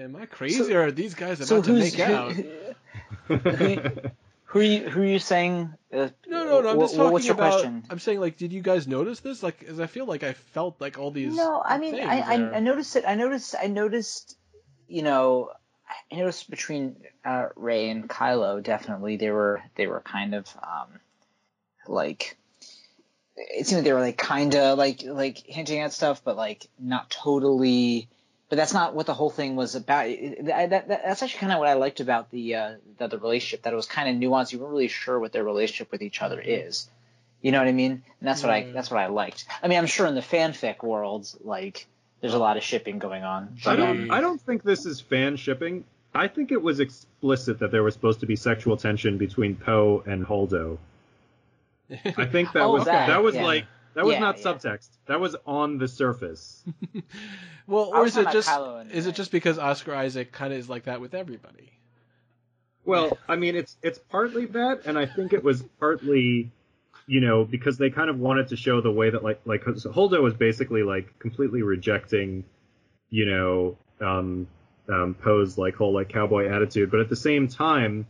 am, 0.00 0.16
I 0.16 0.24
crazy 0.26 0.56
So- 0.64 0.72
or 0.74 0.86
are 0.86 0.90
these 0.90 1.14
guys 1.14 1.38
about 1.38 1.48
So 1.48 1.62
to 1.62 1.72
make 1.74 2.00
out? 2.00 2.34
who 3.28 4.60
are 4.60 4.62
you 4.62 4.88
who 4.90 5.00
are 5.02 5.04
you 5.04 5.18
saying? 5.18 5.72
Uh, 5.92 6.08
No, 6.26 6.44
no, 6.44 6.60
no. 6.62 6.68
I'm 6.70 6.76
wh- 6.78 6.82
just 6.82 6.96
talking 6.96 7.12
What's 7.12 7.26
your 7.26 7.34
about. 7.34 7.52
question? 7.52 7.84
I'm 7.90 7.98
saying 7.98 8.20
like, 8.20 8.36
did 8.36 8.52
you 8.52 8.62
guys 8.62 8.86
notice 8.88 9.20
this? 9.20 9.42
Like, 9.42 9.66
'cause 9.66 9.80
I 9.80 9.86
feel 9.86 10.06
like 10.06 10.22
I 10.22 10.32
felt 10.32 10.80
like 10.80 10.98
all 10.98 11.10
these. 11.10 11.36
No, 11.36 11.62
I 11.64 11.78
mean, 11.78 11.94
I, 12.00 12.20
I. 12.20 12.56
I 12.56 12.60
noticed 12.60 12.96
it. 12.96 13.04
I 13.06 13.14
noticed. 13.14 13.54
I 13.60 13.66
noticed. 13.66 14.36
You 14.88 15.02
know, 15.02 15.50
I 16.10 16.16
noticed 16.16 16.48
between 16.50 16.96
uh, 17.24 17.48
Rey 17.56 17.90
and 17.90 18.08
Kylo, 18.08 18.62
definitely 18.62 19.16
they 19.16 19.30
were 19.30 19.62
they 19.76 19.86
were 19.86 20.00
kind 20.00 20.34
of 20.34 20.46
um, 20.62 20.98
like. 21.86 22.36
It 23.36 23.66
seemed 23.66 23.78
like 23.78 23.84
they 23.84 23.92
were 23.92 24.00
like 24.00 24.18
kind 24.18 24.54
of 24.56 24.78
like 24.78 25.02
like 25.04 25.38
hinting 25.38 25.80
at 25.80 25.92
stuff, 25.92 26.22
but 26.24 26.36
like 26.36 26.66
not 26.78 27.10
totally. 27.10 28.08
But 28.48 28.56
that's 28.56 28.72
not 28.72 28.94
what 28.94 29.04
the 29.06 29.12
whole 29.14 29.28
thing 29.28 29.56
was 29.56 29.74
about. 29.74 30.08
That, 30.42 30.70
that, 30.70 30.88
that's 30.88 31.22
actually 31.22 31.38
kind 31.40 31.52
of 31.52 31.58
what 31.58 31.68
I 31.68 31.74
liked 31.74 32.00
about 32.00 32.30
the 32.30 32.54
uh, 32.54 32.72
the, 32.96 33.08
the 33.08 33.18
relationship. 33.18 33.62
That 33.62 33.72
it 33.74 33.76
was 33.76 33.86
kind 33.86 34.08
of 34.08 34.30
nuanced. 34.30 34.52
You 34.52 34.58
weren't 34.58 34.72
really 34.72 34.88
sure 34.88 35.18
what 35.18 35.32
their 35.32 35.44
relationship 35.44 35.92
with 35.92 36.00
each 36.02 36.22
other 36.22 36.40
is. 36.40 36.88
You 37.42 37.52
know 37.52 37.58
what 37.58 37.68
I 37.68 37.72
mean? 37.72 37.92
And 37.92 38.02
that's 38.28 38.42
what 38.42 38.50
I 38.50 38.70
that's 38.72 38.90
what 38.90 39.00
I 39.00 39.08
liked. 39.08 39.44
I 39.62 39.68
mean, 39.68 39.78
I'm 39.78 39.86
sure 39.86 40.06
in 40.06 40.14
the 40.14 40.22
fanfic 40.22 40.82
world, 40.82 41.30
like 41.44 41.86
there's 42.20 42.34
a 42.34 42.38
lot 42.38 42.56
of 42.56 42.62
shipping 42.62 42.98
going 42.98 43.22
on. 43.22 43.58
I 43.66 43.76
But, 43.76 43.80
um, 43.80 43.96
don't. 43.98 44.10
I 44.10 44.20
don't 44.20 44.40
think 44.40 44.62
this 44.62 44.86
is 44.86 45.00
fan 45.00 45.36
shipping. 45.36 45.84
I 46.14 46.26
think 46.26 46.50
it 46.50 46.62
was 46.62 46.80
explicit 46.80 47.58
that 47.58 47.70
there 47.70 47.82
was 47.82 47.92
supposed 47.94 48.20
to 48.20 48.26
be 48.26 48.34
sexual 48.34 48.78
tension 48.78 49.18
between 49.18 49.56
Poe 49.56 50.02
and 50.06 50.24
Holdo. 50.26 50.78
I 51.90 52.24
think 52.24 52.52
that 52.52 52.62
Oh, 52.62 52.72
was 52.72 52.86
that, 52.86 53.08
that, 53.08 53.22
was 53.22 53.34
yeah. 53.34 53.44
like 53.44 53.66
that 53.94 54.04
was 54.06 54.14
Yeah, 54.14 54.20
not 54.20 54.36
yeah. 54.36 54.44
subtext. 54.44 54.88
That 55.06 55.20
was 55.20 55.36
on 55.46 55.78
the 55.78 55.88
surface. 55.88 56.62
well, 57.66 57.84
or 57.84 58.06
is 58.06 58.16
it 58.16 58.28
just 58.30 58.48
about 58.48 58.62
Kylo 58.62 58.80
and 58.80 58.90
is 58.92 59.06
it 59.06 59.14
just 59.14 59.30
because 59.32 59.58
Oscar 59.58 59.94
Isaac 59.94 60.32
kind 60.32 60.52
of 60.52 60.58
is 60.58 60.68
like 60.68 60.84
that 60.84 61.00
with 61.00 61.14
everybody? 61.14 61.72
Well, 62.84 63.18
I 63.28 63.36
mean, 63.36 63.54
it's 63.56 63.76
it's 63.82 63.98
partly 63.98 64.46
that, 64.46 64.82
and 64.86 64.98
I 64.98 65.06
think 65.06 65.32
it 65.32 65.44
was 65.44 65.62
partly, 65.78 66.50
you 67.06 67.20
know, 67.20 67.44
because 67.44 67.76
they 67.78 67.90
kind 67.90 68.08
of 68.08 68.18
wanted 68.18 68.48
to 68.48 68.56
show 68.56 68.80
the 68.80 68.90
way 68.90 69.10
that 69.10 69.22
like 69.22 69.40
like 69.44 69.62
'cause 69.64 69.84
Holdo 69.84 70.22
was 70.22 70.34
basically 70.34 70.82
like 70.82 71.18
completely 71.18 71.62
rejecting, 71.62 72.44
you 73.10 73.26
know, 73.26 73.76
um, 74.00 74.46
um, 74.88 75.14
Poe's 75.14 75.58
like 75.58 75.74
whole 75.76 75.92
like 75.92 76.08
cowboy 76.08 76.48
attitude, 76.48 76.90
but 76.90 77.00
at 77.00 77.08
the 77.10 77.16
same 77.16 77.48
time, 77.48 78.06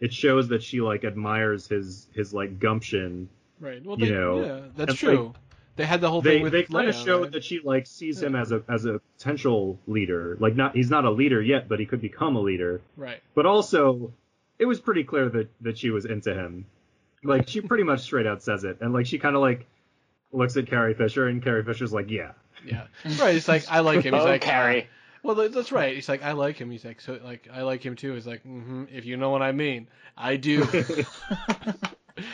it 0.00 0.12
shows 0.12 0.48
that 0.48 0.62
she 0.62 0.80
like 0.80 1.04
admires 1.04 1.66
his 1.68 2.08
his 2.14 2.34
like 2.34 2.58
gumption. 2.58 3.28
Right. 3.60 3.84
Well, 3.84 3.98
You 4.00 4.14
know, 4.14 4.40
yeah, 4.44 4.60
that's 4.74 4.90
and, 4.90 4.98
true. 4.98 5.34
they 5.76 5.84
had 5.84 6.00
the 6.00 6.10
whole 6.10 6.22
They 6.22 6.36
thing 6.36 6.42
with 6.42 6.52
they 6.52 6.62
kind 6.64 6.88
of 6.88 6.94
Leia, 6.94 7.04
show 7.04 7.22
right? 7.22 7.32
that 7.32 7.44
she 7.44 7.60
like 7.62 7.86
sees 7.86 8.22
him 8.22 8.34
as 8.34 8.52
a 8.52 8.62
as 8.68 8.86
a 8.86 9.00
potential 9.18 9.78
leader. 9.86 10.36
Like 10.40 10.56
not 10.56 10.74
he's 10.74 10.90
not 10.90 11.04
a 11.04 11.10
leader 11.10 11.40
yet, 11.42 11.68
but 11.68 11.78
he 11.78 11.86
could 11.86 12.00
become 12.00 12.36
a 12.36 12.40
leader. 12.40 12.80
Right. 12.96 13.20
but 13.34 13.46
also 13.46 14.12
it 14.58 14.64
was 14.66 14.80
pretty 14.80 15.04
clear 15.04 15.28
that 15.28 15.48
that 15.62 15.78
she 15.78 15.90
was 15.90 16.04
into 16.06 16.34
him. 16.34 16.66
Like 17.22 17.48
she 17.48 17.60
pretty 17.60 17.84
much 17.84 18.00
straight 18.00 18.26
out 18.26 18.42
says 18.42 18.64
it, 18.64 18.78
and 18.80 18.92
like 18.94 19.06
she 19.06 19.18
kind 19.18 19.36
of 19.36 19.42
like 19.42 19.66
looks 20.32 20.56
at 20.56 20.66
Carrie 20.66 20.94
Fisher, 20.94 21.26
and 21.28 21.42
Carrie 21.42 21.64
Fisher's 21.64 21.92
like, 21.92 22.10
yeah, 22.10 22.32
Yeah. 22.64 22.86
Right. 23.18 23.34
It's 23.36 23.48
like 23.48 23.64
I 23.70 23.80
like 23.80 24.02
him. 24.04 24.14
He's 24.14 24.22
oh, 24.22 24.26
like 24.26 24.40
Carrie. 24.40 24.88
Well, 25.22 25.34
that's 25.50 25.70
right. 25.70 25.94
He's 25.94 26.08
like 26.08 26.22
I 26.22 26.32
like 26.32 26.56
him. 26.56 26.70
He's 26.70 26.84
like 26.84 27.00
so 27.02 27.18
like 27.22 27.46
I 27.52 27.60
like 27.62 27.84
him 27.84 27.94
too. 27.94 28.14
He's 28.14 28.26
like 28.26 28.42
mm-hmm, 28.42 28.84
if 28.90 29.04
you 29.04 29.18
know 29.18 29.28
what 29.28 29.42
I 29.42 29.52
mean, 29.52 29.88
I 30.16 30.36
do. 30.36 30.66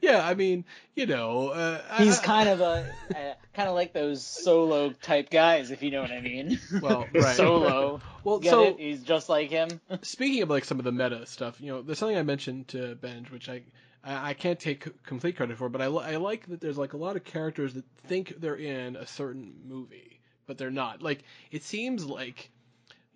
yeah, 0.00 0.26
I 0.26 0.34
mean, 0.34 0.64
you 0.94 1.06
know, 1.06 1.48
uh, 1.48 1.80
He's 1.98 2.20
I, 2.20 2.24
kind 2.24 2.48
of 2.48 2.60
a 2.60 2.86
uh, 3.10 3.34
kind 3.54 3.68
of 3.68 3.74
like 3.74 3.92
those 3.92 4.24
solo 4.24 4.90
type 4.90 5.30
guys, 5.30 5.70
if 5.70 5.82
you 5.82 5.90
know 5.90 6.02
what 6.02 6.10
I 6.10 6.20
mean. 6.20 6.60
Well, 6.80 7.06
right. 7.14 7.36
Solo. 7.36 8.00
Well, 8.22 8.38
Get 8.38 8.50
so 8.50 8.64
it? 8.64 8.78
He's 8.78 9.02
just 9.02 9.28
like 9.28 9.50
him. 9.50 9.80
speaking 10.02 10.42
of 10.42 10.50
like 10.50 10.64
some 10.64 10.78
of 10.78 10.84
the 10.84 10.92
meta 10.92 11.26
stuff, 11.26 11.60
you 11.60 11.72
know, 11.72 11.82
there's 11.82 11.98
something 11.98 12.18
I 12.18 12.22
mentioned 12.22 12.68
to 12.68 12.94
Benj, 12.96 13.30
which 13.30 13.48
I 13.48 13.62
I, 14.04 14.30
I 14.30 14.34
can't 14.34 14.58
take 14.58 15.02
complete 15.04 15.36
credit 15.36 15.56
for, 15.56 15.68
but 15.68 15.80
I, 15.80 15.86
I 15.86 16.16
like 16.16 16.46
that 16.48 16.60
there's 16.60 16.78
like 16.78 16.92
a 16.92 16.98
lot 16.98 17.16
of 17.16 17.24
characters 17.24 17.74
that 17.74 17.84
think 18.06 18.40
they're 18.40 18.56
in 18.56 18.96
a 18.96 19.06
certain 19.06 19.54
movie, 19.66 20.20
but 20.46 20.58
they're 20.58 20.70
not. 20.70 21.02
Like 21.02 21.24
it 21.50 21.62
seems 21.62 22.04
like 22.04 22.50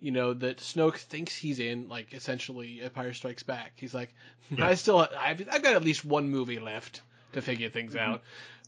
you 0.01 0.11
know 0.11 0.33
that 0.33 0.57
Snoke 0.57 0.97
thinks 0.97 1.35
he's 1.35 1.59
in 1.59 1.89
like 1.89 2.13
essentially 2.13 2.81
Empire 2.81 3.13
Strikes 3.13 3.43
Back. 3.43 3.73
He's 3.75 3.93
like, 3.93 4.13
I 4.59 4.75
still 4.75 4.99
I've, 4.99 5.47
I've 5.51 5.63
got 5.63 5.75
at 5.75 5.83
least 5.83 6.05
one 6.05 6.29
movie 6.29 6.59
left 6.59 7.01
to 7.33 7.41
figure 7.41 7.69
things 7.69 7.93
mm-hmm. 7.93 8.13
out. 8.13 8.23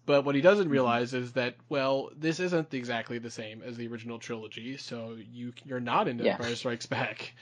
But 0.05 0.25
what 0.25 0.35
he 0.35 0.41
doesn't 0.41 0.65
mm-hmm. 0.65 0.73
realize 0.73 1.13
is 1.13 1.33
that 1.33 1.55
well, 1.69 2.09
this 2.17 2.39
isn't 2.39 2.73
exactly 2.73 3.19
the 3.19 3.31
same 3.31 3.61
as 3.61 3.77
the 3.77 3.87
original 3.87 4.19
trilogy, 4.19 4.77
so 4.77 5.17
you 5.31 5.53
you're 5.65 5.79
not 5.79 6.07
in 6.07 6.19
Yeah. 6.19 6.33
Empire 6.33 6.55
Strikes 6.55 6.85
Back. 6.85 7.33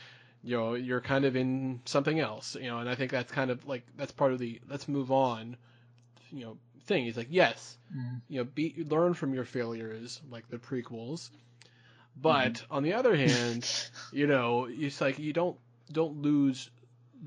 You 0.44 0.56
know, 0.58 0.74
you're 0.76 1.02
kind 1.02 1.26
of 1.26 1.36
in 1.36 1.82
something 1.86 2.20
else. 2.20 2.56
You 2.56 2.68
know, 2.68 2.80
and 2.80 2.90
I 2.90 2.96
think 2.96 3.12
that's 3.12 3.32
kind 3.32 3.52
of 3.52 3.68
like 3.68 3.86
that's 3.98 4.12
part 4.12 4.34
of 4.34 4.40
the 4.40 4.60
let's 4.70 4.88
move 4.88 5.12
on. 5.12 5.58
You 6.32 6.46
know, 6.46 6.58
thing. 6.86 7.06
He's 7.06 7.18
like, 7.18 7.28
yes, 7.30 7.78
mm-hmm. 7.96 8.18
you 8.28 8.40
know, 8.40 8.44
be 8.44 8.86
learn 8.90 9.14
from 9.14 9.34
your 9.34 9.46
failures, 9.46 10.22
like 10.30 10.50
the 10.50 10.58
prequels. 10.58 11.30
But 12.22 12.54
mm-hmm. 12.54 12.74
on 12.74 12.84
the 12.84 12.94
other 12.94 13.16
hand, 13.28 13.90
you 14.12 14.28
know, 14.28 14.68
it's 14.70 15.02
like 15.02 15.20
you 15.20 15.34
don't 15.34 15.58
don't 15.92 16.22
lose 16.22 16.70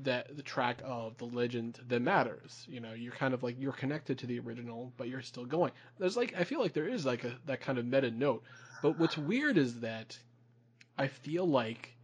that 0.01 0.35
the 0.35 0.41
track 0.41 0.81
of 0.83 1.17
the 1.17 1.25
legend 1.25 1.79
that 1.87 2.01
matters. 2.01 2.65
You 2.67 2.79
know, 2.79 2.93
you're 2.93 3.13
kind 3.13 3.33
of 3.33 3.43
like 3.43 3.55
you're 3.59 3.73
connected 3.73 4.19
to 4.19 4.27
the 4.27 4.39
original, 4.39 4.91
but 4.97 5.07
you're 5.07 5.21
still 5.21 5.45
going. 5.45 5.71
There's 5.99 6.17
like 6.17 6.33
I 6.37 6.43
feel 6.43 6.59
like 6.59 6.73
there 6.73 6.87
is 6.87 7.05
like 7.05 7.23
a 7.23 7.33
that 7.45 7.61
kind 7.61 7.77
of 7.77 7.85
meta 7.85 8.11
note. 8.11 8.43
But 8.81 8.99
what's 8.99 9.17
weird 9.17 9.57
is 9.57 9.79
that 9.79 10.17
I 10.97 11.07
feel 11.07 11.45
like 11.45 11.95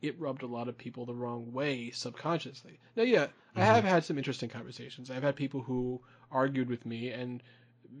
it 0.00 0.18
rubbed 0.20 0.42
a 0.42 0.46
lot 0.46 0.68
of 0.68 0.78
people 0.78 1.04
the 1.04 1.14
wrong 1.14 1.52
way 1.52 1.90
subconsciously. 1.90 2.78
Now, 2.94 3.02
yeah, 3.02 3.26
I 3.56 3.64
have 3.64 3.78
mm-hmm. 3.78 3.88
had 3.88 4.04
some 4.04 4.18
interesting 4.18 4.48
conversations. 4.48 5.10
I've 5.10 5.24
had 5.24 5.34
people 5.34 5.60
who 5.60 6.00
argued 6.30 6.68
with 6.68 6.86
me, 6.86 7.10
and 7.10 7.42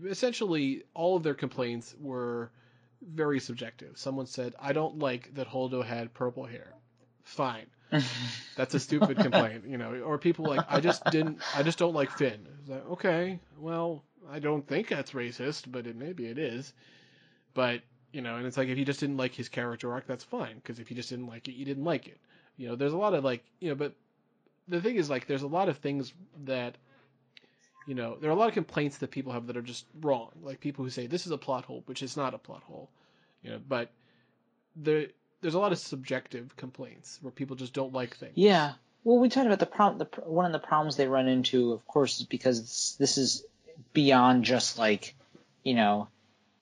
essentially 0.06 0.84
all 0.94 1.16
of 1.16 1.22
their 1.22 1.34
complaints 1.34 1.94
were 1.98 2.52
very 3.02 3.40
subjective. 3.40 3.98
Someone 3.98 4.26
said, 4.26 4.54
"I 4.60 4.72
don't 4.72 4.98
like 4.98 5.34
that 5.34 5.48
Holdo 5.48 5.84
had 5.84 6.14
purple 6.14 6.44
hair." 6.44 6.74
Fine, 7.22 7.66
that's 8.56 8.74
a 8.74 8.80
stupid 8.80 9.18
complaint, 9.18 9.64
you 9.66 9.78
know. 9.78 10.00
Or 10.00 10.18
people 10.18 10.46
like, 10.46 10.64
"I 10.68 10.80
just 10.80 11.04
didn't, 11.06 11.40
I 11.54 11.62
just 11.62 11.78
don't 11.78 11.94
like 11.94 12.10
Finn." 12.10 12.46
It's 12.60 12.68
like, 12.68 12.88
okay, 12.90 13.40
well, 13.58 14.02
I 14.30 14.38
don't 14.38 14.66
think 14.66 14.88
that's 14.88 15.12
racist, 15.12 15.70
but 15.70 15.86
it 15.86 15.96
maybe 15.96 16.26
it 16.26 16.38
is. 16.38 16.72
But 17.54 17.82
you 18.12 18.22
know, 18.22 18.36
and 18.36 18.46
it's 18.46 18.56
like 18.56 18.68
if 18.68 18.78
you 18.78 18.84
just 18.84 19.00
didn't 19.00 19.16
like 19.16 19.34
his 19.34 19.48
character 19.48 19.92
arc, 19.92 20.06
that's 20.06 20.24
fine. 20.24 20.56
Because 20.56 20.78
if 20.78 20.90
you 20.90 20.96
just 20.96 21.10
didn't 21.10 21.26
like 21.26 21.48
it, 21.48 21.52
you 21.52 21.64
didn't 21.64 21.84
like 21.84 22.06
it. 22.08 22.18
You 22.56 22.68
know, 22.68 22.76
there's 22.76 22.92
a 22.92 22.98
lot 22.98 23.14
of 23.14 23.24
like, 23.24 23.44
you 23.60 23.68
know, 23.68 23.74
but 23.74 23.94
the 24.66 24.80
thing 24.80 24.96
is 24.96 25.08
like, 25.08 25.26
there's 25.26 25.42
a 25.42 25.48
lot 25.48 25.68
of 25.68 25.78
things 25.78 26.12
that, 26.44 26.76
you 27.88 27.94
know, 27.94 28.18
there 28.20 28.28
are 28.28 28.34
a 28.34 28.36
lot 28.36 28.48
of 28.48 28.54
complaints 28.54 28.98
that 28.98 29.10
people 29.10 29.32
have 29.32 29.46
that 29.46 29.56
are 29.56 29.62
just 29.62 29.86
wrong. 30.02 30.28
Like 30.42 30.60
people 30.60 30.84
who 30.84 30.90
say 30.90 31.06
this 31.06 31.24
is 31.24 31.32
a 31.32 31.38
plot 31.38 31.64
hole, 31.64 31.82
which 31.86 32.02
is 32.02 32.18
not 32.18 32.34
a 32.34 32.38
plot 32.38 32.62
hole. 32.64 32.90
You 33.42 33.52
know, 33.52 33.60
but 33.66 33.90
there 34.76 35.06
there's 35.40 35.54
a 35.54 35.58
lot 35.58 35.72
of 35.72 35.78
subjective 35.78 36.54
complaints 36.56 37.18
where 37.22 37.30
people 37.30 37.56
just 37.56 37.72
don't 37.72 37.94
like 37.94 38.14
things. 38.16 38.34
Yeah. 38.36 38.74
Well, 39.04 39.18
we 39.18 39.30
talked 39.30 39.46
about 39.46 39.58
the 39.58 39.66
problem. 39.66 39.98
The, 39.98 40.20
one 40.28 40.44
of 40.44 40.52
the 40.52 40.58
problems 40.58 40.96
they 40.96 41.06
run 41.08 41.28
into, 41.28 41.72
of 41.72 41.86
course, 41.86 42.20
is 42.20 42.26
because 42.26 42.94
this 42.98 43.16
is 43.16 43.44
beyond 43.94 44.44
just 44.44 44.78
like, 44.78 45.14
you 45.62 45.74
know, 45.74 46.08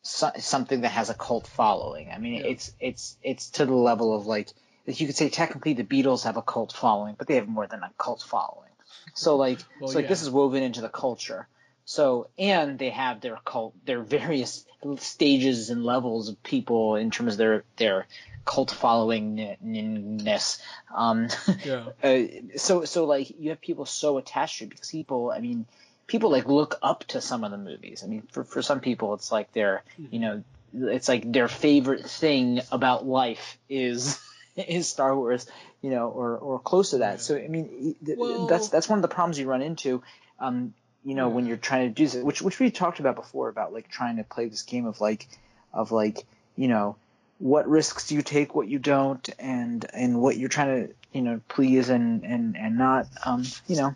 so, 0.02 0.30
something 0.38 0.82
that 0.82 0.90
has 0.90 1.10
a 1.10 1.14
cult 1.14 1.48
following. 1.48 2.12
I 2.12 2.18
mean, 2.18 2.34
Yeah. 2.34 2.50
it's 2.50 2.72
it's 2.78 3.16
it's 3.24 3.50
to 3.52 3.66
the 3.66 3.74
level 3.74 4.14
of 4.14 4.26
like 4.26 4.50
you 4.86 5.06
could 5.06 5.16
say 5.16 5.28
technically 5.28 5.72
the 5.72 5.82
Beatles 5.82 6.22
have 6.22 6.36
a 6.36 6.42
cult 6.42 6.72
following, 6.72 7.16
but 7.18 7.26
they 7.26 7.34
have 7.34 7.48
more 7.48 7.66
than 7.66 7.82
a 7.82 7.90
cult 7.98 8.22
following. 8.22 8.65
So 9.14 9.36
like, 9.36 9.60
Well, 9.78 9.90
so 9.90 9.98
like 9.98 10.09
this 10.09 10.23
is 10.23 10.31
woven 10.31 10.62
into 10.62 10.81
the 10.81 10.89
culture. 10.89 11.48
So 11.85 12.28
and 12.39 12.78
they 12.78 12.90
have 12.90 13.20
their 13.20 13.39
cult, 13.44 13.74
their 13.86 14.01
various 14.01 14.64
stages 14.98 15.70
and 15.70 15.85
levels 15.85 16.28
of 16.28 16.43
people 16.43 16.97
in 16.97 17.10
terms 17.10 17.35
of 17.35 17.39
their 17.39 17.64
their 17.77 18.06
cult 18.44 18.70
followingness. 18.70 20.60
Um, 20.94 21.28
Yeah. 21.64 21.86
uh, 22.02 22.23
so 22.56 22.85
so 22.85 23.05
like 23.05 23.32
you 23.39 23.51
have 23.51 23.60
people 23.60 23.86
so 23.86 24.18
attached 24.18 24.59
to 24.59 24.64
it 24.64 24.70
because 24.70 24.90
people 24.90 25.31
I 25.31 25.40
mean 25.40 25.66
people 26.06 26.31
like 26.31 26.47
look 26.47 26.78
up 26.82 27.05
to 27.09 27.20
some 27.20 27.44
of 27.44 27.51
the 27.51 27.59
movies. 27.59 28.02
I 28.05 28.09
mean 28.09 28.23
for 28.32 28.44
for 28.44 28.62
some 28.62 28.81
people 28.81 29.14
it's 29.14 29.32
like 29.32 29.52
their 29.52 29.82
you 29.97 30.18
know 30.18 30.43
it's 30.73 31.09
like 31.09 31.31
their 31.31 31.48
favorite 31.48 32.05
thing 32.09 32.60
about 32.70 33.06
life 33.06 33.59
is 33.68 34.20
is 34.56 34.89
Star 34.89 35.16
Wars. 35.16 35.47
You 35.82 35.90
know, 35.90 36.08
or 36.08 36.36
or 36.36 36.58
close 36.58 36.90
to 36.90 36.98
that. 36.98 37.12
Yeah. 37.14 37.18
So 37.18 37.36
I 37.36 37.48
mean, 37.48 37.96
Well- 38.16 38.46
that's 38.46 38.68
that's 38.68 38.88
one 38.88 38.98
of 38.98 39.02
the 39.02 39.08
problems 39.08 39.38
you 39.38 39.46
run 39.46 39.62
into. 39.62 40.02
Um, 40.38 40.74
you 41.04 41.14
know, 41.14 41.28
when 41.28 41.46
you're 41.46 41.56
trying 41.56 41.88
to 41.88 41.94
do 41.94 42.06
this, 42.06 42.22
which 42.22 42.42
which 42.42 42.58
we 42.58 42.70
talked 42.70 42.98
about 42.98 43.14
before 43.14 43.48
about 43.48 43.72
like 43.72 43.88
trying 43.88 44.16
to 44.16 44.24
play 44.24 44.48
this 44.48 44.62
game 44.62 44.86
of 44.86 45.00
like 45.00 45.28
of 45.72 45.92
like 45.92 46.24
you 46.56 46.68
know 46.68 46.96
what 47.38 47.68
risks 47.68 48.08
do 48.08 48.14
you 48.14 48.22
take, 48.22 48.54
what 48.54 48.66
you 48.66 48.78
don't, 48.78 49.28
and 49.38 49.86
and 49.92 50.20
what 50.20 50.36
you're 50.36 50.48
trying 50.48 50.88
to 50.88 50.94
you 51.12 51.22
know 51.22 51.40
please 51.48 51.90
and 51.90 52.24
and 52.24 52.56
and 52.56 52.76
not. 52.78 53.06
Um, 53.24 53.44
you 53.66 53.76
know. 53.76 53.94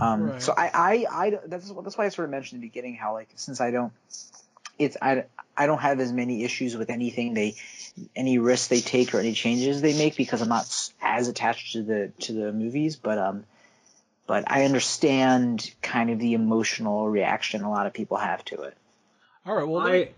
Um, 0.00 0.30
Right. 0.30 0.42
So 0.42 0.54
I, 0.56 0.70
I, 0.72 1.06
I, 1.10 1.38
that's 1.46 1.72
that's 1.72 1.98
why 1.98 2.06
I 2.06 2.08
sort 2.10 2.26
of 2.26 2.30
mentioned 2.30 2.58
in 2.58 2.60
the 2.60 2.68
beginning 2.68 2.94
how 2.94 3.14
like 3.14 3.30
since 3.34 3.60
I 3.60 3.72
don't, 3.72 3.92
it's 4.78 4.96
I, 5.00 5.24
I 5.56 5.66
don't 5.66 5.80
have 5.80 6.00
as 6.00 6.12
many 6.12 6.44
issues 6.44 6.76
with 6.76 6.90
anything 6.90 7.34
they, 7.34 7.56
any 8.14 8.38
risks 8.38 8.68
they 8.68 8.80
take 8.80 9.14
or 9.14 9.18
any 9.18 9.32
changes 9.32 9.82
they 9.82 9.96
make 9.96 10.16
because 10.16 10.40
I'm 10.40 10.48
not 10.48 10.90
as 11.02 11.28
attached 11.28 11.72
to 11.72 11.82
the 11.82 12.12
to 12.20 12.32
the 12.32 12.52
movies, 12.52 12.96
but 12.96 13.18
um, 13.18 13.44
but 14.26 14.44
I 14.46 14.64
understand 14.64 15.70
kind 15.82 16.10
of 16.10 16.18
the 16.18 16.34
emotional 16.34 17.08
reaction 17.08 17.62
a 17.62 17.70
lot 17.70 17.86
of 17.86 17.92
people 17.92 18.16
have 18.18 18.44
to 18.46 18.62
it. 18.62 18.76
All 19.46 19.54
right. 19.54 19.66
Well, 19.66 19.86
I, 19.86 20.10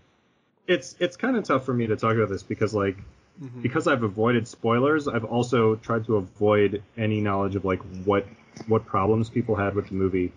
it's 0.67 0.95
it's 0.99 1.17
kind 1.17 1.37
of 1.37 1.43
tough 1.43 1.65
for 1.65 1.73
me 1.73 1.87
to 1.87 1.95
talk 1.95 2.15
about 2.15 2.29
this 2.29 2.43
because 2.43 2.73
like 2.73 2.97
Mhm. 3.41 3.61
because 3.63 3.87
I've 3.87 4.03
avoided 4.03 4.47
spoilers, 4.47 5.07
I've 5.07 5.23
also 5.25 5.75
tried 5.75 6.05
to 6.05 6.17
avoid 6.17 6.83
any 6.97 7.21
knowledge 7.21 7.55
of 7.55 7.65
like 7.65 7.79
what 8.05 8.27
what 8.67 8.85
problems 8.85 9.29
people 9.29 9.55
had 9.55 9.73
with 9.73 9.87
the 9.87 9.95
movie. 9.95 10.31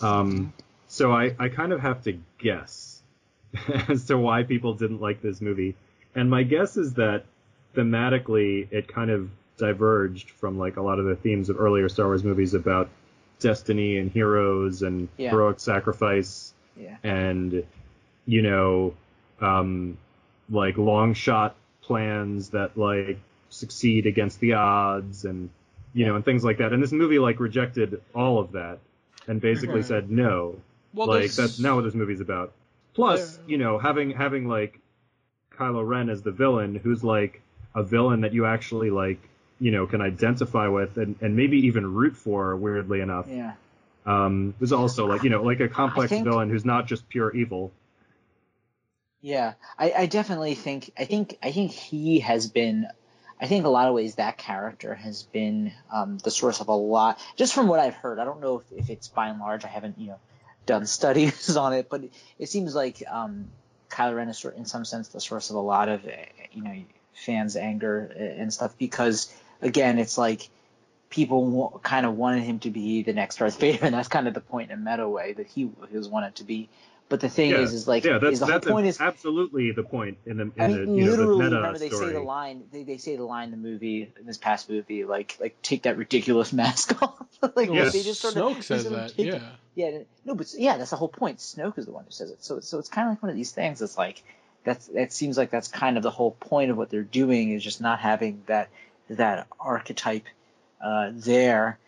Um, 0.00 0.52
so 0.86 1.12
I, 1.12 1.34
I 1.38 1.48
kind 1.48 1.72
of 1.72 1.80
have 1.80 2.02
to 2.04 2.18
guess 2.38 2.99
as 3.88 4.06
to 4.06 4.16
why 4.18 4.42
people 4.42 4.74
didn't 4.74 5.00
like 5.00 5.20
this 5.22 5.40
movie. 5.40 5.74
And 6.14 6.28
my 6.30 6.42
guess 6.42 6.76
is 6.76 6.94
that 6.94 7.24
thematically 7.74 8.68
it 8.70 8.88
kind 8.88 9.10
of 9.10 9.30
diverged 9.56 10.30
from 10.30 10.58
like 10.58 10.76
a 10.76 10.82
lot 10.82 10.98
of 10.98 11.04
the 11.04 11.16
themes 11.16 11.48
of 11.50 11.60
earlier 11.60 11.88
Star 11.88 12.06
Wars 12.06 12.24
movies 12.24 12.54
about 12.54 12.88
destiny 13.38 13.98
and 13.98 14.10
heroes 14.10 14.82
and 14.82 15.08
Yeah. 15.16 15.30
heroic 15.30 15.60
sacrifice 15.60 16.52
Yeah. 16.76 16.96
and 17.02 17.64
you 18.26 18.42
know 18.42 18.94
um, 19.40 19.96
like 20.50 20.76
long 20.76 21.14
shot 21.14 21.56
plans 21.82 22.50
that 22.50 22.76
like 22.76 23.18
succeed 23.50 24.06
against 24.06 24.40
the 24.40 24.52
odds 24.54 25.24
and 25.24 25.48
you 25.94 26.06
know 26.06 26.14
and 26.16 26.24
things 26.24 26.44
like 26.44 26.58
that 26.58 26.72
and 26.72 26.82
this 26.82 26.92
movie 26.92 27.18
like 27.18 27.40
rejected 27.40 28.00
all 28.14 28.38
of 28.38 28.52
that 28.52 28.78
and 29.26 29.40
basically 29.40 29.76
Right. 29.76 29.84
said 29.84 30.10
no 30.10 30.56
well, 30.94 31.06
like 31.08 31.18
there's- 31.20 31.36
that's 31.36 31.58
not 31.60 31.76
what 31.76 31.82
this 31.84 31.94
movie's 31.94 32.20
about 32.20 32.52
plus 32.94 33.38
Yeah. 33.38 33.50
you 33.52 33.58
know 33.58 33.78
having 33.78 34.10
having 34.12 34.48
like 34.48 34.78
Kylo 35.56 35.86
Ren 35.86 36.08
as 36.08 36.22
the 36.22 36.30
villain 36.32 36.74
who's 36.74 37.04
like 37.04 37.42
a 37.74 37.82
villain 37.82 38.22
that 38.22 38.32
you 38.32 38.46
actually 38.46 38.90
like 38.90 39.20
you 39.60 39.70
know 39.70 39.86
can 39.86 40.00
identify 40.00 40.68
with 40.68 40.96
and, 40.96 41.16
and 41.20 41.36
maybe 41.36 41.66
even 41.66 41.94
root 41.94 42.16
for 42.16 42.56
weirdly 42.56 43.00
enough 43.00 43.26
Yeah. 43.28 43.52
um 44.06 44.54
was 44.58 44.72
also 44.72 45.06
like 45.06 45.22
you 45.22 45.30
know 45.30 45.42
like 45.42 45.60
a 45.60 45.68
complex 45.68 46.10
think- 46.10 46.24
villain 46.24 46.48
who's 46.50 46.64
not 46.64 46.86
just 46.86 47.08
pure 47.08 47.34
evil 47.34 47.72
Yeah, 49.22 49.52
I, 49.78 49.92
I 49.92 50.06
definitely 50.06 50.54
think 50.54 50.90
I 50.98 51.04
think 51.04 51.36
I 51.42 51.52
think 51.52 51.72
he 51.72 52.20
has 52.20 52.48
been 52.48 52.86
I 53.40 53.46
think 53.46 53.64
a 53.66 53.68
lot 53.68 53.88
of 53.88 53.94
ways 53.94 54.14
that 54.16 54.38
character 54.38 54.94
has 54.94 55.22
been 55.24 55.72
um, 55.92 56.18
the 56.18 56.30
source 56.30 56.60
of 56.60 56.68
a 56.68 56.74
lot 56.74 57.18
just 57.36 57.52
from 57.54 57.68
what 57.68 57.80
I've 57.80 57.94
heard. 57.94 58.18
I 58.18 58.24
don't 58.24 58.40
know 58.40 58.58
if, 58.60 58.72
if 58.84 58.90
it's 58.90 59.08
by 59.08 59.28
and 59.28 59.38
large 59.40 59.64
I 59.64 59.68
haven't 59.68 59.98
you 59.98 60.08
know 60.08 60.18
done 60.70 60.86
studies 60.86 61.56
on 61.56 61.72
it, 61.72 61.88
but 61.90 62.02
it 62.38 62.48
seems 62.48 62.74
like 62.74 63.02
um, 63.10 63.50
Kylo 63.90 64.16
Ren 64.16 64.28
is 64.28 64.44
in 64.44 64.64
some 64.64 64.84
sense 64.84 65.08
the 65.08 65.20
source 65.20 65.50
of 65.50 65.56
a 65.56 65.60
lot 65.60 65.88
of 65.88 66.04
uh, 66.04 66.10
you 66.52 66.62
know 66.62 66.76
fans' 67.12 67.56
anger 67.56 68.04
and 68.38 68.52
stuff 68.52 68.78
because 68.78 69.34
again 69.60 69.98
it's 69.98 70.16
like 70.16 70.48
people 71.10 71.80
kind 71.82 72.06
of 72.06 72.16
wanted 72.16 72.44
him 72.44 72.60
to 72.60 72.70
be 72.70 73.02
the 73.02 73.12
next 73.12 73.38
Darth 73.38 73.58
Vader, 73.58 73.84
and 73.84 73.94
that's 73.94 74.08
kind 74.08 74.28
of 74.28 74.34
the 74.34 74.40
point 74.40 74.70
in 74.70 74.78
a 74.78 74.80
meta 74.80 75.08
way 75.08 75.32
that 75.32 75.48
he 75.48 75.70
was 75.92 76.08
wanted 76.08 76.36
to 76.36 76.44
be. 76.44 76.68
But 77.10 77.20
the 77.20 77.28
thing 77.28 77.50
yeah, 77.50 77.58
is, 77.58 77.74
is 77.74 77.86
like, 77.88 78.04
yeah, 78.04 78.18
that's 78.18 78.34
is 78.34 78.38
the 78.40 78.46
whole 78.46 78.52
that's 78.54 78.66
point 78.68 78.86
is 78.86 79.00
absolutely 79.00 79.72
the 79.72 79.82
point 79.82 80.16
in 80.24 80.36
the 80.38 80.42
in 80.44 80.52
I 80.58 80.68
the 80.68 80.78
mean, 80.86 80.94
you 80.94 81.04
know 81.04 81.16
the 81.16 81.26
meta 81.44 81.56
remember 81.56 81.78
they 81.78 81.88
story. 81.90 82.06
say 82.06 82.12
the 82.14 82.20
line. 82.20 82.62
They, 82.72 82.84
they 82.84 82.96
say 82.98 83.16
the 83.16 83.24
line 83.24 83.46
in 83.46 83.50
the 83.50 83.56
movie, 83.68 84.12
in 84.18 84.26
this 84.26 84.38
past 84.38 84.70
movie, 84.70 85.04
like 85.04 85.36
like 85.40 85.60
take 85.60 85.82
that 85.82 85.98
ridiculous 85.98 86.52
mask 86.62 87.02
off. 87.02 87.26
like 87.56 87.68
Yeah. 87.68 87.88
they 87.88 88.02
just 88.02 88.20
sort 88.20 88.36
of 88.36 88.42
Snoke 88.44 88.54
they 88.56 88.62
says 88.62 88.82
sort 88.84 88.94
of 88.94 89.00
that. 89.00 89.16
take 89.16 89.26
it- 89.26 89.42
Yeah. 89.74 89.90
yeah, 89.90 89.98
no, 90.24 90.34
but 90.36 90.54
yeah, 90.56 90.76
that's 90.78 90.90
the 90.90 90.96
whole 90.96 91.08
point. 91.08 91.38
Snoke 91.38 91.78
is 91.78 91.84
the 91.86 91.92
one 91.92 92.04
who 92.04 92.12
says 92.12 92.30
it. 92.30 92.44
So 92.44 92.60
so 92.60 92.78
it's 92.78 92.88
kind 92.88 93.08
of 93.08 93.12
like 93.14 93.22
one 93.24 93.30
of 93.30 93.36
these 93.36 93.50
things. 93.52 93.82
It's 93.82 93.98
like 93.98 94.22
that's 94.62 94.86
that 94.86 95.12
seems 95.12 95.36
like 95.36 95.50
that's 95.50 95.66
kind 95.68 95.96
of 95.96 96.04
the 96.04 96.10
whole 96.10 96.30
point 96.30 96.70
of 96.70 96.76
what 96.76 96.90
they're 96.90 97.02
doing 97.02 97.50
is 97.50 97.64
just 97.64 97.80
not 97.80 97.98
having 97.98 98.44
that 98.46 98.68
that 99.08 99.48
archetype 99.58 100.26
uh, 100.80 101.10
there 101.12 101.78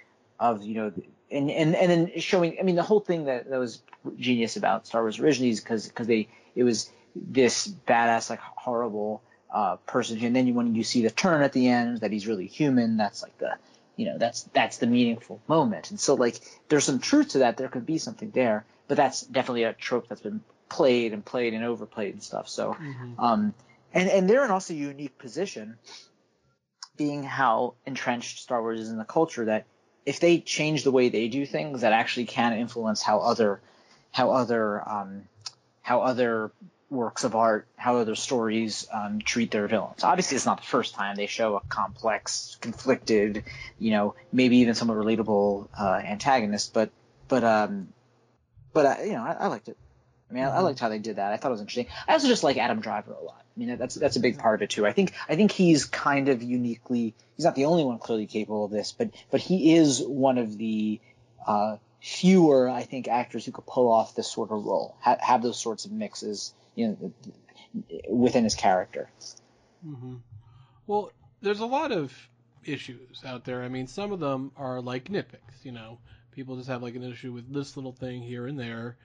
of 0.40 0.64
you 0.64 0.74
know 0.74 0.92
and 1.32 1.50
and 1.50 1.74
and 1.74 1.90
then 1.90 2.20
showing. 2.20 2.58
I 2.60 2.62
mean, 2.62 2.76
the 2.76 2.82
whole 2.82 3.00
thing 3.00 3.24
that 3.24 3.48
that 3.50 3.58
was 3.58 3.82
genius 4.16 4.56
about 4.56 4.86
Star 4.86 5.02
Wars 5.02 5.18
originally 5.18 5.50
is 5.50 5.60
because 5.60 5.88
because 5.88 6.06
they 6.06 6.28
it 6.54 6.64
was 6.64 6.90
this 7.14 7.68
badass 7.88 8.30
like 8.30 8.40
horrible 8.40 9.22
uh, 9.52 9.76
person, 9.86 10.18
and 10.24 10.34
then 10.34 10.46
you, 10.46 10.54
when 10.54 10.74
you 10.74 10.84
see 10.84 11.02
the 11.02 11.10
turn 11.10 11.42
at 11.42 11.52
the 11.52 11.68
end 11.68 12.00
that 12.00 12.12
he's 12.12 12.26
really 12.26 12.46
human, 12.46 12.96
that's 12.96 13.22
like 13.22 13.36
the 13.38 13.54
you 13.96 14.06
know 14.06 14.18
that's 14.18 14.44
that's 14.54 14.78
the 14.78 14.86
meaningful 14.86 15.40
moment 15.46 15.90
and 15.90 16.00
so 16.00 16.14
like 16.14 16.40
there's 16.68 16.84
some 16.84 16.98
truth 16.98 17.28
to 17.30 17.38
that 17.40 17.58
there 17.58 17.68
could 17.68 17.84
be 17.84 17.98
something 17.98 18.30
there 18.30 18.64
but 18.88 18.96
that's 18.96 19.20
definitely 19.20 19.64
a 19.64 19.74
trope 19.74 20.08
that's 20.08 20.22
been 20.22 20.40
played 20.70 21.12
and 21.12 21.24
played 21.24 21.52
and 21.52 21.62
overplayed 21.62 22.14
and 22.14 22.22
stuff 22.22 22.48
so 22.48 22.72
Mhm. 22.72 23.14
um 23.18 23.54
and 23.92 24.08
and 24.08 24.30
they're 24.30 24.46
in 24.46 24.50
also 24.50 24.72
a 24.72 24.76
unique 24.76 25.18
position 25.18 25.76
being 26.96 27.22
how 27.22 27.74
entrenched 27.86 28.38
star 28.40 28.62
wars 28.62 28.80
is 28.80 28.90
in 28.90 28.96
the 28.96 29.04
culture 29.04 29.44
that 29.44 29.66
if 30.04 30.20
they 30.20 30.38
change 30.40 30.84
the 30.84 30.90
way 30.90 31.08
they 31.08 31.28
do 31.28 31.46
things 31.46 31.82
that 31.82 31.92
actually 31.92 32.26
can 32.26 32.54
influence 32.54 33.02
how 33.02 33.20
other 33.20 33.60
how 34.10 34.30
other 34.30 34.88
um 34.88 35.22
how 35.82 36.00
other 36.02 36.52
works 36.92 37.24
of 37.24 37.34
art, 37.34 37.66
how 37.76 37.96
other 37.96 38.14
stories 38.14 38.86
um, 38.92 39.18
treat 39.20 39.50
their 39.50 39.66
villains. 39.66 40.04
Obviously, 40.04 40.36
it's 40.36 40.46
not 40.46 40.58
the 40.58 40.66
first 40.66 40.94
time 40.94 41.16
they 41.16 41.26
show 41.26 41.56
a 41.56 41.60
complex, 41.60 42.58
conflicted, 42.60 43.44
you 43.78 43.90
know, 43.90 44.14
maybe 44.30 44.58
even 44.58 44.74
somewhat 44.74 44.98
relatable 44.98 45.68
uh, 45.76 46.00
antagonist. 46.04 46.74
But, 46.74 46.90
but, 47.28 47.42
um, 47.42 47.88
but 48.72 48.86
uh, 48.86 49.02
you 49.02 49.12
know, 49.12 49.22
I, 49.22 49.32
I 49.32 49.46
liked 49.46 49.68
it. 49.68 49.78
I 50.30 50.34
mean, 50.34 50.44
I, 50.44 50.50
I 50.50 50.60
liked 50.60 50.78
how 50.78 50.90
they 50.90 50.98
did 50.98 51.16
that. 51.16 51.32
I 51.32 51.38
thought 51.38 51.48
it 51.48 51.52
was 51.52 51.60
interesting. 51.60 51.86
I 52.06 52.12
also 52.12 52.28
just 52.28 52.44
like 52.44 52.58
Adam 52.58 52.80
Driver 52.80 53.12
a 53.12 53.24
lot. 53.24 53.41
I 53.54 53.58
mean, 53.58 53.76
that's 53.76 53.94
that's 53.94 54.16
a 54.16 54.20
big 54.20 54.38
part 54.38 54.54
of 54.54 54.62
it 54.62 54.70
too. 54.70 54.86
I 54.86 54.92
think 54.92 55.12
I 55.28 55.36
think 55.36 55.52
he's 55.52 55.84
kind 55.84 56.28
of 56.28 56.42
uniquely. 56.42 57.14
He's 57.36 57.44
not 57.44 57.54
the 57.54 57.66
only 57.66 57.84
one 57.84 57.98
clearly 57.98 58.26
capable 58.26 58.64
of 58.64 58.70
this, 58.70 58.92
but 58.92 59.10
but 59.30 59.40
he 59.40 59.74
is 59.74 60.02
one 60.02 60.38
of 60.38 60.56
the 60.56 61.00
uh, 61.46 61.76
fewer, 62.00 62.68
I 62.68 62.82
think, 62.82 63.08
actors 63.08 63.44
who 63.44 63.52
could 63.52 63.66
pull 63.66 63.90
off 63.90 64.14
this 64.14 64.30
sort 64.30 64.50
of 64.50 64.64
role, 64.64 64.96
have, 65.00 65.20
have 65.20 65.42
those 65.42 65.58
sorts 65.58 65.84
of 65.84 65.92
mixes, 65.92 66.52
you 66.74 66.88
know, 66.88 67.12
within 68.08 68.44
his 68.44 68.54
character. 68.54 69.08
hmm 69.84 70.16
Well, 70.86 71.12
there's 71.40 71.60
a 71.60 71.66
lot 71.66 71.92
of 71.92 72.12
issues 72.64 73.22
out 73.24 73.44
there. 73.44 73.62
I 73.62 73.68
mean, 73.68 73.86
some 73.86 74.12
of 74.12 74.20
them 74.20 74.52
are 74.56 74.80
like 74.80 75.04
nitpicks. 75.04 75.64
You 75.64 75.72
know, 75.72 75.98
people 76.32 76.56
just 76.56 76.68
have 76.68 76.82
like 76.82 76.94
an 76.94 77.04
issue 77.04 77.32
with 77.32 77.52
this 77.52 77.76
little 77.76 77.92
thing 77.92 78.22
here 78.22 78.46
and 78.46 78.58
there. 78.58 78.96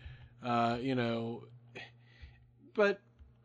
Uh, 0.43 0.77
you 0.79 0.95
know, 0.95 1.43
but 2.75 2.99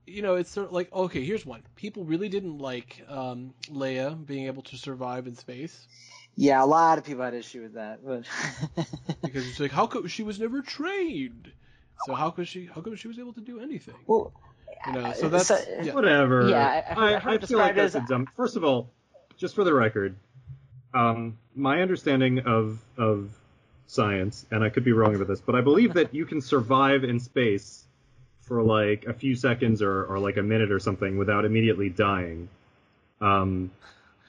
you 0.06 0.22
know, 0.22 0.34
it's 0.34 0.50
sort 0.50 0.66
of 0.68 0.72
like 0.72 0.92
okay, 0.92 1.24
here's 1.24 1.46
one. 1.46 1.62
People 1.76 2.04
really 2.04 2.28
didn't 2.28 2.58
like 2.58 3.04
um, 3.08 3.54
Leia 3.70 4.24
being 4.26 4.46
able 4.46 4.62
to 4.64 4.76
survive 4.76 5.26
in 5.26 5.36
space 5.36 5.86
Yeah, 6.34 6.62
a 6.62 6.66
lot 6.66 6.98
of 6.98 7.04
people 7.04 7.22
had 7.24 7.34
issue 7.34 7.62
with 7.62 7.74
that, 7.74 8.00
but 8.04 8.24
because 9.22 9.46
it's 9.48 9.60
like 9.60 9.70
how 9.70 9.86
come 9.86 10.06
she 10.08 10.22
was 10.22 10.40
never 10.40 10.62
trained? 10.62 11.50
So 12.06 12.14
how 12.14 12.30
could 12.30 12.48
she? 12.48 12.66
How 12.66 12.80
come 12.80 12.96
she 12.96 13.06
was 13.08 13.18
able 13.18 13.32
to 13.34 13.40
do 13.40 13.60
anything? 13.60 13.94
well, 14.06 14.32
You 14.86 14.92
know, 14.94 15.12
so 15.12 15.28
that's 15.28 15.48
so- 15.48 15.58
yeah. 15.82 15.94
Whatever. 15.94 16.48
Yeah, 16.48 16.82
I- 16.88 16.90
I've 16.92 16.98
I, 16.98 17.14
I've 17.16 17.22
heard 17.22 17.44
I 17.44 17.46
feel 17.46 17.58
like 17.58 17.74
described 17.74 17.78
that's 17.78 17.94
as- 17.94 18.02
a 18.02 18.06
dumb. 18.06 18.26
First 18.36 18.56
of 18.56 18.64
all, 18.64 18.88
just 19.36 19.54
for 19.54 19.62
the 19.64 19.72
record, 19.74 20.16
um, 20.94 21.38
my 21.54 21.80
understanding 21.82 22.40
of 22.40 22.80
of 22.98 23.30
science, 23.86 24.46
and 24.50 24.64
I 24.64 24.68
could 24.70 24.84
be 24.84 24.92
wrong 24.92 25.14
about 25.14 25.28
this, 25.28 25.40
but 25.40 25.54
I 25.54 25.60
believe 25.60 25.94
that 25.94 26.12
you 26.14 26.24
can 26.26 26.40
survive 26.40 27.04
in 27.04 27.20
space 27.20 27.84
for 28.52 28.62
like 28.62 29.06
a 29.06 29.14
few 29.14 29.34
seconds 29.34 29.80
or, 29.80 30.04
or 30.04 30.18
like 30.18 30.36
a 30.36 30.42
minute 30.42 30.70
or 30.70 30.78
something 30.78 31.16
without 31.16 31.46
immediately 31.46 31.88
dying. 31.88 32.48
Um, 33.20 33.70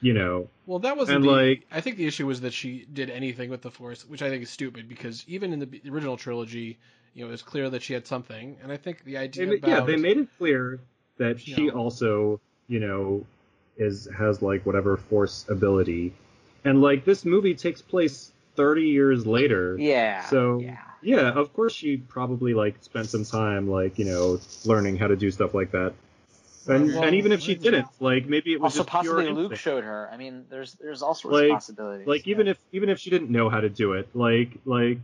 you 0.00 0.14
know, 0.14 0.48
Well, 0.66 0.78
that 0.78 0.96
wasn't 0.96 1.16
And, 1.16 1.24
the. 1.26 1.30
like- 1.30 1.66
I 1.70 1.82
think 1.82 1.98
the 1.98 2.06
issue 2.06 2.26
was 2.26 2.40
that 2.40 2.54
she 2.54 2.86
did 2.90 3.10
anything 3.10 3.50
with 3.50 3.60
the 3.60 3.70
Force, 3.70 4.08
which 4.08 4.22
I 4.22 4.30
think 4.30 4.42
is 4.42 4.48
stupid 4.50 4.88
because 4.88 5.24
even 5.28 5.52
in 5.52 5.58
the 5.58 5.82
original 5.90 6.16
trilogy, 6.16 6.78
you 7.12 7.22
know, 7.22 7.28
it 7.28 7.32
was 7.32 7.42
clear 7.42 7.68
that 7.68 7.82
she 7.82 7.92
had 7.92 8.06
something, 8.06 8.56
and 8.62 8.72
I 8.72 8.78
think 8.78 9.04
the 9.04 9.18
idea 9.18 9.46
They- 9.46 9.56
about 9.58 9.68
yeah, 9.68 9.80
they 9.80 9.96
made 9.96 10.16
it 10.16 10.28
clear 10.38 10.80
that 11.18 11.38
she 11.40 11.66
Yeah. 11.66 11.72
also, 11.72 12.40
you 12.66 12.80
know, 12.80 13.26
is 13.76 14.08
has 14.16 14.40
like 14.40 14.64
whatever 14.64 14.96
force 14.96 15.44
ability, 15.50 16.14
and 16.64 16.80
like 16.80 17.04
this 17.04 17.24
movie 17.26 17.54
takes 17.54 17.82
place 17.82 18.32
thirty 18.56 18.86
years 18.88 19.26
later. 19.26 19.76
yeah. 19.78 20.24
So 20.26 20.60
yeah. 20.60 20.78
Yeah, 21.04 21.30
of 21.32 21.52
course 21.52 21.72
she 21.74 21.96
probably 21.96 22.54
like 22.54 22.76
spent 22.80 23.06
some 23.08 23.24
time 23.24 23.68
like 23.70 23.98
you 23.98 24.04
know 24.06 24.40
learning 24.64 24.96
how 24.96 25.06
to 25.08 25.16
do 25.16 25.30
stuff 25.30 25.54
like 25.54 25.70
that. 25.72 25.94
And, 26.66 26.94
Well, 26.94 27.04
and 27.04 27.14
even 27.16 27.30
if 27.32 27.42
she 27.42 27.54
didn't, 27.56 27.86
like 28.00 28.26
maybe 28.26 28.54
it 28.54 28.60
was 28.60 28.78
Also, 28.78 28.84
just 28.90 29.02
pure 29.02 29.14
possibly 29.16 29.32
Luke 29.34 29.52
instinct. 29.52 29.62
showed 29.62 29.84
her. 29.84 30.08
I 30.10 30.16
mean, 30.16 30.46
there's 30.48 30.72
there's 30.74 31.02
all 31.02 31.14
sorts 31.14 31.34
Like- 31.34 31.44
of 31.50 31.54
possibilities. 31.56 32.06
Like 32.06 32.26
even 32.26 32.48
if 32.48 32.58
even 32.72 32.88
if 32.88 32.98
she 32.98 33.10
didn't 33.10 33.30
know 33.30 33.50
how 33.50 33.60
to 33.60 33.68
do 33.68 33.92
it, 33.92 34.08
like 34.14 34.50
like 34.64 34.98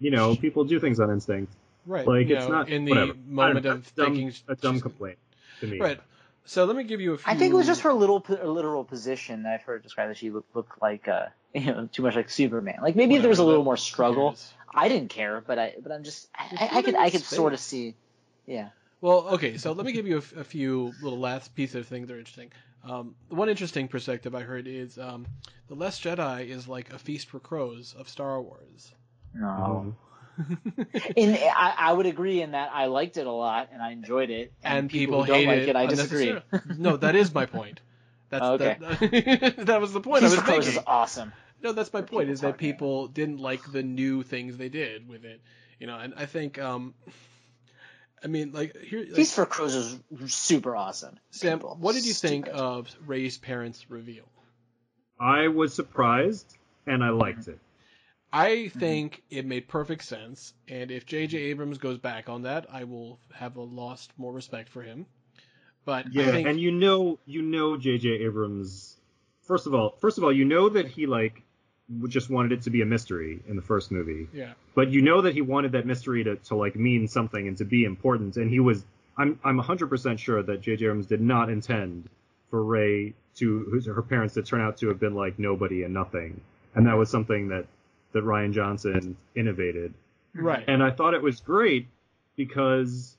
you 0.00 0.10
know 0.10 0.34
people 0.34 0.64
do 0.64 0.80
things 0.80 0.98
on 0.98 1.10
instinct. 1.10 1.52
Right. 1.86 2.06
Like 2.06 2.28
you 2.28 2.36
it's 2.36 2.46
know, 2.46 2.52
not 2.52 2.68
in 2.68 2.84
the 2.84 2.90
whatever. 2.90 3.12
Moment 3.28 3.66
of 3.66 3.82
that's 3.82 3.92
dumb, 3.92 4.06
thinking 4.16 4.32
a 4.48 4.56
dumb 4.56 4.80
complaint 4.80 5.18
to 5.60 5.66
me. 5.68 5.78
Right. 5.78 6.00
So 6.46 6.64
let 6.64 6.76
me 6.76 6.82
give 6.84 7.00
you 7.00 7.14
a 7.14 7.18
few. 7.18 7.32
I 7.32 7.36
think 7.36 7.54
it 7.54 7.56
was 7.56 7.66
just 7.66 7.82
her 7.82 7.92
little 7.92 8.20
po- 8.20 8.34
literal 8.52 8.84
position 8.84 9.44
that 9.44 9.54
I've 9.54 9.62
heard 9.62 9.82
described 9.82 10.10
that 10.10 10.18
she 10.18 10.30
looked, 10.30 10.54
looked 10.56 10.82
like 10.82 11.06
uh 11.06 11.26
you 11.54 11.66
know 11.66 11.88
too 11.92 12.02
much 12.02 12.16
like 12.16 12.28
Superman. 12.28 12.78
Like 12.82 12.96
maybe 12.96 13.14
if 13.14 13.22
there 13.22 13.28
was 13.28 13.38
a 13.38 13.44
little 13.44 13.62
more 13.62 13.76
who 13.76 13.80
struggle. 13.80 14.36
Cares? 14.74 14.84
I 14.84 14.88
didn't 14.88 15.10
care, 15.10 15.42
but 15.46 15.58
I 15.58 15.74
but 15.82 15.92
I'm 15.92 16.04
just 16.04 16.28
I, 16.34 16.68
I, 16.72 16.78
I 16.78 16.82
could 16.82 16.94
I 16.94 17.04
in 17.06 17.10
could 17.12 17.20
sort 17.22 17.52
of 17.52 17.60
see. 17.60 17.94
Yeah. 18.46 18.68
Well, 19.00 19.28
okay, 19.34 19.58
so 19.58 19.72
let 19.72 19.84
me 19.84 19.92
give 19.92 20.06
you 20.06 20.16
a 20.16 20.44
few 20.44 20.94
little 21.02 21.18
last 21.18 21.54
pieces 21.54 21.76
of 21.76 21.86
things 21.86 22.08
that 22.08 22.14
are 22.14 22.18
interesting. 22.18 22.52
Um, 22.84 23.14
one 23.28 23.48
interesting 23.48 23.88
perspective 23.88 24.34
I 24.34 24.40
heard 24.40 24.66
is 24.66 24.98
um, 24.98 25.26
the 25.68 25.74
Last 25.74 26.02
Jedi 26.02 26.48
is 26.48 26.68
like 26.68 26.92
a 26.92 26.98
feast 26.98 27.28
for 27.28 27.38
crows 27.38 27.94
of 27.98 28.08
Star 28.08 28.40
Wars. 28.40 28.92
No. 29.34 29.46
Um, 29.46 29.96
In 31.16 31.34
I, 31.34 31.74
I 31.78 31.92
would 31.92 32.06
agree 32.06 32.42
in 32.42 32.52
that 32.52 32.70
I 32.72 32.86
liked 32.86 33.16
it 33.18 33.26
a 33.26 33.32
lot 33.32 33.68
and 33.72 33.80
I 33.80 33.92
enjoyed 33.92 34.30
it. 34.30 34.52
and 34.64 34.90
people, 34.90 35.22
who 35.22 35.28
don't 35.28 35.36
hate 35.40 35.46
like 35.46 35.58
it. 35.58 35.68
it, 35.68 35.76
I 35.76 35.86
disagree. 35.86 36.36
no, 36.78 36.96
that 36.96 37.14
is 37.14 37.32
my 37.32 37.46
point. 37.46 37.80
That's 38.30 38.44
Okay. 38.60 38.76
that, 38.80 39.54
that 39.66 39.80
was 39.80 39.92
the 39.92 40.00
point 40.00 40.22
Feast 40.22 40.32
I 40.32 40.36
was 40.36 40.40
for 40.40 40.44
Crows 40.46 40.66
making. 40.66 40.80
is 40.80 40.84
awesome. 40.86 41.32
No, 41.64 41.72
that's 41.72 41.92
my 41.92 42.02
point. 42.02 42.30
Is 42.30 42.42
that 42.42 42.58
talking 42.58 42.68
about. 42.68 42.82
people 42.82 43.08
didn't 43.08 43.38
like 43.38 43.72
the 43.72 43.82
new 43.82 44.22
things 44.22 44.58
they 44.58 44.68
did 44.70 45.08
with 45.08 45.24
it, 45.24 45.42
you 45.80 45.86
know. 45.88 45.98
And 45.98 46.14
I 46.16 46.26
think, 46.26 46.58
um, 46.60 46.94
I 48.24 48.28
mean, 48.28 48.52
like 48.52 48.76
here, 48.78 49.06
like, 49.10 49.14
Feast 49.14 49.34
for 49.34 49.46
Crows 49.46 49.74
is 49.74 50.00
super 50.34 50.76
awesome. 50.76 51.18
Sam, 51.30 51.60
People. 51.60 51.76
what 51.76 51.94
did 51.94 52.06
you 52.06 52.14
think 52.14 52.48
of 52.52 52.94
Rey's 53.06 53.38
parents' 53.38 53.90
reveal? 53.90 54.30
I 55.20 55.48
was 55.48 55.74
surprised 55.74 56.58
and 56.86 57.04
I 57.04 57.10
liked 57.10 57.48
it. 57.48 57.60
I 58.32 58.68
Mm-hmm. 58.76 58.98
think 58.98 59.22
it 59.30 59.46
made 59.46 59.68
perfect 59.68 60.04
sense, 60.04 60.54
and 60.68 60.90
if 60.90 61.06
J.J. 61.06 61.38
Abrams 61.38 61.78
goes 61.78 61.98
back 61.98 62.28
on 62.28 62.42
that, 62.42 62.66
I 62.70 62.84
will 62.84 63.20
have 63.32 63.56
a 63.56 63.62
lost 63.62 64.12
more 64.18 64.32
respect 64.32 64.68
for 64.70 64.82
him. 64.82 65.06
But 65.84 66.08
I 66.18 66.26
Yeah, 66.26 66.28
think, 66.28 66.50
and 66.50 66.60
you 66.60 66.72
know, 66.72 67.20
you 67.26 67.42
know, 67.42 67.76
J.J. 67.76 68.08
Abrams. 68.24 69.00
First 69.42 69.66
of 69.66 69.74
all, 69.74 69.96
first 70.00 70.18
of 70.18 70.24
all, 70.24 70.32
you 70.32 70.44
know 70.44 70.68
that 70.70 70.88
he 70.88 71.06
like 71.06 71.43
just 72.08 72.30
wanted 72.30 72.52
it 72.52 72.62
to 72.62 72.70
be 72.70 72.80
a 72.82 72.86
mystery 72.86 73.40
in 73.46 73.56
the 73.56 73.62
first 73.62 73.90
movie, 73.92 74.26
yeah, 74.32 74.52
but 74.74 74.90
you 74.90 75.02
know 75.02 75.20
that 75.22 75.34
he 75.34 75.40
wanted 75.42 75.72
that 75.72 75.86
mystery 75.86 76.24
to, 76.24 76.36
to 76.36 76.54
like 76.56 76.76
mean 76.76 77.06
something 77.08 77.46
and 77.48 77.56
to 77.58 77.64
be 77.64 77.84
important. 77.84 78.36
And 78.36 78.50
he 78.50 78.58
was, 78.60 78.84
I'm 79.18 79.38
I'm 79.44 79.60
100% 79.60 80.18
sure 80.18 80.42
that 80.42 80.60
J.J. 80.62 80.84
Abrams 80.86 81.06
did 81.06 81.20
not 81.20 81.50
intend 81.50 82.08
for 82.50 82.62
Rey 82.64 83.12
to 83.36 83.66
who's- 83.70 83.86
her 83.86 84.02
parents 84.02 84.34
to 84.34 84.42
turn 84.42 84.60
out 84.60 84.78
to 84.78 84.88
have 84.88 84.98
been 84.98 85.14
like 85.14 85.38
nobody 85.38 85.82
and 85.82 85.92
nothing, 85.92 86.40
and 86.74 86.86
that 86.86 86.96
was 86.96 87.10
something 87.10 87.48
that 87.48 87.66
that 88.12 88.24
Rian 88.24 88.52
Johnson 88.52 89.16
innovated. 89.34 89.92
right, 90.34 90.64
and 90.68 90.82
I 90.82 90.90
thought 90.90 91.14
it 91.14 91.22
was 91.22 91.40
great 91.40 91.88
because 92.36 93.16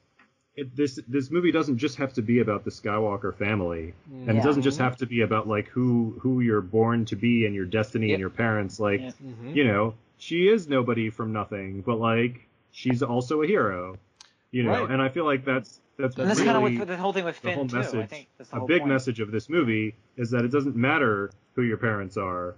it, 0.56 0.76
this 0.76 1.00
this 1.08 1.30
movie 1.32 1.52
doesn't 1.52 1.78
just 1.78 1.98
have 1.98 2.14
to 2.14 2.22
be 2.22 2.40
about 2.40 2.64
the 2.64 2.72
Skywalker 2.72 3.36
family, 3.36 3.94
and 4.12 4.26
Yeah. 4.28 4.40
it 4.40 4.44
doesn't 4.44 4.64
just 4.64 4.80
have 4.80 4.96
to 4.98 5.06
be 5.06 5.22
about 5.22 5.48
like 5.48 5.68
who 5.68 6.18
who 6.22 6.40
you're 6.42 6.62
born 6.62 7.06
to 7.06 7.16
be 7.16 7.46
and 7.46 7.54
your 7.54 7.66
destiny 7.66 8.08
Yep. 8.08 8.14
and 8.16 8.20
your 8.22 8.30
parents. 8.30 8.80
Like 8.80 9.02
Yeah. 9.02 9.12
hmm 9.12 9.54
you 9.54 9.66
know, 9.66 9.96
she 10.18 10.48
is 10.48 10.68
nobody 10.68 11.10
from 11.10 11.34
nothing, 11.34 11.82
but 11.82 12.00
like 12.00 12.48
she's 12.72 13.04
also 13.04 13.42
a 13.42 13.48
hero. 13.48 13.98
You 14.52 14.64
know, 14.64 14.84
Right. 14.84 14.90
and 14.92 15.02
I 15.02 15.10
feel 15.10 15.26
like 15.26 15.44
that's 15.44 15.82
that's, 15.98 16.16
And 16.18 16.30
that's 16.30 16.40
really 16.42 16.52
kind 16.54 16.58
of 16.74 16.80
what 16.80 16.88
the 16.88 16.98
whole 16.98 17.14
thing 17.14 17.24
with 17.26 17.36
the 17.42 17.48
Finn 17.50 17.54
whole 17.56 17.68
too. 17.68 17.78
I 17.78 17.80
message. 17.80 18.10
think 18.10 18.28
that's 18.38 18.50
the 18.50 18.56
a 18.58 18.60
whole 18.60 18.68
big 18.68 18.82
point. 18.82 18.92
message 18.92 19.20
of 19.22 19.32
this 19.32 19.50
movie 19.50 19.96
is 20.18 20.30
that 20.32 20.44
it 20.46 20.52
doesn't 20.52 20.76
matter 20.76 21.32
who 21.56 21.62
your 21.64 21.78
parents 21.78 22.18
are. 22.18 22.56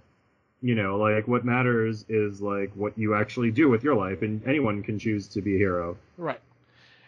You 0.60 0.74
know, 0.74 0.98
like 0.98 1.28
what 1.28 1.44
matters 1.44 2.04
is 2.08 2.40
like 2.42 2.72
what 2.74 2.98
you 2.98 3.14
actually 3.14 3.52
do 3.52 3.68
with 3.68 3.84
your 3.84 3.94
life, 3.94 4.22
and 4.22 4.44
anyone 4.46 4.82
can 4.82 4.98
choose 4.98 5.28
to 5.28 5.40
be 5.40 5.54
a 5.54 5.58
hero. 5.58 5.96
right. 6.16 6.40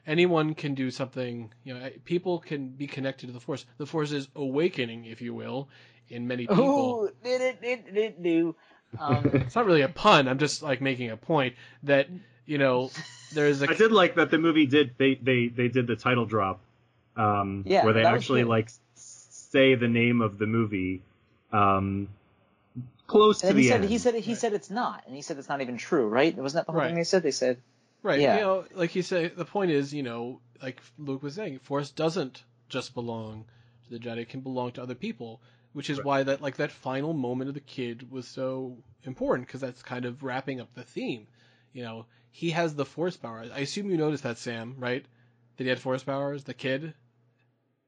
Anyone 0.06 0.54
can 0.54 0.74
do 0.74 0.90
something. 0.90 1.52
You 1.64 1.74
know, 1.74 1.90
people 2.04 2.38
can 2.40 2.68
be 2.68 2.86
connected 2.86 3.26
to 3.26 3.32
the 3.32 3.40
Force. 3.40 3.64
The 3.78 3.86
Force 3.86 4.12
is 4.12 4.28
awakening, 4.34 5.04
if 5.04 5.20
you 5.20 5.34
will, 5.34 5.68
in 6.08 6.26
many 6.26 6.46
people. 6.46 7.04
Ooh, 7.04 7.10
did 7.22 7.40
it, 7.40 7.60
did 7.62 7.96
it, 7.96 8.22
do. 8.22 8.56
Um, 8.98 9.26
It's 9.32 9.54
not 9.54 9.66
really 9.66 9.82
a 9.82 9.88
pun. 9.88 10.26
I'm 10.28 10.38
just 10.38 10.62
like 10.62 10.80
making 10.80 11.10
a 11.10 11.16
point 11.16 11.54
that 11.84 12.08
you 12.46 12.58
know 12.58 12.90
there's 13.32 13.62
a 13.62 13.70
I 13.70 13.74
did 13.74 13.92
like 13.92 14.16
that 14.16 14.30
the 14.30 14.38
movie 14.38 14.66
did 14.66 14.92
they 14.98 15.14
they 15.14 15.48
they 15.48 15.68
did 15.68 15.86
the 15.86 15.96
title 15.96 16.26
drop, 16.26 16.60
um, 17.16 17.64
Yeah, 17.66 17.84
where 17.84 17.94
they 17.94 18.04
actually 18.04 18.42
good. 18.42 18.48
like 18.48 18.70
say 18.94 19.74
the 19.76 19.88
name 19.88 20.20
of 20.20 20.38
the 20.38 20.46
movie, 20.46 21.02
um, 21.52 22.08
close 23.06 23.40
and 23.42 23.50
to 23.50 23.54
he 23.54 23.62
the 23.62 23.68
said 23.68 23.80
end. 23.82 23.90
he 23.90 23.98
said 23.98 24.14
he 24.14 24.34
said 24.34 24.52
it's 24.52 24.70
not, 24.70 25.04
and 25.06 25.14
he 25.14 25.22
said 25.22 25.38
it's 25.38 25.48
not 25.48 25.60
even 25.60 25.76
true, 25.76 26.08
right? 26.08 26.36
Wasn't 26.36 26.58
that 26.58 26.66
the 26.66 26.72
whole 26.72 26.80
Right. 26.80 26.88
thing 26.88 26.96
they 26.96 27.04
said? 27.04 27.22
They 27.22 27.30
said 27.30 27.58
Right. 28.02 28.20
Yeah. 28.20 28.36
You 28.36 28.40
know, 28.40 28.64
like 28.74 28.94
you 28.94 29.02
say, 29.02 29.28
the 29.28 29.44
point 29.44 29.70
is, 29.70 29.92
you 29.92 30.02
know, 30.02 30.40
like 30.62 30.80
Luke 30.98 31.22
was 31.22 31.34
saying, 31.34 31.58
Force 31.60 31.90
doesn't 31.90 32.42
just 32.68 32.94
belong 32.94 33.44
to 33.84 33.90
the 33.90 33.98
Jedi; 33.98 34.18
it 34.18 34.28
can 34.28 34.40
belong 34.40 34.72
to 34.72 34.82
other 34.82 34.94
people, 34.94 35.40
which 35.72 35.90
is 35.90 35.98
Right. 35.98 36.06
why 36.06 36.22
that 36.24 36.40
like 36.40 36.56
that 36.56 36.70
final 36.72 37.12
moment 37.12 37.48
of 37.48 37.54
the 37.54 37.60
kid 37.60 38.10
was 38.10 38.26
so 38.26 38.78
important 39.04 39.46
because 39.48 39.60
that's 39.60 39.82
kind 39.82 40.04
of 40.04 40.22
wrapping 40.22 40.60
up 40.60 40.72
the 40.74 40.82
theme. 40.82 41.26
You 41.72 41.82
know, 41.84 42.06
he 42.30 42.50
has 42.50 42.74
the 42.74 42.84
Force 42.86 43.16
powers. 43.16 43.50
I 43.54 43.60
assume 43.60 43.90
you 43.90 43.96
noticed 43.96 44.22
that, 44.22 44.38
Sam, 44.38 44.76
right? 44.78 45.04
That 45.56 45.64
he 45.64 45.68
had 45.68 45.78
Force 45.80 46.02
powers, 46.02 46.44
the 46.44 46.54
kid. 46.54 46.94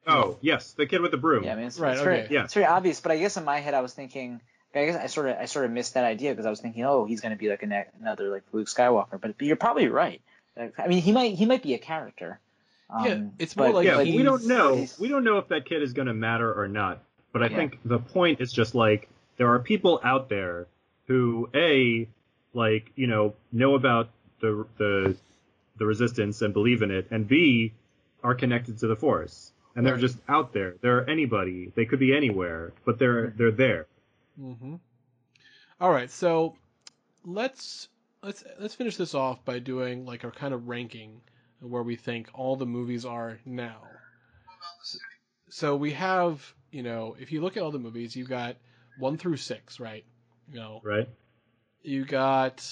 oh 0.06 0.36
yes, 0.40 0.72
the 0.72 0.86
kid 0.86 1.00
with 1.00 1.10
the 1.12 1.16
broom. 1.16 1.44
Yeah, 1.44 1.52
I 1.52 1.56
mean, 1.56 1.66
it's, 1.66 1.78
Right, 1.78 1.92
it's 1.92 2.02
very, 2.02 2.22
okay. 2.22 2.34
Yeah. 2.34 2.44
it's 2.44 2.54
very 2.54 2.66
obvious. 2.66 3.00
But 3.00 3.12
I 3.12 3.18
guess 3.18 3.36
in 3.36 3.44
my 3.44 3.58
head, 3.60 3.72
I 3.74 3.80
was 3.80 3.94
thinking, 3.94 4.40
I 4.74 4.86
guess 4.86 4.96
I 4.96 5.06
sort 5.06 5.28
of, 5.28 5.36
I 5.38 5.44
sort 5.46 5.64
of 5.66 5.70
missed 5.70 5.94
that 5.94 6.04
idea 6.04 6.30
because 6.32 6.46
I 6.46 6.50
was 6.50 6.60
thinking, 6.60 6.84
oh, 6.84 7.04
he's 7.04 7.20
going 7.20 7.32
to 7.32 7.38
be 7.38 7.48
like 7.48 7.62
a 7.62 7.66
ne- 7.66 7.86
another 8.00 8.30
like 8.30 8.42
Luke 8.52 8.68
Skywalker. 8.68 9.20
But, 9.20 9.36
but 9.38 9.42
you're 9.42 9.56
probably 9.56 9.88
right. 9.88 10.20
Like, 10.56 10.74
I 10.78 10.86
mean, 10.88 11.02
he 11.02 11.12
might, 11.12 11.34
he 11.34 11.44
might 11.46 11.62
be 11.62 11.74
a 11.74 11.78
character. 11.78 12.40
Um, 12.90 13.06
Yeah, 13.06 13.20
it's 13.38 13.56
more 13.56 13.68
but- 13.68 13.74
like 13.76 13.86
yeah, 13.86 13.96
but 13.96 14.06
we 14.06 14.22
don't 14.22 14.46
know. 14.46 14.86
We 14.98 15.08
don't 15.08 15.24
know 15.24 15.38
if 15.38 15.48
that 15.48 15.64
kid 15.66 15.82
is 15.82 15.92
going 15.92 16.08
to 16.08 16.14
matter 16.14 16.52
or 16.52 16.68
not. 16.68 17.00
But 17.32 17.42
I 17.42 17.46
Yeah. 17.48 17.56
think 17.56 17.78
the 17.84 17.98
point 17.98 18.40
is 18.40 18.52
just 18.52 18.74
like 18.74 19.08
there 19.38 19.48
are 19.52 19.58
people 19.58 20.00
out 20.04 20.28
there 20.28 20.66
who 21.06 21.48
a 21.54 22.06
like 22.54 22.92
you 22.94 23.06
know 23.06 23.34
know 23.50 23.74
about 23.74 24.10
the 24.40 24.66
the 24.76 25.16
the 25.78 25.86
resistance 25.86 26.42
and 26.42 26.52
believe 26.52 26.82
in 26.82 26.90
it, 26.90 27.06
and 27.10 27.26
b 27.26 27.72
are 28.22 28.34
connected 28.34 28.78
to 28.80 28.86
the 28.86 28.96
force, 28.96 29.50
and 29.74 29.86
they're 29.86 29.96
just 29.96 30.18
out 30.28 30.52
there. 30.52 30.74
They're 30.82 31.08
anybody. 31.08 31.72
They 31.74 31.86
could 31.86 31.98
be 31.98 32.14
anywhere, 32.14 32.72
but 32.84 32.98
they're 32.98 33.28
they're 33.36 33.50
there. 33.50 33.86
Mm-hmm. 34.40 34.76
All 35.80 35.90
right, 35.90 36.10
so 36.10 36.56
let's 37.24 37.88
let's 38.22 38.44
let's 38.58 38.74
finish 38.74 38.96
this 38.96 39.14
off 39.14 39.44
by 39.44 39.58
doing 39.58 40.06
like 40.06 40.24
our 40.24 40.30
kind 40.30 40.54
of 40.54 40.68
ranking 40.68 41.20
where 41.60 41.82
we 41.82 41.96
think 41.96 42.28
all 42.34 42.56
the 42.56 42.66
movies 42.66 43.04
are 43.04 43.38
now. 43.44 43.82
So 45.48 45.76
we 45.76 45.92
have, 45.92 46.54
you 46.70 46.82
know, 46.82 47.14
if 47.18 47.30
you 47.30 47.40
look 47.40 47.56
at 47.56 47.62
all 47.62 47.70
the 47.70 47.78
movies, 47.78 48.16
you've 48.16 48.28
got 48.28 48.56
one 48.98 49.18
through 49.18 49.36
six, 49.36 49.78
right? 49.78 50.04
You 50.50 50.58
know, 50.58 50.80
Right? 50.82 51.08
you 51.82 52.04
got, 52.04 52.66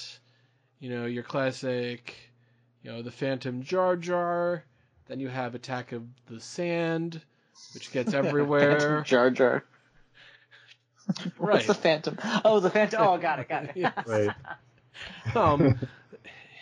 you 0.79 0.91
know, 0.91 1.07
your 1.07 1.23
classic, 1.23 2.17
you 2.83 2.91
know, 2.91 3.03
the 3.03 3.11
Phantom 3.11 3.63
Jar 3.63 3.97
Jar. 3.97 4.65
Then 5.07 5.21
you 5.21 5.29
have 5.29 5.55
Attack 5.55 5.93
of 5.93 6.05
the 6.27 6.41
Sand, 6.41 7.21
which 7.75 7.93
gets 7.93 8.15
everywhere. 8.15 9.03
Jar 9.03 9.31
Jar. 9.31 9.65
Right. 11.39 11.39
What's 11.39 11.67
the 11.67 11.75
Phantom? 11.75 12.19
Oh, 12.45 12.61
the 12.61 12.71
Phantom. 12.71 13.01
Oh, 13.03 13.19
got 13.19 13.41
it, 13.41 13.49
got 13.49 13.65
it. 13.65 13.73
Yeah. 13.77 13.93
Right. 14.07 14.35
um, 15.35 15.79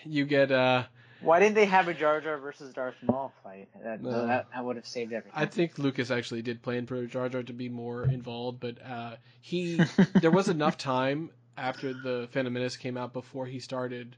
you 0.04 0.24
get 0.24 0.50
uh, 0.50 0.84
Why 1.20 1.40
didn't 1.40 1.54
they 1.54 1.66
have 1.66 1.88
a 1.88 1.94
Jar 1.94 2.20
Jar 2.20 2.38
versus 2.38 2.72
Darth 2.72 2.94
Maul 3.02 3.32
fight? 3.42 3.68
That, 3.82 4.02
No. 4.02 4.26
that, 4.26 4.46
that 4.52 4.64
would 4.64 4.76
have 4.76 4.86
saved 4.86 5.12
everything. 5.12 5.40
I 5.40 5.46
think 5.46 5.78
Lucas 5.78 6.10
actually 6.10 6.42
did 6.42 6.62
plan 6.62 6.86
for 6.86 7.04
Jar 7.06 7.28
Jar 7.28 7.42
to 7.42 7.52
be 7.52 7.68
more 7.68 8.06
involved, 8.06 8.60
but 8.60 8.76
uh, 8.84 9.16
he 9.40 9.90
there 10.20 10.30
was 10.30 10.48
enough 10.48 10.76
time 10.78 11.30
after 11.56 11.92
the 11.92 12.28
Phantom 12.30 12.52
Menace 12.52 12.76
came 12.76 12.96
out 12.96 13.12
before 13.12 13.46
he 13.46 13.58
started 13.60 14.16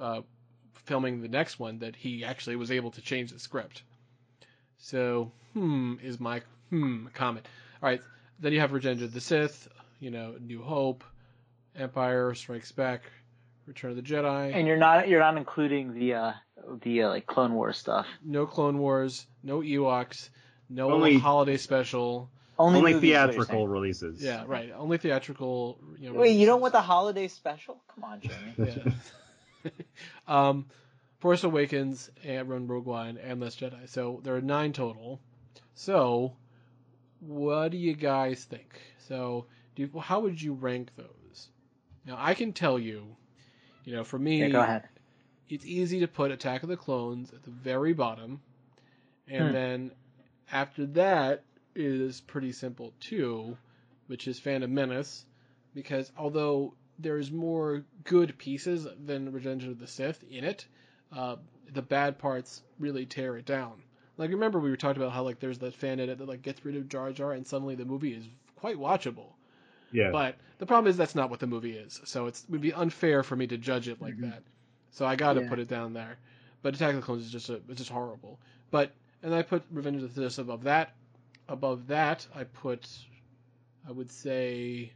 uh, 0.00 0.22
filming 0.84 1.20
the 1.20 1.28
next 1.28 1.58
one 1.58 1.78
that 1.80 1.96
he 1.96 2.24
actually 2.24 2.56
was 2.56 2.70
able 2.70 2.90
to 2.92 3.00
change 3.02 3.32
the 3.32 3.38
script. 3.38 3.82
So, 4.78 5.32
hmm 5.54 5.94
is 6.02 6.18
my 6.20 6.42
hmm 6.70 7.06
comment. 7.14 7.46
All 7.82 7.88
right, 7.88 8.02
then 8.40 8.52
you 8.52 8.60
have 8.60 8.72
Revenge 8.72 9.02
of 9.02 9.12
the 9.12 9.20
Sith, 9.20 9.68
you 10.00 10.10
know, 10.10 10.34
New 10.40 10.62
Hope, 10.62 11.04
Empire 11.76 12.34
Strikes 12.34 12.72
Back, 12.72 13.02
Return 13.66 13.90
of 13.90 13.96
the 13.96 14.02
Jedi. 14.02 14.54
and 14.54 14.66
you're 14.66 14.76
not 14.76 15.08
you're 15.08 15.20
not 15.20 15.36
including 15.36 15.94
the 15.94 16.14
uh 16.14 16.32
the 16.82 17.02
uh, 17.04 17.08
like 17.08 17.26
Clone 17.26 17.54
Wars 17.54 17.78
stuff. 17.78 18.06
no 18.24 18.46
Clone 18.46 18.78
Wars, 18.78 19.26
no 19.42 19.60
Ewoks, 19.60 20.28
no 20.68 20.90
Only- 20.92 21.18
holiday 21.18 21.56
special. 21.56 22.30
Only, 22.58 22.78
Only 22.80 22.92
movies, 22.92 23.08
is 23.10 23.16
what 23.16 23.24
you're 23.24 23.28
theatrical 23.32 23.68
releases. 23.68 24.22
Yeah, 24.22 24.44
right. 24.46 24.70
Only 24.76 24.98
theatrical. 24.98 25.78
You 25.98 26.12
know, 26.12 26.20
Wait, 26.20 26.32
you 26.32 26.44
don't 26.44 26.60
want 26.60 26.74
the 26.74 26.82
holiday 26.82 27.26
special? 27.28 27.82
Come 27.94 28.04
on, 28.04 28.20
Jamie. 28.20 28.74
Yeah. 29.64 29.70
um, 30.28 30.66
Force 31.20 31.42
Awakens 31.44 32.10
and 32.22 32.50
Run 32.50 32.66
Rogue 32.66 32.84
One 32.84 33.16
and 33.16 33.40
Last 33.40 33.60
Jedi. 33.60 33.88
So 33.88 34.20
there 34.24 34.36
are 34.36 34.42
nine 34.42 34.74
total. 34.74 35.20
So, 35.74 36.36
what 37.20 37.70
do 37.70 37.78
you 37.78 37.94
guys 37.94 38.44
think? 38.44 38.80
So, 38.98 39.46
do 39.74 39.82
you, 39.82 40.00
how 40.00 40.20
would 40.20 40.40
you 40.40 40.54
rank 40.54 40.90
those? 40.96 41.48
Now, 42.06 42.16
I 42.18 42.34
can 42.34 42.52
tell 42.52 42.78
you, 42.78 43.16
you 43.84 43.94
know, 43.94 44.04
for 44.04 44.18
me, 44.18 44.40
Yeah, 44.40 44.48
go 44.48 44.60
ahead. 44.60 44.88
it's 45.48 45.64
easy 45.66 46.00
to 46.00 46.08
put 46.08 46.30
Attack 46.30 46.62
of 46.62 46.68
the 46.68 46.76
Clones 46.76 47.32
at 47.32 47.42
the 47.42 47.50
very 47.50 47.92
bottom, 47.92 48.40
and 49.28 49.48
Hmm. 49.48 49.52
then 49.52 49.90
after 50.52 50.86
that 50.86 51.44
is 51.74 52.20
pretty 52.20 52.52
simple 52.52 52.92
too, 53.00 53.56
which 54.06 54.26
is 54.26 54.40
Phantom 54.40 54.72
Menace, 54.72 55.24
because 55.74 56.10
although 56.16 56.74
there's 56.98 57.30
more 57.30 57.84
good 58.04 58.36
pieces 58.38 58.86
than 59.06 59.32
Revenge 59.32 59.64
of 59.64 59.78
the 59.78 59.86
Sith 59.86 60.24
in 60.30 60.44
it, 60.44 60.66
uh, 61.12 61.36
the 61.72 61.82
bad 61.82 62.18
parts 62.18 62.62
really 62.78 63.06
tear 63.06 63.36
it 63.36 63.44
down. 63.46 63.82
Like 64.20 64.30
remember 64.30 64.60
we 64.60 64.68
were 64.68 64.76
talking 64.76 65.00
about 65.00 65.14
how 65.14 65.22
like 65.22 65.40
there's 65.40 65.60
that 65.60 65.74
fan 65.74 65.98
edit 65.98 66.18
that 66.18 66.28
like 66.28 66.42
gets 66.42 66.62
rid 66.62 66.76
of 66.76 66.90
Jar 66.90 67.10
Jar 67.10 67.32
and 67.32 67.46
suddenly 67.46 67.74
the 67.74 67.86
movie 67.86 68.12
is 68.12 68.24
quite 68.56 68.76
watchable. 68.76 69.32
Yeah. 69.92 70.10
But 70.12 70.36
the 70.58 70.66
problem 70.66 70.90
is 70.90 70.98
that's 70.98 71.14
not 71.14 71.30
what 71.30 71.40
the 71.40 71.46
movie 71.46 71.72
is, 71.72 72.00
so 72.04 72.26
it's, 72.26 72.44
it 72.44 72.50
would 72.50 72.60
be 72.60 72.74
unfair 72.74 73.22
for 73.22 73.34
me 73.34 73.46
to 73.46 73.56
judge 73.56 73.88
it 73.88 74.00
like 74.00 74.14
mm-hmm. 74.14 74.30
that. 74.30 74.42
So 74.90 75.06
I 75.06 75.16
got 75.16 75.32
to 75.32 75.40
Yeah. 75.40 75.48
put 75.48 75.58
it 75.58 75.68
down 75.68 75.94
there. 75.94 76.18
But 76.60 76.74
Attack 76.74 76.90
of 76.90 76.96
the 76.96 77.02
Clones 77.02 77.24
is 77.24 77.32
just 77.32 77.48
a, 77.48 77.62
it's 77.70 77.78
just 77.78 77.90
horrible. 77.90 78.38
But 78.70 78.92
and 79.22 79.34
I 79.34 79.40
put 79.40 79.62
Revenge 79.70 80.02
of 80.02 80.14
the 80.14 80.30
Sith 80.30 80.38
above 80.44 80.64
that. 80.64 80.94
Above 81.48 81.86
that, 81.86 82.26
I 82.34 82.44
put, 82.44 82.86
I 83.88 83.92
would 83.92 84.12
say, 84.12 84.92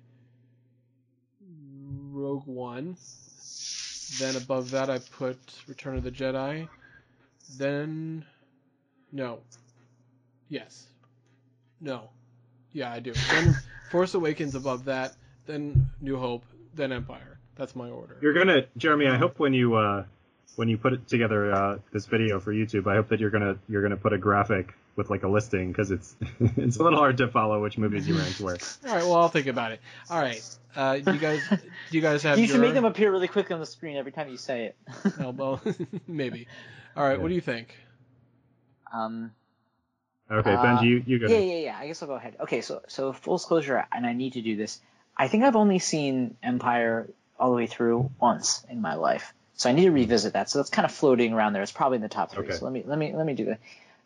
Rogue 2.10 2.46
One. 2.46 2.96
Then 4.20 4.36
above 4.36 4.70
that, 4.72 4.90
I 4.90 4.98
put 4.98 5.38
Return 5.66 5.96
of 5.96 6.04
the 6.04 6.10
Jedi. 6.10 6.68
Then, 7.56 8.24
no. 9.14 9.38
Yes. 10.50 10.86
No. 11.80 12.10
Yeah, 12.72 12.92
I 12.92 13.00
do. 13.00 13.12
Then 13.30 13.54
Force 13.90 14.12
Awakens 14.14 14.54
above 14.54 14.84
that. 14.86 15.14
Then 15.46 15.88
New 16.00 16.18
Hope. 16.18 16.44
Then 16.74 16.92
Empire. 16.92 17.38
That's 17.56 17.74
my 17.76 17.88
order. 17.88 18.16
You're 18.20 18.34
gonna, 18.34 18.62
Jeremy. 18.76 19.06
I 19.06 19.16
hope 19.16 19.38
when 19.38 19.54
you 19.54 19.76
uh, 19.76 20.04
when 20.56 20.68
you 20.68 20.76
put 20.76 20.92
it 20.92 21.06
together 21.06 21.52
uh, 21.52 21.78
this 21.92 22.06
video 22.06 22.40
for 22.40 22.52
YouTube, 22.52 22.86
I 22.90 22.96
hope 22.96 23.08
that 23.08 23.20
you're 23.20 23.30
gonna 23.30 23.56
you're 23.68 23.82
gonna 23.82 23.96
put 23.96 24.12
a 24.12 24.18
graphic 24.18 24.74
with 24.96 25.08
like 25.10 25.22
a 25.22 25.28
listing 25.28 25.68
because 25.68 25.90
it's 25.92 26.16
it's 26.40 26.78
a 26.78 26.82
little 26.82 26.98
hard 26.98 27.16
to 27.18 27.28
follow 27.28 27.62
which 27.62 27.78
movies 27.78 28.08
you 28.08 28.18
ranked 28.18 28.40
where. 28.40 28.56
All 28.86 28.94
right. 28.94 29.04
Well, 29.04 29.14
I'll 29.14 29.28
think 29.28 29.46
about 29.46 29.70
it. 29.72 29.80
All 30.10 30.20
right. 30.20 30.42
Uh, 30.74 30.98
do 30.98 31.12
you 31.12 31.18
guys, 31.20 31.40
do 31.48 31.58
you 31.92 32.00
guys 32.00 32.24
have 32.24 32.36
You 32.36 32.46
your? 32.46 32.54
should 32.56 32.60
make 32.60 32.74
them 32.74 32.84
appear 32.84 33.12
really 33.12 33.28
quickly 33.28 33.54
on 33.54 33.60
the 33.60 33.66
screen 33.66 33.96
every 33.96 34.10
time 34.10 34.28
you 34.28 34.36
say 34.36 34.64
it. 34.64 34.76
Well, 35.18 35.60
maybe. 36.08 36.48
All 36.96 37.06
right. 37.06 37.20
What 37.20 37.28
do 37.28 37.34
you 37.34 37.40
think? 37.40 37.76
Um, 38.94 39.32
Okay, 40.30 40.54
Uh, 40.54 40.64
Benji, 40.64 40.84
you 40.84 41.04
you 41.06 41.18
go. 41.18 41.26
yeah, 41.28 41.38
yeah, 41.38 41.54
yeah. 41.54 41.78
I 41.78 41.86
guess 41.86 42.02
I'll 42.02 42.08
go 42.08 42.14
ahead. 42.14 42.36
Okay, 42.40 42.62
so 42.62 42.80
so 42.88 43.12
full 43.12 43.36
disclosure, 43.36 43.86
and 43.92 44.06
I 44.06 44.14
need 44.14 44.32
to 44.34 44.42
do 44.42 44.56
this. 44.56 44.80
I 45.16 45.28
think 45.28 45.44
I've 45.44 45.54
only 45.56 45.78
seen 45.78 46.36
Empire 46.42 47.08
all 47.38 47.50
the 47.50 47.56
way 47.56 47.66
through 47.66 48.10
once 48.20 48.64
in 48.70 48.80
my 48.80 48.94
life, 48.94 49.34
so 49.54 49.68
I 49.68 49.72
need 49.72 49.84
to 49.84 49.90
revisit 49.90 50.32
that. 50.32 50.48
So 50.48 50.58
that's 50.58 50.70
kind 50.70 50.86
of 50.86 50.92
floating 50.92 51.34
around 51.34 51.52
there. 51.52 51.62
It's 51.62 51.72
probably 51.72 51.96
in 51.96 52.02
the 52.02 52.08
top 52.08 52.32
three. 52.32 52.44
Okay. 52.44 52.54
So 52.54 52.64
let 52.64 52.72
me 52.72 52.84
let 52.86 52.98
me 52.98 53.12
let 53.14 53.26
me 53.26 53.34
do 53.34 53.44
that. 53.46 53.60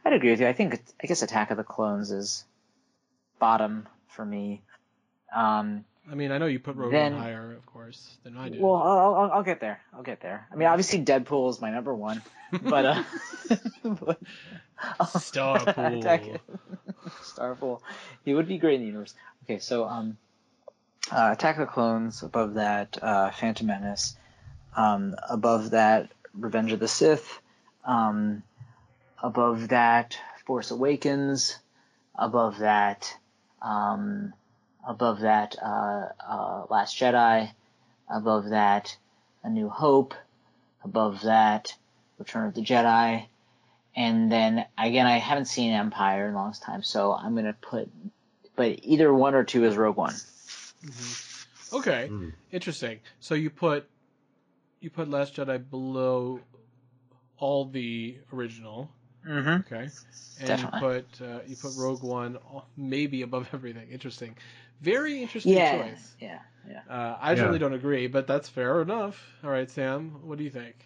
I'd 0.04 0.12
agree 0.12 0.30
with 0.30 0.40
you. 0.40 0.48
I 0.48 0.52
think 0.54 0.82
I 1.02 1.06
guess 1.06 1.22
Attack 1.22 1.50
of 1.52 1.56
the 1.56 1.64
Clones 1.64 2.10
is 2.10 2.44
bottom 3.38 3.86
for 4.08 4.24
me. 4.24 4.62
Um, 5.34 5.84
I 6.10 6.14
mean, 6.14 6.32
I 6.32 6.38
know 6.38 6.46
you 6.46 6.58
put 6.58 6.76
Rogue 6.76 6.90
Then- 6.92 7.12
One 7.14 7.22
higher, 7.22 7.52
of 7.52 7.66
course, 7.66 8.16
than 8.24 8.36
I 8.36 8.48
did. 8.48 8.60
well, 8.60 8.76
I'll, 8.76 9.14
I'll, 9.14 9.30
I'll 9.32 9.42
get 9.42 9.60
there. 9.60 9.80
I'll 9.94 10.02
get 10.02 10.20
there. 10.20 10.46
I 10.52 10.56
mean, 10.56 10.68
obviously 10.68 11.04
Deadpool 11.04 11.50
is 11.50 11.60
my 11.60 11.70
number 11.70 11.94
one, 11.94 12.22
but 12.62 12.84
uh, 12.84 13.02
but- 13.84 14.20
Starpool. 15.00 16.40
Starpool. 17.22 17.80
He 18.24 18.34
would 18.34 18.48
be 18.48 18.58
great 18.58 18.74
in 18.76 18.80
the 18.80 18.86
universe. 18.86 19.14
Okay, 19.44 19.58
so 19.58 19.84
um, 19.86 20.16
uh, 21.10 21.30
Attack 21.32 21.56
of 21.56 21.66
the 21.66 21.72
Clones. 21.72 22.22
Above 22.22 22.54
that, 22.54 22.96
uh, 23.02 23.30
Phantom 23.30 23.66
Menace. 23.66 24.16
Um, 24.76 25.14
above 25.28 25.70
that, 25.70 26.10
Revenge 26.34 26.72
of 26.72 26.80
the 26.80 26.88
Sith. 26.88 27.40
Um, 27.84 28.42
above 29.22 29.68
that, 29.68 30.18
Force 30.46 30.70
Awakens. 30.70 31.58
Above 32.14 32.58
that, 32.58 33.16
um, 33.62 34.32
above 34.88 35.20
that, 35.20 35.54
uh, 35.62 36.08
uh, 36.28 36.66
Last 36.70 36.96
Jedi. 36.98 37.50
Above 38.10 38.48
that, 38.50 38.96
A 39.44 39.50
New 39.50 39.68
Hope. 39.68 40.14
Above 40.82 41.20
that, 41.22 41.74
Return 42.18 42.48
of 42.48 42.54
the 42.54 42.62
Jedi. 42.62 43.26
And 43.94 44.32
then 44.32 44.64
again, 44.78 45.06
I 45.06 45.18
haven't 45.18 45.44
seen 45.46 45.72
Empire 45.72 46.28
in 46.28 46.34
a 46.34 46.36
long 46.36 46.52
time, 46.54 46.82
so 46.82 47.12
I'm 47.12 47.34
gonna 47.34 47.52
put, 47.60 47.90
but 48.56 48.78
either 48.82 49.12
one 49.12 49.34
or 49.34 49.44
two 49.44 49.64
is 49.64 49.76
Rogue 49.76 49.96
One. 49.96 50.14
Okay, 51.72 52.06
Hmm. 52.06 52.28
interesting. 52.50 53.00
So 53.20 53.34
you 53.34 53.50
put 53.50 53.88
you 54.80 54.88
put 54.90 55.08
Last 55.10 55.34
Jedi 55.36 55.58
below 55.68 56.40
all 57.38 57.66
the 57.66 58.16
original. 58.32 58.88
Mm-hmm. 59.26 59.48
Okay, 59.66 59.88
and 60.40 60.48
Definitely. 60.48 60.80
you 60.80 60.86
put 60.86 61.20
uh, 61.20 61.38
you 61.46 61.56
put 61.56 61.72
Rogue 61.76 62.02
One 62.02 62.38
maybe 62.76 63.22
above 63.22 63.48
everything. 63.52 63.88
Interesting, 63.90 64.36
very 64.80 65.22
interesting 65.22 65.52
Yeah, 65.54 65.82
choice. 65.82 66.14
yeah, 66.20 66.38
yeah. 66.68 66.80
Uh, 66.88 67.16
I 67.20 67.30
Yeah. 67.30 67.36
certainly 67.36 67.58
don't 67.58 67.74
agree, 67.74 68.06
but 68.06 68.26
that's 68.26 68.48
fair 68.48 68.82
enough. 68.82 69.20
All 69.44 69.50
right, 69.50 69.70
Sam, 69.70 70.10
what 70.22 70.38
do 70.38 70.44
you 70.44 70.50
think? 70.50 70.76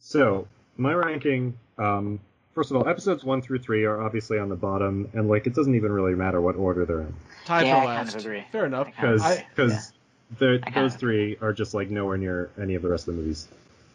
So 0.00 0.48
my 0.76 0.92
ranking, 0.94 1.56
um, 1.78 2.20
first 2.54 2.70
of 2.70 2.76
all, 2.76 2.88
episodes 2.88 3.24
one 3.24 3.42
through 3.42 3.60
three 3.60 3.84
are 3.84 4.00
obviously 4.02 4.38
on 4.38 4.48
the 4.48 4.56
bottom, 4.56 5.08
and 5.14 5.28
like 5.28 5.46
it 5.46 5.54
doesn't 5.54 5.74
even 5.74 5.92
really 5.92 6.14
matter 6.14 6.40
what 6.40 6.56
order 6.56 6.84
they're 6.84 7.00
in 7.00 7.14
Tied 7.44 7.66
Yeah, 7.66 7.76
for 7.76 7.82
I 7.82 7.86
kind 7.86 7.98
last. 7.98 8.16
of 8.16 8.24
agree. 8.24 8.44
Fair 8.52 8.66
enough. 8.66 8.88
I 8.88 8.90
kind 8.90 9.14
of 9.14 9.20
because 9.50 9.92
because 10.30 10.62
I 10.62 10.64
kinda 10.64 10.80
those 10.80 10.94
three 10.96 11.36
are 11.40 11.52
just 11.52 11.74
like 11.74 11.90
nowhere 11.90 12.16
near 12.18 12.50
any 12.60 12.74
of 12.74 12.82
the 12.82 12.88
rest 12.88 13.08
of 13.08 13.14
the 13.14 13.20
movies. 13.22 13.48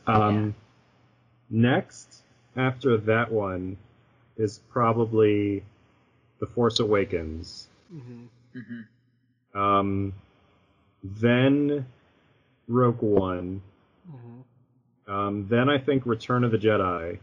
Um, 0.05 0.55
Next, 1.49 2.23
after 2.55 2.97
that 2.97 3.31
one, 3.31 3.77
is 4.37 4.59
probably 4.69 5.63
The 6.39 6.45
Force 6.45 6.79
Awakens. 6.79 7.67
hmm 7.89 8.25
Mm-hmm. 8.55 9.59
Um, 9.59 10.13
then 11.03 11.85
Rogue 12.67 13.01
One. 13.01 13.61
hmm 14.09 15.11
Um, 15.11 15.47
then 15.47 15.69
I 15.69 15.77
think 15.77 16.05
Return 16.05 16.43
of 16.43 16.51
the 16.51 16.57
Jedi, 16.57 17.19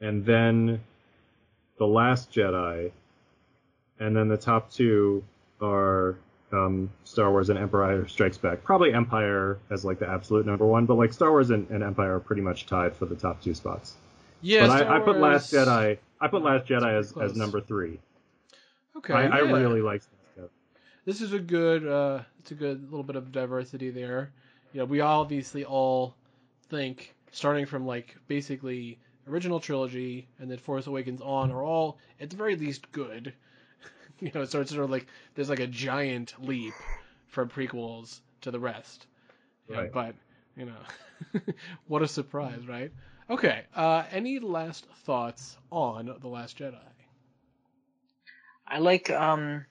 and 0.00 0.24
then 0.24 0.80
The 1.78 1.86
Last 1.86 2.30
Jedi, 2.32 2.92
and 3.98 4.16
then 4.16 4.28
the 4.28 4.36
top 4.36 4.70
two 4.70 5.24
are 5.60 6.16
um, 6.52 6.90
Star 7.04 7.30
Wars 7.30 7.50
and 7.50 7.58
Empire 7.58 8.06
Strikes 8.08 8.38
Back. 8.38 8.62
Probably 8.62 8.92
Empire 8.92 9.58
as 9.70 9.84
like 9.84 9.98
the 9.98 10.08
absolute 10.08 10.46
number 10.46 10.66
one, 10.66 10.86
but 10.86 10.94
like 10.94 11.12
Star 11.12 11.30
Wars 11.30 11.50
and, 11.50 11.68
and 11.70 11.82
Empire 11.82 12.16
are 12.16 12.20
pretty 12.20 12.42
much 12.42 12.66
tied 12.66 12.94
for 12.94 13.06
the 13.06 13.14
top 13.16 13.42
two 13.42 13.54
spots. 13.54 13.94
Yeah, 14.42 14.66
but 14.66 14.86
I, 14.86 14.96
I 14.96 14.98
put 15.00 15.18
Last 15.18 15.52
Jedi. 15.52 15.98
I 16.20 16.28
put 16.28 16.42
Last 16.42 16.66
Jedi 16.66 16.98
as, 16.98 17.16
as 17.16 17.36
number 17.36 17.60
three. 17.60 17.98
Okay, 18.96 19.14
I, 19.14 19.26
I 19.26 19.38
really 19.40 19.80
like. 19.80 20.02
Last 20.02 20.08
Jedi. 20.38 20.48
this 21.04 21.20
is 21.20 21.32
a 21.32 21.38
good 21.38 21.86
uh 21.86 22.20
it's 22.40 22.50
a 22.50 22.54
good 22.54 22.82
little 22.90 23.02
bit 23.04 23.16
of 23.16 23.32
diversity 23.32 23.90
there 23.90 24.32
you 24.72 24.78
know 24.80 24.84
we 24.84 25.00
obviously 25.00 25.64
all 25.64 26.14
think 26.68 27.14
starting 27.30 27.66
from 27.66 27.86
like 27.86 28.16
basically 28.28 28.98
original 29.28 29.60
trilogy 29.60 30.28
and 30.38 30.50
then 30.50 30.58
force 30.58 30.86
awakens 30.86 31.20
on 31.20 31.50
are 31.50 31.62
all 31.62 31.98
at 32.20 32.30
the 32.30 32.36
very 32.36 32.56
least 32.56 32.90
good 32.92 33.32
you 34.20 34.30
know 34.34 34.44
so 34.44 34.60
it's 34.60 34.70
sort 34.70 34.84
of 34.84 34.90
like 34.90 35.06
there's 35.34 35.50
like 35.50 35.60
a 35.60 35.66
giant 35.66 36.34
leap 36.38 36.74
from 37.28 37.48
prequels 37.48 38.20
to 38.42 38.50
the 38.50 38.60
rest 38.60 39.06
Yeah, 39.68 39.78
Right. 39.78 39.92
but 39.92 40.14
you 40.56 40.66
know 40.66 41.40
what 41.88 42.02
a 42.02 42.08
surprise 42.08 42.66
right 42.68 42.92
okay 43.30 43.62
uh 43.74 44.04
any 44.10 44.38
last 44.38 44.86
thoughts 45.04 45.56
on 45.70 46.14
the 46.20 46.28
last 46.28 46.58
jedi 46.58 46.76
I 48.66 48.78
like. 48.78 49.10
Um, 49.10 49.66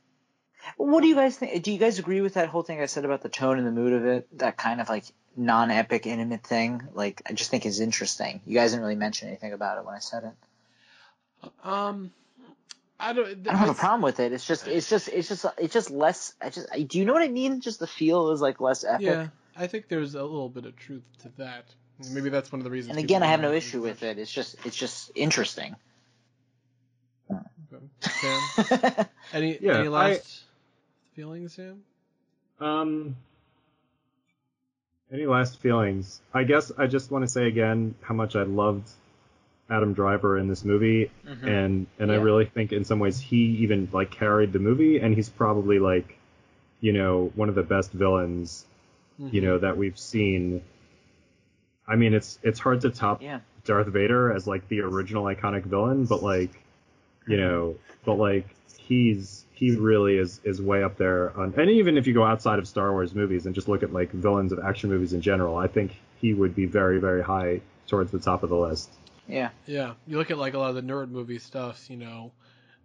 what 0.77 1.01
do 1.01 1.07
you 1.07 1.15
guys 1.15 1.37
think? 1.37 1.63
Do 1.63 1.71
you 1.71 1.79
guys 1.79 1.99
agree 1.99 2.21
with 2.21 2.35
that 2.35 2.49
whole 2.49 2.63
thing 2.63 2.81
I 2.81 2.85
said 2.85 3.05
about 3.05 3.21
the 3.21 3.29
tone 3.29 3.57
and 3.57 3.65
the 3.65 3.71
mood 3.71 3.93
of 3.93 4.05
it? 4.05 4.37
That 4.37 4.57
kind 4.57 4.79
of 4.81 4.89
like 4.89 5.05
non-epic, 5.35 6.05
intimate 6.05 6.43
thing. 6.43 6.83
Like 6.93 7.21
I 7.27 7.33
just 7.33 7.49
think 7.49 7.65
is 7.65 7.79
interesting. 7.79 8.41
You 8.45 8.55
guys 8.55 8.71
didn't 8.71 8.83
really 8.83 8.95
mention 8.95 9.27
anything 9.27 9.53
about 9.53 9.77
it 9.77 9.85
when 9.85 9.95
I 9.95 9.99
said 9.99 10.23
it. 10.23 11.51
um 11.63 12.11
I 13.03 13.13
don't. 13.13 13.27
I 13.27 13.33
don't 13.33 13.55
have 13.55 13.69
a 13.69 13.73
problem 13.73 14.03
with 14.03 14.19
it. 14.19 14.31
It's 14.31 14.45
just, 14.45 14.67
it's 14.67 14.87
just, 14.87 15.07
it's 15.07 15.27
just, 15.27 15.43
it's 15.57 15.73
just 15.73 15.89
less. 15.89 16.35
I 16.39 16.51
just, 16.51 16.67
do 16.87 16.99
you 16.99 17.05
know 17.05 17.13
what 17.13 17.23
I 17.23 17.29
mean? 17.29 17.59
Just 17.59 17.79
the 17.79 17.87
feel 17.87 18.29
is 18.29 18.41
like 18.41 18.61
less 18.61 18.83
epic. 18.83 19.01
Yeah, 19.07 19.27
I 19.57 19.65
think 19.65 19.87
there's 19.87 20.13
a 20.13 20.21
little 20.21 20.49
bit 20.49 20.67
of 20.67 20.75
truth 20.75 21.01
to 21.23 21.31
that. 21.37 21.65
Maybe 22.11 22.29
that's 22.29 22.51
one 22.51 22.59
of 22.59 22.63
the 22.63 22.69
reasons. 22.69 22.95
And 22.95 23.03
again, 23.03 23.23
I 23.23 23.27
have 23.27 23.41
no 23.41 23.53
issue 23.53 23.81
with 23.81 24.03
it. 24.03 24.19
It's 24.19 24.31
just, 24.31 24.55
it's 24.65 24.75
just 24.75 25.11
interesting. 25.15 25.75
Okay. 27.81 28.11
Sam, 28.11 29.05
any 29.33 29.57
Yeah, 29.61 29.79
any 29.79 29.87
I- 29.87 29.91
last 29.91 30.43
feelings, 31.15 31.53
Sam? 31.53 31.81
Um, 32.59 33.15
any 35.11 35.25
last 35.25 35.59
feelings? 35.59 36.21
I 36.33 36.43
guess 36.43 36.71
I 36.77 36.87
just 36.87 37.11
want 37.11 37.23
to 37.25 37.27
say 37.29 37.47
again 37.47 37.95
how 38.01 38.13
much 38.13 38.35
I 38.35 38.43
loved 38.43 38.89
Adam 39.69 39.93
Driver 39.93 40.37
in 40.37 40.47
this 40.47 40.63
movie, 40.63 41.09
Mhm. 41.27 41.43
and 41.47 41.87
and 41.99 42.11
I 42.11 42.15
really 42.15 42.45
think 42.45 42.71
in 42.71 42.83
some 42.85 42.99
ways 42.99 43.19
he 43.19 43.37
even 43.63 43.89
like 43.91 44.11
carried 44.11 44.53
the 44.53 44.59
movie, 44.59 44.99
and 44.99 45.15
he's 45.15 45.29
probably 45.29 45.79
like, 45.79 46.17
you 46.81 46.93
know, 46.93 47.31
one 47.35 47.49
of 47.49 47.55
the 47.55 47.63
best 47.63 47.91
villains, 47.91 48.65
Mm-hmm. 49.19 49.35
you 49.35 49.41
know, 49.41 49.57
that 49.59 49.77
we've 49.77 49.97
seen. 49.99 50.61
I 51.87 51.95
mean, 51.95 52.13
it's 52.13 52.39
it's 52.43 52.59
hard 52.59 52.81
to 52.81 52.89
top 52.89 53.21
Yeah. 53.21 53.39
Darth 53.65 53.87
Vader 53.87 54.31
as 54.33 54.47
like 54.47 54.67
the 54.69 54.81
original 54.81 55.23
iconic 55.25 55.63
villain, 55.63 56.05
but 56.05 56.23
like, 56.23 56.51
you 57.27 57.37
know, 57.37 57.75
but 58.05 58.15
like 58.15 58.47
he's 58.77 59.45
he 59.53 59.75
really 59.75 60.17
is 60.17 60.39
is 60.43 60.61
way 60.61 60.83
up 60.83 60.97
there 60.97 61.37
on, 61.37 61.53
and 61.57 61.69
even 61.69 61.97
if 61.97 62.07
you 62.07 62.13
go 62.13 62.23
outside 62.23 62.59
of 62.59 62.67
Star 62.67 62.91
Wars 62.91 63.13
movies 63.13 63.45
and 63.45 63.53
just 63.53 63.67
look 63.67 63.83
at 63.83 63.93
like 63.93 64.11
villains 64.11 64.51
of 64.51 64.59
action 64.59 64.89
movies 64.89 65.13
in 65.13 65.21
general, 65.21 65.57
I 65.57 65.67
think 65.67 65.95
he 66.19 66.33
would 66.33 66.55
be 66.55 66.65
very 66.65 66.99
very 66.99 67.23
high 67.23 67.61
towards 67.87 68.11
the 68.11 68.19
top 68.19 68.43
of 68.43 68.49
the 68.49 68.55
list. 68.55 68.89
Yeah. 69.27 69.49
Yeah, 69.65 69.93
you 70.07 70.17
look 70.17 70.31
at 70.31 70.37
like 70.37 70.53
a 70.53 70.59
lot 70.59 70.69
of 70.69 70.75
the 70.75 70.81
nerd 70.81 71.09
movie 71.09 71.39
stuff, 71.39 71.89
you 71.89 71.97
know, 71.97 72.31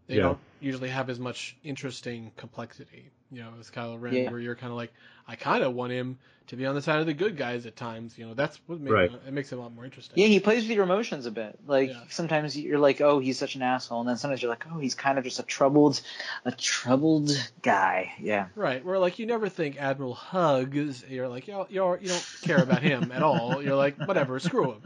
they 0.07 0.17
Yeah. 0.17 0.23
don't 0.23 0.39
usually 0.61 0.89
have 0.89 1.11
as 1.11 1.19
much 1.19 1.57
interesting 1.65 2.33
complexity, 2.37 3.11
you 3.31 3.41
know, 3.43 3.51
as 3.61 3.71
Kylo 3.71 4.01
Ren, 4.01 4.15
Yeah. 4.15 4.31
where 4.31 4.41
you're 4.41 4.55
kind 4.57 4.71
of 4.71 4.77
like, 4.77 4.93
I 5.29 5.37
kind 5.37 5.63
of 5.65 5.75
want 5.75 5.93
him 5.93 6.19
to 6.49 6.55
be 6.57 6.65
on 6.65 6.77
the 6.77 6.81
side 6.83 7.01
of 7.01 7.07
the 7.07 7.13
good 7.13 7.37
guys 7.37 7.67
at 7.67 7.75
times, 7.75 8.17
you 8.17 8.25
know, 8.25 8.33
that's 8.33 8.61
what 8.67 8.79
makes 8.81 8.93
Right. 8.93 9.11
it 9.27 9.33
makes 9.33 9.51
it 9.51 9.57
a 9.57 9.61
lot 9.61 9.75
more 9.75 9.85
interesting. 9.85 10.17
Yeah, 10.17 10.29
he 10.29 10.39
plays 10.39 10.63
with 10.63 10.71
your 10.77 10.85
emotions 10.85 11.27
a 11.27 11.33
bit. 11.33 11.59
Like 11.67 11.91
Yeah. 11.91 12.01
sometimes 12.09 12.57
you're 12.57 12.79
like, 12.79 13.01
oh, 13.01 13.19
he's 13.19 13.37
such 13.37 13.57
an 13.57 13.63
asshole, 13.63 13.99
and 14.01 14.09
then 14.09 14.17
sometimes 14.17 14.41
you're 14.43 14.51
like, 14.51 14.65
oh, 14.73 14.79
he's 14.79 14.95
kind 14.95 15.19
of 15.19 15.25
just 15.25 15.41
a 15.41 15.43
troubled, 15.43 16.01
a 16.45 16.53
troubled 16.53 17.31
guy. 17.63 18.13
Yeah. 18.21 18.47
Right, 18.55 18.85
where 18.85 18.99
like 19.01 19.19
you 19.19 19.27
never 19.27 19.49
think 19.49 19.77
Admiral 19.77 20.15
Hux, 20.15 21.11
you're 21.11 21.29
like, 21.29 21.49
you 21.49 21.67
you're, 21.69 21.99
you 22.01 22.09
don't 22.09 22.37
care 22.43 22.63
about 22.63 22.83
him 22.83 23.11
at 23.11 23.23
all. 23.25 23.61
You're 23.61 23.75
like, 23.77 23.99
whatever, 23.99 24.39
screw 24.39 24.73
him, 24.75 24.83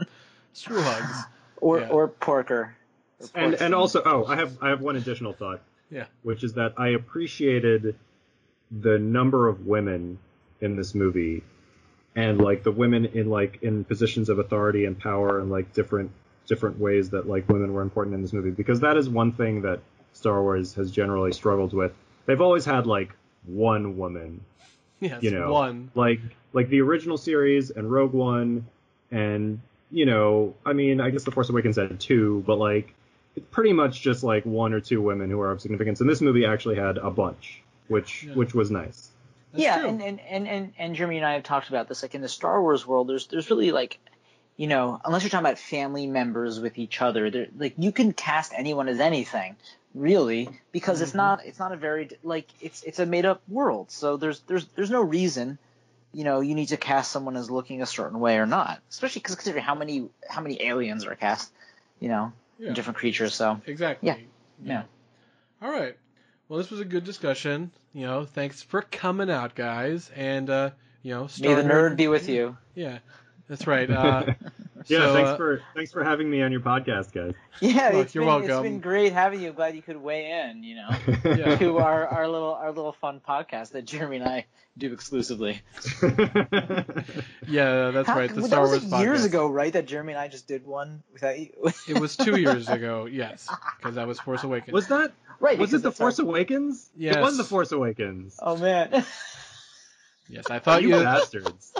screw 0.53 0.81
Hux. 0.81 1.25
Or 1.57 1.79
Yeah. 1.81 1.89
or 1.89 2.07
Porker. 2.07 2.75
Or 3.35 3.41
And 3.41 3.53
and 3.55 3.75
also, 3.75 4.01
oh, 4.05 4.25
I 4.25 4.35
have 4.35 4.57
I 4.61 4.69
have 4.69 4.81
one 4.81 4.95
additional 4.95 5.33
thought. 5.33 5.61
Yeah. 5.89 6.05
Which 6.23 6.43
is 6.43 6.53
that 6.53 6.73
I 6.77 6.89
appreciated 6.89 7.95
the 8.71 8.97
number 8.97 9.47
of 9.47 9.65
women 9.67 10.19
in 10.61 10.75
this 10.75 10.95
movie, 10.95 11.43
and 12.15 12.39
like 12.39 12.63
the 12.63 12.71
women 12.71 13.05
in 13.05 13.29
like 13.29 13.61
in 13.61 13.83
positions 13.83 14.29
of 14.29 14.39
authority 14.39 14.85
and 14.85 14.97
power 14.97 15.39
and 15.39 15.49
like 15.51 15.73
different 15.73 16.11
different 16.47 16.79
ways 16.79 17.09
that 17.11 17.27
like 17.27 17.47
women 17.49 17.73
were 17.73 17.81
important 17.81 18.15
in 18.15 18.21
this 18.21 18.33
movie 18.33 18.51
because 18.51 18.79
that 18.81 18.97
is 18.97 19.09
one 19.09 19.31
thing 19.31 19.61
that 19.61 19.79
Star 20.13 20.41
Wars 20.41 20.73
has 20.75 20.91
generally 20.91 21.33
struggled 21.33 21.73
with. 21.73 21.93
They've 22.25 22.41
always 22.41 22.65
had 22.65 22.87
like 22.87 23.13
one 23.45 23.97
woman 23.97 24.43
Yes, 25.01 25.23
You 25.23 25.31
know, 25.31 25.51
one. 25.51 25.89
like 25.95 26.19
like 26.53 26.69
the 26.69 26.79
original 26.81 27.17
series 27.17 27.71
and 27.71 27.91
Rogue 27.91 28.13
One, 28.13 28.67
and 29.09 29.59
you 29.89 30.05
know, 30.05 30.53
I 30.63 30.73
mean, 30.73 31.01
I 31.01 31.09
guess 31.09 31.23
the 31.23 31.31
Force 31.31 31.49
Awakens 31.49 31.75
had 31.75 31.99
two, 31.99 32.43
but 32.45 32.59
like 32.59 32.85
it's 32.85 32.93
pretty 33.51 33.73
much 33.73 34.01
just 34.01 34.23
like 34.23 34.45
one 34.45 34.73
or 34.73 34.79
two 34.79 35.01
women 35.01 35.29
who 35.29 35.39
are 35.41 35.51
of 35.51 35.61
significance. 35.61 36.01
And 36.01 36.09
this 36.09 36.21
movie 36.21 36.45
actually 36.45 36.75
had 36.75 36.97
a 36.97 37.09
bunch, 37.09 37.61
which 37.87 38.23
Yeah. 38.23 38.33
which 38.33 38.53
was 38.53 38.71
nice. 38.71 39.09
That's 39.53 39.63
yeah, 39.63 39.85
and, 39.85 40.01
and, 40.01 40.19
and, 40.21 40.47
and, 40.47 40.73
and 40.77 40.95
Jeremy 40.95 41.17
and 41.17 41.25
I 41.25 41.33
have 41.33 41.43
talked 41.43 41.67
about 41.67 41.89
this. 41.89 42.01
Like 42.03 42.15
in 42.15 42.21
the 42.21 42.29
Star 42.29 42.61
Wars 42.61 42.87
world, 42.87 43.09
there's 43.09 43.27
there's 43.27 43.49
really 43.49 43.71
like, 43.71 43.99
you 44.55 44.67
know, 44.67 45.01
unless 45.03 45.23
you're 45.23 45.29
talking 45.29 45.45
about 45.45 45.59
family 45.59 46.07
members 46.07 46.59
with 46.59 46.77
each 46.77 47.01
other, 47.01 47.47
like 47.57 47.73
you 47.77 47.91
can 47.91 48.13
cast 48.13 48.53
anyone 48.55 48.87
as 48.87 49.01
anything, 49.01 49.57
really, 49.93 50.49
because 50.71 51.01
it's 51.01 51.11
Mhm. 51.11 51.15
not 51.15 51.45
it's 51.45 51.59
not 51.59 51.73
a 51.73 51.75
very 51.75 52.09
like 52.23 52.47
it's 52.61 52.83
it's 52.83 52.99
a 52.99 53.05
made 53.05 53.25
up 53.25 53.41
world. 53.49 53.91
So 53.91 54.15
there's 54.15 54.39
there's 54.41 54.65
there's 54.75 54.91
no 54.91 55.01
reason, 55.01 55.57
you 56.13 56.23
know, 56.23 56.39
you 56.39 56.55
need 56.55 56.67
to 56.67 56.77
cast 56.77 57.11
someone 57.11 57.35
as 57.35 57.51
looking 57.51 57.81
a 57.81 57.85
certain 57.85 58.21
way 58.21 58.37
or 58.37 58.45
not. 58.45 58.79
Especially 58.89 59.19
because 59.19 59.35
considering 59.35 59.65
how 59.65 59.75
many 59.75 60.07
how 60.29 60.41
many 60.41 60.61
aliens 60.63 61.05
are 61.05 61.15
cast, 61.15 61.51
you 61.99 62.07
know, 62.07 62.31
Yeah. 62.59 62.73
different 62.73 62.97
creatures. 62.97 63.33
So 63.33 63.61
Exactly. 63.65 64.07
Yeah. 64.07 64.17
Yeah. 64.63 64.83
All 65.61 65.71
right. 65.71 65.97
Well, 66.47 66.57
this 66.57 66.69
was 66.69 66.79
a 66.79 66.85
good 66.85 67.05
discussion. 67.05 67.71
You 67.93 68.05
know, 68.07 68.25
thanks 68.25 68.61
for 68.61 68.81
coming 68.81 69.29
out, 69.29 69.55
guys, 69.55 70.11
and 70.15 70.49
uh, 70.49 70.71
you 71.01 71.13
know, 71.13 71.21
may 71.39 71.55
the 71.55 71.61
Star 71.61 71.63
nerd 71.63 71.95
be 71.95 72.07
with 72.07 72.27
you. 72.27 72.57
Yeah, 72.75 72.99
that's 73.47 73.67
right. 73.67 73.89
Uh, 73.89 74.33
Yeah, 74.87 74.99
so, 74.99 75.13
thanks 75.13 75.29
uh, 75.31 75.37
for 75.37 75.61
thanks 75.75 75.91
for 75.91 76.03
having 76.03 76.29
me 76.29 76.41
on 76.41 76.51
your 76.51 76.61
podcast, 76.61 77.11
guys. 77.13 77.33
Yeah, 77.61 77.89
Look, 77.93 78.05
it's 78.07 78.15
you're 78.15 78.25
been, 78.25 78.39
It's 78.41 78.47
welcome. 78.49 78.63
been 78.63 78.79
great 78.79 79.13
having 79.13 79.41
you. 79.41 79.49
I'm 79.49 79.55
glad 79.55 79.75
you 79.75 79.81
could 79.83 79.97
weigh 79.97 80.31
in. 80.49 80.63
You 80.63 80.75
know. 80.75 80.89
Yeah. 81.25 81.55
to 81.57 81.77
our, 81.77 82.07
our 82.07 82.27
little 82.27 82.53
our 82.53 82.71
little 82.71 82.93
fun 82.93 83.21
podcast 83.27 83.71
that 83.73 83.85
Jeremy 83.85 84.17
and 84.17 84.27
I 84.27 84.45
do 84.77 84.91
exclusively. 84.93 85.61
yeah, 87.47 87.91
that's 87.91 88.07
How- 88.07 88.15
right. 88.17 88.29
The 88.33 88.41
that 88.41 88.47
Star 88.47 88.61
was 88.61 88.71
Wars 88.71 88.85
like 88.85 89.01
years 89.01 89.21
podcast. 89.21 89.25
ago, 89.25 89.47
right? 89.49 89.73
That 89.73 89.85
Jeremy 89.85 90.13
and 90.13 90.19
I 90.21 90.27
just 90.27 90.47
did 90.47 90.65
one 90.65 91.03
without 91.13 91.37
you. 91.39 91.49
It 91.87 91.99
was 91.99 92.15
two 92.17 92.39
years 92.39 92.69
ago. 92.69 93.05
Yes, 93.05 93.47
because 93.77 93.95
that 93.95 94.07
was 94.07 94.19
Force 94.19 94.43
Awakens. 94.43 94.73
was 94.73 94.87
that 94.87 95.11
right? 95.39 95.57
was 95.59 95.73
it 95.73 95.77
the 95.83 95.89
that's 95.89 95.99
our- 95.99 96.05
Force 96.05 96.19
Awakens? 96.19 96.89
Yes. 96.97 97.17
It 97.17 97.21
was 97.21 97.37
the 97.37 97.43
Force 97.43 97.71
Awakens. 97.71 98.39
Oh 98.41 98.57
man. 98.57 99.05
yes, 100.29 100.49
I 100.49 100.59
thought 100.59 100.81
you 100.81 100.89
you. 100.97 101.03
bastards. 101.03 101.73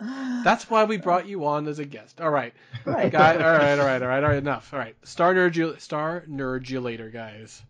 That's 0.00 0.70
why 0.70 0.84
we 0.84 0.96
brought 0.96 1.26
you 1.26 1.46
on 1.46 1.68
as 1.68 1.78
a 1.78 1.84
guest. 1.84 2.20
All 2.20 2.30
right, 2.30 2.54
right. 2.84 3.10
guy. 3.12 3.34
All 3.34 3.38
right, 3.40 3.78
all 3.78 3.84
right, 3.84 4.02
all 4.02 4.08
right, 4.08 4.22
all 4.22 4.30
right. 4.30 4.38
Enough. 4.38 4.72
All 4.72 4.78
right, 4.78 4.96
Star 5.02 5.34
nerd. 5.34 5.80
Star 5.80 6.24
nerd 6.28 6.68
you 6.68 6.80
later, 6.80 7.10
guys. 7.10 7.62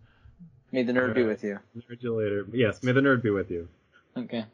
May 0.73 0.85
the 0.85 0.93
nerd 0.93 1.15
be 1.15 1.25
with 1.25 1.43
you. 1.43 1.59
Nerd 1.77 2.03
you 2.03 2.15
later. 2.15 2.47
Yes, 2.53 2.83
may 2.83 2.93
the 2.93 3.01
nerd 3.01 3.23
be 3.23 3.31
with 3.31 3.51
you. 3.51 3.69
Okay. 4.17 4.45